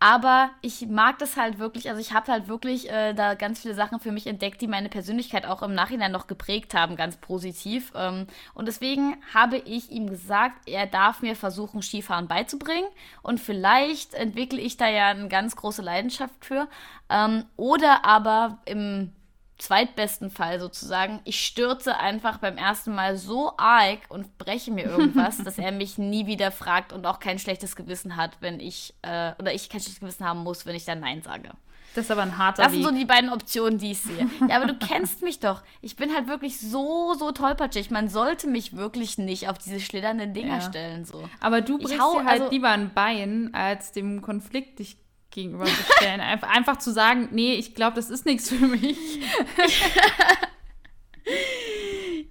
aber 0.00 0.50
ich 0.60 0.86
mag 0.86 1.18
das 1.18 1.36
halt 1.36 1.58
wirklich, 1.58 1.88
also 1.88 2.00
ich 2.00 2.12
habe 2.12 2.30
halt 2.30 2.46
wirklich 2.46 2.88
äh, 2.88 3.14
da 3.14 3.34
ganz 3.34 3.60
viele 3.60 3.74
Sachen 3.74 3.98
für 3.98 4.12
mich 4.12 4.28
entdeckt, 4.28 4.60
die 4.60 4.68
meine 4.68 4.88
Persönlichkeit 4.88 5.44
auch 5.44 5.62
im 5.62 5.74
Nachhinein 5.74 6.12
noch 6.12 6.28
geprägt 6.28 6.72
haben, 6.74 6.94
ganz 6.94 7.16
positiv. 7.16 7.92
Ähm, 7.96 8.28
und 8.54 8.66
deswegen 8.66 9.16
habe 9.34 9.56
ich 9.58 9.90
ihm 9.90 10.08
gesagt, 10.08 10.68
er 10.68 10.86
darf 10.86 11.20
mir 11.20 11.34
versuchen, 11.34 11.82
Skifahren 11.82 12.28
beizubringen. 12.28 12.88
Und 13.22 13.40
vielleicht 13.40 14.14
entwickle 14.14 14.60
ich 14.60 14.76
da 14.76 14.88
ja 14.88 15.08
eine 15.08 15.28
ganz 15.28 15.56
große 15.56 15.82
Leidenschaft 15.82 16.44
für. 16.44 16.68
Ähm, 17.10 17.44
oder 17.56 18.04
aber 18.04 18.58
im 18.66 19.12
zweitbesten 19.58 20.30
Fall 20.30 20.60
sozusagen, 20.60 21.20
ich 21.24 21.44
stürze 21.44 21.96
einfach 21.96 22.38
beim 22.38 22.56
ersten 22.56 22.94
Mal 22.94 23.16
so 23.16 23.52
arg 23.56 24.00
und 24.08 24.38
breche 24.38 24.70
mir 24.70 24.84
irgendwas, 24.84 25.38
dass 25.44 25.58
er 25.58 25.72
mich 25.72 25.98
nie 25.98 26.26
wieder 26.26 26.50
fragt 26.50 26.92
und 26.92 27.06
auch 27.06 27.18
kein 27.18 27.38
schlechtes 27.38 27.76
Gewissen 27.76 28.16
hat, 28.16 28.38
wenn 28.40 28.60
ich, 28.60 28.94
äh, 29.02 29.32
oder 29.38 29.52
ich 29.52 29.68
kein 29.68 29.80
schlechtes 29.80 30.00
Gewissen 30.00 30.24
haben 30.24 30.42
muss, 30.44 30.64
wenn 30.64 30.76
ich 30.76 30.84
dann 30.84 31.00
Nein 31.00 31.22
sage. 31.22 31.50
Das 31.94 32.04
ist 32.04 32.10
aber 32.10 32.22
ein 32.22 32.38
harter 32.38 32.62
Das 32.62 32.72
sind 32.72 32.84
so 32.84 32.90
die 32.92 33.06
beiden 33.06 33.30
Optionen, 33.30 33.78
die 33.78 33.92
ich 33.92 34.02
sehe. 34.02 34.28
Ja, 34.48 34.56
aber 34.56 34.66
du 34.66 34.74
kennst 34.74 35.22
mich 35.22 35.40
doch. 35.40 35.62
Ich 35.80 35.96
bin 35.96 36.14
halt 36.14 36.28
wirklich 36.28 36.60
so, 36.60 37.14
so 37.18 37.32
tollpatschig. 37.32 37.90
Man 37.90 38.08
sollte 38.08 38.46
mich 38.46 38.76
wirklich 38.76 39.18
nicht 39.18 39.48
auf 39.48 39.58
diese 39.58 39.80
schlitternden 39.80 40.32
Dinger 40.34 40.58
ja. 40.58 40.60
stellen. 40.60 41.04
So. 41.04 41.28
Aber 41.40 41.60
du 41.60 41.78
brichst 41.78 41.94
dir 41.94 42.24
halt 42.24 42.42
also, 42.42 42.50
lieber 42.50 42.68
ein 42.68 42.92
Bein, 42.92 43.52
als 43.54 43.90
dem 43.90 44.22
Konflikt 44.22 44.78
dich 44.78 44.98
gegenüberzustellen. 45.30 46.20
einfach, 46.20 46.48
einfach 46.48 46.78
zu 46.78 46.90
sagen, 46.90 47.28
nee, 47.32 47.54
ich 47.54 47.74
glaube, 47.74 47.96
das 47.96 48.10
ist 48.10 48.26
nichts 48.26 48.48
für 48.48 48.66
mich. 48.66 49.20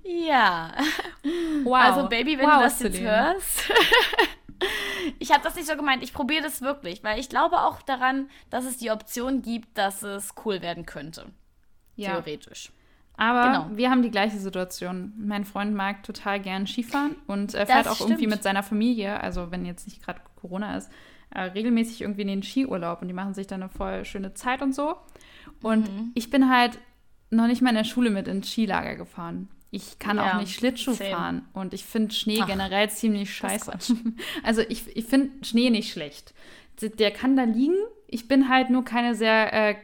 ja. 0.03 0.73
Wow. 1.63 1.75
Also 1.75 2.09
Baby, 2.09 2.37
wenn 2.37 2.45
wow, 2.45 2.55
du 2.55 2.61
das 2.61 2.79
jetzt 2.79 2.99
hörst. 2.99 3.71
ich 5.19 5.31
habe 5.31 5.43
das 5.43 5.55
nicht 5.55 5.67
so 5.67 5.75
gemeint. 5.75 6.03
Ich 6.03 6.13
probiere 6.13 6.43
das 6.43 6.61
wirklich, 6.61 7.03
weil 7.03 7.19
ich 7.19 7.29
glaube 7.29 7.61
auch 7.61 7.81
daran, 7.81 8.29
dass 8.49 8.65
es 8.65 8.77
die 8.77 8.91
Option 8.91 9.41
gibt, 9.41 9.77
dass 9.77 10.03
es 10.03 10.33
cool 10.45 10.61
werden 10.61 10.85
könnte. 10.85 11.25
Ja. 11.95 12.11
Theoretisch. 12.11 12.71
Aber 13.17 13.51
genau. 13.51 13.77
wir 13.77 13.89
haben 13.89 14.03
die 14.03 14.11
gleiche 14.11 14.37
Situation. 14.37 15.13
Mein 15.17 15.43
Freund 15.43 15.73
mag 15.73 16.03
total 16.03 16.39
gern 16.39 16.67
Skifahren 16.67 17.15
und 17.25 17.55
er 17.55 17.65
fährt 17.65 17.85
das 17.85 17.87
auch 17.87 17.95
stimmt. 17.95 18.11
irgendwie 18.11 18.27
mit 18.27 18.43
seiner 18.43 18.61
Familie, 18.61 19.19
also 19.19 19.49
wenn 19.49 19.65
jetzt 19.65 19.87
nicht 19.87 20.03
gerade 20.03 20.21
Corona 20.39 20.77
ist, 20.77 20.91
äh, 21.31 21.41
regelmäßig 21.41 22.01
irgendwie 22.01 22.21
in 22.21 22.27
den 22.27 22.43
Skiurlaub 22.43 23.01
und 23.01 23.07
die 23.07 23.13
machen 23.13 23.33
sich 23.33 23.47
dann 23.47 23.61
eine 23.61 23.69
voll 23.69 24.05
schöne 24.05 24.33
Zeit 24.33 24.61
und 24.61 24.73
so. 24.73 24.95
Und 25.61 25.91
mhm. 25.91 26.11
ich 26.13 26.29
bin 26.29 26.49
halt 26.49 26.79
noch 27.29 27.47
nicht 27.47 27.61
mal 27.61 27.69
in 27.69 27.75
der 27.75 27.83
Schule 27.83 28.09
mit 28.09 28.27
ins 28.27 28.49
Skilager 28.49 28.95
gefahren. 28.95 29.49
Ich 29.69 29.99
kann 29.99 30.17
ja, 30.17 30.31
auch 30.31 30.39
nicht 30.39 30.55
Schlittschuh 30.55 30.93
same. 30.93 31.09
fahren 31.09 31.41
und 31.53 31.73
ich 31.73 31.83
finde 31.83 32.13
Schnee 32.13 32.39
Ach, 32.41 32.47
generell 32.47 32.89
ziemlich 32.89 33.33
scheiße. 33.33 33.73
Also 34.43 34.61
ich, 34.61 34.95
ich 34.95 35.05
finde 35.05 35.45
Schnee 35.45 35.69
nicht 35.69 35.91
schlecht. 35.91 36.33
Der 36.81 37.11
kann 37.11 37.35
da 37.35 37.43
liegen. 37.43 37.75
Ich 38.07 38.27
bin 38.27 38.49
halt 38.49 38.69
nur 38.69 38.85
keine 38.85 39.15
sehr 39.15 39.53
äh, 39.53 39.75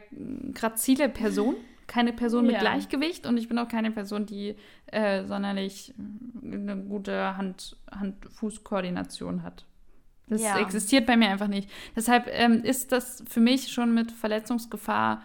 grazile 0.54 1.10
Person, 1.10 1.56
keine 1.86 2.14
Person 2.14 2.46
mit 2.46 2.54
ja. 2.54 2.60
Gleichgewicht 2.60 3.26
und 3.26 3.36
ich 3.36 3.48
bin 3.48 3.58
auch 3.58 3.68
keine 3.68 3.90
Person, 3.90 4.24
die 4.24 4.54
äh, 4.86 5.24
sonderlich 5.24 5.92
eine 6.42 6.76
gute 6.76 7.36
Hand-Fuß-Koordination 7.36 9.42
Hand 9.42 9.44
hat. 9.44 9.64
Das 10.28 10.42
ja. 10.42 10.58
existiert 10.58 11.06
bei 11.06 11.16
mir 11.16 11.28
einfach 11.28 11.48
nicht. 11.48 11.68
Deshalb 11.94 12.28
ähm, 12.30 12.62
ist 12.62 12.92
das 12.92 13.22
für 13.28 13.40
mich 13.40 13.68
schon 13.68 13.92
mit 13.92 14.10
Verletzungsgefahr, 14.10 15.22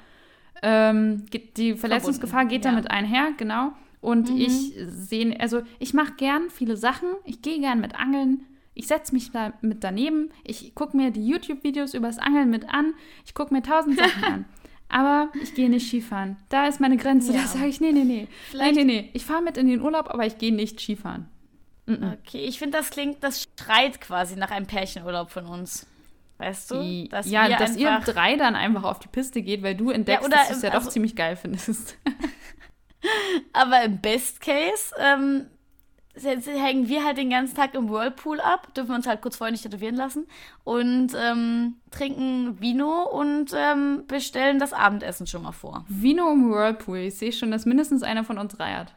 ähm, 0.62 1.26
die 1.58 1.76
Verletzungsgefahr 1.76 2.46
geht 2.46 2.66
ja. 2.66 2.72
damit 2.72 2.92
einher, 2.92 3.32
genau. 3.38 3.72
Und 4.02 4.30
mhm. 4.30 4.38
ich 4.38 4.74
sehe, 4.88 5.40
also 5.40 5.62
ich 5.80 5.94
mache 5.94 6.14
gern 6.14 6.50
viele 6.50 6.78
Sachen. 6.78 7.10
Ich 7.26 7.42
gehe 7.42 7.60
gern 7.60 7.82
mit 7.82 7.96
Angeln. 7.96 8.46
Ich 8.74 8.88
setze 8.88 9.14
mich 9.14 9.32
da 9.32 9.54
mit 9.62 9.84
daneben. 9.84 10.30
Ich 10.44 10.74
gucke 10.74 10.96
mir 10.96 11.12
die 11.12 11.28
YouTube-Videos 11.28 11.94
über 11.94 12.08
das 12.08 12.18
Angeln 12.18 12.50
mit 12.50 12.70
an. 12.70 12.94
Ich 13.26 13.34
gucke 13.34 13.54
mir 13.54 13.62
tausend 13.62 13.98
Sachen 13.98 14.24
an. 14.34 14.46
Aber 14.88 15.30
ich 15.42 15.54
gehe 15.54 15.70
nicht 15.70 15.88
Skifahren. 15.88 16.38
Da 16.50 16.68
ist 16.68 16.80
meine 16.80 16.98
Grenze. 16.98 17.34
Ja. 17.34 17.42
Da 17.42 17.48
sage 17.48 17.68
ich, 17.68 17.80
nee, 17.80 17.92
nee, 17.92 18.06
nee. 18.06 18.28
Vielleicht 18.50 18.76
nee, 18.76 18.84
nee, 18.86 19.02
nee. 19.02 19.10
Ich 19.14 19.26
fahre 19.26 19.44
mit 19.44 19.58
in 19.58 19.68
den 19.68 19.82
Urlaub, 19.82 20.10
aber 20.10 20.26
ich 20.26 20.38
gehe 20.38 20.54
nicht 20.54 20.80
Skifahren. 20.80 21.28
Okay, 21.90 22.46
ich 22.46 22.60
finde, 22.60 22.78
das 22.78 22.92
klingt, 22.92 23.24
das 23.24 23.48
schreit 23.58 24.00
quasi 24.00 24.36
nach 24.36 24.52
einem 24.52 24.68
Pärchenurlaub 24.68 25.32
von 25.32 25.46
uns. 25.46 25.88
Weißt 26.38 26.72
du? 26.72 27.08
Dass 27.10 27.30
ja, 27.30 27.50
dass 27.50 27.76
ihr 27.76 28.00
drei 28.00 28.38
dann 28.38 28.56
einfach 28.56 28.84
auf 28.84 29.00
die 29.00 29.10
Piste 29.10 29.42
geht, 29.42 29.62
weil 29.62 29.76
du 29.76 29.90
entdeckst, 29.90 30.24
ja, 30.24 30.30
dass 30.30 30.48
du 30.48 30.54
es 30.54 30.62
ja 30.62 30.70
also, 30.70 30.86
doch 30.86 30.92
ziemlich 30.94 31.16
geil 31.16 31.36
findest. 31.36 31.98
aber 33.54 33.84
im 33.84 34.00
Best 34.00 34.40
Case 34.40 34.94
ähm, 34.98 35.48
hängen 36.16 36.88
wir 36.88 37.04
halt 37.04 37.18
den 37.18 37.30
ganzen 37.30 37.56
Tag 37.56 37.74
im 37.76 37.90
Whirlpool 37.90 38.40
ab, 38.40 38.74
dürfen 38.74 38.96
uns 38.96 39.06
halt 39.06 39.22
kurz 39.22 39.36
vorher 39.36 39.52
nicht 39.52 39.64
tätowieren 39.64 39.96
lassen 39.96 40.28
und 40.64 41.10
ähm, 41.14 41.76
trinken 41.92 42.60
Vino 42.62 43.04
und 43.04 43.52
ähm, 43.54 44.06
bestellen 44.08 44.60
das 44.60 44.72
Abendessen 44.72 45.28
schon 45.28 45.44
mal 45.44 45.52
vor. 45.52 45.86
Vino 45.90 46.32
im 46.32 46.50
Whirlpool. 46.50 47.00
Ich 47.00 47.18
sehe 47.18 47.34
schon, 47.34 47.52
dass 47.52 47.66
mindestens 47.66 48.02
einer 48.02 48.24
von 48.24 48.38
uns 48.38 48.60
reiert. 48.60 48.94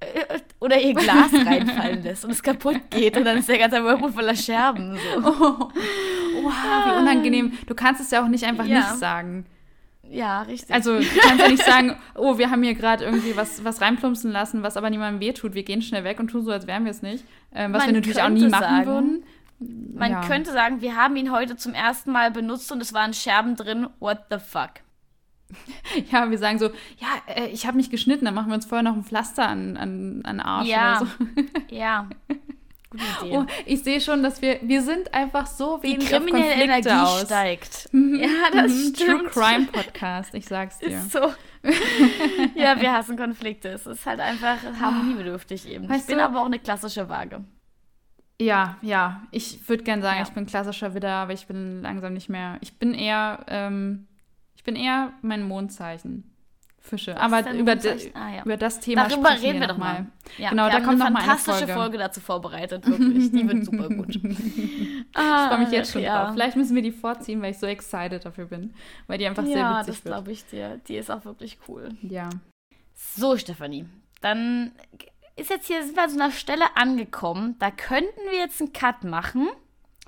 Äh, 0.00 0.40
oder 0.60 0.80
ihr 0.80 0.94
Glas 0.94 1.32
reinfallen 1.32 2.02
lässt 2.02 2.24
und 2.24 2.32
es 2.32 2.42
kaputt 2.42 2.90
geht 2.90 3.16
und 3.16 3.24
dann 3.24 3.38
ist 3.38 3.48
der 3.48 3.58
ganze 3.58 3.82
Whirlpool 3.82 4.12
voller 4.12 4.36
Scherben. 4.36 4.96
So. 4.96 5.68
Oh. 6.40 6.44
Wow, 6.44 6.86
wie 6.86 7.00
unangenehm. 7.00 7.52
Du 7.66 7.74
kannst 7.74 8.00
es 8.00 8.10
ja 8.12 8.22
auch 8.22 8.28
nicht 8.28 8.44
einfach 8.44 8.64
ja. 8.64 8.78
nicht 8.78 8.98
sagen. 8.98 9.44
Ja, 10.10 10.42
richtig. 10.42 10.72
Also 10.72 10.98
du 10.98 11.04
kannst 11.20 11.42
ja 11.42 11.48
nicht 11.48 11.64
sagen, 11.64 11.96
oh, 12.14 12.38
wir 12.38 12.50
haben 12.50 12.62
hier 12.62 12.74
gerade 12.74 13.04
irgendwie 13.04 13.36
was, 13.36 13.64
was 13.64 13.80
reinplumpsen 13.80 14.30
lassen, 14.30 14.62
was 14.62 14.76
aber 14.76 14.88
niemandem 14.90 15.20
wehtut. 15.20 15.54
Wir 15.54 15.64
gehen 15.64 15.82
schnell 15.82 16.04
weg 16.04 16.20
und 16.20 16.28
tun 16.28 16.44
so, 16.44 16.52
als 16.52 16.66
wären 16.66 16.84
wir 16.84 16.90
es 16.90 17.02
nicht. 17.02 17.24
Ähm, 17.52 17.72
was 17.72 17.80
Man 17.82 17.88
wir 17.88 18.00
natürlich 18.00 18.22
auch 18.22 18.28
nie 18.28 18.48
machen 18.48 18.60
sagen, 18.62 18.86
würden. 18.86 19.24
Man 19.94 20.12
ja. 20.12 20.20
könnte 20.20 20.52
sagen, 20.52 20.80
wir 20.80 20.96
haben 20.96 21.16
ihn 21.16 21.32
heute 21.32 21.56
zum 21.56 21.74
ersten 21.74 22.12
Mal 22.12 22.30
benutzt 22.30 22.70
und 22.70 22.80
es 22.80 22.92
waren 22.92 23.12
Scherben 23.12 23.56
drin. 23.56 23.88
What 23.98 24.26
the 24.30 24.38
fuck? 24.38 24.70
Ja, 26.12 26.30
wir 26.30 26.38
sagen 26.38 26.58
so, 26.58 26.66
ja, 26.98 27.34
äh, 27.34 27.46
ich 27.46 27.66
habe 27.66 27.76
mich 27.76 27.90
geschnitten, 27.90 28.24
dann 28.24 28.34
machen 28.34 28.48
wir 28.48 28.54
uns 28.54 28.66
vorher 28.66 28.82
noch 28.82 28.94
ein 28.94 29.04
Pflaster 29.04 29.48
an, 29.48 29.76
an, 29.76 30.20
an 30.24 30.40
Arsch 30.40 30.68
ja. 30.68 31.00
oder 31.00 31.06
so. 31.06 31.44
Ja. 31.74 32.08
Gute 32.90 33.04
Idee. 33.26 33.36
Oh, 33.36 33.46
ich 33.66 33.82
sehe 33.82 34.00
schon, 34.00 34.22
dass 34.22 34.40
wir, 34.40 34.60
wir 34.62 34.80
sind 34.80 35.12
einfach 35.12 35.46
so 35.46 35.82
wie 35.82 35.98
Die 35.98 36.06
kriminelle 36.06 36.62
Energie 36.62 36.88
aus. 36.88 37.22
steigt. 37.22 37.88
Mhm. 37.92 38.18
Ja, 38.18 38.50
das 38.52 38.72
mhm. 38.72 38.94
stimmt. 38.94 39.32
True 39.32 39.44
Crime 39.44 39.66
Podcast, 39.66 40.34
ich 40.34 40.46
sag's 40.46 40.78
dir. 40.80 40.98
Ist 40.98 41.12
so. 41.12 41.20
ja, 42.54 42.80
wir 42.80 42.92
hassen 42.92 43.18
Konflikte. 43.18 43.68
Es 43.68 43.86
ist 43.86 44.06
halt 44.06 44.20
einfach 44.20 44.56
harmoniebedürftig 44.80 45.68
eben. 45.68 45.88
Weißt 45.88 46.02
ich 46.02 46.06
bin 46.06 46.18
du? 46.18 46.24
aber 46.24 46.40
auch 46.40 46.46
eine 46.46 46.58
klassische 46.58 47.08
Waage. 47.10 47.44
Ja, 48.40 48.78
ja. 48.80 49.22
Ich 49.32 49.68
würde 49.68 49.82
gerne 49.82 50.00
sagen, 50.00 50.18
ja. 50.18 50.22
ich 50.22 50.30
bin 50.30 50.46
klassischer 50.46 50.94
Widder, 50.94 51.12
aber 51.12 51.34
ich 51.34 51.46
bin 51.46 51.82
langsam 51.82 52.14
nicht 52.14 52.30
mehr. 52.30 52.56
Ich 52.62 52.78
bin 52.78 52.94
eher 52.94 53.44
ähm, 53.48 54.06
bin 54.68 54.76
eher 54.76 55.14
mein 55.22 55.42
Mondzeichen. 55.44 56.30
Fische. 56.78 57.14
Was 57.14 57.20
Aber 57.20 57.52
über, 57.54 57.72
ah, 57.72 58.34
ja. 58.34 58.42
über 58.44 58.58
das 58.58 58.80
Thema 58.80 59.08
Darüber 59.08 59.30
reden 59.30 59.54
wir, 59.54 59.60
wir 59.60 59.66
doch 59.68 59.78
mal. 59.78 60.06
Ja, 60.36 60.50
genau, 60.50 60.68
da 60.68 60.80
kommt 60.80 60.98
noch 60.98 61.08
mal 61.08 61.20
eine 61.20 61.26
fantastische 61.26 61.58
Folge. 61.60 61.72
Folge 61.72 61.98
dazu 61.98 62.20
vorbereitet, 62.20 62.86
wirklich. 62.86 63.30
Die 63.30 63.48
wird 63.48 63.64
super 63.64 63.88
gut. 63.94 64.20
ah, 65.14 65.44
ich 65.44 65.48
freue 65.48 65.58
mich 65.60 65.70
jetzt 65.70 65.92
schon 65.92 66.02
ja. 66.02 66.24
drauf. 66.24 66.34
Vielleicht 66.34 66.56
müssen 66.56 66.74
wir 66.74 66.82
die 66.82 66.92
vorziehen, 66.92 67.40
weil 67.40 67.52
ich 67.52 67.58
so 67.58 67.66
excited 67.66 68.26
dafür 68.26 68.44
bin. 68.44 68.74
Weil 69.06 69.16
die 69.16 69.26
einfach 69.26 69.44
sehr 69.44 69.54
witzig 69.54 69.64
wird. 69.64 69.86
Ja, 69.86 69.92
das 69.92 70.02
glaube 70.04 70.32
ich 70.32 70.44
dir. 70.44 70.80
Die 70.86 70.96
ist 70.96 71.10
auch 71.10 71.24
wirklich 71.24 71.58
cool. 71.66 71.88
Ja. 72.02 72.28
So, 72.94 73.38
Stefanie. 73.38 73.86
Dann 74.20 74.72
ist 75.36 75.48
jetzt 75.48 75.66
hier, 75.66 75.82
sind 75.82 75.96
wir 75.96 76.02
an 76.02 76.10
so 76.10 76.20
einer 76.20 76.30
Stelle 76.30 76.76
angekommen. 76.76 77.56
Da 77.58 77.70
könnten 77.70 78.20
wir 78.30 78.38
jetzt 78.38 78.60
einen 78.60 78.74
Cut 78.74 79.02
machen, 79.04 79.48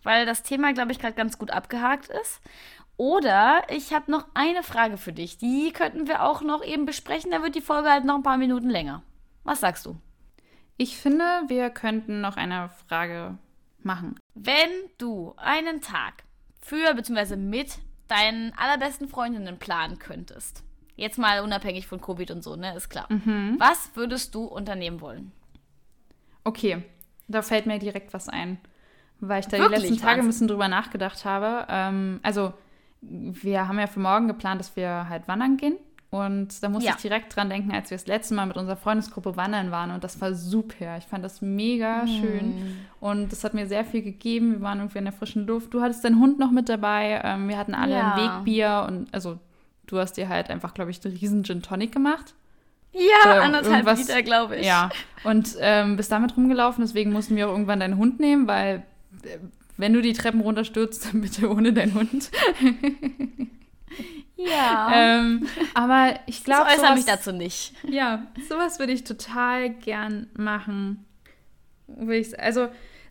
weil 0.03 0.27
das 0.27 0.43
Thema, 0.43 0.75
glaube 0.75 0.93
ich, 0.93 0.99
gerade 0.99 1.15
ganz 1.15 1.39
gut 1.39 1.51
abgehakt 1.51 2.09
ist. 2.09 2.43
Oder 3.01 3.63
ich 3.71 3.95
habe 3.95 4.11
noch 4.11 4.27
eine 4.35 4.63
Frage 4.63 4.99
für 4.99 5.15
dich. 5.15 5.39
Die 5.39 5.73
könnten 5.73 6.07
wir 6.07 6.23
auch 6.23 6.43
noch 6.43 6.63
eben 6.63 6.85
besprechen. 6.85 7.31
Da 7.31 7.43
wird 7.43 7.55
die 7.55 7.63
Folge 7.63 7.89
halt 7.89 8.05
noch 8.05 8.17
ein 8.17 8.23
paar 8.23 8.37
Minuten 8.37 8.69
länger. 8.69 9.03
Was 9.43 9.61
sagst 9.61 9.87
du? 9.87 9.97
Ich 10.77 10.99
finde, 10.99 11.25
wir 11.47 11.71
könnten 11.71 12.21
noch 12.21 12.37
eine 12.37 12.69
Frage 12.89 13.39
machen. 13.79 14.17
Wenn 14.35 14.69
du 14.99 15.33
einen 15.39 15.81
Tag 15.81 16.25
für 16.61 16.93
bzw. 16.93 17.37
mit 17.37 17.79
deinen 18.07 18.53
allerbesten 18.59 19.09
Freundinnen 19.09 19.59
planen 19.59 19.99
könntest, 19.99 20.63
jetzt 20.95 21.17
mal 21.17 21.41
unabhängig 21.41 21.87
von 21.87 22.03
Covid 22.03 22.31
und 22.33 22.45
so, 22.45 22.55
ne, 22.55 22.77
ist 22.77 22.91
klar. 22.91 23.11
Mhm. 23.11 23.57
Was 23.59 23.93
würdest 23.95 24.35
du 24.35 24.45
unternehmen 24.45 25.01
wollen? 25.01 25.33
Okay, 26.45 26.83
da 27.29 27.41
fällt 27.41 27.65
mir 27.65 27.79
direkt 27.79 28.13
was 28.13 28.29
ein, 28.29 28.61
weil 29.21 29.41
ich 29.41 29.47
da 29.47 29.57
Wirklich? 29.57 29.81
die 29.81 29.89
letzten 29.89 30.05
Tage 30.05 30.21
ein 30.21 30.27
bisschen 30.27 30.49
drüber 30.49 30.69
nachgedacht 30.69 31.25
habe. 31.25 31.67
Ähm, 31.71 32.21
also 32.23 32.53
wir 33.01 33.69
haben 33.69 33.79
ja 33.79 33.87
für 33.87 34.01
morgen 34.01 34.29
geplant, 34.29 34.61
dass 34.61 34.77
wir 34.77 35.09
halt 35.09 35.29
wandern 35.29 35.57
gehen. 35.57 35.77
Und 36.11 36.65
da 36.65 36.69
musste 36.69 36.89
ja. 36.89 36.97
ich 36.97 37.03
direkt 37.03 37.35
dran 37.37 37.49
denken, 37.49 37.71
als 37.71 37.91
wir 37.91 37.97
das 37.97 38.09
letzte 38.09 38.35
Mal 38.35 38.47
mit 38.47 38.57
unserer 38.57 38.77
Freundesgruppe 38.77 39.37
wandern 39.37 39.71
waren. 39.71 39.93
Und 39.93 40.03
das 40.03 40.21
war 40.21 40.35
super. 40.35 40.99
Ich 40.99 41.05
fand 41.05 41.25
das 41.25 41.41
mega 41.41 42.03
mm. 42.03 42.09
schön. 42.09 42.77
Und 42.99 43.31
das 43.31 43.45
hat 43.45 43.55
mir 43.55 43.69
sehr 43.69 43.85
viel 43.85 44.03
gegeben. 44.03 44.55
Wir 44.55 44.61
waren 44.61 44.79
irgendwie 44.79 44.99
in 44.99 45.05
der 45.05 45.13
frischen 45.13 45.47
Luft. 45.47 45.73
Du 45.73 45.81
hattest 45.81 46.05
deinen 46.05 46.19
Hund 46.19 46.41
noch 46.41 46.51
mit 46.51 46.69
dabei. 46.69 47.21
Ähm, 47.23 47.49
wir 47.49 47.57
hatten 47.57 47.75
alle 47.75 47.95
ja. 47.95 48.15
ein 48.15 48.21
Wegbier. 48.21 48.87
Und 48.89 49.15
also 49.15 49.39
du 49.87 49.99
hast 49.99 50.15
dir 50.15 50.29
halt 50.29 50.51
einfach, 50.51 50.75
glaube 50.75 50.91
ich, 50.91 51.05
einen 51.05 51.17
riesen 51.17 51.45
Gin 51.45 51.63
Tonic 51.63 51.93
gemacht. 51.93 52.35
Ja, 52.93 53.31
Oder 53.31 53.43
anderthalb 53.43 53.97
Liter, 53.97 54.23
glaube 54.25 54.57
ich. 54.57 54.67
Ja. 54.67 54.91
Und 55.23 55.57
ähm, 55.61 55.97
bist 55.97 56.11
damit 56.11 56.37
rumgelaufen. 56.37 56.83
Deswegen 56.83 57.13
mussten 57.13 57.37
wir 57.37 57.47
auch 57.47 57.53
irgendwann 57.53 57.79
deinen 57.79 57.99
Hund 57.99 58.19
nehmen, 58.19 58.49
weil 58.49 58.83
äh, 59.23 59.39
wenn 59.81 59.93
du 59.93 60.03
die 60.03 60.13
Treppen 60.13 60.41
runterstürzt, 60.41 61.07
dann 61.07 61.21
bitte 61.23 61.51
ohne 61.51 61.73
deinen 61.73 61.95
Hund. 61.95 62.31
ja. 64.37 64.91
Ähm, 64.93 65.47
aber 65.75 66.15
ich 66.27 66.45
glaube. 66.45 66.69
Ich 66.71 66.79
äußere 66.79 66.95
mich 66.95 67.07
dazu 67.07 67.33
nicht. 67.33 67.75
Ja, 67.89 68.27
sowas 68.49 68.79
würde 68.79 68.93
ich 68.93 69.05
total 69.05 69.71
gern 69.71 70.29
machen. 70.35 71.05
Also, 72.39 72.69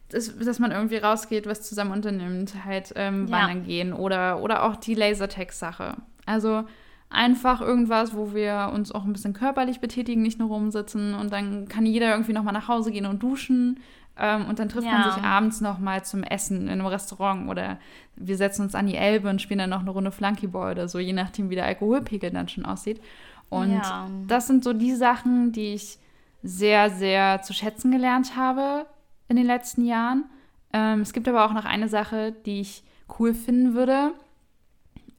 das, 0.09 0.37
dass 0.37 0.59
man 0.59 0.71
irgendwie 0.71 0.97
rausgeht, 0.97 1.45
was 1.45 1.67
zusammen 1.67 1.91
unternimmt, 1.91 2.53
halt 2.65 2.93
ähm, 2.95 3.27
ja. 3.27 3.31
wandern 3.31 3.63
gehen 3.63 3.93
oder, 3.93 4.41
oder 4.41 4.63
auch 4.63 4.75
die 4.75 4.95
Lasertag-Sache. 4.95 5.97
Also 6.25 6.63
einfach 7.09 7.61
irgendwas, 7.61 8.15
wo 8.15 8.33
wir 8.33 8.71
uns 8.73 8.91
auch 8.91 9.03
ein 9.03 9.13
bisschen 9.13 9.33
körperlich 9.33 9.79
betätigen, 9.79 10.21
nicht 10.21 10.39
nur 10.39 10.49
rumsitzen 10.49 11.13
und 11.13 11.33
dann 11.33 11.67
kann 11.67 11.85
jeder 11.85 12.11
irgendwie 12.11 12.33
nochmal 12.33 12.53
nach 12.53 12.67
Hause 12.67 12.91
gehen 12.91 13.05
und 13.05 13.21
duschen 13.21 13.79
ähm, 14.19 14.45
und 14.45 14.59
dann 14.59 14.69
trifft 14.69 14.85
ja. 14.85 14.91
man 14.91 15.11
sich 15.11 15.23
abends 15.23 15.61
noch 15.61 15.79
mal 15.79 16.03
zum 16.03 16.23
Essen 16.23 16.63
in 16.63 16.69
einem 16.69 16.85
Restaurant 16.85 17.49
oder 17.49 17.77
wir 18.15 18.35
setzen 18.37 18.63
uns 18.63 18.75
an 18.75 18.87
die 18.87 18.95
Elbe 18.95 19.29
und 19.29 19.41
spielen 19.41 19.59
dann 19.59 19.69
noch 19.69 19.79
eine 19.79 19.91
Runde 19.91 20.11
Flunkyball 20.11 20.73
oder 20.73 20.87
so, 20.87 20.99
je 20.99 21.13
nachdem, 21.13 21.49
wie 21.49 21.55
der 21.55 21.65
Alkoholpegel 21.65 22.31
dann 22.31 22.49
schon 22.49 22.65
aussieht. 22.65 23.01
Und 23.49 23.73
ja. 23.73 24.07
das 24.27 24.47
sind 24.47 24.63
so 24.63 24.73
die 24.73 24.93
Sachen, 24.93 25.51
die 25.53 25.73
ich 25.73 25.97
sehr, 26.43 26.89
sehr 26.89 27.41
zu 27.41 27.53
schätzen 27.53 27.91
gelernt 27.91 28.35
habe 28.35 28.85
in 29.27 29.37
den 29.37 29.45
letzten 29.45 29.85
Jahren. 29.85 30.25
Ähm, 30.73 31.01
es 31.01 31.13
gibt 31.13 31.27
aber 31.27 31.45
auch 31.45 31.53
noch 31.53 31.65
eine 31.65 31.87
Sache, 31.89 32.33
die 32.45 32.61
ich 32.61 32.83
cool 33.19 33.33
finden 33.33 33.73
würde. 33.73 34.13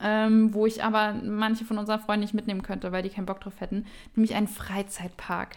ähm, 0.03 0.55
wo 0.55 0.65
ich 0.67 0.83
aber 0.83 1.13
manche 1.13 1.65
von 1.65 1.77
unseren 1.77 2.01
Freunden 2.01 2.23
nicht 2.23 2.33
mitnehmen 2.35 2.63
könnte, 2.63 2.91
weil 2.91 3.03
die 3.03 3.11
keinen 3.11 3.27
Bock 3.27 3.41
drauf 3.41 3.61
hätten, 3.61 3.85
nämlich 4.17 4.35
einen 4.35 4.49
Freizeitpark. 4.49 5.57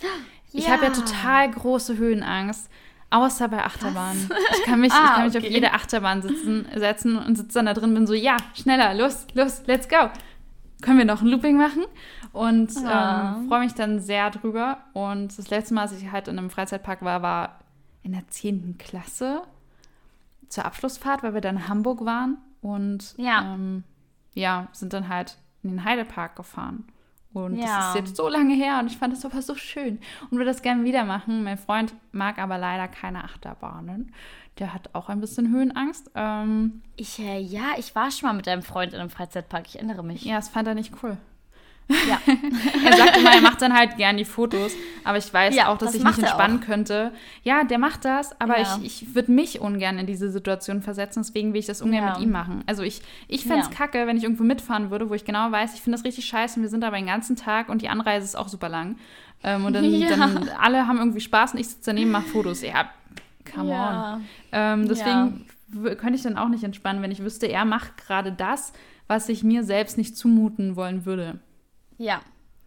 Ja. 0.56 0.62
Ich 0.62 0.70
habe 0.70 0.86
ja 0.86 0.90
total 0.90 1.50
große 1.50 1.96
Höhenangst. 1.96 2.70
Außer 3.08 3.48
bei 3.48 3.64
Achterbahnen. 3.64 4.28
Ich 4.50 4.62
kann 4.64 4.80
mich, 4.80 4.92
ah, 4.92 5.04
ich 5.04 5.10
kann 5.12 5.26
mich 5.26 5.36
okay. 5.36 5.46
auf 5.46 5.52
jede 5.52 5.72
Achterbahn 5.72 6.22
sitzen, 6.22 6.66
setzen 6.74 7.16
und 7.16 7.36
sitze 7.36 7.54
dann 7.54 7.66
da 7.66 7.74
drin 7.74 7.94
bin 7.94 8.06
so, 8.06 8.14
ja, 8.14 8.36
schneller, 8.54 8.94
los, 8.94 9.28
los, 9.34 9.62
let's 9.66 9.88
go. 9.88 10.10
Können 10.82 10.98
wir 10.98 11.04
noch 11.04 11.22
ein 11.22 11.28
Looping 11.28 11.56
machen? 11.56 11.84
Und 12.32 12.74
ja. 12.82 13.36
ähm, 13.38 13.48
freue 13.48 13.60
mich 13.60 13.74
dann 13.74 14.00
sehr 14.00 14.30
drüber. 14.30 14.78
Und 14.92 15.38
das 15.38 15.50
letzte 15.50 15.74
Mal, 15.74 15.82
als 15.82 15.92
ich 15.92 16.10
halt 16.10 16.28
in 16.28 16.38
einem 16.38 16.50
Freizeitpark 16.50 17.02
war, 17.02 17.22
war 17.22 17.60
in 18.02 18.12
der 18.12 18.26
10. 18.28 18.76
Klasse 18.76 19.42
zur 20.48 20.64
Abschlussfahrt, 20.64 21.22
weil 21.22 21.34
wir 21.34 21.40
dann 21.40 21.56
in 21.56 21.68
Hamburg 21.68 22.04
waren. 22.04 22.38
Und 22.60 23.14
ja, 23.16 23.54
ähm, 23.54 23.84
ja 24.34 24.68
sind 24.72 24.92
dann 24.92 25.08
halt 25.08 25.38
in 25.62 25.70
den 25.70 25.84
Heidepark 25.84 26.36
gefahren. 26.36 26.84
Und 27.44 27.58
ja. 27.58 27.66
das 27.66 27.88
ist 27.90 27.94
jetzt 27.96 28.16
so 28.16 28.28
lange 28.28 28.54
her 28.54 28.78
und 28.80 28.86
ich 28.86 28.96
fand 28.96 29.12
das 29.12 29.24
aber 29.24 29.42
so 29.42 29.54
schön 29.54 29.98
und 30.30 30.32
würde 30.32 30.46
das 30.46 30.62
gerne 30.62 30.84
wieder 30.84 31.04
machen. 31.04 31.44
Mein 31.44 31.58
Freund 31.58 31.94
mag 32.12 32.38
aber 32.38 32.56
leider 32.56 32.88
keine 32.88 33.24
Achterbahnen. 33.24 34.12
Der 34.58 34.72
hat 34.72 34.94
auch 34.94 35.10
ein 35.10 35.20
bisschen 35.20 35.50
Höhenangst. 35.52 36.10
Ähm, 36.14 36.82
ich, 36.96 37.18
äh, 37.18 37.38
ja, 37.38 37.74
ich 37.76 37.94
war 37.94 38.10
schon 38.10 38.28
mal 38.28 38.32
mit 38.32 38.46
deinem 38.46 38.62
Freund 38.62 38.94
in 38.94 39.00
einem 39.00 39.10
Freizeitpark, 39.10 39.66
ich 39.66 39.76
erinnere 39.76 40.02
mich. 40.02 40.24
Ja, 40.24 40.36
das 40.36 40.48
fand 40.48 40.66
er 40.66 40.74
nicht 40.74 40.94
cool. 41.02 41.18
Ja. 41.88 42.20
er 42.84 42.96
sagt 42.96 43.16
immer, 43.16 43.30
er 43.32 43.40
macht 43.40 43.62
dann 43.62 43.72
halt 43.72 43.96
gern 43.96 44.16
die 44.16 44.24
Fotos, 44.24 44.72
aber 45.04 45.18
ich 45.18 45.32
weiß 45.32 45.54
ja, 45.54 45.68
auch, 45.68 45.78
dass 45.78 45.92
das 45.92 46.00
ich 46.00 46.04
nicht 46.04 46.18
entspannen 46.18 46.60
könnte. 46.60 47.12
Ja, 47.44 47.62
der 47.64 47.78
macht 47.78 48.04
das, 48.04 48.38
aber 48.40 48.58
ja. 48.58 48.78
ich, 48.82 49.02
ich 49.02 49.14
würde 49.14 49.30
mich 49.30 49.60
ungern 49.60 49.98
in 49.98 50.06
diese 50.06 50.30
Situation 50.30 50.82
versetzen, 50.82 51.22
deswegen 51.22 51.52
will 51.52 51.60
ich 51.60 51.66
das 51.66 51.82
ungern 51.82 52.04
ja. 52.04 52.12
mit 52.14 52.20
ihm 52.20 52.32
machen. 52.32 52.64
Also 52.66 52.82
ich, 52.82 53.02
ich 53.28 53.44
fände 53.44 53.62
es 53.62 53.70
kacke, 53.70 54.06
wenn 54.06 54.16
ich 54.16 54.24
irgendwo 54.24 54.42
mitfahren 54.42 54.90
würde, 54.90 55.08
wo 55.10 55.14
ich 55.14 55.24
genau 55.24 55.52
weiß, 55.52 55.74
ich 55.74 55.82
finde 55.82 55.96
das 55.96 56.04
richtig 56.04 56.26
scheiße 56.26 56.56
und 56.56 56.62
wir 56.62 56.70
sind 56.70 56.82
aber 56.82 56.96
den 56.96 57.06
ganzen 57.06 57.36
Tag 57.36 57.68
und 57.68 57.82
die 57.82 57.88
Anreise 57.88 58.24
ist 58.24 58.36
auch 58.36 58.48
super 58.48 58.68
lang. 58.68 58.96
Ähm, 59.44 59.64
und 59.64 59.72
dann, 59.72 60.00
dann, 60.08 60.48
alle 60.60 60.88
haben 60.88 60.98
irgendwie 60.98 61.20
Spaß 61.20 61.54
und 61.54 61.60
ich 61.60 61.68
sitze 61.68 61.90
daneben, 61.90 62.10
mache 62.10 62.26
Fotos. 62.26 62.62
Ja, 62.62 62.90
come 63.54 63.72
on. 63.72 64.24
Ähm, 64.50 64.88
deswegen 64.88 65.46
könnte 65.72 66.14
ich 66.14 66.22
dann 66.22 66.36
auch 66.36 66.48
nicht 66.48 66.64
entspannen, 66.64 67.02
wenn 67.02 67.10
ich 67.10 67.22
wüsste, 67.22 67.46
er 67.46 67.64
macht 67.64 67.96
gerade 67.96 68.32
das, 68.32 68.72
was 69.06 69.28
ich 69.28 69.44
mir 69.44 69.62
selbst 69.62 69.98
nicht 69.98 70.16
zumuten 70.16 70.74
wollen 70.74 71.06
würde. 71.06 71.38
Ja, 71.98 72.20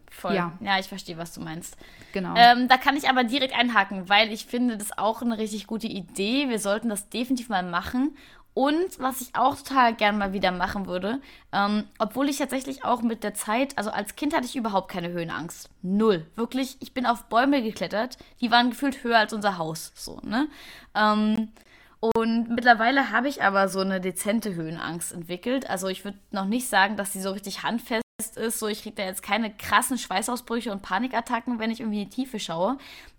voll. 0.09 0.35
Ja, 0.35 0.53
ja 0.59 0.79
ich 0.79 0.87
verstehe, 0.87 1.17
was 1.17 1.33
du 1.33 1.41
meinst. 1.41 1.77
Genau. 2.13 2.33
Ähm, 2.35 2.67
da 2.67 2.77
kann 2.77 2.97
ich 2.97 3.09
aber 3.09 3.23
direkt 3.23 3.57
einhaken, 3.57 4.09
weil 4.09 4.31
ich 4.31 4.45
finde 4.45 4.77
das 4.77 4.97
auch 4.97 5.21
eine 5.21 5.37
richtig 5.37 5.67
gute 5.67 5.87
Idee. 5.87 6.49
Wir 6.49 6.59
sollten 6.59 6.89
das 6.89 7.09
definitiv 7.09 7.49
mal 7.49 7.63
machen. 7.63 8.15
Und 8.55 8.99
was 8.99 9.21
ich 9.21 9.35
auch 9.35 9.55
total 9.55 9.93
gern 9.93 10.17
mal 10.17 10.33
wieder 10.33 10.51
machen 10.51 10.87
würde, 10.87 11.21
ähm, 11.53 11.85
obwohl 11.97 12.27
ich 12.27 12.39
tatsächlich 12.39 12.83
auch 12.83 13.01
mit 13.01 13.23
der 13.23 13.33
Zeit, 13.33 13.77
also 13.77 13.89
als 13.91 14.15
Kind 14.15 14.35
hatte 14.35 14.45
ich 14.45 14.55
überhaupt 14.55 14.91
keine 14.91 15.09
Höhenangst. 15.09 15.69
Null. 15.81 16.25
Wirklich, 16.35 16.75
ich 16.81 16.93
bin 16.93 17.05
auf 17.05 17.25
Bäume 17.25 17.61
geklettert, 17.61 18.17
die 18.41 18.51
waren 18.51 18.71
gefühlt 18.71 19.03
höher 19.03 19.19
als 19.19 19.33
unser 19.33 19.57
Haus. 19.57 19.93
So, 19.95 20.19
ne? 20.23 20.47
Ähm, 20.95 21.53
und 22.01 22.49
mittlerweile 22.49 23.11
habe 23.11 23.27
ich 23.27 23.43
aber 23.43 23.69
so 23.69 23.79
eine 23.79 24.01
dezente 24.01 24.55
Höhenangst 24.55 25.13
entwickelt. 25.13 25.69
Also 25.69 25.87
ich 25.87 26.03
würde 26.03 26.17
noch 26.31 26.45
nicht 26.45 26.67
sagen, 26.67 26.97
dass 26.97 27.13
sie 27.13 27.21
so 27.21 27.31
richtig 27.31 27.63
handfest 27.63 28.03
ist. 28.19 28.59
So, 28.59 28.67
ich 28.67 28.83
kriege 28.83 28.95
da 28.95 29.03
jetzt 29.03 29.23
keine 29.23 29.51
krassen 29.51 29.97
Schweißausbrüche 29.97 30.71
und 30.71 30.81
Panikattacken, 30.81 31.59
wenn 31.59 31.71
ich 31.71 31.79
irgendwie 31.79 32.03
in 32.03 32.09
die 32.09 32.15
Tiefe 32.15 32.39
schaue. 32.39 32.77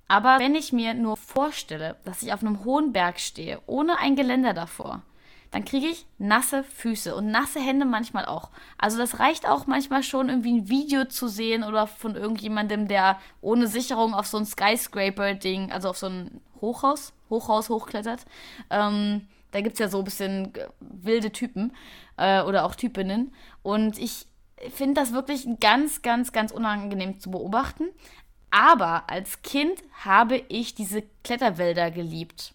Aber 0.09 0.39
wenn 0.39 0.55
ich 0.55 0.72
mir 0.72 0.94
nur 0.94 1.16
vorstelle, 1.16 1.97
dass 2.05 2.22
ich 2.22 2.32
auf 2.32 2.43
einem 2.43 2.64
hohen 2.64 2.93
Berg 2.93 3.20
stehe, 3.20 3.60
ohne 3.66 3.98
ein 3.98 4.16
Geländer 4.16 4.55
davor, 4.55 5.02
dann 5.52 5.64
kriege 5.64 5.86
ich 5.86 6.06
nasse 6.18 6.62
Füße 6.62 7.14
und 7.14 7.31
nasse 7.31 7.60
Hände 7.60 7.85
manchmal 7.85 8.24
auch. 8.24 8.51
Also 8.78 8.98
das 8.98 9.18
reicht 9.18 9.48
auch 9.48 9.66
manchmal 9.66 10.02
schon, 10.02 10.28
irgendwie 10.28 10.52
ein 10.52 10.68
Video 10.68 11.05
zu 11.05 11.28
sehen 11.28 11.64
oder 11.64 11.86
von 11.86 12.14
irgendjemandem, 12.14 12.86
der 12.86 13.18
ohne 13.40 13.66
Sicherung 13.66 14.14
auf 14.14 14.27
so 14.27 14.39
ein 14.39 14.47
Skyscraper-Ding, 14.47 15.72
also 15.72 15.89
auf 15.89 15.98
so 15.98 16.06
ein 16.06 16.40
Hochhaus, 16.60 17.12
Hochhaus 17.31 17.68
hochklettert. 17.68 18.24
Ähm, 18.70 19.27
da 19.51 19.60
gibt 19.60 19.74
es 19.74 19.81
ja 19.81 19.89
so 19.89 19.98
ein 19.98 20.05
bisschen 20.05 20.52
wilde 20.78 21.32
Typen 21.32 21.74
äh, 22.16 22.43
oder 22.43 22.64
auch 22.64 22.74
Typinnen. 22.77 23.35
Und 23.62 23.98
ich 23.98 24.27
finde 24.74 25.01
das 25.01 25.12
wirklich 25.12 25.47
ganz, 25.61 26.03
ganz, 26.03 26.32
ganz 26.32 26.53
unangenehm 26.53 27.20
zu 27.20 27.31
beobachten. 27.31 27.85
Aber 28.51 29.09
als 29.09 29.43
Kind 29.43 29.82
habe 30.05 30.43
ich 30.49 30.74
diese 30.74 31.03
Kletterwälder 31.23 31.91
geliebt. 31.91 32.55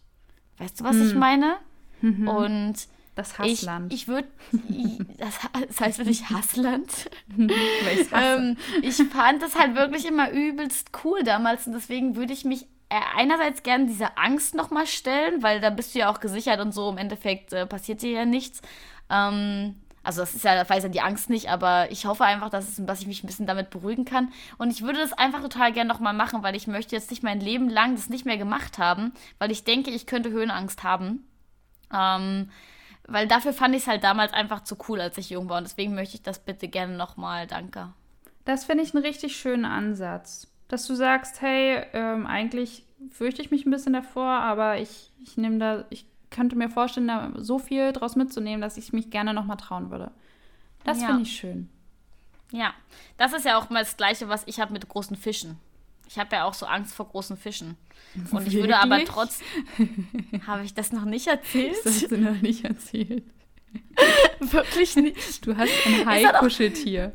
Weißt 0.58 0.80
du, 0.80 0.84
was 0.84 0.96
hm. 0.96 1.08
ich 1.08 1.16
meine? 1.16 1.58
Mhm. 2.02 2.28
Und 2.28 2.76
das 3.16 3.40
Hassland. 3.40 3.94
Ich, 3.94 4.04
ich 4.04 4.08
würde, 4.10 4.28
das, 5.18 5.40
das, 5.68 5.80
heißt 5.80 5.98
wirklich 6.00 6.30
Hassland. 6.30 7.10
ähm, 7.38 8.58
ich 8.82 8.96
fand 8.96 9.42
das 9.42 9.56
halt 9.56 9.76
wirklich 9.76 10.06
immer 10.06 10.32
übelst 10.32 10.92
cool 11.04 11.24
damals 11.24 11.66
und 11.66 11.74
deswegen 11.74 12.18
würde 12.18 12.34
ich 12.34 12.44
mich 12.44 12.64
äh, 12.90 13.00
einerseits 13.16 13.64
gerne 13.64 13.86
dieser 13.86 14.20
Angst 14.20 14.54
nochmal 14.54 14.86
stellen, 14.86 15.42
weil 15.42 15.62
da 15.62 15.70
bist 15.70 15.96
du 15.96 16.00
ja 16.00 16.12
auch 16.12 16.20
gesichert 16.20 16.60
und 16.60 16.74
so, 16.74 16.90
im 16.90 16.98
Endeffekt 16.98 17.54
äh, 17.54 17.66
passiert 17.66 18.02
dir 18.02 18.12
ja 18.12 18.26
nichts. 18.26 18.62
Ähm, 19.10 19.76
also 20.06 20.22
das 20.22 20.36
ist 20.36 20.46
ja, 20.46 20.56
das 20.56 20.70
weiß 20.70 20.84
ja 20.84 20.90
die 20.90 21.02
Angst 21.02 21.30
nicht, 21.30 21.50
aber 21.50 21.92
ich 21.92 22.06
hoffe 22.06 22.24
einfach, 22.24 22.50
dass, 22.50 22.70
es, 22.70 22.86
dass 22.86 23.02
ich 23.02 23.08
mich 23.08 23.24
ein 23.24 23.28
bisschen 23.28 23.48
damit 23.48 23.72
beruhigen 23.72 24.06
kann. 24.06 24.32
Und 24.58 24.70
ich 24.70 24.84
würde 24.84 25.00
das 25.00 25.14
einfach 25.14 25.42
total 25.42 25.74
gerne 25.74 25.88
nochmal 25.88 26.14
machen, 26.14 26.44
weil 26.44 26.56
ich 26.56 26.68
möchte 26.68 26.96
jetzt 26.96 27.10
nicht 27.10 27.24
mein 27.24 27.40
Leben 27.40 27.70
lang 27.70 27.96
das 27.96 28.10
nicht 28.10 28.26
mehr 28.26 28.38
gemacht 28.38 28.78
haben, 28.78 29.14
weil 29.40 29.52
ich 29.52 29.64
denke, 29.64 29.90
ich 29.90 30.06
könnte 30.06 30.30
Höhenangst 30.30 30.84
haben. 30.84 31.28
Ähm, 31.92 32.50
weil 33.08 33.28
dafür 33.28 33.54
fand 33.54 33.76
ich 33.76 33.84
es 33.84 33.88
halt 33.88 34.04
damals 34.04 34.34
einfach 34.34 34.64
zu 34.64 34.78
cool, 34.88 35.02
als 35.02 35.18
ich 35.18 35.32
jung 35.32 35.50
war. 35.50 35.58
Und 35.58 35.66
deswegen 35.66 35.96
möchte 35.96 36.16
ich 36.16 36.24
das 36.24 36.40
bitte 36.40 36.68
gerne 36.68 36.96
nochmal. 36.96 37.48
Danke. 37.48 37.94
Das 38.46 38.66
finde 38.66 38.84
ich 38.84 38.94
einen 38.94 39.04
richtig 39.04 39.36
schönen 39.38 39.66
Ansatz. 39.66 40.48
Dass 40.68 40.88
du 40.88 40.96
sagst, 40.96 41.42
hey, 41.42 41.84
ähm, 41.94 42.26
eigentlich 42.26 42.84
fürchte 43.12 43.42
ich 43.42 43.52
mich 43.52 43.66
ein 43.66 43.72
bisschen 43.72 43.94
davor, 43.94 44.30
aber 44.30 44.80
ich, 44.80 45.12
ich 45.22 45.38
nehme 45.38 45.60
da, 45.60 45.86
ich 45.90 46.06
könnte 46.30 46.56
mir 46.56 46.70
vorstellen, 46.70 47.08
da 47.08 47.32
so 47.36 47.60
viel 47.60 47.92
draus 47.94 48.16
mitzunehmen, 48.16 48.62
dass 48.62 48.78
ich 48.78 48.94
mich 48.94 49.10
gerne 49.10 49.34
nochmal 49.34 49.58
trauen 49.58 49.92
würde. 49.92 50.12
Das 50.84 51.02
ja. 51.02 51.08
finde 51.08 51.24
ich 51.24 51.36
schön. 51.36 51.70
Ja, 52.52 52.74
das 53.18 53.34
ist 53.34 53.46
ja 53.46 53.58
auch 53.58 53.70
mal 53.70 53.84
das 53.84 53.98
Gleiche, 53.98 54.30
was 54.30 54.44
ich 54.46 54.60
habe 54.60 54.74
mit 54.74 54.88
großen 54.88 55.18
Fischen. 55.18 55.58
Ich 56.08 56.20
habe 56.20 56.36
ja 56.36 56.46
auch 56.46 56.54
so 56.54 56.66
Angst 56.66 56.94
vor 56.94 57.08
großen 57.08 57.36
Fischen. 57.36 57.78
Und 58.16 58.32
Wirklich? 58.32 58.54
ich 58.54 58.60
würde 58.60 58.78
aber 58.78 59.04
trotzdem. 59.04 59.48
habe 60.48 60.64
ich 60.64 60.74
das 60.74 60.92
noch 60.92 61.06
nicht 61.06 61.28
erzählt? 61.28 61.76
Das 61.84 61.96
hast 61.96 62.12
du 62.12 62.18
noch 62.18 62.42
nicht 62.42 62.64
erzählt. 62.64 63.24
Wirklich 64.40 64.96
nicht. 64.96 65.46
Du 65.46 65.58
hast 65.58 65.72
ein 65.86 66.06
Hai-Kuscheltier. 66.06 67.14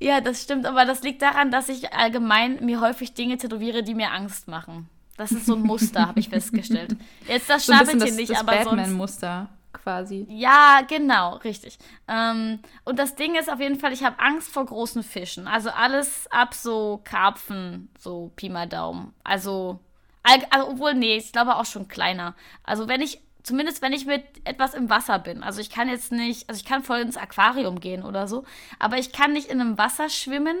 Ja, 0.00 0.20
das 0.20 0.42
stimmt, 0.42 0.66
aber 0.66 0.84
das 0.84 1.02
liegt 1.02 1.22
daran, 1.22 1.50
dass 1.50 1.68
ich 1.68 1.92
allgemein 1.92 2.64
mir 2.64 2.80
häufig 2.80 3.14
Dinge 3.14 3.36
tätowiere, 3.36 3.82
die 3.82 3.94
mir 3.94 4.12
Angst 4.12 4.48
machen. 4.48 4.88
Das 5.18 5.32
ist 5.32 5.44
so 5.46 5.54
ein 5.54 5.62
Muster, 5.62 6.06
habe 6.06 6.20
ich 6.20 6.30
festgestellt. 6.30 6.96
Jetzt 7.28 7.50
das 7.50 7.66
Schnabeltier 7.66 8.12
so 8.12 8.16
nicht, 8.16 8.30
das 8.30 8.40
aber 8.40 8.52
Batman-Muster 8.52 9.50
quasi. 9.72 10.26
Ja, 10.28 10.82
genau, 10.86 11.36
richtig. 11.36 11.78
Ähm, 12.06 12.60
und 12.84 12.98
das 12.98 13.16
Ding 13.16 13.34
ist 13.34 13.50
auf 13.50 13.60
jeden 13.60 13.78
Fall, 13.78 13.92
ich 13.92 14.04
habe 14.04 14.18
Angst 14.18 14.48
vor 14.48 14.64
großen 14.64 15.02
Fischen. 15.02 15.46
Also 15.46 15.70
alles 15.70 16.26
ab 16.30 16.54
so 16.54 17.00
Karpfen, 17.04 17.90
so 17.98 18.30
Pi 18.36 18.48
mal 18.48 18.68
Daumen. 18.68 19.14
Also, 19.24 19.80
also, 20.22 20.68
obwohl, 20.68 20.94
nee, 20.94 21.16
ich 21.16 21.32
glaube 21.32 21.56
auch 21.56 21.64
schon 21.64 21.88
kleiner. 21.88 22.34
Also 22.64 22.88
wenn 22.88 23.00
ich, 23.00 23.20
zumindest 23.42 23.82
wenn 23.82 23.92
ich 23.92 24.06
mit 24.06 24.22
etwas 24.44 24.74
im 24.74 24.90
Wasser 24.90 25.18
bin. 25.18 25.42
Also 25.42 25.60
ich 25.60 25.70
kann 25.70 25.88
jetzt 25.88 26.12
nicht, 26.12 26.48
also 26.48 26.58
ich 26.58 26.66
kann 26.66 26.82
voll 26.82 26.98
ins 27.00 27.16
Aquarium 27.16 27.80
gehen 27.80 28.02
oder 28.02 28.28
so, 28.28 28.44
aber 28.78 28.98
ich 28.98 29.12
kann 29.12 29.32
nicht 29.32 29.48
in 29.48 29.60
einem 29.60 29.78
Wasser 29.78 30.08
schwimmen, 30.08 30.56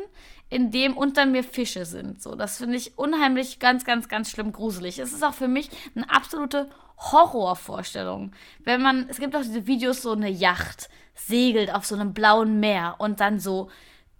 in 0.50 0.70
dem 0.70 0.96
unter 0.96 1.26
mir 1.26 1.44
Fische 1.44 1.84
sind. 1.84 2.22
So, 2.22 2.34
das 2.34 2.58
finde 2.58 2.76
ich 2.76 2.96
unheimlich 2.98 3.58
ganz, 3.58 3.84
ganz, 3.84 4.08
ganz 4.08 4.30
schlimm 4.30 4.52
gruselig. 4.52 4.98
Es 4.98 5.12
ist 5.12 5.22
auch 5.22 5.34
für 5.34 5.48
mich 5.48 5.70
eine 5.94 6.08
absolute 6.10 6.70
Horrorvorstellung. 6.98 8.32
Wenn 8.64 8.82
man, 8.82 9.06
es 9.08 9.18
gibt 9.18 9.36
auch 9.36 9.42
diese 9.42 9.66
Videos, 9.66 10.02
so 10.02 10.12
eine 10.12 10.30
Yacht 10.30 10.88
segelt 11.14 11.74
auf 11.74 11.84
so 11.84 11.94
einem 11.94 12.14
blauen 12.14 12.60
Meer 12.60 12.96
und 12.98 13.20
dann 13.20 13.38
so 13.38 13.70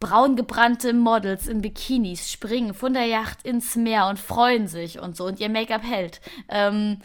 braun 0.01 0.36
gebrannte 0.36 0.93
Models 0.93 1.48
in 1.48 1.60
Bikinis 1.60 2.30
springen 2.30 2.74
von 2.74 2.93
der 2.93 3.06
Yacht 3.06 3.43
ins 3.44 3.74
Meer 3.74 4.06
und 4.06 4.18
freuen 4.18 4.68
sich 4.68 5.01
und 5.01 5.16
so 5.16 5.24
und 5.24 5.40
ihr 5.40 5.48
Make-up 5.48 5.82
hält. 5.82 6.20
Ähm, 6.48 6.98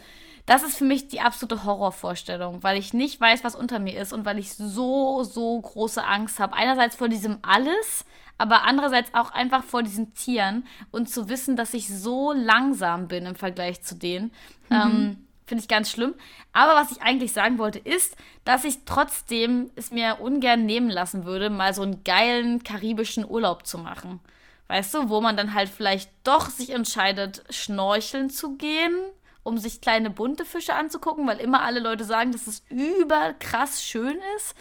das 0.46 0.64
ist 0.64 0.78
für 0.78 0.84
mich 0.84 1.08
die 1.08 1.22
absolute 1.22 1.64
Horrorvorstellung, 1.64 2.64
weil 2.64 2.78
ich 2.78 2.94
nicht 2.94 3.20
weiß, 3.20 3.44
was 3.44 3.56
unter 3.56 3.80
mir 3.80 4.00
ist 4.00 4.12
und 4.12 4.26
weil 4.26 4.40
ich 4.40 4.54
so, 4.54 5.24
so 5.24 5.60
große 5.60 6.04
Angst 6.04 6.40
habe. 6.40 6.54
Einerseits 6.54 6.98
vor 6.98 7.08
diesem 7.08 7.38
alles, 7.42 8.06
aber 8.38 8.64
andererseits 8.64 9.14
auch 9.14 9.32
einfach 9.32 9.64
vor 9.64 9.84
diesen 9.84 10.14
Tieren 10.14 10.66
und 10.92 11.10
zu 11.10 11.30
wissen, 11.30 11.56
dass 11.56 11.74
ich 11.74 11.88
so 11.88 12.34
langsam 12.34 13.08
bin 13.08 13.26
im 13.26 13.36
Vergleich 13.36 13.84
zu 13.84 13.96
denen. 13.96 14.32
Mhm. 14.70 14.76
Ähm, 14.76 15.28
Finde 15.46 15.62
ich 15.62 15.68
ganz 15.68 15.92
schlimm. 15.92 16.14
Aber 16.52 16.76
was 16.76 16.92
ich 16.92 17.02
eigentlich 17.02 17.34
sagen 17.34 17.58
wollte, 17.58 17.80
ist, 17.80 18.16
dass 18.46 18.64
ich 18.64 18.86
trotzdem 18.86 19.72
es 19.76 19.92
mir 19.92 20.20
ungern 20.22 20.66
nehmen 20.66 20.90
lassen 20.90 21.26
würde, 21.26 21.50
mal 21.50 21.74
so 21.74 21.82
einen 21.82 22.04
geilen 22.04 22.64
karibischen 22.64 23.30
Urlaub 23.30 23.68
zu 23.68 23.78
machen. 23.78 24.20
Weißt 24.68 24.94
du, 24.94 25.10
wo 25.10 25.20
man 25.20 25.36
dann 25.36 25.54
halt 25.54 25.70
vielleicht 25.70 26.10
doch 26.24 26.50
sich 26.50 26.70
entscheidet, 26.70 27.44
schnorcheln 27.50 28.30
zu 28.30 28.56
gehen, 28.56 28.96
um 29.44 29.58
sich 29.58 29.82
kleine 29.82 30.10
bunte 30.10 30.46
Fische 30.46 30.74
anzugucken, 30.74 31.28
weil 31.28 31.38
immer 31.38 31.62
alle 31.62 31.80
Leute 31.80 32.06
sagen, 32.06 32.32
dass 32.32 32.48
es 32.48 32.64
überkrass 32.70 33.84
schön 33.84 34.18
ist. 34.38 34.56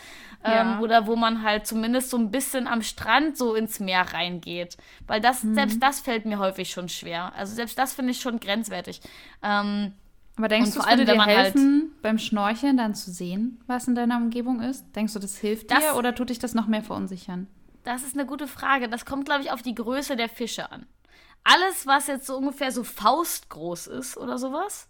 Ja. 0.45 0.75
Ähm, 0.75 0.81
oder 0.81 1.07
wo 1.07 1.15
man 1.15 1.43
halt 1.43 1.69
zumindest 1.69 2.11
so 2.11 2.17
ein 2.17 2.33
bisschen 2.33 2.67
am 2.67 2.83
Strand 2.83 3.39
so 3.39 3.55
ins 3.55 3.79
Meer 3.79 4.13
reingeht. 4.13 4.77
Weil 5.07 5.21
das, 5.21 5.45
mhm. 5.45 5.55
selbst 5.55 5.81
das 5.81 6.01
fällt 6.01 6.25
mir 6.25 6.41
häufig 6.41 6.71
schon 6.71 6.89
schwer. 6.89 7.33
Also 7.37 7.55
selbst 7.55 7.79
das 7.79 7.95
finde 7.95 8.11
ich 8.11 8.21
schon 8.21 8.41
grenzwertig. 8.41 9.01
Ähm, 9.43 9.93
aber 10.37 10.49
denkst 10.49 10.73
du, 10.73 10.81
es 10.81 10.87
würde 10.87 11.05
dir 11.05 11.25
halt 11.25 11.29
helfen, 11.29 11.91
halt 11.93 12.03
beim 12.03 12.19
Schnorcheln 12.19 12.77
dann 12.77 12.95
zu 12.95 13.13
sehen, 13.13 13.61
was 13.67 13.87
in 13.87 13.95
deiner 13.95 14.17
Umgebung 14.17 14.61
ist? 14.61 14.85
Denkst 14.97 15.13
du, 15.13 15.19
das 15.19 15.37
hilft 15.37 15.71
das, 15.71 15.79
dir 15.79 15.97
oder 15.97 16.15
tut 16.15 16.31
dich 16.31 16.39
das 16.39 16.55
noch 16.55 16.67
mehr 16.67 16.83
verunsichern? 16.83 17.47
Das 17.85 18.03
ist 18.03 18.17
eine 18.17 18.27
gute 18.27 18.47
Frage. 18.49 18.89
Das 18.89 19.05
kommt, 19.05 19.27
glaube 19.27 19.43
ich, 19.43 19.53
auf 19.53 19.63
die 19.63 19.75
Größe 19.75 20.17
der 20.17 20.29
Fische 20.29 20.73
an. 20.73 20.87
Alles, 21.45 21.87
was 21.87 22.07
jetzt 22.07 22.27
so 22.27 22.37
ungefähr 22.37 22.71
so 22.71 22.85
faustgroß 22.85 23.89
ist 23.89 24.17
oder 24.17 24.39
sowas, 24.39 24.89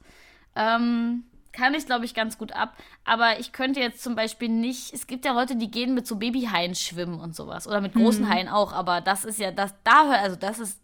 ähm, 0.55 1.25
kann 1.53 1.75
ich, 1.75 1.87
glaube 1.87 2.05
ich, 2.05 2.15
ganz 2.15 2.39
gut 2.39 2.53
ab. 2.53 2.77
Aber 3.05 3.39
ich 3.39 3.53
könnte 3.53 3.81
jetzt 3.81 4.03
zum 4.03 4.15
Beispiel 4.15 4.49
nicht. 4.49 4.93
Es 4.93 5.07
gibt 5.07 5.25
ja 5.25 5.33
Leute, 5.33 5.57
die 5.57 5.71
gehen 5.71 5.95
mit 5.95 6.07
so 6.07 6.17
Babyhaien 6.17 6.75
schwimmen 6.75 7.21
und 7.21 7.37
sowas. 7.37 7.69
Oder 7.69 7.81
mit 7.81 7.95
großen 7.95 8.25
mhm. 8.25 8.29
Haien 8.29 8.49
auch. 8.49 8.73
Aber 8.73 9.01
das 9.01 9.25
ist 9.25 9.39
ja, 9.39 9.51
das, 9.51 9.75
da, 9.85 10.11
also 10.11 10.37
das 10.37 10.59
ist 10.59 10.81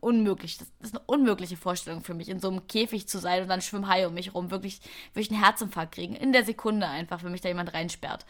unmöglich. 0.00 0.58
Das 0.58 0.68
ist 0.80 0.94
eine 0.94 1.04
unmögliche 1.06 1.56
Vorstellung 1.56 2.02
für 2.02 2.14
mich, 2.14 2.28
in 2.28 2.40
so 2.40 2.48
einem 2.48 2.66
Käfig 2.66 3.08
zu 3.08 3.18
sein 3.18 3.42
und 3.42 3.48
dann 3.48 3.60
schwimmen 3.60 3.88
Haie 3.88 4.08
um 4.08 4.14
mich 4.14 4.34
rum. 4.34 4.50
Wirklich, 4.50 4.80
würde 5.12 5.22
ich 5.22 5.30
einen 5.30 5.42
Herzinfarkt 5.42 5.94
kriegen. 5.94 6.14
In 6.14 6.32
der 6.32 6.44
Sekunde 6.44 6.86
einfach, 6.86 7.22
wenn 7.22 7.32
mich 7.32 7.40
da 7.40 7.48
jemand 7.48 7.74
reinsperrt. 7.74 8.24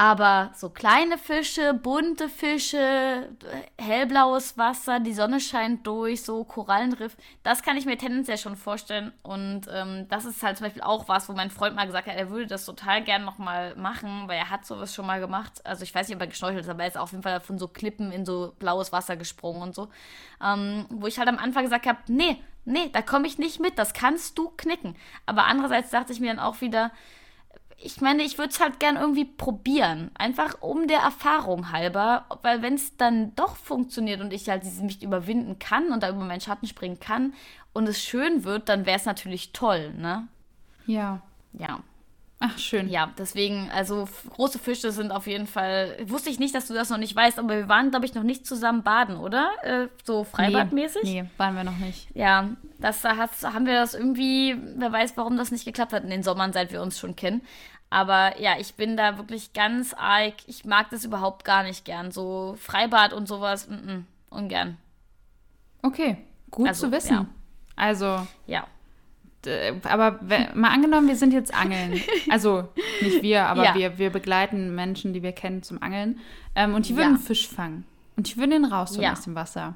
Aber 0.00 0.52
so 0.54 0.70
kleine 0.70 1.18
Fische, 1.18 1.74
bunte 1.74 2.28
Fische, 2.28 3.30
hellblaues 3.76 4.56
Wasser, 4.56 5.00
die 5.00 5.12
Sonne 5.12 5.40
scheint 5.40 5.84
durch, 5.88 6.22
so 6.22 6.44
Korallenriff, 6.44 7.16
das 7.42 7.64
kann 7.64 7.76
ich 7.76 7.84
mir 7.84 7.98
tendenziell 7.98 8.38
schon 8.38 8.54
vorstellen. 8.54 9.12
Und 9.24 9.62
ähm, 9.68 10.06
das 10.08 10.24
ist 10.24 10.40
halt 10.44 10.56
zum 10.56 10.66
Beispiel 10.66 10.84
auch 10.84 11.08
was, 11.08 11.28
wo 11.28 11.32
mein 11.32 11.50
Freund 11.50 11.74
mal 11.74 11.86
gesagt 11.86 12.06
hat, 12.06 12.14
er 12.14 12.30
würde 12.30 12.46
das 12.46 12.64
total 12.64 13.02
gern 13.02 13.24
nochmal 13.24 13.74
machen, 13.74 14.28
weil 14.28 14.38
er 14.38 14.50
hat 14.50 14.64
sowas 14.64 14.94
schon 14.94 15.04
mal 15.04 15.18
gemacht. 15.18 15.66
Also 15.66 15.82
ich 15.82 15.92
weiß 15.92 16.06
nicht, 16.06 16.14
ob 16.14 16.22
er 16.22 16.28
geschnorchelt 16.28 16.60
ist, 16.60 16.70
aber 16.70 16.84
er 16.84 16.88
ist 16.90 16.96
auf 16.96 17.10
jeden 17.10 17.24
Fall 17.24 17.40
von 17.40 17.58
so 17.58 17.66
Klippen 17.66 18.12
in 18.12 18.24
so 18.24 18.54
blaues 18.60 18.92
Wasser 18.92 19.16
gesprungen 19.16 19.62
und 19.62 19.74
so. 19.74 19.88
Ähm, 20.40 20.86
wo 20.90 21.08
ich 21.08 21.18
halt 21.18 21.28
am 21.28 21.38
Anfang 21.38 21.64
gesagt 21.64 21.86
habe, 21.86 21.98
nee, 22.06 22.40
nee, 22.64 22.88
da 22.92 23.02
komme 23.02 23.26
ich 23.26 23.38
nicht 23.38 23.58
mit, 23.58 23.76
das 23.80 23.94
kannst 23.94 24.38
du 24.38 24.50
knicken. 24.56 24.94
Aber 25.26 25.46
andererseits 25.46 25.90
dachte 25.90 26.12
ich 26.12 26.20
mir 26.20 26.28
dann 26.28 26.38
auch 26.38 26.60
wieder, 26.60 26.92
ich 27.80 28.00
meine, 28.00 28.24
ich 28.24 28.38
würde 28.38 28.50
es 28.50 28.60
halt 28.60 28.80
gern 28.80 28.96
irgendwie 28.96 29.24
probieren. 29.24 30.10
Einfach 30.14 30.60
um 30.60 30.88
der 30.88 30.98
Erfahrung 30.98 31.70
halber. 31.70 32.26
Weil 32.42 32.60
wenn 32.60 32.74
es 32.74 32.96
dann 32.96 33.34
doch 33.36 33.56
funktioniert 33.56 34.20
und 34.20 34.32
ich 34.32 34.48
halt 34.48 34.64
mich 34.82 35.02
überwinden 35.02 35.58
kann 35.58 35.92
und 35.92 36.02
da 36.02 36.10
über 36.10 36.24
meinen 36.24 36.40
Schatten 36.40 36.66
springen 36.66 36.98
kann 36.98 37.34
und 37.72 37.88
es 37.88 38.02
schön 38.02 38.44
wird, 38.44 38.68
dann 38.68 38.84
wäre 38.84 38.98
es 38.98 39.04
natürlich 39.04 39.52
toll, 39.52 39.94
ne? 39.94 40.26
Ja. 40.86 41.22
Ja. 41.52 41.80
Ach, 42.40 42.56
schön. 42.56 42.88
Ja, 42.88 43.10
deswegen, 43.18 43.68
also 43.74 44.08
große 44.30 44.60
Fische 44.60 44.92
sind 44.92 45.10
auf 45.10 45.26
jeden 45.26 45.48
Fall. 45.48 45.96
Wusste 46.06 46.30
ich 46.30 46.38
nicht, 46.38 46.54
dass 46.54 46.68
du 46.68 46.74
das 46.74 46.88
noch 46.88 46.98
nicht 46.98 47.14
weißt, 47.14 47.38
aber 47.38 47.48
wir 47.56 47.68
waren, 47.68 47.90
glaube 47.90 48.06
ich, 48.06 48.14
noch 48.14 48.22
nicht 48.22 48.46
zusammen 48.46 48.84
baden, 48.84 49.16
oder? 49.16 49.50
Äh, 49.62 49.88
so 50.04 50.22
freibadmäßig? 50.22 51.02
Nee, 51.02 51.22
nee, 51.22 51.30
waren 51.36 51.56
wir 51.56 51.64
noch 51.64 51.78
nicht. 51.78 52.06
Ja, 52.14 52.50
das 52.78 53.02
da 53.02 53.16
haben 53.16 53.66
wir 53.66 53.74
das 53.74 53.94
irgendwie, 53.94 54.56
wer 54.76 54.92
weiß, 54.92 55.16
warum 55.16 55.36
das 55.36 55.50
nicht 55.50 55.64
geklappt 55.64 55.92
hat 55.92 56.04
in 56.04 56.10
den 56.10 56.22
Sommern, 56.22 56.52
seit 56.52 56.70
wir 56.70 56.80
uns 56.80 56.96
schon 56.96 57.16
kennen. 57.16 57.42
Aber 57.90 58.38
ja, 58.40 58.52
ich 58.58 58.74
bin 58.74 58.96
da 58.96 59.18
wirklich 59.18 59.52
ganz 59.52 59.94
arg. 59.94 60.34
Ich 60.46 60.64
mag 60.64 60.90
das 60.90 61.04
überhaupt 61.04 61.44
gar 61.44 61.64
nicht 61.64 61.84
gern. 61.84 62.12
So 62.12 62.56
Freibad 62.60 63.12
und 63.12 63.26
sowas, 63.26 63.66
m 63.66 63.74
-m, 63.74 64.02
ungern. 64.30 64.76
Okay, 65.82 66.18
gut 66.50 66.68
also, 66.68 66.86
zu 66.86 66.92
wissen. 66.92 67.14
Ja. 67.14 67.26
Also. 67.74 68.26
Ja. 68.46 68.66
Aber 69.84 70.20
mal 70.54 70.70
angenommen, 70.70 71.08
wir 71.08 71.16
sind 71.16 71.32
jetzt 71.32 71.54
angeln. 71.54 72.02
Also 72.30 72.68
nicht 73.00 73.22
wir, 73.22 73.46
aber 73.46 73.64
ja. 73.64 73.74
wir, 73.74 73.98
wir 73.98 74.10
begleiten 74.10 74.74
Menschen, 74.74 75.12
die 75.12 75.22
wir 75.22 75.32
kennen, 75.32 75.62
zum 75.62 75.82
Angeln. 75.82 76.20
Ähm, 76.54 76.74
und 76.74 76.88
die 76.88 76.96
würden 76.96 77.14
ja. 77.14 77.18
Fisch 77.18 77.48
fangen. 77.48 77.84
Und 78.16 78.28
die 78.28 78.36
würden 78.36 78.52
ihn 78.52 78.64
rausholen 78.64 79.02
ja. 79.02 79.12
aus 79.12 79.22
dem 79.22 79.34
Wasser. 79.34 79.74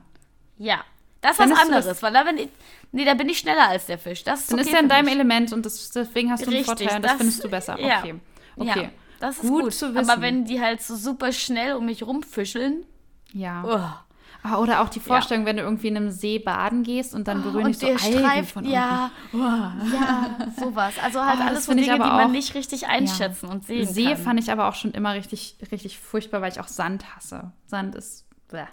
Ja. 0.59 0.85
Das 1.21 1.39
ist 1.39 1.51
was 1.51 1.59
anderes, 1.61 1.87
das, 1.87 2.03
weil 2.03 2.13
da 2.13 2.25
bin 2.25 2.37
ich, 2.37 2.49
nee, 2.91 3.05
da 3.05 3.15
bin 3.15 3.29
ich 3.29 3.39
schneller 3.39 3.69
als 3.69 3.87
der 3.87 3.97
Fisch. 3.97 4.25
Das 4.25 4.41
ist 4.41 4.51
dann 4.51 4.59
okay 4.59 4.69
ist 4.69 4.75
er 4.75 4.81
in 4.81 4.89
deinem 4.89 5.05
mich. 5.05 5.15
Element 5.15 5.53
und 5.53 5.65
das, 5.65 5.91
deswegen 5.91 6.33
hast 6.33 6.45
du 6.45 6.51
einen 6.51 6.65
Vorteil 6.65 6.97
und 6.97 7.03
das, 7.03 7.13
das, 7.13 7.19
findest 7.19 7.45
du 7.45 7.49
besser. 7.49 7.75
Okay. 7.75 8.15
Ja. 8.57 8.73
Okay. 8.73 8.91
das 9.21 9.37
ist 9.37 9.43
gut, 9.43 9.63
gut, 9.63 9.75
zu 9.75 9.95
wissen. 9.95 10.11
Aber 10.11 10.21
wenn 10.21 10.45
die 10.45 10.61
halt 10.61 10.83
so 10.83 10.97
super 10.97 11.31
schnell 11.31 11.75
um 11.75 11.87
mich 11.87 12.05
rumfischeln. 12.05 12.85
Ja. 13.33 13.63
Oh. 13.65 14.12
Ah, 14.45 14.59
oder 14.59 14.81
auch 14.81 14.89
die 14.89 14.99
Vorstellung, 14.99 15.45
ja. 15.45 15.51
wenn 15.51 15.57
du 15.57 15.63
irgendwie 15.63 15.89
in 15.89 15.97
einem 15.97 16.11
See 16.11 16.41
baden 16.41 16.83
gehst 16.83 17.15
und 17.15 17.29
dann 17.29 17.41
oh, 17.41 17.43
berühren 17.45 17.69
dich 17.69 17.79
so 17.79 17.87
Algen 17.87 17.99
streift, 18.01 18.51
von 18.51 18.65
unten. 18.65 18.75
Ja, 18.75 19.11
oh. 19.33 19.39
ja, 19.39 20.37
sowas. 20.59 20.95
Also 21.03 21.25
halt 21.25 21.39
oh, 21.41 21.47
alles 21.47 21.67
so 21.67 21.75
Dinge, 21.75 21.93
die 21.93 21.99
man 21.99 22.27
auch, 22.27 22.29
nicht 22.29 22.55
richtig 22.55 22.89
einschätzen 22.89 23.47
ja. 23.47 23.53
und 23.53 23.65
sehen 23.65 23.87
See 23.87 24.05
kann. 24.05 24.17
See 24.17 24.23
fand 24.23 24.41
ich 24.41 24.51
aber 24.51 24.69
auch 24.69 24.75
schon 24.75 24.91
immer 24.93 25.15
richtig, 25.15 25.59
richtig 25.71 25.99
furchtbar, 25.99 26.41
weil 26.43 26.51
ich 26.51 26.61
auch 26.61 26.69
Sand 26.69 27.15
hasse. 27.15 27.53
Sand 27.67 27.95
ist... 27.95 28.27
Bleh. 28.49 28.67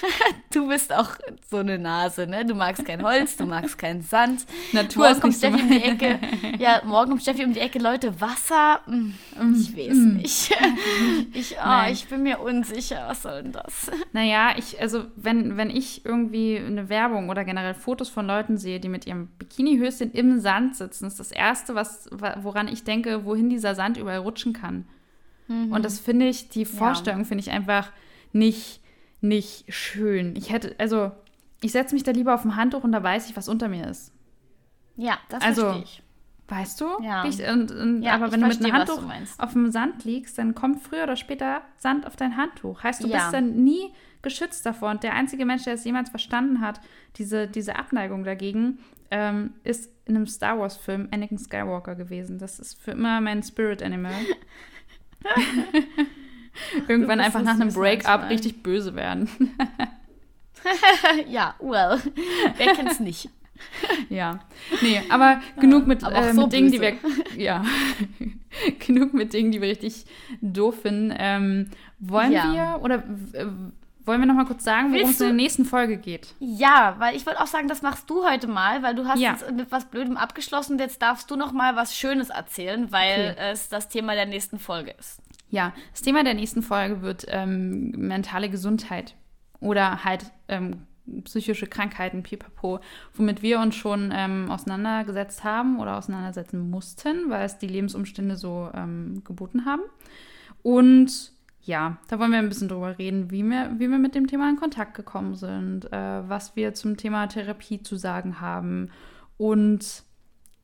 du 0.52 0.68
bist 0.68 0.92
auch 0.92 1.10
so 1.50 1.58
eine 1.58 1.78
Nase, 1.78 2.26
ne? 2.26 2.44
Du 2.44 2.54
magst 2.54 2.84
kein 2.84 3.02
Holz, 3.02 3.36
du 3.36 3.46
magst 3.46 3.78
keinen 3.78 4.02
Sand. 4.02 4.46
Natur 4.72 5.08
morgen 5.08 5.20
kommt 5.20 5.34
Steffi 5.34 5.62
um 5.62 5.68
die 5.68 5.82
Ecke. 5.82 6.18
Ja, 6.58 6.82
morgen 6.84 7.10
kommt 7.10 7.22
Steffi 7.22 7.44
um 7.44 7.52
die 7.52 7.60
Ecke. 7.60 7.78
Leute, 7.78 8.20
Wasser? 8.20 8.80
Hm, 8.86 9.14
mm, 9.40 9.60
ich 9.60 9.76
weiß 9.76 9.96
mm. 9.96 10.16
nicht. 10.16 10.56
Ich, 11.34 11.56
oh, 11.56 11.90
ich 11.90 12.06
bin 12.08 12.22
mir 12.22 12.40
unsicher. 12.40 13.04
Was 13.08 13.22
soll 13.22 13.42
denn 13.42 13.52
das? 13.52 13.90
Naja, 14.12 14.54
ich, 14.56 14.80
also 14.80 15.04
wenn, 15.16 15.56
wenn 15.56 15.70
ich 15.70 16.04
irgendwie 16.04 16.58
eine 16.58 16.88
Werbung 16.88 17.30
oder 17.30 17.44
generell 17.44 17.74
Fotos 17.74 18.08
von 18.08 18.26
Leuten 18.26 18.58
sehe, 18.58 18.80
die 18.80 18.88
mit 18.88 19.06
ihrem 19.06 19.28
Bikinihöschen 19.38 20.12
im 20.12 20.40
Sand 20.40 20.76
sitzen, 20.76 21.06
ist 21.06 21.18
das 21.18 21.32
Erste, 21.32 21.74
was, 21.74 22.08
woran 22.10 22.68
ich 22.68 22.84
denke, 22.84 23.24
wohin 23.24 23.48
dieser 23.48 23.74
Sand 23.74 23.96
überall 23.96 24.18
rutschen 24.18 24.52
kann. 24.52 24.84
Mhm. 25.48 25.72
Und 25.72 25.84
das 25.84 25.98
finde 25.98 26.28
ich, 26.28 26.48
die 26.48 26.64
Vorstellung 26.64 27.20
ja. 27.20 27.26
finde 27.26 27.42
ich 27.42 27.50
einfach 27.50 27.90
nicht 28.32 28.81
nicht 29.22 29.72
schön. 29.72 30.36
Ich 30.36 30.52
hätte, 30.52 30.74
also, 30.78 31.12
ich 31.60 31.72
setze 31.72 31.94
mich 31.94 32.02
da 32.02 32.10
lieber 32.10 32.34
auf 32.34 32.44
ein 32.44 32.56
Handtuch 32.56 32.84
und 32.84 32.92
da 32.92 33.02
weiß 33.02 33.30
ich, 33.30 33.36
was 33.36 33.48
unter 33.48 33.68
mir 33.68 33.86
ist. 33.86 34.12
Ja, 34.96 35.18
das 35.28 35.42
also, 35.42 35.62
verstehe 35.62 35.84
ich. 35.84 36.02
Weißt 36.48 36.80
du? 36.80 36.86
Ja. 37.02 37.24
Ich, 37.24 37.40
und, 37.40 37.70
und, 37.70 38.02
ja 38.02 38.14
aber 38.14 38.30
wenn 38.30 38.40
du 38.40 38.48
mit 38.48 38.62
einem 38.62 38.72
Handtuch 38.72 39.02
auf 39.38 39.52
dem 39.52 39.70
Sand 39.70 40.04
liegst, 40.04 40.36
dann 40.36 40.54
kommt 40.54 40.82
früher 40.82 41.04
oder 41.04 41.16
später 41.16 41.62
Sand 41.78 42.06
auf 42.06 42.16
dein 42.16 42.36
Handtuch. 42.36 42.82
Heißt, 42.82 43.02
du 43.02 43.08
ja. 43.08 43.18
bist 43.18 43.32
dann 43.32 43.64
nie 43.64 43.92
geschützt 44.20 44.66
davor. 44.66 44.90
Und 44.90 45.02
der 45.02 45.14
einzige 45.14 45.46
Mensch, 45.46 45.64
der 45.64 45.74
es 45.74 45.84
jemals 45.84 46.10
verstanden 46.10 46.60
hat, 46.60 46.80
diese, 47.16 47.48
diese 47.48 47.76
Abneigung 47.76 48.24
dagegen, 48.24 48.80
ähm, 49.10 49.54
ist 49.64 49.90
in 50.04 50.16
einem 50.16 50.26
Star 50.26 50.58
Wars-Film 50.58 51.08
Anakin 51.12 51.38
Skywalker 51.38 51.94
gewesen. 51.94 52.38
Das 52.38 52.58
ist 52.58 52.80
für 52.80 52.90
immer 52.90 53.20
mein 53.20 53.42
Spirit 53.42 53.82
Animal. 53.82 54.12
Irgendwann 56.88 57.20
einfach 57.20 57.42
nach 57.42 57.54
einem 57.54 57.72
Break-up 57.72 58.28
richtig 58.30 58.62
böse 58.62 58.94
werden. 58.94 59.28
ja, 61.28 61.54
well, 61.60 62.00
wer 62.56 62.74
kennt's 62.74 63.00
nicht? 63.00 63.30
ja. 64.08 64.40
Nee, 64.80 65.02
aber 65.08 65.40
genug 65.60 65.86
mit, 65.86 66.04
aber 66.04 66.16
äh, 66.16 66.32
so 66.32 66.42
mit 66.42 66.52
Dingen, 66.52 66.72
die 66.72 66.80
wir. 66.80 66.96
Ja. 67.36 67.64
genug 68.78 69.14
mit 69.14 69.32
Dingen, 69.32 69.52
die 69.52 69.60
wir 69.60 69.68
richtig 69.68 70.04
doof 70.40 70.82
finden. 70.82 71.14
Ähm, 71.16 71.70
wollen 71.98 72.32
ja. 72.32 72.52
wir 72.52 72.82
oder 72.82 72.96
äh, 73.32 73.46
wollen 74.04 74.20
wir 74.20 74.26
noch 74.26 74.34
mal 74.34 74.46
kurz 74.46 74.64
sagen, 74.64 74.92
worum 74.92 75.10
es 75.10 75.20
in 75.20 75.26
der 75.28 75.34
nächsten 75.34 75.64
Folge 75.64 75.96
geht? 75.96 76.34
Ja, 76.40 76.96
weil 76.98 77.14
ich 77.14 77.24
würde 77.24 77.40
auch 77.40 77.46
sagen, 77.46 77.68
das 77.68 77.82
machst 77.82 78.10
du 78.10 78.24
heute 78.24 78.48
mal, 78.48 78.82
weil 78.82 78.94
du 78.94 79.06
hast 79.06 79.20
ja. 79.20 79.32
jetzt 79.32 79.50
mit 79.52 79.70
was 79.70 79.84
Blödem 79.84 80.16
abgeschlossen. 80.16 80.78
Jetzt 80.78 81.00
darfst 81.02 81.30
du 81.30 81.36
noch 81.36 81.52
mal 81.52 81.76
was 81.76 81.96
Schönes 81.96 82.30
erzählen, 82.30 82.90
weil 82.90 83.32
okay. 83.32 83.50
es 83.52 83.68
das 83.68 83.88
Thema 83.88 84.14
der 84.14 84.26
nächsten 84.26 84.58
Folge 84.58 84.94
ist. 84.98 85.20
Ja, 85.52 85.74
das 85.90 86.00
Thema 86.00 86.24
der 86.24 86.32
nächsten 86.32 86.62
Folge 86.62 87.02
wird 87.02 87.26
ähm, 87.28 87.90
mentale 87.90 88.48
Gesundheit 88.48 89.14
oder 89.60 90.02
halt 90.02 90.32
ähm, 90.48 90.86
psychische 91.24 91.66
Krankheiten, 91.66 92.22
pipapo, 92.22 92.80
womit 93.12 93.42
wir 93.42 93.60
uns 93.60 93.74
schon 93.76 94.10
ähm, 94.14 94.50
auseinandergesetzt 94.50 95.44
haben 95.44 95.78
oder 95.78 95.98
auseinandersetzen 95.98 96.70
mussten, 96.70 97.28
weil 97.28 97.44
es 97.44 97.58
die 97.58 97.66
Lebensumstände 97.66 98.36
so 98.36 98.70
ähm, 98.72 99.22
geboten 99.24 99.66
haben. 99.66 99.82
Und 100.62 101.32
ja, 101.60 101.98
da 102.08 102.18
wollen 102.18 102.32
wir 102.32 102.38
ein 102.38 102.48
bisschen 102.48 102.68
drüber 102.68 102.98
reden, 102.98 103.30
wie 103.30 103.42
wir, 103.42 103.72
wie 103.76 103.90
wir 103.90 103.98
mit 103.98 104.14
dem 104.14 104.28
Thema 104.28 104.48
in 104.48 104.56
Kontakt 104.56 104.94
gekommen 104.94 105.34
sind, 105.34 105.92
äh, 105.92 106.26
was 106.26 106.56
wir 106.56 106.72
zum 106.72 106.96
Thema 106.96 107.26
Therapie 107.26 107.82
zu 107.82 107.96
sagen 107.96 108.40
haben 108.40 108.88
und 109.36 110.02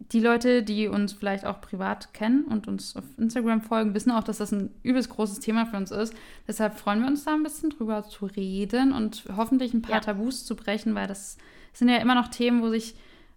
die 0.00 0.20
Leute, 0.20 0.62
die 0.62 0.88
uns 0.88 1.12
vielleicht 1.12 1.44
auch 1.44 1.60
privat 1.60 2.14
kennen 2.14 2.44
und 2.44 2.68
uns 2.68 2.96
auf 2.96 3.04
Instagram 3.18 3.60
folgen, 3.60 3.94
wissen 3.94 4.12
auch, 4.12 4.22
dass 4.22 4.38
das 4.38 4.52
ein 4.52 4.70
übelst 4.82 5.10
großes 5.10 5.40
Thema 5.40 5.66
für 5.66 5.76
uns 5.76 5.90
ist. 5.90 6.14
Deshalb 6.46 6.78
freuen 6.78 7.00
wir 7.00 7.08
uns 7.08 7.24
da 7.24 7.34
ein 7.34 7.42
bisschen 7.42 7.70
drüber 7.70 8.04
zu 8.04 8.26
reden 8.26 8.92
und 8.92 9.24
hoffentlich 9.36 9.74
ein 9.74 9.82
paar 9.82 9.96
ja. 9.96 10.00
Tabus 10.00 10.46
zu 10.46 10.54
brechen, 10.56 10.94
weil 10.94 11.08
das 11.08 11.36
sind 11.72 11.88
ja 11.88 11.96
immer 11.96 12.14
noch 12.14 12.28
Themen, 12.28 12.62
wo 12.62 12.70
sich, 12.70 12.94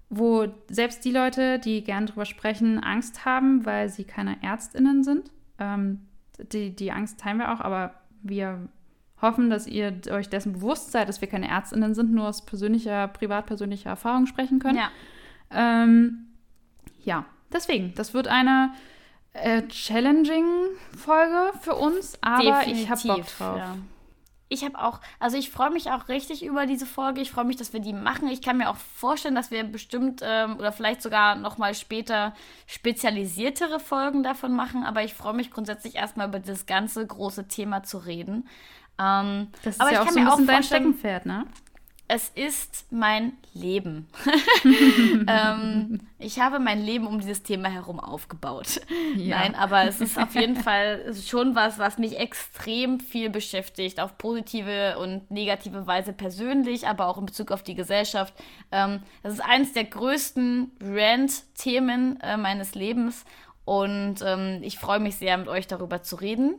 wo 0.10 0.48
selbst 0.70 1.04
die 1.04 1.12
Leute, 1.12 1.60
die 1.60 1.84
gern 1.84 2.06
drüber 2.06 2.26
sprechen, 2.26 2.80
Angst 2.80 3.26
haben, 3.26 3.66
weil 3.66 3.90
sie 3.90 4.04
keine 4.04 4.42
ÄrztInnen 4.44 5.04
sind. 5.04 5.32
Ähm, 5.58 6.02
die, 6.52 6.76
die 6.76 6.92
Angst 6.92 7.20
teilen 7.20 7.40
wir 7.40 7.52
auch, 7.52 7.60
aber 7.60 7.96
wir 8.22 8.70
hoffen, 9.22 9.50
dass 9.50 9.68
ihr 9.68 10.00
euch 10.10 10.30
dessen 10.30 10.54
bewusst 10.54 10.92
seid, 10.92 11.10
dass 11.10 11.22
wir 11.22 11.28
keine 11.28 11.50
ÄrztInnen 11.50 11.94
sind, 11.94 12.12
nur 12.12 12.28
aus 12.28 12.46
persönlicher, 12.46 13.08
privat 13.08 13.46
persönlicher 13.46 13.90
Erfahrung 13.90 14.26
sprechen 14.26 14.60
können. 14.60 14.78
Ja. 14.78 14.90
Ähm, 15.52 16.28
ja, 17.04 17.26
deswegen, 17.52 17.94
das 17.96 18.14
wird 18.14 18.28
eine 18.28 18.74
äh, 19.34 19.64
challenging 19.68 20.46
Folge 20.98 21.52
für 21.62 21.76
uns, 21.76 22.18
aber 22.22 22.44
Definitiv, 22.44 22.84
ich 22.84 22.90
habe 22.90 23.02
Bock 23.08 23.38
drauf. 23.38 23.58
Ja. 23.58 23.78
Ich 24.50 24.66
habe 24.66 24.78
auch, 24.80 25.00
also 25.18 25.38
ich 25.38 25.50
freue 25.50 25.70
mich 25.70 25.92
auch 25.92 26.10
richtig 26.10 26.44
über 26.44 26.66
diese 26.66 26.86
Folge. 26.86 27.22
Ich 27.22 27.32
freue 27.32 27.46
mich, 27.46 27.56
dass 27.56 27.72
wir 27.72 27.80
die 27.80 27.94
machen. 27.94 28.28
Ich 28.28 28.42
kann 28.42 28.58
mir 28.58 28.70
auch 28.70 28.76
vorstellen, 28.76 29.34
dass 29.34 29.50
wir 29.50 29.64
bestimmt 29.64 30.20
ähm, 30.22 30.58
oder 30.58 30.74
vielleicht 30.74 31.02
sogar 31.02 31.36
noch 31.36 31.58
mal 31.58 31.74
später 31.74 32.34
spezialisiertere 32.68 33.80
Folgen 33.80 34.24
davon 34.24 34.52
machen. 34.54 34.84
Aber 34.84 35.06
ich 35.06 35.14
freue 35.14 35.36
mich 35.36 35.52
grundsätzlich 35.52 35.96
erstmal 35.96 36.28
über 36.28 36.40
das 36.40 36.66
ganze 36.66 37.08
große 37.08 37.48
Thema 37.48 37.84
zu 37.84 38.00
reden. 38.00 38.46
Ähm, 39.00 39.48
das 39.64 39.76
ist 39.76 39.82
aber 39.82 39.94
ja 39.94 40.02
auch 40.02 40.10
so 40.10 40.20
ein 40.20 40.26
bisschen 40.26 40.48
dein 40.48 40.64
Steckenpferd, 40.64 41.26
ne? 41.26 41.46
Es 42.14 42.28
ist 42.36 42.92
mein 42.92 43.32
Leben. 43.54 44.10
ähm, 45.28 46.02
ich 46.20 46.42
habe 46.42 46.60
mein 46.60 46.84
Leben 46.84 47.08
um 47.08 47.22
dieses 47.22 47.42
Thema 47.42 47.70
herum 47.70 48.02
aufgebaut. 48.02 48.82
Ja. 49.16 49.40
Nein, 49.40 49.56
aber 49.56 49.86
es 49.86 50.02
ist 50.02 50.20
auf 50.20 50.36
jeden 50.36 50.58
Fall 50.58 51.14
schon 51.16 51.56
was, 51.56 51.80
was 51.80 51.98
mich 51.98 52.20
extrem 52.20 53.00
viel 53.00 53.30
beschäftigt, 53.30 54.02
auf 54.02 54.18
positive 54.18 55.00
und 55.00 55.32
negative 55.32 55.88
Weise 55.88 56.12
persönlich, 56.12 56.86
aber 56.86 57.08
auch 57.08 57.18
in 57.18 57.28
Bezug 57.28 57.50
auf 57.50 57.64
die 57.64 57.76
Gesellschaft. 57.76 58.34
Ähm, 58.74 59.04
das 59.24 59.36
ist 59.36 59.42
eines 59.42 59.72
der 59.72 59.86
größten 59.86 60.70
Rant-Themen 60.82 62.20
äh, 62.20 62.36
meines 62.36 62.76
Lebens 62.76 63.24
und 63.64 64.16
ähm, 64.22 64.60
ich 64.64 64.80
freue 64.80 65.00
mich 65.00 65.16
sehr, 65.16 65.38
mit 65.38 65.48
euch 65.48 65.66
darüber 65.66 66.04
zu 66.04 66.18
reden. 66.18 66.56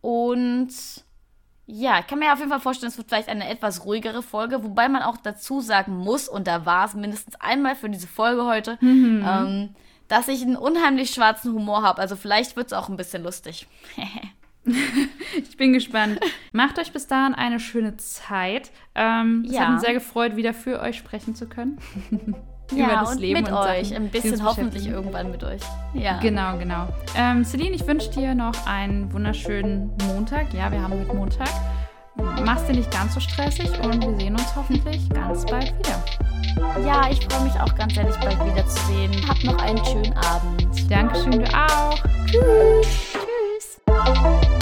Und 0.00 0.68
ja, 1.66 1.98
ich 2.00 2.06
kann 2.06 2.18
mir 2.18 2.32
auf 2.32 2.38
jeden 2.38 2.50
Fall 2.50 2.60
vorstellen, 2.60 2.90
es 2.90 2.98
wird 2.98 3.08
vielleicht 3.08 3.28
eine 3.28 3.48
etwas 3.48 3.84
ruhigere 3.86 4.22
Folge, 4.22 4.62
wobei 4.62 4.88
man 4.88 5.02
auch 5.02 5.16
dazu 5.16 5.60
sagen 5.60 5.96
muss, 5.96 6.28
und 6.28 6.46
da 6.46 6.66
war 6.66 6.84
es 6.86 6.94
mindestens 6.94 7.36
einmal 7.36 7.74
für 7.74 7.88
diese 7.88 8.06
Folge 8.06 8.44
heute, 8.44 8.76
mhm. 8.80 9.24
ähm, 9.26 9.74
dass 10.08 10.28
ich 10.28 10.42
einen 10.42 10.56
unheimlich 10.56 11.10
schwarzen 11.10 11.54
Humor 11.54 11.82
habe. 11.82 12.00
Also 12.00 12.16
vielleicht 12.16 12.56
wird 12.56 12.66
es 12.66 12.72
auch 12.74 12.90
ein 12.90 12.96
bisschen 12.96 13.22
lustig. 13.22 13.66
ich 15.36 15.56
bin 15.56 15.72
gespannt. 15.72 16.20
Macht 16.52 16.78
euch 16.78 16.92
bis 16.92 17.06
dahin 17.06 17.34
eine 17.34 17.60
schöne 17.60 17.96
Zeit. 17.96 18.70
Ähm, 18.94 19.44
ja. 19.46 19.52
Es 19.52 19.60
hat 19.60 19.68
uns 19.70 19.82
sehr 19.82 19.94
gefreut, 19.94 20.36
wieder 20.36 20.52
für 20.52 20.80
euch 20.80 20.98
sprechen 20.98 21.34
zu 21.34 21.48
können. 21.48 21.78
ja, 22.76 22.86
über 22.86 22.94
das 22.94 23.10
und 23.12 23.20
Leben 23.20 23.40
mit 23.40 23.50
und 23.50 23.56
euch. 23.56 23.88
Sachen, 23.88 24.04
ein 24.04 24.10
bisschen 24.10 24.44
hoffentlich 24.44 24.86
irgendwann 24.86 25.30
mit 25.30 25.42
euch. 25.44 25.62
Ja. 25.94 26.18
Genau, 26.20 26.56
genau. 26.58 26.88
Ähm, 27.16 27.44
Celine, 27.44 27.74
ich 27.74 27.86
wünsche 27.86 28.10
dir 28.10 28.34
noch 28.34 28.66
einen 28.66 29.12
wunderschönen 29.12 29.90
Montag. 30.06 30.52
Ja, 30.52 30.70
wir 30.70 30.82
haben 30.82 30.92
heute 30.92 31.14
Montag. 31.14 31.48
Mach's 32.44 32.64
dir 32.66 32.74
nicht 32.74 32.90
ganz 32.90 33.14
so 33.14 33.20
stressig 33.20 33.70
und 33.82 34.02
wir 34.02 34.16
sehen 34.18 34.34
uns 34.34 34.54
hoffentlich 34.54 35.08
ganz 35.10 35.44
bald 35.46 35.74
wieder. 35.78 36.02
Ja, 36.86 37.10
ich 37.10 37.24
freue 37.26 37.44
mich 37.44 37.54
auch 37.60 37.74
ganz 37.74 37.96
ehrlich, 37.96 38.16
bald 38.16 38.38
wiederzusehen. 38.44 39.12
Habt 39.28 39.44
noch 39.44 39.58
einen 39.58 39.84
schönen 39.84 40.12
Abend. 40.18 40.90
Dankeschön, 40.90 41.32
du 41.32 41.44
auch. 41.54 41.98
Tschüss. 42.26 43.10
Tschüss. 43.12 44.53